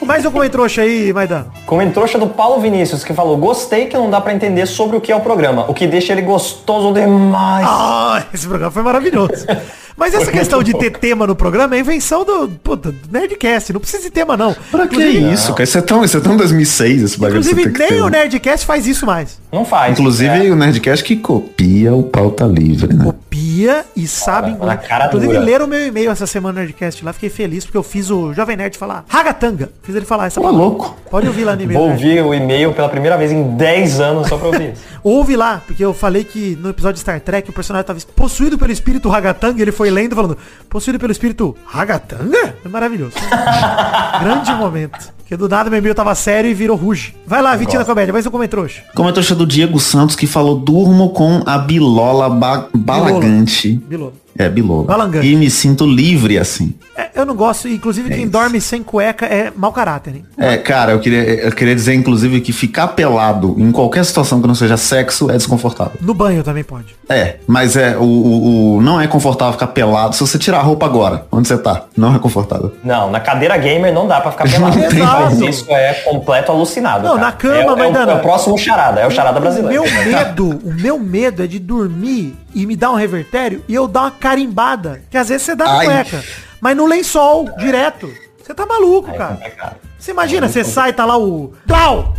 Mais 0.02 0.26
um 0.26 0.32
comentrouxa 0.32 0.82
aí, 0.82 1.14
Maidano. 1.14 1.52
Comentrouxa 1.66 2.18
do 2.18 2.28
Paulo 2.28 2.60
Vinícius, 2.60 3.04
que 3.04 3.14
falou, 3.14 3.38
gostei 3.38 3.86
que 3.86 3.96
não 3.98 4.10
dá 4.10 4.20
pra 4.20 4.34
entender 4.34 4.66
sobre 4.66 4.98
o 4.98 5.02
que 5.02 5.12
é 5.12 5.16
o 5.16 5.20
programa, 5.22 5.66
o 5.70 5.74
que 5.74 5.86
deixa 5.86 6.14
ele 6.14 6.22
gostoso 6.24 6.92
demais. 6.94 7.68
Ah, 7.70 8.24
esse 8.34 8.48
programa 8.48 8.72
foi 8.72 8.82
maravilhoso. 8.82 9.46
Mas 10.00 10.14
essa 10.14 10.32
questão 10.32 10.64
de 10.64 10.74
ter 10.74 10.92
tema 10.92 11.28
no 11.28 11.36
programa 11.36 11.76
é 11.76 11.80
invenção 11.80 12.24
do, 12.24 12.48
puta, 12.64 12.92
do 12.92 12.98
Nerdcast. 13.12 13.74
Não 13.74 13.80
precisa 13.82 14.04
de 14.04 14.10
tema, 14.10 14.38
não. 14.38 14.56
Pra 14.72 14.88
que 14.88 14.96
Inclusive- 14.96 15.34
isso, 15.34 15.52
cara? 15.52 15.64
Isso 15.64 15.78
é 15.78 15.82
tão, 15.82 16.04
isso 16.06 16.18
é 16.18 16.22
tão 16.22 16.38
2006, 16.38 17.04
esse 17.04 17.20
bagulho. 17.20 17.40
Inclusive, 17.40 17.62
você 17.64 17.70
tem 17.70 17.74
que 17.74 17.80
nem 17.80 17.90
ter, 17.90 18.02
o? 18.02 18.10
Nerdcast 18.10 18.66
faz 18.66 18.88
isso 18.88 19.06
mais. 19.06 19.38
Não 19.52 19.66
faz. 19.66 19.92
Inclusive, 20.00 20.48
É. 20.48 20.52
o 20.52 20.56
Nerdcast 20.56 21.04
que 21.04 21.16
copia 21.18 21.94
o 21.94 22.04
pauta 22.04 22.46
livre, 22.46 22.94
né? 22.94 23.04
Copia 23.04 23.86
e 23.96 24.08
sabe. 24.08 24.56
na 24.64 24.78
cara 24.78 25.08
Inclusive, 25.08 25.34
dura. 25.34 25.46
leram 25.46 25.66
o 25.66 25.68
meu 25.68 25.86
e-mail 25.88 26.10
essa 26.12 26.26
semana 26.28 26.54
no 26.54 26.66
Nerdcast 26.66 27.04
lá. 27.04 27.12
Fiquei 27.14 27.30
feliz 27.30 27.66
porque 27.66 27.78
eu 27.78 27.84
fiz 27.84 28.10
o 28.10 28.34
Jovem 28.34 28.56
Nerd 28.56 28.78
falar 28.78 29.04
Ragatanga. 29.08 29.70
Fiz 29.84 29.96
ele 29.96 30.06
falar 30.06 30.28
essa 30.28 30.40
Pô, 30.40 30.48
palavra. 30.48 30.66
louco. 30.66 30.98
Pode 31.12 31.28
ouvir 31.28 31.44
lá 31.44 31.56
no 31.56 31.62
e-mail. 31.62 31.80
Vou 31.80 31.88
né? 31.90 31.94
ouvir 31.94 32.22
o 32.24 32.34
e-mail 32.34 32.74
pela 32.74 32.88
primeira 32.90 33.18
vez 33.18 33.32
em 33.32 33.56
10 33.58 34.00
anos 34.00 34.28
só 34.28 34.38
pra 34.38 34.48
ouvir 34.48 34.72
isso. 34.74 34.82
Ouve 35.04 35.36
lá, 35.36 35.62
porque 35.66 35.84
eu 35.84 35.94
falei 35.94 36.24
que 36.24 36.58
no 36.62 36.70
episódio 36.70 36.96
de 36.96 37.00
Star 37.02 37.20
Trek 37.20 37.50
o 37.50 37.54
personagem 37.54 37.82
estava 37.82 38.00
possuído 38.16 38.58
pelo 38.58 38.72
espírito 38.72 39.10
Ragatanga 39.10 39.60
e 39.60 39.62
ele 39.62 39.72
foi 39.72 39.89
lendo 39.90 40.16
falando, 40.16 40.38
possuído 40.70 41.00
pelo 41.00 41.12
espírito 41.12 41.56
Ragatanga? 41.66 42.56
É 42.64 42.68
maravilhoso. 42.68 43.16
Grande 44.22 44.54
momento. 44.54 45.14
Porque 45.18 45.38
do 45.38 45.48
nada 45.48 45.70
meu 45.70 45.78
e-mail 45.78 45.94
tava 45.94 46.16
sério 46.16 46.50
e 46.50 46.56
virou 46.56 46.76
ruge. 46.76 47.14
Vai 47.28 47.40
lá, 47.40 47.56
Vitinho 47.56 47.80
da 47.80 47.86
Comédia, 47.86 48.12
mais 48.12 48.26
um 48.26 48.32
comentrouxa. 48.32 48.82
Comentário 48.96 49.36
do 49.36 49.46
Diego 49.46 49.80
Santos 49.80 50.16
que 50.16 50.26
falou 50.26 50.56
durmo 50.56 51.10
com 51.10 51.44
a 51.46 51.58
bilola 51.58 52.30
ba 52.30 52.68
balagante. 52.74 53.74
Bilolo. 53.74 54.14
É, 54.36 54.50
bilola. 54.50 54.86
Balangante. 54.86 55.28
E 55.28 55.36
me 55.36 55.50
sinto 55.52 55.86
livre 55.86 56.40
assim. 56.40 56.74
É, 56.96 57.09
eu 57.20 57.26
não 57.26 57.36
gosto, 57.36 57.68
inclusive 57.68 58.10
quem 58.10 58.24
isso. 58.24 58.32
dorme 58.32 58.60
sem 58.62 58.82
cueca 58.84 59.26
é 59.26 59.52
mau 59.56 59.72
caráter, 59.72 60.16
hein? 60.16 60.26
É, 60.38 60.58
cara, 60.58 60.92
eu 60.94 61.00
queria, 61.00 61.22
eu 61.46 61.52
queria 61.52 61.76
dizer, 61.76 61.94
inclusive, 61.94 62.42
que 62.42 62.52
ficar 62.52 62.90
pelado 62.90 63.56
em 63.58 63.72
qualquer 63.72 64.04
situação 64.06 64.42
que 64.42 64.48
não 64.48 64.56
seja 64.56 64.78
sexo 64.78 65.30
é 65.30 65.34
desconfortável. 65.34 65.94
No 66.02 66.14
banho 66.14 66.44
também 66.44 66.64
pode. 66.64 66.96
É, 67.08 67.38
mas 67.48 67.76
é 67.76 67.98
o, 67.98 68.02
o- 68.04 68.76
o- 68.78 68.82
não 68.82 69.00
é 69.02 69.08
confortável 69.08 69.54
ficar 69.54 69.68
pelado 69.68 70.16
se 70.16 70.22
você 70.22 70.38
tirar 70.38 70.60
a 70.60 70.62
roupa 70.64 70.86
agora, 70.86 71.26
onde 71.32 71.48
você 71.48 71.58
tá. 71.58 71.86
Não 71.98 72.16
é 72.16 72.20
confortável. 72.20 72.74
Não, 72.84 73.10
na 73.12 73.20
cadeira 73.20 73.58
gamer 73.58 73.94
não 73.94 74.08
dá 74.08 74.22
pra 74.22 74.32
ficar 74.32 74.46
pelado. 74.50 74.78
Não 74.80 74.90
tem 74.90 75.00
Mas 75.00 75.42
isso 75.42 75.66
é 75.70 75.94
completo 76.06 76.52
alucinado. 76.52 77.04
Não, 77.04 77.16
cara. 77.16 77.26
na 77.26 77.32
cama, 77.32 77.56
é, 77.56 77.60
é, 77.88 77.92
o, 77.92 78.10
é 78.10 78.16
o 78.16 78.20
próximo 78.20 78.58
charada, 78.58 79.00
é 79.02 79.08
o 79.08 79.12
charada 79.12 79.38
O 79.38 79.42
brasileiro. 79.42 79.84
meu 79.84 80.06
medo, 80.06 80.60
o 80.64 80.74
meu 80.74 81.00
medo 81.00 81.44
é 81.44 81.48
de 81.48 81.60
dormir 81.60 82.36
e 82.54 82.66
me 82.66 82.76
dar 82.76 82.92
um 82.92 82.96
revertério 82.96 83.64
e 83.68 83.74
eu 83.76 83.88
dar 83.88 84.02
uma 84.02 84.12
carimbada. 84.12 85.02
Que 85.10 85.18
às 85.18 85.30
vezes 85.30 85.44
você 85.44 85.56
dá 85.56 85.66
na 85.66 85.78
Ai. 85.80 85.86
cueca. 85.86 86.24
Mas 86.62 86.76
no 86.76 86.86
lençol, 86.86 87.50
direto. 87.58 88.12
Você 88.44 88.54
tá 88.54 88.66
maluco, 88.66 89.10
É 89.12 89.14
cara. 89.18 89.78
Você 89.98 90.12
imagina, 90.12 90.48
você 90.48 90.64
sai, 90.64 90.94
tá 90.94 91.06
lá 91.06 91.18
o. 91.18 91.54
Plau! 91.68 92.14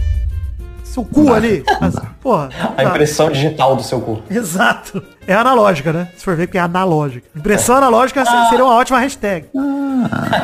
Seu 0.84 1.04
cu 1.04 1.32
ali. 1.32 1.62
As- 1.80 1.94
porra. 2.20 2.50
não 2.58 2.70
A 2.72 2.74
dá. 2.74 2.84
impressão 2.84 3.30
digital 3.30 3.76
do 3.76 3.82
seu 3.82 4.00
cu. 4.00 4.22
Exato. 4.30 5.02
É 5.26 5.34
analógica, 5.34 5.92
né? 5.92 6.08
Se 6.16 6.24
for 6.24 6.34
ver 6.36 6.46
que 6.48 6.58
é 6.58 6.60
analógica. 6.60 7.26
Impressão 7.36 7.76
analógica 7.76 8.22
Ah. 8.26 8.46
seria 8.50 8.64
uma 8.64 8.74
ótima 8.74 8.98
hashtag. 8.98 9.46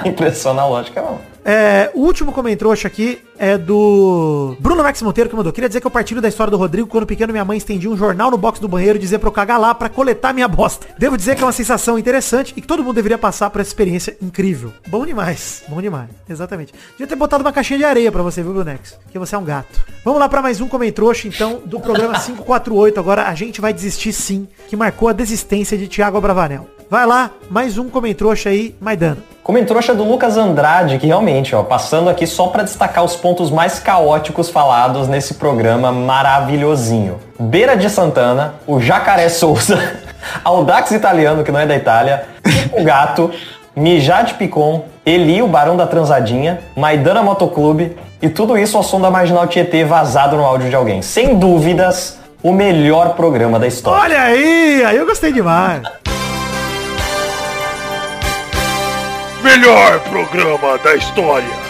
A 0.03 0.07
impressão 0.09 0.53
analógica 0.53 1.03
não. 1.03 1.19
É, 1.45 1.91
o 1.95 2.01
último 2.01 2.33
comentrouxa 2.33 2.89
aqui 2.89 3.21
é 3.39 3.59
do 3.59 4.57
Bruno 4.61 4.83
Max 4.83 5.03
Monteiro 5.03 5.31
que 5.31 5.37
mandou. 5.37 5.53
Queria 5.53 5.69
dizer 5.69 5.81
que 5.81 5.87
eu 5.87 5.91
partilho 5.91 6.21
da 6.21 6.29
história 6.29 6.51
do 6.51 6.57
Rodrigo 6.57 6.89
quando 6.89 7.07
pequeno 7.07 7.33
minha 7.33 7.45
mãe 7.45 7.59
estendia 7.59 7.91
um 7.91 7.97
jornal 7.97 8.31
no 8.31 8.37
box 8.39 8.61
do 8.61 8.69
banheiro 8.69 8.99
e 8.99 9.01
dizia 9.01 9.19
pra 9.19 9.29
eu 9.29 9.33
cagar 9.33 9.61
lá 9.61 9.75
pra 9.75 9.89
coletar 9.89 10.33
minha 10.33 10.49
bosta. 10.49 10.87
Devo 10.99 11.17
dizer 11.17 11.37
que 11.37 11.43
é 11.43 11.47
uma 11.47 11.53
sensação 11.53 11.99
interessante 11.99 12.53
e 12.57 12.61
que 12.61 12.67
todo 12.67 12.83
mundo 12.83 12.95
deveria 12.95 13.19
passar 13.19 13.51
por 13.51 13.61
essa 13.61 13.71
experiência 13.71 14.17
incrível. 14.23 14.73
Bom 14.89 15.05
demais. 15.05 15.63
Bom 15.69 15.81
demais. 15.81 16.09
Exatamente. 16.29 16.73
Devia 16.93 17.07
ter 17.07 17.17
botado 17.17 17.43
uma 17.43 17.53
caixinha 17.53 17.79
de 17.79 17.85
areia 17.85 18.13
pra 18.13 18.23
você, 18.23 18.43
viu, 18.43 18.53
Brunex? 18.53 18.99
Porque 19.03 19.19
você 19.19 19.35
é 19.35 19.39
um 19.39 19.45
gato. 19.45 19.81
Vamos 20.05 20.21
lá 20.21 20.29
pra 20.29 20.43
mais 20.43 20.61
um 20.61 20.69
comentrouxa, 20.69 21.29
então, 21.29 21.61
do 21.65 21.81
programa 21.81 22.19
548. 22.21 22.99
Agora 22.99 23.29
a 23.29 23.35
gente 23.35 23.61
vai 23.61 23.73
desistir 23.73 24.13
sim, 24.13 24.49
que 24.69 24.77
marcou 24.77 25.09
a 25.09 25.13
desistência 25.13 25.77
de 25.77 25.87
Thiago 25.89 26.21
Bravanel. 26.21 26.69
Vai 26.89 27.05
lá, 27.05 27.33
mais 27.51 27.79
um 27.79 27.89
comentrouxa 27.89 28.49
aí, 28.49 28.77
Maidana. 28.81 29.19
Comentrouxa 29.43 29.93
do 29.95 30.05
Lucas 30.05 30.37
Andrade, 30.37 30.99
que 30.99 31.07
realmente, 31.07 31.55
ó, 31.55 31.63
passando 31.65 32.09
aqui 32.09 32.27
só 32.27 32.47
pra 32.49 32.63
destacar 32.63 33.05
os 33.05 33.17
pontos 33.27 33.51
mais 33.51 33.81
caóticos 33.81 34.49
falados 34.51 35.09
nesse 35.09 35.35
programa 35.35 35.91
maravilhosinho. 35.91 37.19
Beira 37.37 37.77
de 37.77 37.91
Santana, 37.91 38.55
o 38.69 38.81
Jacaré 38.81 39.29
Souza, 39.29 39.77
Audax 40.45 40.93
Italiano, 40.93 41.43
que 41.43 41.51
não 41.51 41.59
é 41.59 41.67
da 41.67 41.75
Itália, 41.75 42.25
o 42.73 42.85
Gato, 42.85 43.33
Mijade 43.75 44.35
Picon, 44.35 44.85
Eli, 45.05 45.43
o 45.43 45.49
Barão 45.49 45.77
da 45.77 45.89
Transadinha, 45.89 46.61
Maidana 46.77 47.21
Motoclube, 47.21 47.97
e 48.23 48.29
tudo 48.29 48.57
isso 48.57 48.77
ao 48.77 48.85
som 48.85 49.01
da 49.01 49.11
Marginal 49.11 49.49
Tietê 49.49 49.85
vazado 49.85 50.37
no 50.37 50.45
áudio 50.45 50.71
de 50.71 50.77
alguém. 50.77 51.03
Sem 51.03 51.37
dúvidas, 51.37 52.21
o 52.45 52.53
melhor 52.53 53.17
programa 53.17 53.59
da 53.59 53.67
história. 53.67 54.03
Olha 54.03 54.23
aí, 54.23 54.85
aí 54.85 54.97
eu 54.97 55.05
gostei 55.05 55.33
demais. 55.33 55.83
Melhor 59.43 59.99
programa 60.11 60.79
da 60.79 60.95
história. 60.95 61.66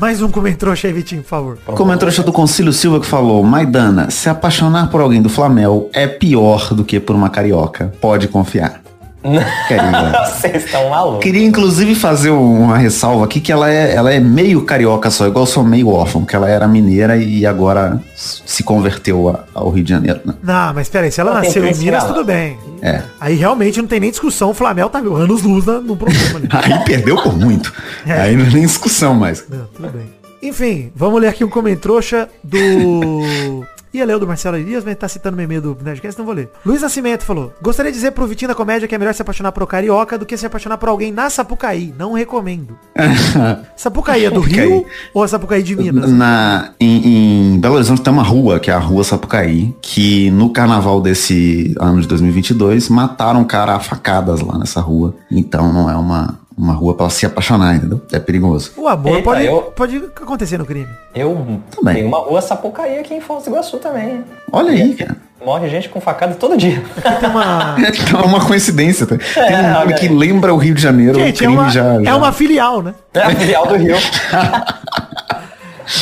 Mais 0.00 0.22
um 0.22 0.30
comentrouxa 0.30 0.88
aí, 0.88 0.94
Vitinho, 0.94 1.22
por 1.22 1.28
favor. 1.28 1.58
Comentário 1.66 2.24
do 2.24 2.32
Concílio 2.32 2.72
Silva 2.72 3.00
que 3.00 3.06
falou, 3.06 3.44
Maidana, 3.44 4.10
se 4.10 4.30
apaixonar 4.30 4.88
por 4.88 5.02
alguém 5.02 5.20
do 5.20 5.28
Flamel 5.28 5.90
é 5.92 6.06
pior 6.06 6.72
do 6.72 6.82
que 6.82 6.98
por 6.98 7.14
uma 7.14 7.28
carioca. 7.28 7.92
Pode 8.00 8.26
confiar. 8.26 8.79
Vocês 10.26 10.64
estão 10.64 10.88
malucos. 10.90 11.22
Queria 11.22 11.44
inclusive 11.44 11.94
fazer 11.94 12.30
uma 12.30 12.78
ressalva 12.78 13.24
aqui 13.24 13.40
que 13.40 13.52
ela 13.52 13.70
é, 13.70 13.94
ela 13.94 14.12
é 14.12 14.18
meio 14.20 14.62
carioca 14.64 15.10
só, 15.10 15.26
igual 15.26 15.44
eu 15.44 15.50
sou 15.50 15.62
meio 15.62 15.88
órfão, 15.88 16.24
que 16.24 16.34
ela 16.34 16.48
era 16.48 16.66
mineira 16.66 17.16
e 17.16 17.44
agora 17.44 18.00
se 18.16 18.62
converteu 18.62 19.28
a- 19.28 19.44
ao 19.54 19.70
Rio 19.70 19.84
de 19.84 19.90
Janeiro, 19.90 20.20
né? 20.24 20.34
Não, 20.42 20.74
mas 20.74 20.88
peraí, 20.88 21.10
se 21.12 21.20
ela 21.20 21.34
Não 21.34 21.40
tem 21.40 21.48
nasceu 21.48 21.66
em 21.66 21.74
Minas, 21.74 22.04
tudo 22.04 22.24
bem. 22.24 22.56
É. 22.82 23.02
Aí 23.20 23.36
realmente 23.36 23.78
não 23.80 23.86
tem 23.88 24.00
nem 24.00 24.10
discussão, 24.10 24.50
o 24.50 24.54
Flamengo 24.54 24.88
tá 24.88 25.00
mil 25.00 25.14
anos 25.16 25.42
luz 25.42 25.66
na- 25.66 25.80
no 25.80 25.98
ali. 26.36 26.48
Aí 26.50 26.84
perdeu 26.84 27.16
por 27.16 27.36
muito. 27.38 27.72
É. 28.06 28.12
Aí 28.22 28.36
não 28.36 28.46
é 28.46 28.50
nem 28.50 28.62
discussão 28.62 29.14
mais. 29.14 29.44
Não, 29.48 29.66
tudo 29.74 29.88
bem. 29.90 30.18
Enfim, 30.42 30.90
vamos 30.96 31.20
ler 31.20 31.28
aqui 31.28 31.44
um 31.44 31.50
comentrouxa 31.50 32.26
do... 32.42 33.62
Ia 33.92 34.04
ler 34.04 34.14
o 34.14 34.18
do 34.20 34.26
Marcelo 34.26 34.56
Elias, 34.56 34.84
mas 34.84 34.96
tá 34.96 35.08
citando 35.08 35.36
o 35.36 35.40
e-mail 35.40 35.60
do 35.60 35.76
Nerdcast, 35.82 36.18
não 36.18 36.24
vou 36.24 36.34
ler. 36.34 36.50
Luiz 36.64 36.80
Nascimento 36.80 37.24
falou, 37.24 37.52
gostaria 37.60 37.90
de 37.90 37.96
dizer 37.98 38.12
pro 38.12 38.26
Vitinho 38.26 38.48
da 38.48 38.54
Comédia 38.54 38.86
que 38.86 38.94
é 38.94 38.98
melhor 38.98 39.12
se 39.12 39.22
apaixonar 39.22 39.50
por 39.50 39.66
carioca 39.66 40.16
do 40.16 40.24
que 40.24 40.36
se 40.36 40.46
apaixonar 40.46 40.78
por 40.78 40.88
alguém 40.88 41.10
na 41.12 41.28
Sapucaí. 41.28 41.92
Não 41.98 42.12
recomendo. 42.12 42.78
Sapucaí 43.76 44.24
é 44.24 44.30
do 44.30 44.42
Sapucaí. 44.42 44.68
Rio 44.68 44.86
ou 45.12 45.24
é 45.24 45.28
Sapucaí 45.28 45.62
de 45.62 45.74
Minas? 45.74 46.10
Na, 46.12 46.70
em, 46.78 47.54
em 47.54 47.60
Belo 47.60 47.74
Horizonte 47.74 48.02
tem 48.02 48.12
uma 48.12 48.22
rua, 48.22 48.60
que 48.60 48.70
é 48.70 48.74
a 48.74 48.78
Rua 48.78 49.02
Sapucaí, 49.02 49.74
que 49.82 50.30
no 50.30 50.50
carnaval 50.50 51.00
desse 51.00 51.74
ano 51.80 52.00
de 52.00 52.06
2022 52.06 52.88
mataram 52.88 53.40
um 53.40 53.44
cara 53.44 53.74
a 53.74 53.80
facadas 53.80 54.40
lá 54.40 54.56
nessa 54.56 54.80
rua. 54.80 55.14
Então 55.30 55.72
não 55.72 55.90
é 55.90 55.96
uma, 55.96 56.38
uma 56.60 56.74
rua 56.74 56.94
pra 56.94 57.08
se 57.08 57.24
apaixonar, 57.24 57.74
entendeu? 57.76 58.00
É 58.12 58.18
perigoso. 58.18 58.72
O 58.76 58.86
amor 58.86 59.12
Eita, 59.12 59.22
pode, 59.22 59.44
eu- 59.46 59.62
pode 59.74 59.96
acontecer 60.20 60.58
no 60.58 60.66
crime. 60.66 60.88
Eu 61.14 61.60
Também. 61.74 61.94
tenho 61.96 62.08
uma 62.08 62.18
rua 62.18 62.40
Sapucaí 62.42 62.98
aqui 62.98 63.14
em 63.14 63.20
Foz 63.20 63.44
do 63.44 63.50
Iguaçu 63.50 63.78
também. 63.78 64.22
Olha 64.52 64.70
aí, 64.72 64.94
cara. 64.94 65.16
Morre 65.44 65.70
gente 65.70 65.88
com 65.88 66.00
facada 66.02 66.34
todo 66.34 66.54
dia. 66.56 66.82
Tem 67.18 67.30
uma... 67.30 67.74
Então 67.80 68.20
é 68.20 68.24
uma 68.24 68.44
coincidência. 68.44 69.06
tá? 69.06 69.16
Tem 69.16 69.56
um 69.56 69.72
nome 69.72 69.94
que 69.94 70.06
lembra 70.08 70.52
o 70.52 70.58
Rio 70.58 70.74
de 70.74 70.82
Janeiro, 70.82 71.18
o 71.18 71.20
Gente, 71.22 71.42
é 71.44 71.48
uma, 71.48 71.70
já, 71.70 71.94
é 71.94 72.04
já- 72.04 72.16
uma 72.16 72.30
filial, 72.30 72.82
né? 72.82 72.94
É 73.14 73.20
a 73.20 73.30
filial 73.34 73.66
do 73.66 73.76
Rio. 73.76 73.96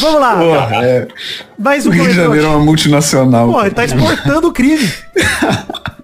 Vamos 0.00 0.20
lá. 0.20 0.36
Porra, 0.36 0.84
é. 0.84 1.08
Mais 1.58 1.86
O 1.86 1.88
um 1.88 1.92
Rio 1.92 2.08
de 2.08 2.12
Janeiro 2.14 2.46
é 2.46 2.48
uma 2.50 2.58
multinacional. 2.58 3.50
Pô, 3.50 3.60
ele 3.62 3.70
tá 3.70 3.84
exportando 3.84 4.48
o 4.48 4.52
crime. 4.52 4.86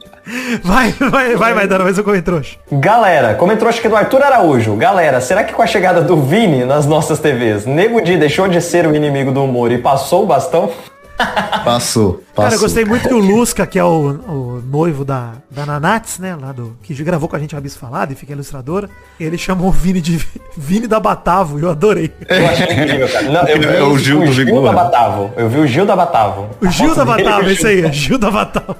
Vai, 0.62 0.92
vai, 0.92 1.36
vai, 1.36 1.54
vai 1.54 1.66
dando 1.66 1.84
mais 1.84 1.98
um 1.98 2.02
comentário. 2.02 2.42
Galera, 2.72 3.34
comentou 3.34 3.68
acho 3.68 3.80
que 3.80 3.88
do 3.88 3.96
Arthur 3.96 4.22
Araújo. 4.22 4.74
Galera, 4.76 5.20
será 5.20 5.44
que 5.44 5.52
com 5.52 5.62
a 5.62 5.66
chegada 5.66 6.00
do 6.00 6.16
Vini 6.16 6.64
nas 6.64 6.86
nossas 6.86 7.18
TVs, 7.18 7.66
Nego 7.66 8.00
Di 8.00 8.16
deixou 8.16 8.48
de 8.48 8.60
ser 8.60 8.86
o 8.86 8.94
inimigo 8.94 9.30
do 9.30 9.44
humor 9.44 9.70
e 9.70 9.78
passou 9.78 10.22
o 10.22 10.26
bastão? 10.26 10.70
Passou, 11.16 11.64
passou. 11.64 12.24
Cara, 12.36 12.54
eu 12.54 12.60
gostei 12.60 12.84
muito 12.84 13.08
que 13.08 13.14
o 13.14 13.18
Lusca, 13.18 13.66
que 13.66 13.78
é 13.78 13.84
o, 13.84 13.88
o 13.88 14.62
noivo 14.68 15.04
da, 15.04 15.32
da 15.50 15.64
Nanats, 15.64 16.18
né? 16.18 16.36
Lá 16.38 16.52
do. 16.52 16.76
Que 16.82 16.92
gravou 17.02 17.28
com 17.28 17.36
a 17.36 17.38
gente 17.38 17.54
o 17.54 17.56
Rabisco 17.56 17.78
Falado 17.80 18.12
e 18.12 18.14
fica 18.14 18.32
ilustradora. 18.32 18.90
Ele 19.18 19.38
chamou 19.38 19.68
o 19.68 19.72
Vini 19.72 20.00
de 20.00 20.24
Vini 20.56 20.86
da 20.86 20.98
Batavo, 20.98 21.58
eu 21.58 21.70
adorei. 21.70 22.12
Eu 22.28 22.46
achei 22.48 22.66
incrível, 22.66 23.08
cara. 23.08 23.30
Não, 23.30 23.48
eu 23.48 23.58
vi 23.58 23.66
É 23.66 23.82
o 23.82 23.94
isso 23.94 24.04
Gil 24.04 24.20
do 24.20 24.32
Gil 24.32 24.44
Vigor. 24.46 24.64
da 24.64 24.72
Batavo. 24.72 25.30
Eu 25.36 25.48
vi 25.48 25.58
o 25.60 25.66
Gil 25.66 25.86
da 25.86 25.96
Batavo. 25.96 26.50
O 26.60 26.68
Gil 26.70 26.94
da 26.94 27.04
Batavo, 27.04 27.46
o 27.46 27.50
esse 27.50 27.66
aí, 27.66 27.76
Gil 27.78 27.86
é 27.88 27.92
Gil 27.92 28.18
da 28.18 28.30
Batavo. 28.30 28.76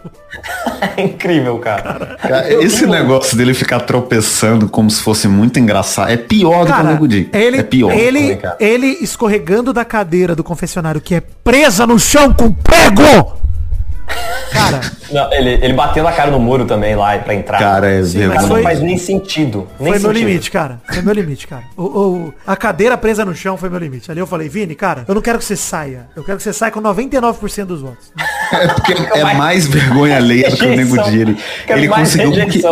É 0.96 1.02
incrível, 1.02 1.58
cara. 1.58 2.16
Cara, 2.20 2.52
esse 2.62 2.86
negócio 2.86 3.36
dele 3.36 3.54
ficar 3.54 3.80
tropeçando 3.80 4.68
como 4.68 4.90
se 4.90 5.00
fosse 5.02 5.26
muito 5.28 5.58
engraçado 5.58 6.10
é 6.10 6.16
pior 6.16 6.60
do 6.60 6.66
que 6.66 6.72
o 6.72 6.74
Cara, 6.74 6.90
Nego 6.90 7.08
Di. 7.08 7.28
ele, 7.32 7.58
é 7.58 7.62
pior. 7.62 7.92
ele, 7.92 8.36
cara. 8.36 8.56
ele 8.60 8.86
escorregando 9.00 9.72
da 9.72 9.84
cadeira 9.84 10.34
do 10.34 10.42
confessionário 10.44 11.00
que 11.00 11.14
é 11.14 11.20
presa 11.20 11.86
no 11.86 11.98
chão 11.98 12.23
com 12.32 12.52
prego! 12.52 13.34
Cara, 14.52 14.80
Não, 15.10 15.32
ele, 15.32 15.58
ele 15.62 15.72
bateu 15.72 16.04
na 16.04 16.12
cara 16.12 16.30
no 16.30 16.38
muro 16.38 16.64
também 16.64 16.94
lá 16.94 17.18
pra 17.18 17.34
entrar. 17.34 17.58
Cara, 17.58 17.90
é 17.90 18.02
Sim, 18.04 18.28
Cara, 18.28 18.42
não 18.46 18.62
faz 18.62 18.80
nem 18.80 18.96
sentido. 18.96 19.66
Nem 19.80 19.92
foi 19.92 19.98
meu 20.00 20.10
sentido. 20.12 20.26
limite, 20.28 20.50
cara. 20.50 20.80
Foi 20.86 21.02
meu 21.02 21.14
limite, 21.14 21.46
cara. 21.48 21.64
O, 21.76 21.82
o- 21.82 22.34
a 22.46 22.54
cadeira 22.54 22.96
presa 22.96 23.24
no 23.24 23.34
chão 23.34 23.56
foi 23.56 23.68
meu 23.68 23.78
limite. 23.80 24.10
Ali 24.10 24.20
eu 24.20 24.26
falei, 24.26 24.48
Vini, 24.48 24.74
cara, 24.76 25.04
eu 25.08 25.14
não 25.14 25.22
quero 25.22 25.38
que 25.38 25.44
você 25.44 25.56
saia. 25.56 26.06
Eu 26.14 26.22
quero 26.22 26.36
que 26.36 26.44
você 26.44 26.52
saia 26.52 26.70
com 26.70 26.80
99% 26.80 27.64
dos 27.64 27.80
votos. 27.80 28.12
É 28.52 28.68
porque 28.68 28.92
é 28.92 29.34
mais 29.34 29.66
vergonha 29.66 30.16
alheia 30.18 30.50
do 30.50 30.56
que 30.56 30.66
o 30.66 30.76
Nego 30.76 31.02
Di. 31.02 31.20
Ele, 31.20 31.38
ele 31.68 31.88
conseguiu 31.88 32.30
porque 32.32 32.62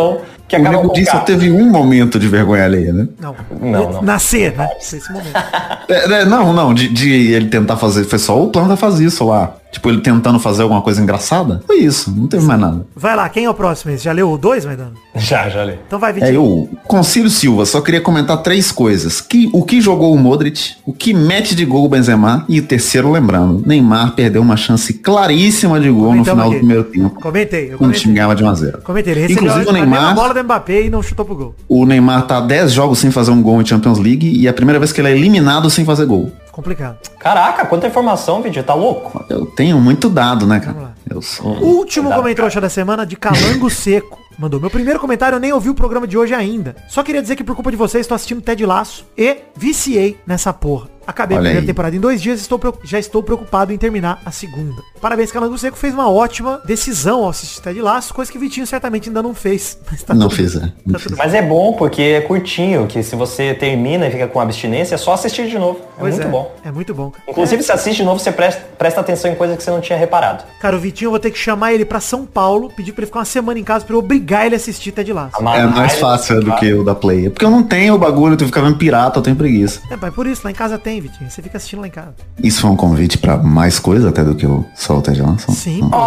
que 0.59 0.67
o 0.67 0.71
Nego 0.71 0.93
Di 0.93 1.05
só 1.05 1.19
teve 1.19 1.51
um 1.51 1.69
momento 1.69 2.19
de 2.19 2.27
vergonha 2.27 2.65
alheia, 2.65 2.93
né? 2.93 3.07
Não. 3.19 3.35
Não, 3.61 3.91
não. 3.93 4.01
Nascer, 4.01 4.55
né? 4.57 4.69
Esse 4.79 4.99
momento. 5.11 5.33
É, 5.89 6.21
é, 6.21 6.25
não, 6.25 6.53
não, 6.53 6.73
de, 6.73 6.87
de 6.87 7.11
ele 7.33 7.49
tentar 7.49 7.75
fazer, 7.75 8.05
foi 8.05 8.17
só 8.17 8.41
o 8.41 8.49
planta 8.49 8.77
faz 8.77 9.01
isso 9.01 9.25
lá. 9.25 9.53
Tipo, 9.69 9.89
ele 9.89 9.99
tentando 10.01 10.39
fazer 10.39 10.61
alguma 10.61 10.81
coisa 10.81 11.01
engraçada. 11.01 11.61
Foi 11.67 11.77
isso, 11.79 12.13
não 12.15 12.25
teve 12.27 12.45
mais 12.45 12.59
nada. 12.59 12.85
Vai 12.95 13.15
lá, 13.15 13.27
quem 13.27 13.45
é 13.45 13.49
o 13.49 13.53
próximo? 13.53 13.95
Já 13.97 14.11
leu 14.13 14.31
o 14.31 14.37
2, 14.37 14.65
Maidano? 14.65 14.93
Já, 15.15 15.47
já 15.49 15.63
li. 15.65 15.77
Então 15.85 15.99
vai, 15.99 16.11
É, 16.11 16.13
Vitinho. 16.13 16.33
eu, 16.33 16.69
Concílio 16.87 17.29
Silva, 17.29 17.65
só 17.65 17.81
queria 17.81 17.99
comentar 18.01 18.37
três 18.41 18.71
coisas. 18.71 19.19
Que, 19.19 19.49
o 19.53 19.63
que 19.63 19.81
jogou 19.81 20.13
o 20.13 20.17
Modric, 20.17 20.73
o 20.85 20.93
que 20.93 21.13
mete 21.13 21.53
de 21.53 21.65
gol 21.65 21.85
o 21.85 21.89
Benzema 21.89 22.45
e 22.47 22.59
o 22.59 22.63
terceiro, 22.63 23.11
lembrando, 23.11 23.61
Neymar 23.65 24.13
perdeu 24.15 24.41
uma 24.41 24.55
chance 24.57 24.93
claríssima 24.93 25.79
de 25.79 25.89
gol 25.89 26.15
no 26.15 26.23
Comentamos 26.23 26.31
final 26.31 26.45
aqui. 26.47 26.55
do 26.55 26.59
primeiro 26.59 26.83
tempo. 26.85 27.21
Comentei, 27.21 27.73
eu 27.73 27.77
Quando 27.77 27.91
o 27.91 27.93
time 27.93 28.03
comentei. 28.03 28.13
ganhava 28.13 28.35
de 28.35 28.43
1 28.43 28.49
a 28.49 28.53
0 28.55 28.81
Comentei, 28.83 29.13
ele 29.13 29.21
recebeu 29.21 29.43
Inclusive 29.43 29.69
o 29.69 29.73
Neymar, 29.73 30.15
do 30.43 30.45
Mbappé 30.45 30.83
e 30.83 30.89
não 30.89 31.01
chutou 31.01 31.25
pro 31.25 31.35
gol. 31.35 31.55
o 31.67 31.85
Neymar 31.85 32.27
tá 32.27 32.39
10 32.41 32.71
jogos 32.71 32.99
sem 32.99 33.11
fazer 33.11 33.31
um 33.31 33.41
gol 33.41 33.61
em 33.61 33.65
Champions 33.65 33.99
League 33.99 34.27
e 34.27 34.47
é 34.47 34.49
a 34.49 34.53
primeira 34.53 34.79
vez 34.79 34.91
que 34.91 35.01
ele 35.01 35.07
é 35.09 35.11
eliminado 35.11 35.69
sem 35.69 35.85
fazer 35.85 36.05
gol. 36.05 36.31
Complicado. 36.51 36.97
Caraca, 37.17 37.65
quanta 37.65 37.87
informação, 37.87 38.41
vídeo. 38.41 38.63
Tá 38.63 38.73
louco? 38.75 39.25
Eu 39.29 39.45
tenho 39.47 39.79
muito 39.79 40.07
dado, 40.09 40.45
né, 40.45 40.59
cara? 40.59 40.73
Vamos 40.73 40.89
lá. 40.89 40.93
Eu 41.09 41.21
sou... 41.21 41.51
Último 41.63 42.11
comentário 42.13 42.61
da 42.61 42.69
semana 42.69 43.05
de 43.05 43.15
Calango 43.15 43.69
Seco. 43.71 44.19
Mandou. 44.37 44.59
Meu 44.59 44.69
primeiro 44.69 44.99
comentário, 44.99 45.35
eu 45.35 45.39
nem 45.39 45.53
ouvi 45.53 45.69
o 45.69 45.75
programa 45.75 46.07
de 46.07 46.17
hoje 46.17 46.33
ainda. 46.33 46.75
Só 46.87 47.03
queria 47.03 47.21
dizer 47.21 47.35
que 47.35 47.43
por 47.43 47.55
culpa 47.55 47.71
de 47.71 47.77
vocês, 47.77 48.01
estou 48.01 48.15
assistindo 48.15 48.41
Ted 48.41 48.65
Laço 48.65 49.05
e 49.17 49.37
viciei 49.55 50.17
nessa 50.25 50.51
porra. 50.51 50.92
Acabei 51.05 51.37
a 51.37 51.39
Olha 51.39 51.45
primeira 51.49 51.63
aí. 51.63 51.67
temporada 51.67 51.95
em 51.95 51.99
dois 51.99 52.21
dias 52.21 52.39
e 52.39 52.41
estou, 52.43 52.59
já 52.83 52.97
estou 52.99 53.21
preocupado 53.23 53.73
em 53.73 53.77
terminar 53.77 54.21
a 54.25 54.31
segunda. 54.31 54.81
Parabéns, 55.01 55.31
Calango 55.31 55.57
Seco 55.57 55.77
fez 55.77 55.93
uma 55.93 56.09
ótima 56.09 56.61
decisão 56.65 57.23
ao 57.23 57.29
assistir 57.29 57.61
Ted 57.61 57.81
Laço, 57.81 58.13
coisa 58.13 58.31
que 58.31 58.37
Vitinho 58.37 58.65
certamente 58.65 59.09
ainda 59.09 59.21
não 59.21 59.33
fez. 59.33 59.77
Mas 59.91 60.01
tá 60.03 60.13
Não 60.13 60.29
tudo 60.29 60.37
bem. 60.37 60.57
é. 60.69 60.71
Não 60.85 60.93
Tá 60.93 60.99
fiz. 60.99 61.03
tudo 61.03 61.17
bem. 61.17 61.25
Mas 61.25 61.33
é 61.33 61.41
bom 61.41 61.73
porque 61.73 62.01
é 62.01 62.21
curtinho, 62.21 62.87
que 62.87 63.03
se 63.03 63.15
você 63.15 63.53
termina 63.53 64.07
e 64.07 64.11
fica 64.11 64.27
com 64.27 64.39
abstinência, 64.39 64.95
é 64.95 64.97
só 64.97 65.13
assistir 65.13 65.47
de 65.47 65.57
novo. 65.59 65.79
É 65.97 65.99
Pois 65.99 66.15
muito 66.15 66.29
bom. 66.29 66.55
É 66.63 66.71
muito 66.71 66.93
bom. 66.93 67.11
Inclusive, 67.27 67.61
se 67.63 67.71
assiste 67.71 67.97
de 67.97 68.03
novo, 68.03 68.19
você 68.19 68.31
presta, 68.31 68.61
presta 68.77 69.01
atenção 69.01 69.31
em 69.31 69.35
coisas 69.35 69.57
que 69.57 69.63
você 69.63 69.71
não 69.71 69.81
tinha 69.81 69.97
reparado. 69.97 70.43
Cara, 70.59 70.75
o 70.75 70.79
Vitinho 70.79 71.07
eu 71.07 71.11
vou 71.11 71.19
ter 71.19 71.31
que 71.31 71.37
chamar 71.37 71.73
ele 71.73 71.85
pra 71.85 71.99
São 71.99 72.25
Paulo, 72.25 72.69
pedir 72.75 72.91
pra 72.93 73.01
ele 73.01 73.07
ficar 73.07 73.19
uma 73.19 73.25
semana 73.25 73.59
em 73.59 73.63
casa 73.63 73.83
pra 73.85 73.93
eu 73.95 73.99
obrigar 73.99 74.45
ele 74.45 74.55
a 74.55 74.57
assistir 74.57 74.91
Ted 74.91 75.11
Laço. 75.11 75.37
É 75.39 75.65
mais 75.67 75.93
fácil 75.99 76.41
do 76.41 76.55
que 76.55 76.73
o 76.73 76.83
da 76.83 76.95
Play. 76.95 77.27
É 77.27 77.29
Porque 77.29 77.45
eu 77.45 77.51
não 77.51 77.63
tenho 77.63 77.93
o 77.95 77.97
bagulho, 77.97 78.33
eu 78.33 78.37
tenho 78.37 78.49
que 78.49 78.55
ficar 78.55 78.65
vendo 78.67 78.77
pirata, 78.77 79.19
eu 79.19 79.23
tenho 79.23 79.35
preguiça. 79.35 79.81
É, 79.91 79.97
pai, 79.97 80.11
por 80.11 80.25
isso, 80.27 80.41
lá 80.43 80.51
em 80.51 80.53
casa 80.53 80.77
tem, 80.77 80.92
Vitinho. 81.01 81.29
Você 81.29 81.41
fica 81.41 81.57
assistindo 81.57 81.79
lá 81.81 81.87
em 81.87 81.91
casa. 81.91 82.13
Isso 82.41 82.61
foi 82.61 82.69
um 82.71 82.75
convite 82.75 83.17
pra 83.17 83.37
mais 83.37 83.79
coisa 83.79 84.09
até 84.09 84.23
do 84.23 84.35
que 84.35 84.45
o 84.45 84.65
Ted 85.03 85.21
Lasso? 85.21 85.51
Sim, 85.51 85.89
pô. 85.89 85.97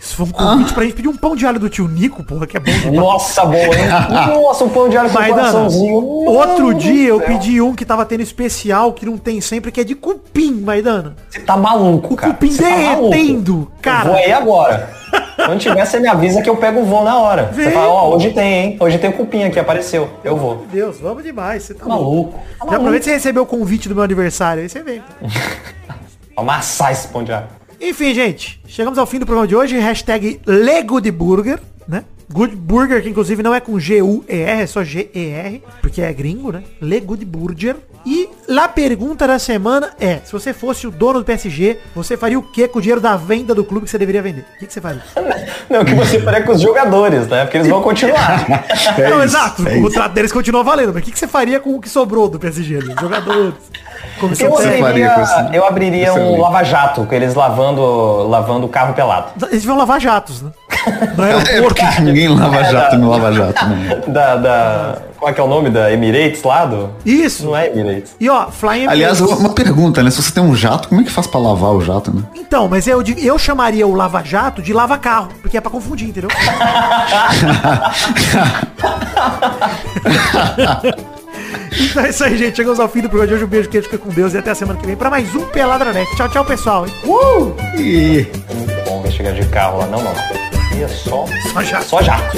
Isso 0.00 0.16
foi 0.16 0.26
um 0.26 0.30
convite 0.30 0.74
pra 0.74 0.82
gente 0.84 0.94
pedir 0.94 1.08
um 1.08 1.16
pão 1.16 1.34
de 1.34 1.46
alho 1.46 1.58
do 1.58 1.70
tio 1.70 1.88
Nico, 1.88 2.22
porra, 2.22 2.46
que 2.46 2.58
é 2.58 2.60
bom 2.60 2.70
demais. 2.70 2.92
Nossa, 2.94 3.42
boa, 3.46 3.56
hein? 3.56 3.88
Nossa, 4.28 4.64
um 4.64 4.68
pão 4.68 4.86
de 4.86 4.98
alho 4.98 5.08
com 5.08 5.14
Maidana, 5.18 5.40
coraçãozinho. 5.50 5.94
outro 5.94 6.74
dia 6.74 7.08
eu 7.08 7.20
pedi 7.22 7.58
um 7.62 7.74
que 7.74 7.86
tava 7.86 8.04
tendo 8.04 8.20
especial, 8.20 8.92
que 8.92 9.06
não 9.06 9.16
tem 9.16 9.40
sempre, 9.40 9.72
que 9.72 9.80
é 9.80 9.84
de 9.84 9.94
cupim, 9.94 10.52
Maidana. 10.60 11.16
Você 11.30 11.40
tá 11.40 11.56
maluco, 11.56 12.12
O 12.12 12.16
cara. 12.16 12.34
cupim 12.34 12.54
tá 12.54 12.64
derretendo, 12.64 13.72
cara. 13.80 14.08
Eu 14.08 14.12
vou 14.12 14.16
aí 14.22 14.32
agora. 14.32 14.94
Quando 15.36 15.58
tiver, 15.60 15.84
você 15.84 16.00
me 16.00 16.08
avisa 16.08 16.40
que 16.42 16.48
eu 16.48 16.56
pego 16.56 16.80
o 16.80 16.84
voo 16.84 17.04
na 17.04 17.18
hora. 17.18 17.44
Vem, 17.52 17.66
Você 17.66 17.70
fala, 17.72 17.88
ó, 17.88 18.08
pô. 18.10 18.16
hoje 18.16 18.30
tem, 18.32 18.52
hein? 18.52 18.76
Hoje 18.80 18.98
tem 18.98 19.10
o 19.10 19.12
cupim 19.12 19.44
aqui, 19.44 19.58
apareceu. 19.58 20.08
Eu 20.22 20.36
vou. 20.36 20.56
Meu 20.56 20.66
Deus, 20.72 21.00
vamos 21.00 21.22
demais, 21.22 21.62
você 21.64 21.74
tá 21.74 21.86
Maluco. 21.86 22.32
Tá 22.32 22.38
Já 22.38 22.58
maluco. 22.58 22.74
aproveita 22.76 22.98
que 23.04 23.10
você 23.10 23.14
recebeu 23.16 23.42
o 23.42 23.46
convite 23.46 23.88
do 23.88 23.94
meu 23.94 24.04
aniversário, 24.04 24.62
aí 24.62 24.68
você 24.68 24.82
vem. 24.82 25.02
Amassar 26.36 26.92
esse 26.92 27.08
pão 27.08 27.22
de 27.22 27.32
alho. 27.32 27.46
Enfim, 27.80 28.14
gente, 28.14 28.60
chegamos 28.66 28.98
ao 28.98 29.06
fim 29.06 29.18
do 29.18 29.26
programa 29.26 29.46
de 29.46 29.54
hoje. 29.54 29.78
Hashtag 29.78 30.40
LeGoodBurger, 30.46 31.56
né? 31.56 31.60
Good 32.32 32.56
Burger, 32.56 33.02
que 33.02 33.08
inclusive 33.08 33.42
não 33.42 33.54
é 33.54 33.60
com 33.60 33.78
G-U-E-R, 33.78 34.62
é 34.62 34.66
só 34.66 34.82
G-E-R, 34.82 35.62
porque 35.80 36.00
é 36.00 36.12
gringo, 36.12 36.52
né? 36.52 36.62
LeGoodBurger. 36.80 37.76
E 38.06 38.28
a 38.58 38.68
pergunta 38.68 39.26
da 39.26 39.38
semana 39.38 39.90
é, 39.98 40.20
se 40.24 40.30
você 40.32 40.52
fosse 40.52 40.86
o 40.86 40.90
dono 40.90 41.20
do 41.20 41.24
PSG, 41.24 41.78
você 41.94 42.16
faria 42.16 42.38
o 42.38 42.42
que 42.42 42.68
com 42.68 42.78
o 42.78 42.82
dinheiro 42.82 43.00
da 43.00 43.16
venda 43.16 43.54
do 43.54 43.64
clube 43.64 43.84
que 43.86 43.90
você 43.90 43.96
deveria 43.98 44.20
vender? 44.20 44.44
O 44.56 44.58
que, 44.58 44.66
que 44.66 44.72
você 44.72 44.80
faria? 44.80 45.02
Não, 45.70 45.84
que 45.84 45.94
você 45.94 46.20
faria 46.20 46.42
com 46.42 46.52
os 46.52 46.60
jogadores, 46.60 47.26
né? 47.28 47.44
Porque 47.44 47.56
eles 47.58 47.68
vão 47.68 47.82
continuar. 47.82 48.44
É 48.98 49.08
não, 49.10 49.24
isso, 49.24 49.36
exato, 49.36 49.66
é 49.66 49.72
o 49.72 49.74
isso. 49.74 49.82
contrato 49.82 50.12
deles 50.12 50.32
continua 50.32 50.62
valendo, 50.62 50.92
mas 50.92 51.02
o 51.02 51.04
que, 51.04 51.10
que 51.10 51.18
você 51.18 51.26
faria 51.26 51.58
com 51.58 51.74
o 51.74 51.80
que 51.80 51.88
sobrou 51.88 52.28
do 52.28 52.38
PSG 52.38 52.76
ali? 52.76 52.94
Os 52.94 53.00
Jogadores, 53.00 53.54
comissão 54.20 54.46
Eu 54.46 54.52
Você 54.52 54.68
técnica. 54.68 54.86
faria 54.86 55.10
com 55.10 55.20
abriria, 55.20 55.56
eu 55.56 55.64
abriria 55.66 56.14
um 56.14 56.40
lava-jato, 56.40 57.04
com 57.04 57.14
eles 57.14 57.34
lavando, 57.34 58.28
lavando 58.28 58.66
o 58.66 58.68
carro 58.68 58.94
pelado. 58.94 59.32
Eles 59.50 59.64
vão 59.64 59.76
lavar 59.76 60.00
jatos, 60.00 60.42
né? 60.42 60.50
É 60.86 61.52
aeroporto. 61.52 61.82
porque 61.82 62.00
ninguém 62.02 62.28
lava 62.28 62.62
jato 62.64 62.96
no 62.98 63.10
lava 63.10 63.32
jato, 63.32 63.66
né? 63.66 64.02
Da, 64.14 64.36
da, 64.36 64.98
qual 65.18 65.30
é 65.30 65.34
que 65.34 65.40
é 65.40 65.44
o 65.44 65.48
nome 65.48 65.70
da 65.70 65.90
Emirates 65.90 66.42
lá? 66.42 66.66
Do... 66.66 66.90
Isso. 67.04 67.46
Não 67.46 67.56
é 67.56 67.68
Emirates. 67.68 68.14
E 68.20 68.28
ó, 68.28 68.50
Flying 68.50 68.86
Aliás, 68.86 69.18
Emirates. 69.18 69.40
uma 69.42 69.54
pergunta, 69.54 70.02
né? 70.02 70.10
Se 70.10 70.22
você 70.22 70.32
tem 70.32 70.42
um 70.42 70.54
jato, 70.54 70.88
como 70.88 71.00
é 71.00 71.04
que 71.04 71.10
faz 71.10 71.26
pra 71.26 71.40
lavar 71.40 71.70
o 71.70 71.80
jato, 71.80 72.14
né? 72.14 72.22
Então, 72.34 72.68
mas 72.68 72.86
eu, 72.86 73.02
eu 73.02 73.38
chamaria 73.38 73.86
o 73.86 73.94
Lava 73.94 74.22
Jato 74.22 74.60
de 74.60 74.72
Lava 74.74 74.98
Carro, 74.98 75.28
porque 75.40 75.56
é 75.56 75.60
pra 75.60 75.70
confundir, 75.70 76.08
entendeu? 76.08 76.28
então 81.80 82.04
é 82.04 82.10
isso 82.10 82.24
aí, 82.24 82.36
gente. 82.36 82.56
Chegamos 82.56 82.78
ao 82.78 82.88
fim 82.88 83.00
do 83.00 83.08
programa 83.08 83.28
de 83.28 83.34
hoje. 83.34 83.44
Um 83.44 83.48
beijo, 83.48 83.68
queijo, 83.68 83.88
fica 83.88 83.98
com 83.98 84.10
Deus 84.10 84.34
e 84.34 84.38
até 84.38 84.50
a 84.50 84.54
semana 84.54 84.78
que 84.78 84.86
vem 84.86 84.96
pra 84.96 85.08
mais 85.10 85.34
um 85.34 85.46
Peladranet. 85.46 86.14
Tchau, 86.16 86.28
tchau, 86.28 86.44
pessoal. 86.44 86.86
Uh! 87.04 87.54
E... 87.78 88.26
Muito 88.54 88.84
bom 88.84 89.02
ver 89.02 89.10
chegar 89.10 89.32
de 89.32 89.46
carro 89.46 89.78
lá. 89.78 89.86
Não, 89.86 90.02
não. 90.02 90.12
E 90.72 90.82
é 90.82 90.88
só, 90.88 91.26
Só 91.52 91.62
jato. 91.62 91.84
só 91.84 92.02
jato. 92.02 92.36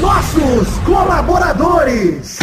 Nossos 0.00 0.78
colaboradores. 0.86 2.37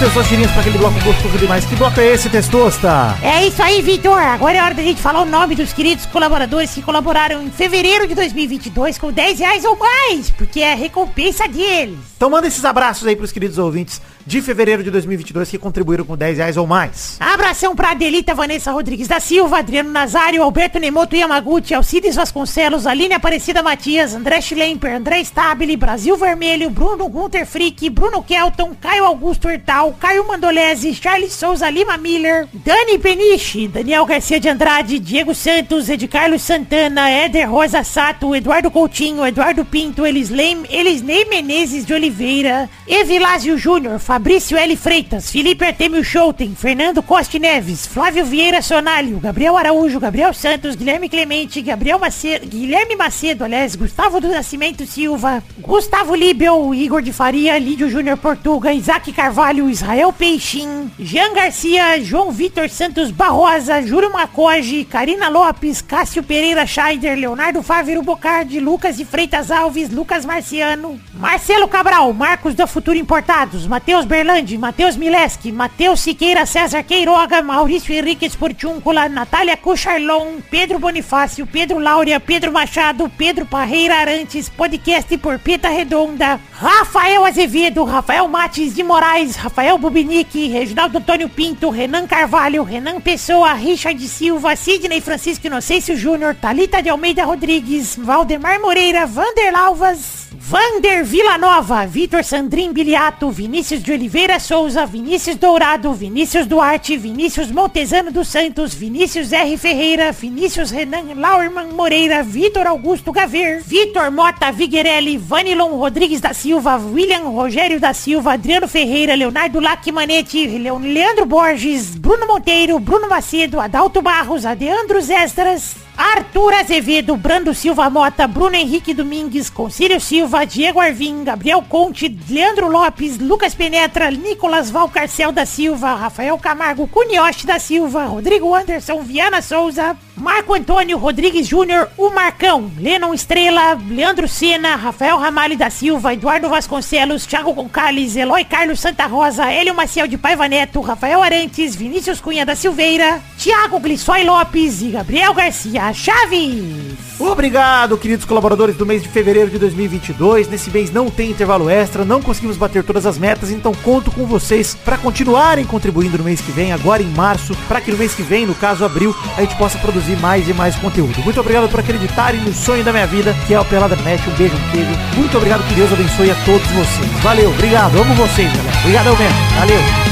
Chegamos, 0.00 0.14
testosterinhas, 0.14 0.50
para 0.52 0.60
aquele 0.60 0.78
bloco 0.78 0.98
gostoso 1.00 1.38
demais. 1.38 1.64
Que 1.64 1.76
bloco 1.76 2.00
é 2.00 2.14
esse, 2.14 2.30
Testosta? 2.30 3.16
É 3.22 3.46
isso 3.46 3.62
aí, 3.62 3.82
Vitor. 3.82 4.18
Agora 4.18 4.56
é 4.56 4.62
hora 4.62 4.74
da 4.74 4.82
gente 4.82 5.00
falar 5.00 5.20
o 5.20 5.26
nome 5.26 5.54
dos 5.54 5.72
queridos 5.74 6.06
colaboradores 6.06 6.72
que 6.72 6.80
colaboraram 6.80 7.42
em 7.42 7.50
fevereiro 7.50 8.08
de 8.08 8.14
2022 8.14 8.98
com 8.98 9.12
10 9.12 9.38
reais 9.38 9.64
ou 9.64 9.76
mais, 9.76 10.30
porque 10.30 10.60
é 10.60 10.72
a 10.72 10.76
recompensa 10.76 11.46
deles. 11.46 11.98
Então 12.16 12.30
manda 12.30 12.46
esses 12.46 12.64
abraços 12.64 13.06
aí 13.06 13.14
pros 13.14 13.30
queridos 13.30 13.58
ouvintes 13.58 14.00
de 14.30 14.40
fevereiro 14.40 14.84
de 14.84 14.92
2022 14.92 15.50
que 15.50 15.58
contribuíram 15.58 16.04
com 16.04 16.16
10 16.16 16.38
reais 16.38 16.56
ou 16.56 16.64
mais. 16.64 17.16
Abração 17.18 17.74
pra 17.74 17.90
Adelita 17.90 18.32
Vanessa 18.32 18.70
Rodrigues 18.70 19.08
da 19.08 19.18
Silva, 19.18 19.58
Adriano 19.58 19.90
Nazário, 19.90 20.40
Alberto 20.40 20.78
Nemoto 20.78 21.16
Yamaguchi, 21.16 21.74
Alcides 21.74 22.14
Vasconcelos, 22.14 22.86
Aline 22.86 23.14
Aparecida 23.14 23.60
Matias, 23.60 24.14
André 24.14 24.40
Schlemper, 24.40 24.94
André 24.94 25.20
Stabile, 25.24 25.76
Brasil 25.76 26.16
Vermelho, 26.16 26.70
Bruno 26.70 27.08
Gunter 27.08 27.44
Frick, 27.44 27.90
Bruno 27.90 28.22
Kelton, 28.22 28.72
Caio 28.80 29.04
Augusto 29.04 29.48
Hertal, 29.48 29.96
Caio 29.98 30.24
Mandolese, 30.28 30.94
Charles 30.94 31.32
Souza 31.32 31.68
Lima 31.68 31.96
Miller, 31.96 32.46
Dani 32.54 33.00
Peniche, 33.00 33.66
Daniel 33.66 34.06
Garcia 34.06 34.38
de 34.38 34.48
Andrade, 34.48 35.00
Diego 35.00 35.34
Santos, 35.34 35.88
Ed 35.88 36.06
Carlos 36.06 36.42
Santana, 36.42 37.10
Éder 37.10 37.50
Rosa 37.50 37.82
Sato, 37.82 38.36
Eduardo 38.36 38.70
Coutinho, 38.70 39.26
Eduardo 39.26 39.64
Pinto, 39.64 40.06
Elisley, 40.06 40.56
Elisnei 40.70 41.24
Menezes 41.24 41.84
de 41.84 41.94
Oliveira, 41.94 42.70
Evilásio 42.86 43.58
Júnior, 43.58 43.98
Fabrício 43.98 44.19
L. 44.22 44.76
Freitas, 44.76 45.30
Felipe 45.30 45.64
Artemio 45.64 46.04
Schouten, 46.04 46.54
Fernando 46.54 47.02
Costa 47.02 47.38
Neves, 47.38 47.86
Flávio 47.86 48.24
Vieira 48.24 48.60
Sonalho, 48.60 49.18
Gabriel 49.18 49.56
Araújo, 49.56 49.98
Gabriel 49.98 50.34
Santos, 50.34 50.76
Guilherme 50.76 51.08
Clemente, 51.08 51.62
Gabriel 51.62 51.98
Macedo, 51.98 52.46
Guilherme 52.46 52.96
Macedo, 52.96 53.44
aliás, 53.44 53.74
Gustavo 53.74 54.20
do 54.20 54.28
Nascimento 54.28 54.84
Silva, 54.84 55.42
Gustavo 55.58 56.14
Libel, 56.14 56.74
Igor 56.74 57.02
de 57.02 57.12
Faria, 57.12 57.58
Lídio 57.58 57.88
Júnior 57.88 58.18
Portuga, 58.18 58.72
Isaac 58.72 59.10
Carvalho, 59.12 59.70
Israel 59.70 60.12
Peixin, 60.12 60.90
Jean 60.98 61.32
Garcia, 61.32 62.02
João 62.02 62.30
Vitor 62.30 62.68
Santos 62.68 63.10
Barrosa, 63.10 63.80
Júlio 63.82 64.12
Macoge, 64.12 64.84
Karina 64.84 65.28
Lopes, 65.28 65.80
Cássio 65.80 66.22
Pereira 66.22 66.66
Scheider, 66.66 67.16
Leonardo 67.16 67.62
Fávero 67.62 68.02
Bocardi, 68.02 68.60
Lucas 68.60 68.96
de 68.96 69.04
Freitas 69.04 69.50
Alves, 69.50 69.90
Lucas 69.90 70.24
Marciano, 70.24 71.00
Marcelo 71.14 71.68
Cabral, 71.68 72.12
Marcos 72.12 72.54
da 72.54 72.66
Futuro 72.66 72.98
Importados, 72.98 73.66
Matheus 73.66 73.99
Berlandi, 74.04 74.56
Matheus 74.58 74.96
Mileski, 74.96 75.52
Matheus 75.52 76.00
Siqueira, 76.00 76.46
César 76.46 76.82
Queiroga, 76.84 77.42
Maurício 77.42 77.94
Henrique 77.94 78.26
Esportiúncula, 78.26 79.08
Natália 79.08 79.56
Cucharlon, 79.56 80.40
Pedro 80.50 80.78
Bonifácio, 80.78 81.46
Pedro 81.46 81.78
Laura, 81.78 82.20
Pedro 82.20 82.52
Machado, 82.52 83.10
Pedro 83.16 83.46
Parreira 83.46 83.96
Arantes, 83.96 84.48
podcast 84.48 85.16
por 85.18 85.38
Pita 85.38 85.68
Redonda, 85.68 86.40
Rafael 86.52 87.24
Azevedo, 87.24 87.84
Rafael 87.84 88.28
Mates 88.28 88.74
de 88.74 88.82
Moraes, 88.82 89.36
Rafael 89.36 89.78
Bubinique, 89.78 90.48
Reginaldo 90.48 90.98
Antônio 90.98 91.28
Pinto, 91.28 91.70
Renan 91.70 92.06
Carvalho, 92.06 92.62
Renan 92.62 93.00
Pessoa, 93.00 93.54
Richard 93.54 93.98
Silva, 94.00 94.56
Sidney 94.56 95.00
Francisco 95.00 95.46
Inocêncio 95.46 95.96
Júnior, 95.96 96.34
Talita 96.34 96.82
de 96.82 96.90
Almeida 96.90 97.24
Rodrigues, 97.24 97.96
Valdemar 97.96 98.60
Moreira, 98.60 99.06
Vander 99.06 99.52
Lavas, 99.52 100.20
Vander 100.32 101.04
Villanova, 101.04 101.86
Vitor 101.86 102.24
Sandrin 102.24 102.72
Biliato, 102.72 103.30
Vinícius 103.30 103.82
de 103.82 103.89
Oliveira 103.92 104.38
Souza, 104.38 104.86
Vinícius 104.86 105.36
Dourado, 105.36 105.92
Vinícius 105.92 106.46
Duarte, 106.46 106.96
Vinícius 106.96 107.50
Montezano 107.50 108.10
dos 108.10 108.28
Santos, 108.28 108.74
Vinícius 108.74 109.32
R. 109.32 109.56
Ferreira, 109.56 110.12
Vinícius 110.12 110.70
Renan 110.70 111.14
Lauerman 111.14 111.72
Moreira, 111.72 112.22
Vitor 112.22 112.66
Augusto 112.66 113.12
Gaver, 113.12 113.62
Vitor 113.62 114.10
Mota 114.10 114.50
Viguerelli, 114.50 115.16
Vanilon 115.16 115.78
Rodrigues 115.78 116.20
da 116.20 116.32
Silva, 116.32 116.76
William 116.76 117.24
Rogério 117.34 117.80
da 117.80 117.92
Silva, 117.92 118.32
Adriano 118.32 118.68
Ferreira, 118.68 119.14
Leonardo 119.14 119.60
Lacmanetti, 119.60 120.46
Leandro 120.46 121.26
Borges, 121.26 121.96
Bruno 121.96 122.26
Monteiro, 122.26 122.78
Bruno 122.78 123.08
Macedo, 123.08 123.60
Adalto 123.60 124.00
Barros, 124.00 124.44
Adeandros 124.44 125.08
Estras, 125.10 125.76
Arthur 126.00 126.54
Azevedo, 126.54 127.14
Brando 127.14 127.52
Silva 127.52 127.90
Mota, 127.90 128.26
Bruno 128.26 128.56
Henrique 128.56 128.94
Domingues, 128.94 129.50
Concílio 129.50 130.00
Silva, 130.00 130.46
Diego 130.46 130.80
Arvim, 130.80 131.22
Gabriel 131.24 131.62
Conte, 131.68 132.08
Leandro 132.26 132.70
Lopes, 132.70 133.18
Lucas 133.18 133.54
Penetra, 133.54 134.10
Nicolas 134.10 134.70
Valcarcel 134.70 135.30
da 135.30 135.44
Silva, 135.44 135.94
Rafael 135.94 136.38
Camargo, 136.38 136.88
Cunioche 136.88 137.46
da 137.46 137.58
Silva, 137.58 138.06
Rodrigo 138.06 138.54
Anderson, 138.54 139.02
Viana 139.02 139.42
Souza, 139.42 139.94
Marco 140.16 140.54
Antônio 140.54 140.96
Rodrigues 140.96 141.46
Júnior, 141.46 141.90
o 141.98 142.08
Marcão, 142.08 142.70
Lennon 142.78 143.12
Estrela, 143.12 143.78
Leandro 143.86 144.26
Sena, 144.26 144.76
Rafael 144.76 145.18
Ramalho 145.18 145.56
da 145.56 145.68
Silva, 145.68 146.14
Eduardo 146.14 146.48
Vasconcelos, 146.48 147.26
Thiago 147.26 147.54
Concales, 147.54 148.16
Eloy 148.16 148.44
Carlos 148.44 148.80
Santa 148.80 149.06
Rosa, 149.06 149.50
Hélio 149.50 149.74
Maciel 149.74 150.08
de 150.08 150.16
Paiva 150.16 150.48
Neto, 150.48 150.80
Rafael 150.80 151.22
Arantes, 151.22 151.76
Vinícius 151.76 152.22
Cunha 152.22 152.46
da 152.46 152.54
Silveira, 152.54 153.20
Thiago 153.38 153.78
Glissói 153.80 154.24
Lopes 154.24 154.80
e 154.80 154.88
Gabriel 154.88 155.34
Garcia 155.34 155.89
Chaves. 155.92 156.98
Obrigado, 157.18 157.98
queridos 157.98 158.24
colaboradores 158.24 158.76
do 158.76 158.86
mês 158.86 159.02
de 159.02 159.08
fevereiro 159.08 159.50
de 159.50 159.58
2022. 159.58 160.48
Nesse 160.48 160.70
mês 160.70 160.90
não 160.90 161.10
tem 161.10 161.30
intervalo 161.30 161.68
extra, 161.68 162.04
não 162.04 162.22
conseguimos 162.22 162.56
bater 162.56 162.82
todas 162.82 163.06
as 163.06 163.18
metas, 163.18 163.50
então 163.50 163.74
conto 163.74 164.10
com 164.10 164.26
vocês 164.26 164.74
para 164.84 164.96
continuarem 164.96 165.64
contribuindo 165.64 166.18
no 166.18 166.24
mês 166.24 166.40
que 166.40 166.52
vem, 166.52 166.72
agora 166.72 167.02
em 167.02 167.10
março, 167.10 167.54
para 167.68 167.80
que 167.80 167.90
no 167.90 167.98
mês 167.98 168.14
que 168.14 168.22
vem, 168.22 168.46
no 168.46 168.54
caso 168.54 168.84
abril, 168.84 169.14
a 169.36 169.40
gente 169.42 169.56
possa 169.56 169.78
produzir 169.78 170.16
mais 170.16 170.48
e 170.48 170.54
mais 170.54 170.76
conteúdo. 170.76 171.20
Muito 171.22 171.40
obrigado 171.40 171.68
por 171.68 171.80
acreditarem 171.80 172.40
no 172.40 172.52
sonho 172.52 172.84
da 172.84 172.92
minha 172.92 173.06
vida, 173.06 173.34
que 173.46 173.54
é 173.54 173.60
o 173.60 173.64
Pelada 173.64 173.96
Net. 173.96 174.22
Um 174.28 174.34
beijo, 174.34 174.54
um 174.54 174.70
queijo. 174.70 174.90
Muito 175.16 175.36
obrigado, 175.36 175.66
que 175.68 175.74
Deus 175.74 175.92
abençoe 175.92 176.30
a 176.30 176.36
todos 176.44 176.66
vocês. 176.68 177.10
Valeu, 177.22 177.50
obrigado, 177.50 178.00
amo 178.00 178.14
vocês, 178.14 178.50
galera. 178.52 178.78
Obrigadão 178.78 179.16
mesmo. 179.16 179.38
Valeu. 179.58 180.09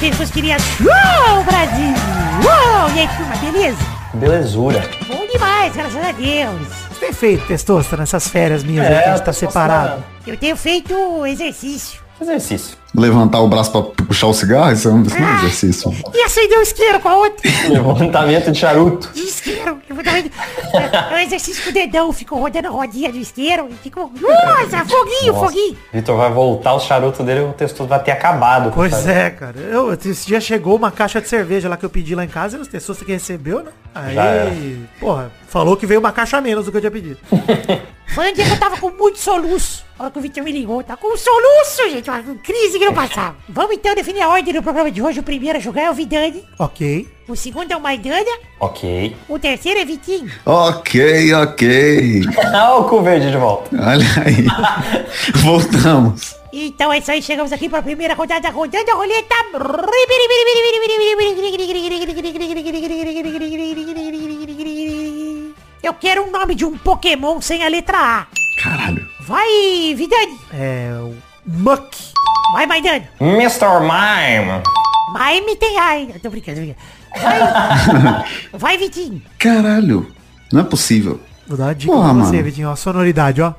Um 0.00 0.08
Testosterinha 0.08 0.58
Show, 0.58 1.44
Brasil. 1.44 1.94
Uou, 2.42 2.90
e 2.96 3.00
aí, 3.00 3.08
turma, 3.16 3.36
beleza? 3.36 3.78
Belezura. 4.14 4.82
Bom 5.06 5.26
demais, 5.30 5.74
graças 5.74 6.02
a 6.02 6.12
Deus. 6.12 6.68
Você 6.90 7.00
tem 7.00 7.12
feito, 7.12 7.46
Testosta, 7.46 7.96
nessas 7.98 8.26
férias 8.26 8.64
minhas 8.64 8.86
aí 8.86 9.02
que 9.02 9.08
a 9.08 9.16
gente 9.16 9.24
tá 9.24 9.32
separado? 9.32 10.02
Eu 10.26 10.38
tenho 10.38 10.56
feito 10.56 11.26
exercício. 11.26 12.00
Exercício. 12.20 12.76
Levantar 12.94 13.40
o 13.40 13.48
braço 13.48 13.70
pra 13.70 13.82
puxar 14.04 14.26
o 14.26 14.34
cigarro, 14.34 14.72
isso 14.72 14.88
é 14.88 14.92
um 14.92 15.02
isso 15.02 15.18
não 15.18 15.28
é 15.28 15.34
exercício. 15.36 15.94
E 16.12 16.22
acender 16.22 16.58
o 16.58 16.62
isqueiro 16.62 16.98
com 17.00 17.08
a 17.08 17.16
outra. 17.16 17.50
Levantamento 17.70 18.50
de 18.50 18.58
charuto. 18.58 19.08
De 19.14 19.20
isqueiro. 19.22 19.80
Eu 19.88 19.94
vou 19.94 20.04
dar- 20.04 20.18
É, 20.18 21.12
é 21.12 21.14
um 21.14 21.18
exercício 21.18 21.62
com 21.62 21.70
o 21.70 21.72
dedão. 21.72 22.12
Fico 22.12 22.36
rodando 22.36 22.66
a 22.68 22.70
rodinha 22.70 23.10
do 23.10 23.16
isqueiro. 23.18 23.68
E 23.70 23.74
fico... 23.74 24.12
Nossa, 24.20 24.84
foguinho, 24.84 25.32
Nossa. 25.32 25.46
foguinho. 25.46 25.76
Vitor 25.92 26.16
vai 26.16 26.30
voltar 26.32 26.74
o 26.74 26.80
charuto 26.80 27.22
dele, 27.22 27.40
o 27.40 27.52
texto 27.52 27.86
vai 27.86 28.02
ter 28.02 28.10
acabado. 28.10 28.72
Pois 28.74 28.92
Sabe? 28.92 29.10
é, 29.12 29.30
cara. 29.30 29.58
Eu, 29.60 29.92
esse 29.94 30.26
dia 30.26 30.40
chegou 30.40 30.76
uma 30.76 30.90
caixa 30.90 31.20
de 31.20 31.28
cerveja 31.28 31.68
lá 31.68 31.76
que 31.76 31.84
eu 31.86 31.90
pedi 31.90 32.14
lá 32.14 32.24
em 32.24 32.28
casa 32.28 32.58
e 32.58 32.60
as 32.60 32.68
pessoas 32.68 32.98
que 32.98 33.12
recebeu, 33.12 33.62
né? 33.62 33.70
Aí, 33.94 34.78
porra, 34.98 35.30
falou 35.48 35.76
que 35.76 35.86
veio 35.86 36.00
uma 36.00 36.12
caixa 36.12 36.36
a 36.36 36.40
menos 36.40 36.64
do 36.66 36.70
que 36.70 36.76
eu 36.76 36.80
tinha 36.80 36.90
pedido. 36.90 37.18
Foi 38.14 38.30
um 38.30 38.34
dia 38.34 38.44
que 38.44 38.50
eu 38.52 38.58
tava 38.58 38.76
com 38.76 38.90
muito 38.90 39.18
soluço. 39.18 39.84
A 40.00 40.04
hora 40.04 40.12
que 40.12 40.18
o 40.18 40.22
Victor 40.22 40.42
me 40.42 40.50
ligou, 40.50 40.82
tá 40.82 40.96
com 40.96 41.14
soluço, 41.14 41.90
gente. 41.90 42.08
Uma 42.08 42.22
crise 42.36 42.78
que 42.78 42.86
não 42.86 42.94
passava. 42.94 43.36
Vamos 43.46 43.76
então 43.76 43.94
definir 43.94 44.22
a 44.22 44.30
ordem 44.30 44.54
do 44.54 44.62
programa 44.62 44.90
de 44.90 45.02
hoje. 45.02 45.20
O 45.20 45.22
primeiro 45.22 45.58
a 45.58 45.60
jogar 45.60 45.82
é 45.82 45.90
o 45.90 45.92
Vidani. 45.92 46.42
ok. 46.58 47.06
O 47.28 47.36
segundo 47.36 47.70
é 47.70 47.76
o 47.76 47.80
Maidana. 47.82 48.30
Ok. 48.60 49.14
O 49.28 49.38
terceiro 49.38 49.78
é 49.78 49.84
Vitinho. 49.84 50.32
Ok, 50.46 51.34
ok. 51.34 52.22
Ah, 52.54 52.76
o 52.78 52.88
cu 52.88 53.02
verde 53.02 53.30
de 53.30 53.36
volta. 53.36 53.76
Olha 53.76 54.06
aí. 54.24 54.46
Voltamos. 55.36 56.34
Então 56.50 56.90
é 56.90 56.96
isso 56.96 57.10
aí, 57.10 57.20
chegamos 57.22 57.52
aqui 57.52 57.68
para 57.68 57.80
a 57.80 57.82
primeira 57.82 58.14
rodada, 58.14 58.48
rodando 58.48 58.90
a 58.90 58.94
roleta. 58.94 59.34
Eu 65.82 65.92
quero 65.92 66.26
o 66.26 66.30
nome 66.30 66.54
de 66.54 66.64
um 66.64 66.78
Pokémon 66.78 67.42
sem 67.42 67.62
a 67.62 67.68
letra 67.68 67.98
A. 67.98 68.26
Caralho. 68.62 69.06
Vai, 69.20 69.94
Vidani. 69.96 70.38
É 70.52 70.90
o 71.00 71.14
Muck. 71.46 71.94
Vai, 72.52 72.66
Maidana. 72.66 73.08
Mr. 73.20 73.80
Mime. 73.80 74.62
Mime 75.14 75.56
tem 75.56 75.78
A, 75.78 75.98
hein? 75.98 76.10
Eu 76.14 76.20
Tô 76.20 76.30
brincando, 76.30 76.58
tô 76.60 76.64
brincando. 76.66 76.86
Vai, 77.22 78.24
vai 78.52 78.78
Vitinho. 78.78 79.22
Caralho. 79.38 80.12
Não 80.52 80.60
é 80.60 80.64
possível. 80.64 81.20
Vou 81.46 81.56
dar 81.56 81.64
uma 81.64 81.74
dica 81.74 81.92
Porra, 81.92 82.14
pra 82.14 82.24
você, 82.24 82.32
mano. 82.32 82.44
Vitinho. 82.44 82.68
Ó, 82.68 82.72
a 82.72 82.76
sonoridade, 82.76 83.40
ó. 83.42 83.54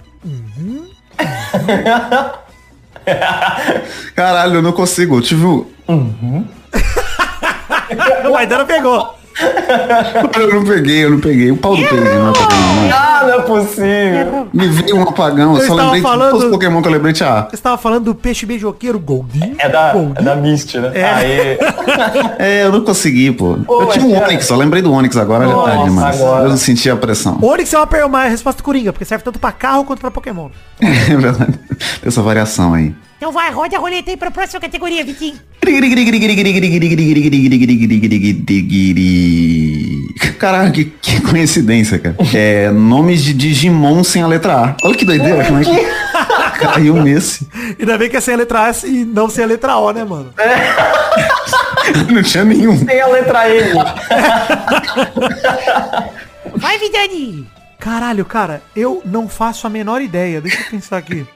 Caralho, 4.16 4.56
eu 4.56 4.62
não 4.62 4.72
consigo. 4.72 5.18
Eu 5.18 5.22
tive 5.22 5.46
um... 5.46 5.66
O 8.28 8.32
Maidana 8.32 8.66
pegou. 8.66 9.18
Eu 10.40 10.54
não 10.56 10.64
peguei, 10.66 11.06
eu 11.06 11.12
não 11.12 11.20
peguei. 11.20 11.52
O 11.52 11.58
pau 11.58 11.76
do 11.76 11.82
Pedro 11.84 12.04
não 12.04 12.30
é 12.30 12.34
Pokémon, 12.34 12.76
não. 12.76 12.92
Ah, 12.94 13.24
não 13.24 13.34
é 13.34 13.42
possível. 13.42 14.48
Me 14.54 14.68
veio 14.68 14.96
um 14.98 15.04
apagão, 15.04 15.52
eu 15.56 15.58
só 15.58 15.62
estava 15.64 15.82
lembrei 15.84 16.02
de 16.02 16.08
falando- 16.08 16.32
todos 16.32 16.46
os 16.46 16.52
Pokémon 16.52 16.82
que 16.82 16.88
eu 16.88 16.92
lembrei, 16.92 17.14
ah, 17.22 17.48
Você 17.50 17.56
estava 17.56 17.78
falando 17.78 18.06
do 18.06 18.16
peixe 18.16 18.46
beijoqueiro 18.46 19.00
Goldie? 19.00 19.56
É 19.58 19.70
da, 19.70 19.94
Goldie? 19.94 20.14
é 20.20 20.22
da 20.22 20.36
Mist, 20.36 20.76
né? 20.78 20.92
É. 20.94 21.04
Aí. 21.06 21.58
É, 22.40 22.64
eu 22.66 22.72
não 22.72 22.82
consegui, 22.82 23.32
pô. 23.32 23.58
Pô, 23.66 23.84
eu 23.84 23.88
tinha 23.90 24.06
um 24.06 24.14
cara- 24.14 24.28
Onix, 24.28 24.46
só 24.46 24.56
lembrei 24.56 24.82
do 24.82 24.92
Onix 24.92 25.16
agora, 25.18 25.46
já 25.48 25.54
Nossa, 25.54 25.72
tá 25.78 25.84
demais. 25.84 26.22
agora. 26.22 26.44
Eu 26.46 26.50
não 26.50 26.58
senti 26.58 26.90
a 26.90 26.96
pressão. 26.96 27.38
Onix 27.42 27.72
é 27.74 27.78
uma, 27.78 27.88
per- 27.88 28.06
uma 28.06 28.24
resposta 28.26 28.62
coringa, 28.64 28.92
porque 28.92 29.06
serve 29.06 29.24
tanto 29.24 29.40
pra 29.40 29.52
carro 29.52 29.86
quanto 29.86 30.00
pra 30.00 30.12
Pokémon. 30.12 30.50
É 30.82 31.16
verdade. 31.16 31.54
Tem 31.70 32.08
essa 32.08 32.22
variação 32.22 32.74
aí. 32.74 32.94
Então 33.22 33.32
vai, 33.32 33.52
roda 33.52 33.78
a 33.78 33.80
roleta 33.80 34.10
aí 34.10 34.18
pra 34.18 34.32
próxima 34.32 34.60
categoria, 34.60 35.06
Vitinho. 35.06 35.40
Caralho, 40.40 40.72
que, 40.72 40.86
que 40.86 41.22
coincidência, 41.22 42.00
cara. 42.00 42.16
É, 42.34 42.72
nomes 42.72 43.24
de 43.24 43.32
Digimon 43.36 44.04
sem 44.04 44.24
a 44.24 44.28
letra 44.28 44.56
A. 44.56 44.76
Olha 44.84 44.98
que 44.98 45.06
doideira, 45.06 45.46
como 45.46 45.60
é 45.60 45.64
que 45.64 46.60
caiu 46.60 46.96
nesse. 46.96 47.48
Ainda 47.80 47.96
bem 47.96 48.10
que 48.10 48.18
é 48.18 48.22
sem 48.22 48.34
a 48.34 48.38
letra 48.38 48.70
S 48.70 48.88
e 48.88 49.06
não 49.06 49.30
sem 49.30 49.44
a 49.44 49.48
letra 49.48 49.78
O, 49.78 49.92
né, 49.92 50.04
mano? 50.04 50.34
Não 52.10 52.24
tinha 52.24 52.44
nenhum. 52.44 52.86
Tem 52.86 53.02
a 53.02 53.08
letra 53.08 53.50
M. 53.50 53.74
Vai, 56.56 56.78
Vidani. 56.80 57.48
Caralho, 57.82 58.24
cara, 58.24 58.62
eu 58.76 59.02
não 59.04 59.28
faço 59.28 59.66
a 59.66 59.70
menor 59.70 60.04
ideia. 60.04 60.40
Deixa 60.40 60.62
eu 60.62 60.70
pensar 60.70 60.98
aqui. 60.98 61.26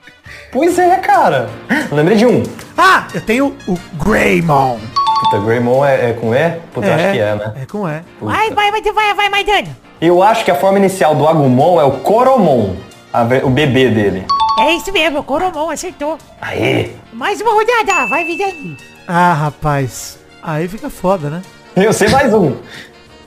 Pois 0.52 0.80
é, 0.80 0.96
cara. 0.98 1.50
Eu 1.70 1.96
lembrei 1.96 2.18
de 2.18 2.26
um. 2.26 2.42
Ah, 2.76 3.08
eu 3.14 3.22
tenho 3.22 3.56
o 3.68 3.78
Greymon. 4.04 4.80
Puta, 5.22 5.38
Greymon 5.38 5.86
é, 5.86 6.10
é 6.10 6.14
com 6.14 6.34
E? 6.34 6.50
Puta, 6.74 6.96
acho 6.96 7.12
que 7.12 7.20
é, 7.20 7.36
né? 7.36 7.54
É 7.62 7.66
com 7.68 7.88
E. 7.88 8.02
Vai, 8.20 8.50
vai, 8.50 8.72
vai, 8.72 8.82
vai, 8.82 9.14
vai, 9.14 9.30
Maidana. 9.30 9.78
Eu 10.02 10.24
acho 10.24 10.44
que 10.44 10.50
a 10.50 10.56
forma 10.56 10.80
inicial 10.80 11.14
do 11.14 11.28
Agumon 11.28 11.80
é 11.80 11.84
o 11.84 12.00
Coromon. 12.00 12.76
a 13.14 13.22
o 13.44 13.50
bebê 13.52 13.90
dele. 13.90 14.26
É 14.60 14.74
isso 14.74 14.92
mesmo, 14.92 15.20
o 15.20 15.24
Coromon 15.24 15.70
acertou. 15.70 16.18
Aê! 16.42 16.90
Mais 17.14 17.40
uma 17.40 17.52
rodada, 17.52 18.08
vai, 18.08 18.26
Vidani. 18.26 18.76
Ah, 19.08 19.34
rapaz. 19.34 20.18
Aí 20.42 20.68
fica 20.68 20.90
foda, 20.90 21.30
né? 21.30 21.42
Eu 21.76 21.94
sei 21.94 22.10
mais 22.10 22.34
um. 22.34 22.56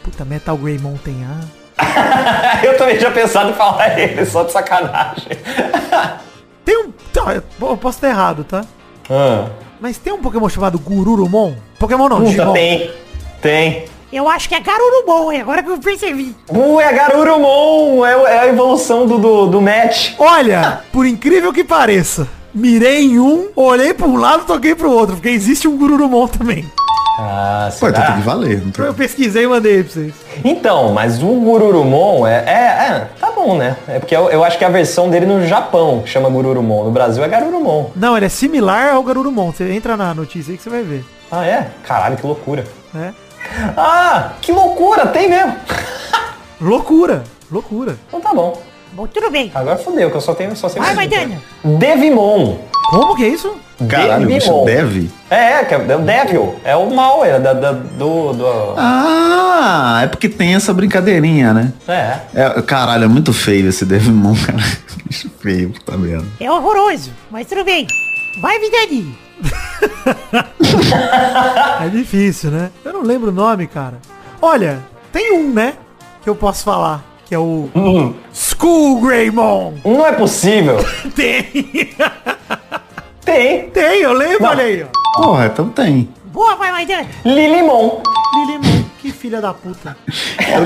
Puta, 0.02 0.24
Metal 0.24 0.56
Greymon 0.56 0.96
tem 1.04 1.24
A. 1.24 1.57
Eu 2.62 2.76
também 2.76 2.98
tinha 2.98 3.10
pensado 3.10 3.50
em 3.50 3.54
falar 3.54 3.98
ele, 3.98 4.24
só 4.26 4.42
de 4.42 4.52
sacanagem. 4.52 5.28
Tem 6.64 6.76
um... 6.84 6.92
tá, 7.12 7.34
eu 7.60 7.76
posso 7.78 7.96
estar 7.96 8.08
errado, 8.10 8.44
tá? 8.44 8.62
Ah. 9.08 9.46
Mas 9.80 9.96
tem 9.96 10.12
um 10.12 10.18
Pokémon 10.18 10.48
chamado 10.50 10.78
Gururumon? 10.78 11.54
Pokémon 11.78 12.10
não, 12.10 12.18
Puta, 12.18 12.28
Digimon. 12.30 12.52
tem. 12.52 12.90
Tem. 13.40 13.84
Eu 14.12 14.28
acho 14.28 14.48
que 14.48 14.54
é 14.54 14.60
Garurumon, 14.60 15.32
é 15.32 15.40
agora 15.40 15.62
que 15.62 15.70
eu 15.70 15.78
percebi. 15.78 16.34
Uh, 16.50 16.80
é 16.80 16.92
Garurumon! 16.92 18.04
É, 18.04 18.12
é 18.12 18.38
a 18.40 18.46
evolução 18.48 19.06
do, 19.06 19.18
do, 19.18 19.46
do 19.46 19.60
match. 19.62 20.12
Olha, 20.18 20.82
por 20.92 21.06
incrível 21.06 21.52
que 21.52 21.64
pareça, 21.64 22.28
mirei 22.54 23.02
em 23.04 23.18
um, 23.18 23.48
olhei 23.56 23.94
pra 23.94 24.06
um 24.06 24.16
lado, 24.16 24.44
toquei 24.44 24.74
pro 24.74 24.90
outro, 24.90 25.16
porque 25.16 25.28
existe 25.28 25.68
um 25.68 25.76
Gururumon 25.76 26.26
também. 26.26 26.70
Ah, 27.20 27.68
Pô, 27.80 27.88
então 27.88 28.04
tem 28.06 28.14
que 28.14 28.20
valer. 28.20 28.62
Não 28.64 28.70
tem... 28.70 28.84
Eu 28.84 28.94
pesquisei 28.94 29.42
e 29.42 29.46
mandei 29.48 29.82
pra 29.82 29.92
vocês. 29.92 30.14
Então, 30.44 30.92
mas 30.92 31.20
o 31.20 31.26
Gururumon 31.26 32.24
é, 32.24 32.44
é, 32.46 32.52
é, 32.92 33.08
tá 33.18 33.32
bom, 33.32 33.56
né? 33.56 33.76
É 33.88 33.98
porque 33.98 34.14
eu, 34.14 34.30
eu 34.30 34.44
acho 34.44 34.56
que 34.56 34.64
a 34.64 34.68
versão 34.68 35.10
dele 35.10 35.26
no 35.26 35.44
Japão 35.44 36.04
chama 36.06 36.28
Gururumon. 36.30 36.84
No 36.84 36.90
Brasil 36.92 37.24
é 37.24 37.28
Garurumon. 37.28 37.86
Não, 37.96 38.16
ele 38.16 38.26
é 38.26 38.28
similar 38.28 38.94
ao 38.94 39.02
Garurumon. 39.02 39.50
Você 39.52 39.68
entra 39.72 39.96
na 39.96 40.14
notícia 40.14 40.52
aí 40.52 40.56
que 40.56 40.62
você 40.62 40.70
vai 40.70 40.82
ver. 40.84 41.04
Ah, 41.30 41.44
é? 41.44 41.66
Caralho, 41.84 42.16
que 42.16 42.24
loucura. 42.26 42.64
né? 42.94 43.12
Ah, 43.76 44.32
que 44.40 44.52
loucura, 44.52 45.06
tem 45.06 45.28
mesmo. 45.28 45.56
Loucura, 46.60 47.22
loucura. 47.50 47.96
Então 48.08 48.20
tá 48.20 48.34
bom. 48.34 48.60
Bom, 48.92 49.06
tudo 49.06 49.30
bem. 49.30 49.50
Agora 49.54 49.76
fodeu, 49.76 50.10
que 50.10 50.16
eu 50.16 50.20
só 50.20 50.34
tenho 50.34 50.54
só 50.56 50.68
sei 50.68 50.80
Vai, 50.82 50.94
mais 50.94 51.08
um. 51.08 51.16
Maidana. 51.16 51.40
Devimon. 51.78 52.56
Como 52.90 53.14
que 53.16 53.24
é 53.24 53.28
isso? 53.28 53.54
Caralho, 53.88 54.24
o 54.24 54.26
bicho 54.26 54.46
Devimon. 54.46 54.64
deve. 54.64 55.10
É, 55.30 55.52
é, 55.60 55.64
que 55.64 55.74
é 55.74 55.76
o 55.78 56.00
Devil. 56.00 56.60
É 56.64 56.74
o 56.76 56.92
mal, 56.94 57.24
é 57.24 57.38
da, 57.38 57.52
da- 57.52 57.72
do, 57.72 58.32
do... 58.32 58.74
Ah, 58.76 60.00
é 60.02 60.06
porque 60.06 60.28
tem 60.28 60.54
essa 60.54 60.72
brincadeirinha, 60.72 61.52
né? 61.52 61.72
É. 61.86 62.18
É, 62.34 62.62
caralho, 62.62 63.04
é 63.04 63.08
muito 63.08 63.32
feio 63.32 63.68
esse 63.68 63.84
Devimon, 63.84 64.34
cara. 64.44 64.58
Que 64.58 65.02
bicho 65.04 65.30
feio, 65.40 65.70
puta 65.70 65.96
merda. 65.96 66.26
É 66.40 66.50
horroroso, 66.50 67.12
mas 67.30 67.46
tudo 67.46 67.62
bem. 67.64 67.86
Vai, 68.40 68.58
Vidani. 68.58 69.14
É 71.80 71.88
difícil, 71.88 72.50
né? 72.50 72.70
Eu 72.84 72.92
não 72.92 73.02
lembro 73.02 73.30
o 73.30 73.32
nome, 73.34 73.66
cara. 73.66 73.98
Olha, 74.42 74.78
tem 75.12 75.32
um, 75.32 75.52
né? 75.52 75.74
Que 76.22 76.28
eu 76.30 76.34
posso 76.34 76.64
falar. 76.64 77.04
Que 77.28 77.34
é 77.34 77.38
o 77.38 77.68
Hum. 77.74 78.14
Skull 78.32 79.00
Greymon. 79.02 79.74
Não 79.84 80.06
é 80.06 80.12
possível. 80.12 80.78
Tem. 81.14 81.44
Tem. 83.24 83.70
Tem, 83.70 84.00
eu 84.00 84.12
lembro, 84.14 84.42
Não. 84.42 84.50
olha 84.50 84.64
aí, 84.64 84.82
ó. 84.82 84.86
Porra, 85.22 85.46
então 85.46 85.68
tem. 85.70 86.08
Boa, 86.26 86.54
vai, 86.56 86.70
Maidana. 86.72 87.06
Lilimon. 87.24 88.02
Lilimon, 88.34 88.84
que 89.00 89.10
filha 89.12 89.40
da 89.40 89.52
puta. 89.52 89.96
É 90.38 90.58
o 90.58 90.62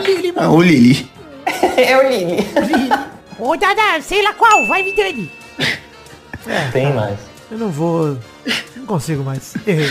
Lili. 0.00 0.34
É 0.36 0.46
o 0.48 0.60
Lili. 0.60 1.10
É 1.76 1.96
o 1.96 2.08
Lili. 2.08 2.46
Rodada, 3.38 4.00
sei 4.02 4.20
lá 4.22 4.34
qual, 4.34 4.66
vai, 4.66 4.82
Vidani. 4.82 5.30
Tem 6.72 6.92
mais. 6.92 7.18
Eu 7.50 7.58
não 7.58 7.68
vou. 7.70 8.16
Não 8.76 8.86
consigo 8.86 9.22
mais. 9.24 9.54
Errei. 9.66 9.90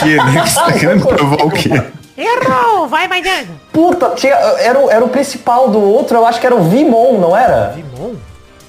Que, 0.00 0.16
né? 0.16 0.42
Que 0.42 0.48
você 0.50 0.60
tá 0.60 0.72
querendo 0.72 1.06
provar 1.06 1.44
o 1.44 1.50
quê? 1.50 1.70
Errou, 2.16 2.86
vai, 2.86 3.08
Maidana. 3.08 3.48
Puta, 3.72 4.10
tinha, 4.10 4.34
era, 4.34 4.78
o, 4.78 4.88
era 4.90 5.04
o 5.04 5.08
principal 5.08 5.68
do 5.68 5.80
outro, 5.80 6.16
eu 6.16 6.26
acho 6.26 6.40
que 6.40 6.46
era 6.46 6.54
o 6.54 6.62
Vimon, 6.62 7.18
não 7.18 7.36
era? 7.36 7.72
Vimon? 7.72 8.14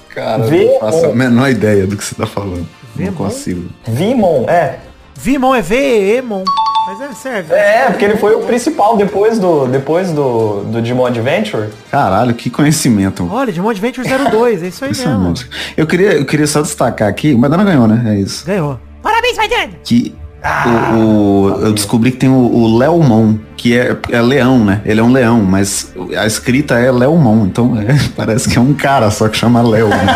Cara, 0.08 0.42
eu 0.42 0.48
Vê 0.48 0.64
não 0.64 0.80
faço 0.80 1.06
a 1.06 1.14
menor 1.14 1.48
ideia 1.50 1.86
do 1.86 1.96
que 1.96 2.04
você 2.04 2.14
tá 2.16 2.26
falando. 2.26 2.66
Não 2.96 3.04
Vemon? 3.04 3.16
consigo. 3.16 3.68
Vimon, 3.86 4.48
é. 4.48 4.78
Vimon 5.14 5.54
é 5.54 5.62
V-E-E-Mon. 5.62 6.42
Mas 6.86 7.00
é, 7.00 7.12
serve. 7.12 7.52
É, 7.52 7.86
porque 7.90 8.04
ele 8.04 8.16
foi 8.16 8.34
o 8.34 8.40
principal 8.40 8.96
depois 8.96 9.38
do 9.38 9.66
depois 9.66 10.12
do, 10.12 10.62
do 10.64 10.80
Digimon 10.80 11.06
Adventure. 11.06 11.68
Caralho, 11.90 12.32
que 12.32 12.48
conhecimento. 12.48 13.28
Olha, 13.30 13.46
Digimon 13.50 13.70
Adventure 13.70 14.06
02, 14.08 14.62
é 14.62 14.68
isso 14.68 14.84
aí 14.84 14.92
mesmo. 14.96 15.34
Eu 15.76 15.86
queria, 15.86 16.12
eu 16.12 16.24
queria 16.24 16.46
só 16.46 16.62
destacar 16.62 17.08
aqui, 17.08 17.34
o 17.34 17.38
Madonna 17.38 17.64
ganhou, 17.64 17.88
né? 17.88 18.14
É 18.14 18.20
isso. 18.20 18.46
Ganhou. 18.46 18.78
Parabéns, 19.02 19.36
Maidana. 19.36 19.72
Que 19.82 20.14
o, 20.44 20.96
o- 20.96 21.58
eu 21.62 21.72
descobri 21.72 22.10
que 22.12 22.18
tem 22.18 22.28
o, 22.28 22.34
o 22.34 22.76
Leomon, 22.78 23.34
que 23.56 23.76
é, 23.76 23.96
é 24.10 24.20
leão, 24.20 24.64
né? 24.64 24.80
Ele 24.84 25.00
é 25.00 25.02
um 25.02 25.10
leão, 25.12 25.42
mas 25.42 25.92
a 26.16 26.26
escrita 26.26 26.78
é 26.78 26.90
Leomon, 26.92 27.46
então 27.46 27.76
é, 27.80 27.96
parece 28.16 28.48
que 28.48 28.56
é 28.58 28.60
um 28.60 28.74
cara 28.74 29.10
só 29.10 29.28
que 29.28 29.36
chama 29.36 29.62
Léo. 29.62 29.88
né? 29.88 30.06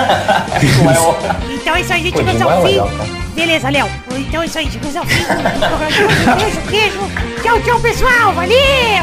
Então 1.63 1.75
é 1.77 1.81
isso 1.83 1.93
aí, 1.93 2.03
gente. 2.03 2.13
Pô, 2.15 2.23
Digimon 2.23 2.51
ao 2.51 2.61
é 2.67 2.71
legal, 2.71 2.91
tá? 2.91 3.05
Beleza, 3.35 3.71
Léo. 3.71 3.89
Então 4.19 4.43
é 4.43 4.47
isso 4.47 4.59
aí, 4.59 4.71
chegamos 4.71 4.97
ao 4.97 5.05
fim. 5.07 5.23
Beijo, 5.25 6.61
queijo. 6.69 7.01
Tchau, 7.43 7.61
tchau, 7.61 7.81
pessoal. 7.81 8.33
Valeu. 8.35 8.57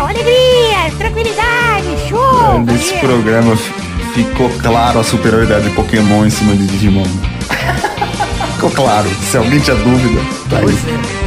Alegria, 0.05 0.91
tranquilidade, 0.97 1.87
show. 2.09 2.59
Nesse 2.61 2.93
valeu. 2.95 2.99
programa 3.09 3.55
fi- 3.55 3.73
ficou 4.13 4.49
claro 4.61 4.99
a 4.99 5.03
superioridade 5.03 5.63
de 5.65 5.69
Pokémon 5.71 6.25
em 6.25 6.29
cima 6.29 6.55
de 6.55 6.67
Digimon. 6.67 7.03
ficou 8.57 8.71
claro. 8.71 9.07
Se 9.21 9.37
alguém 9.37 9.59
tinha 9.59 9.77
dúvida, 9.77 10.19
tá 10.49 10.57
aí. 10.57 11.23
É. 11.23 11.26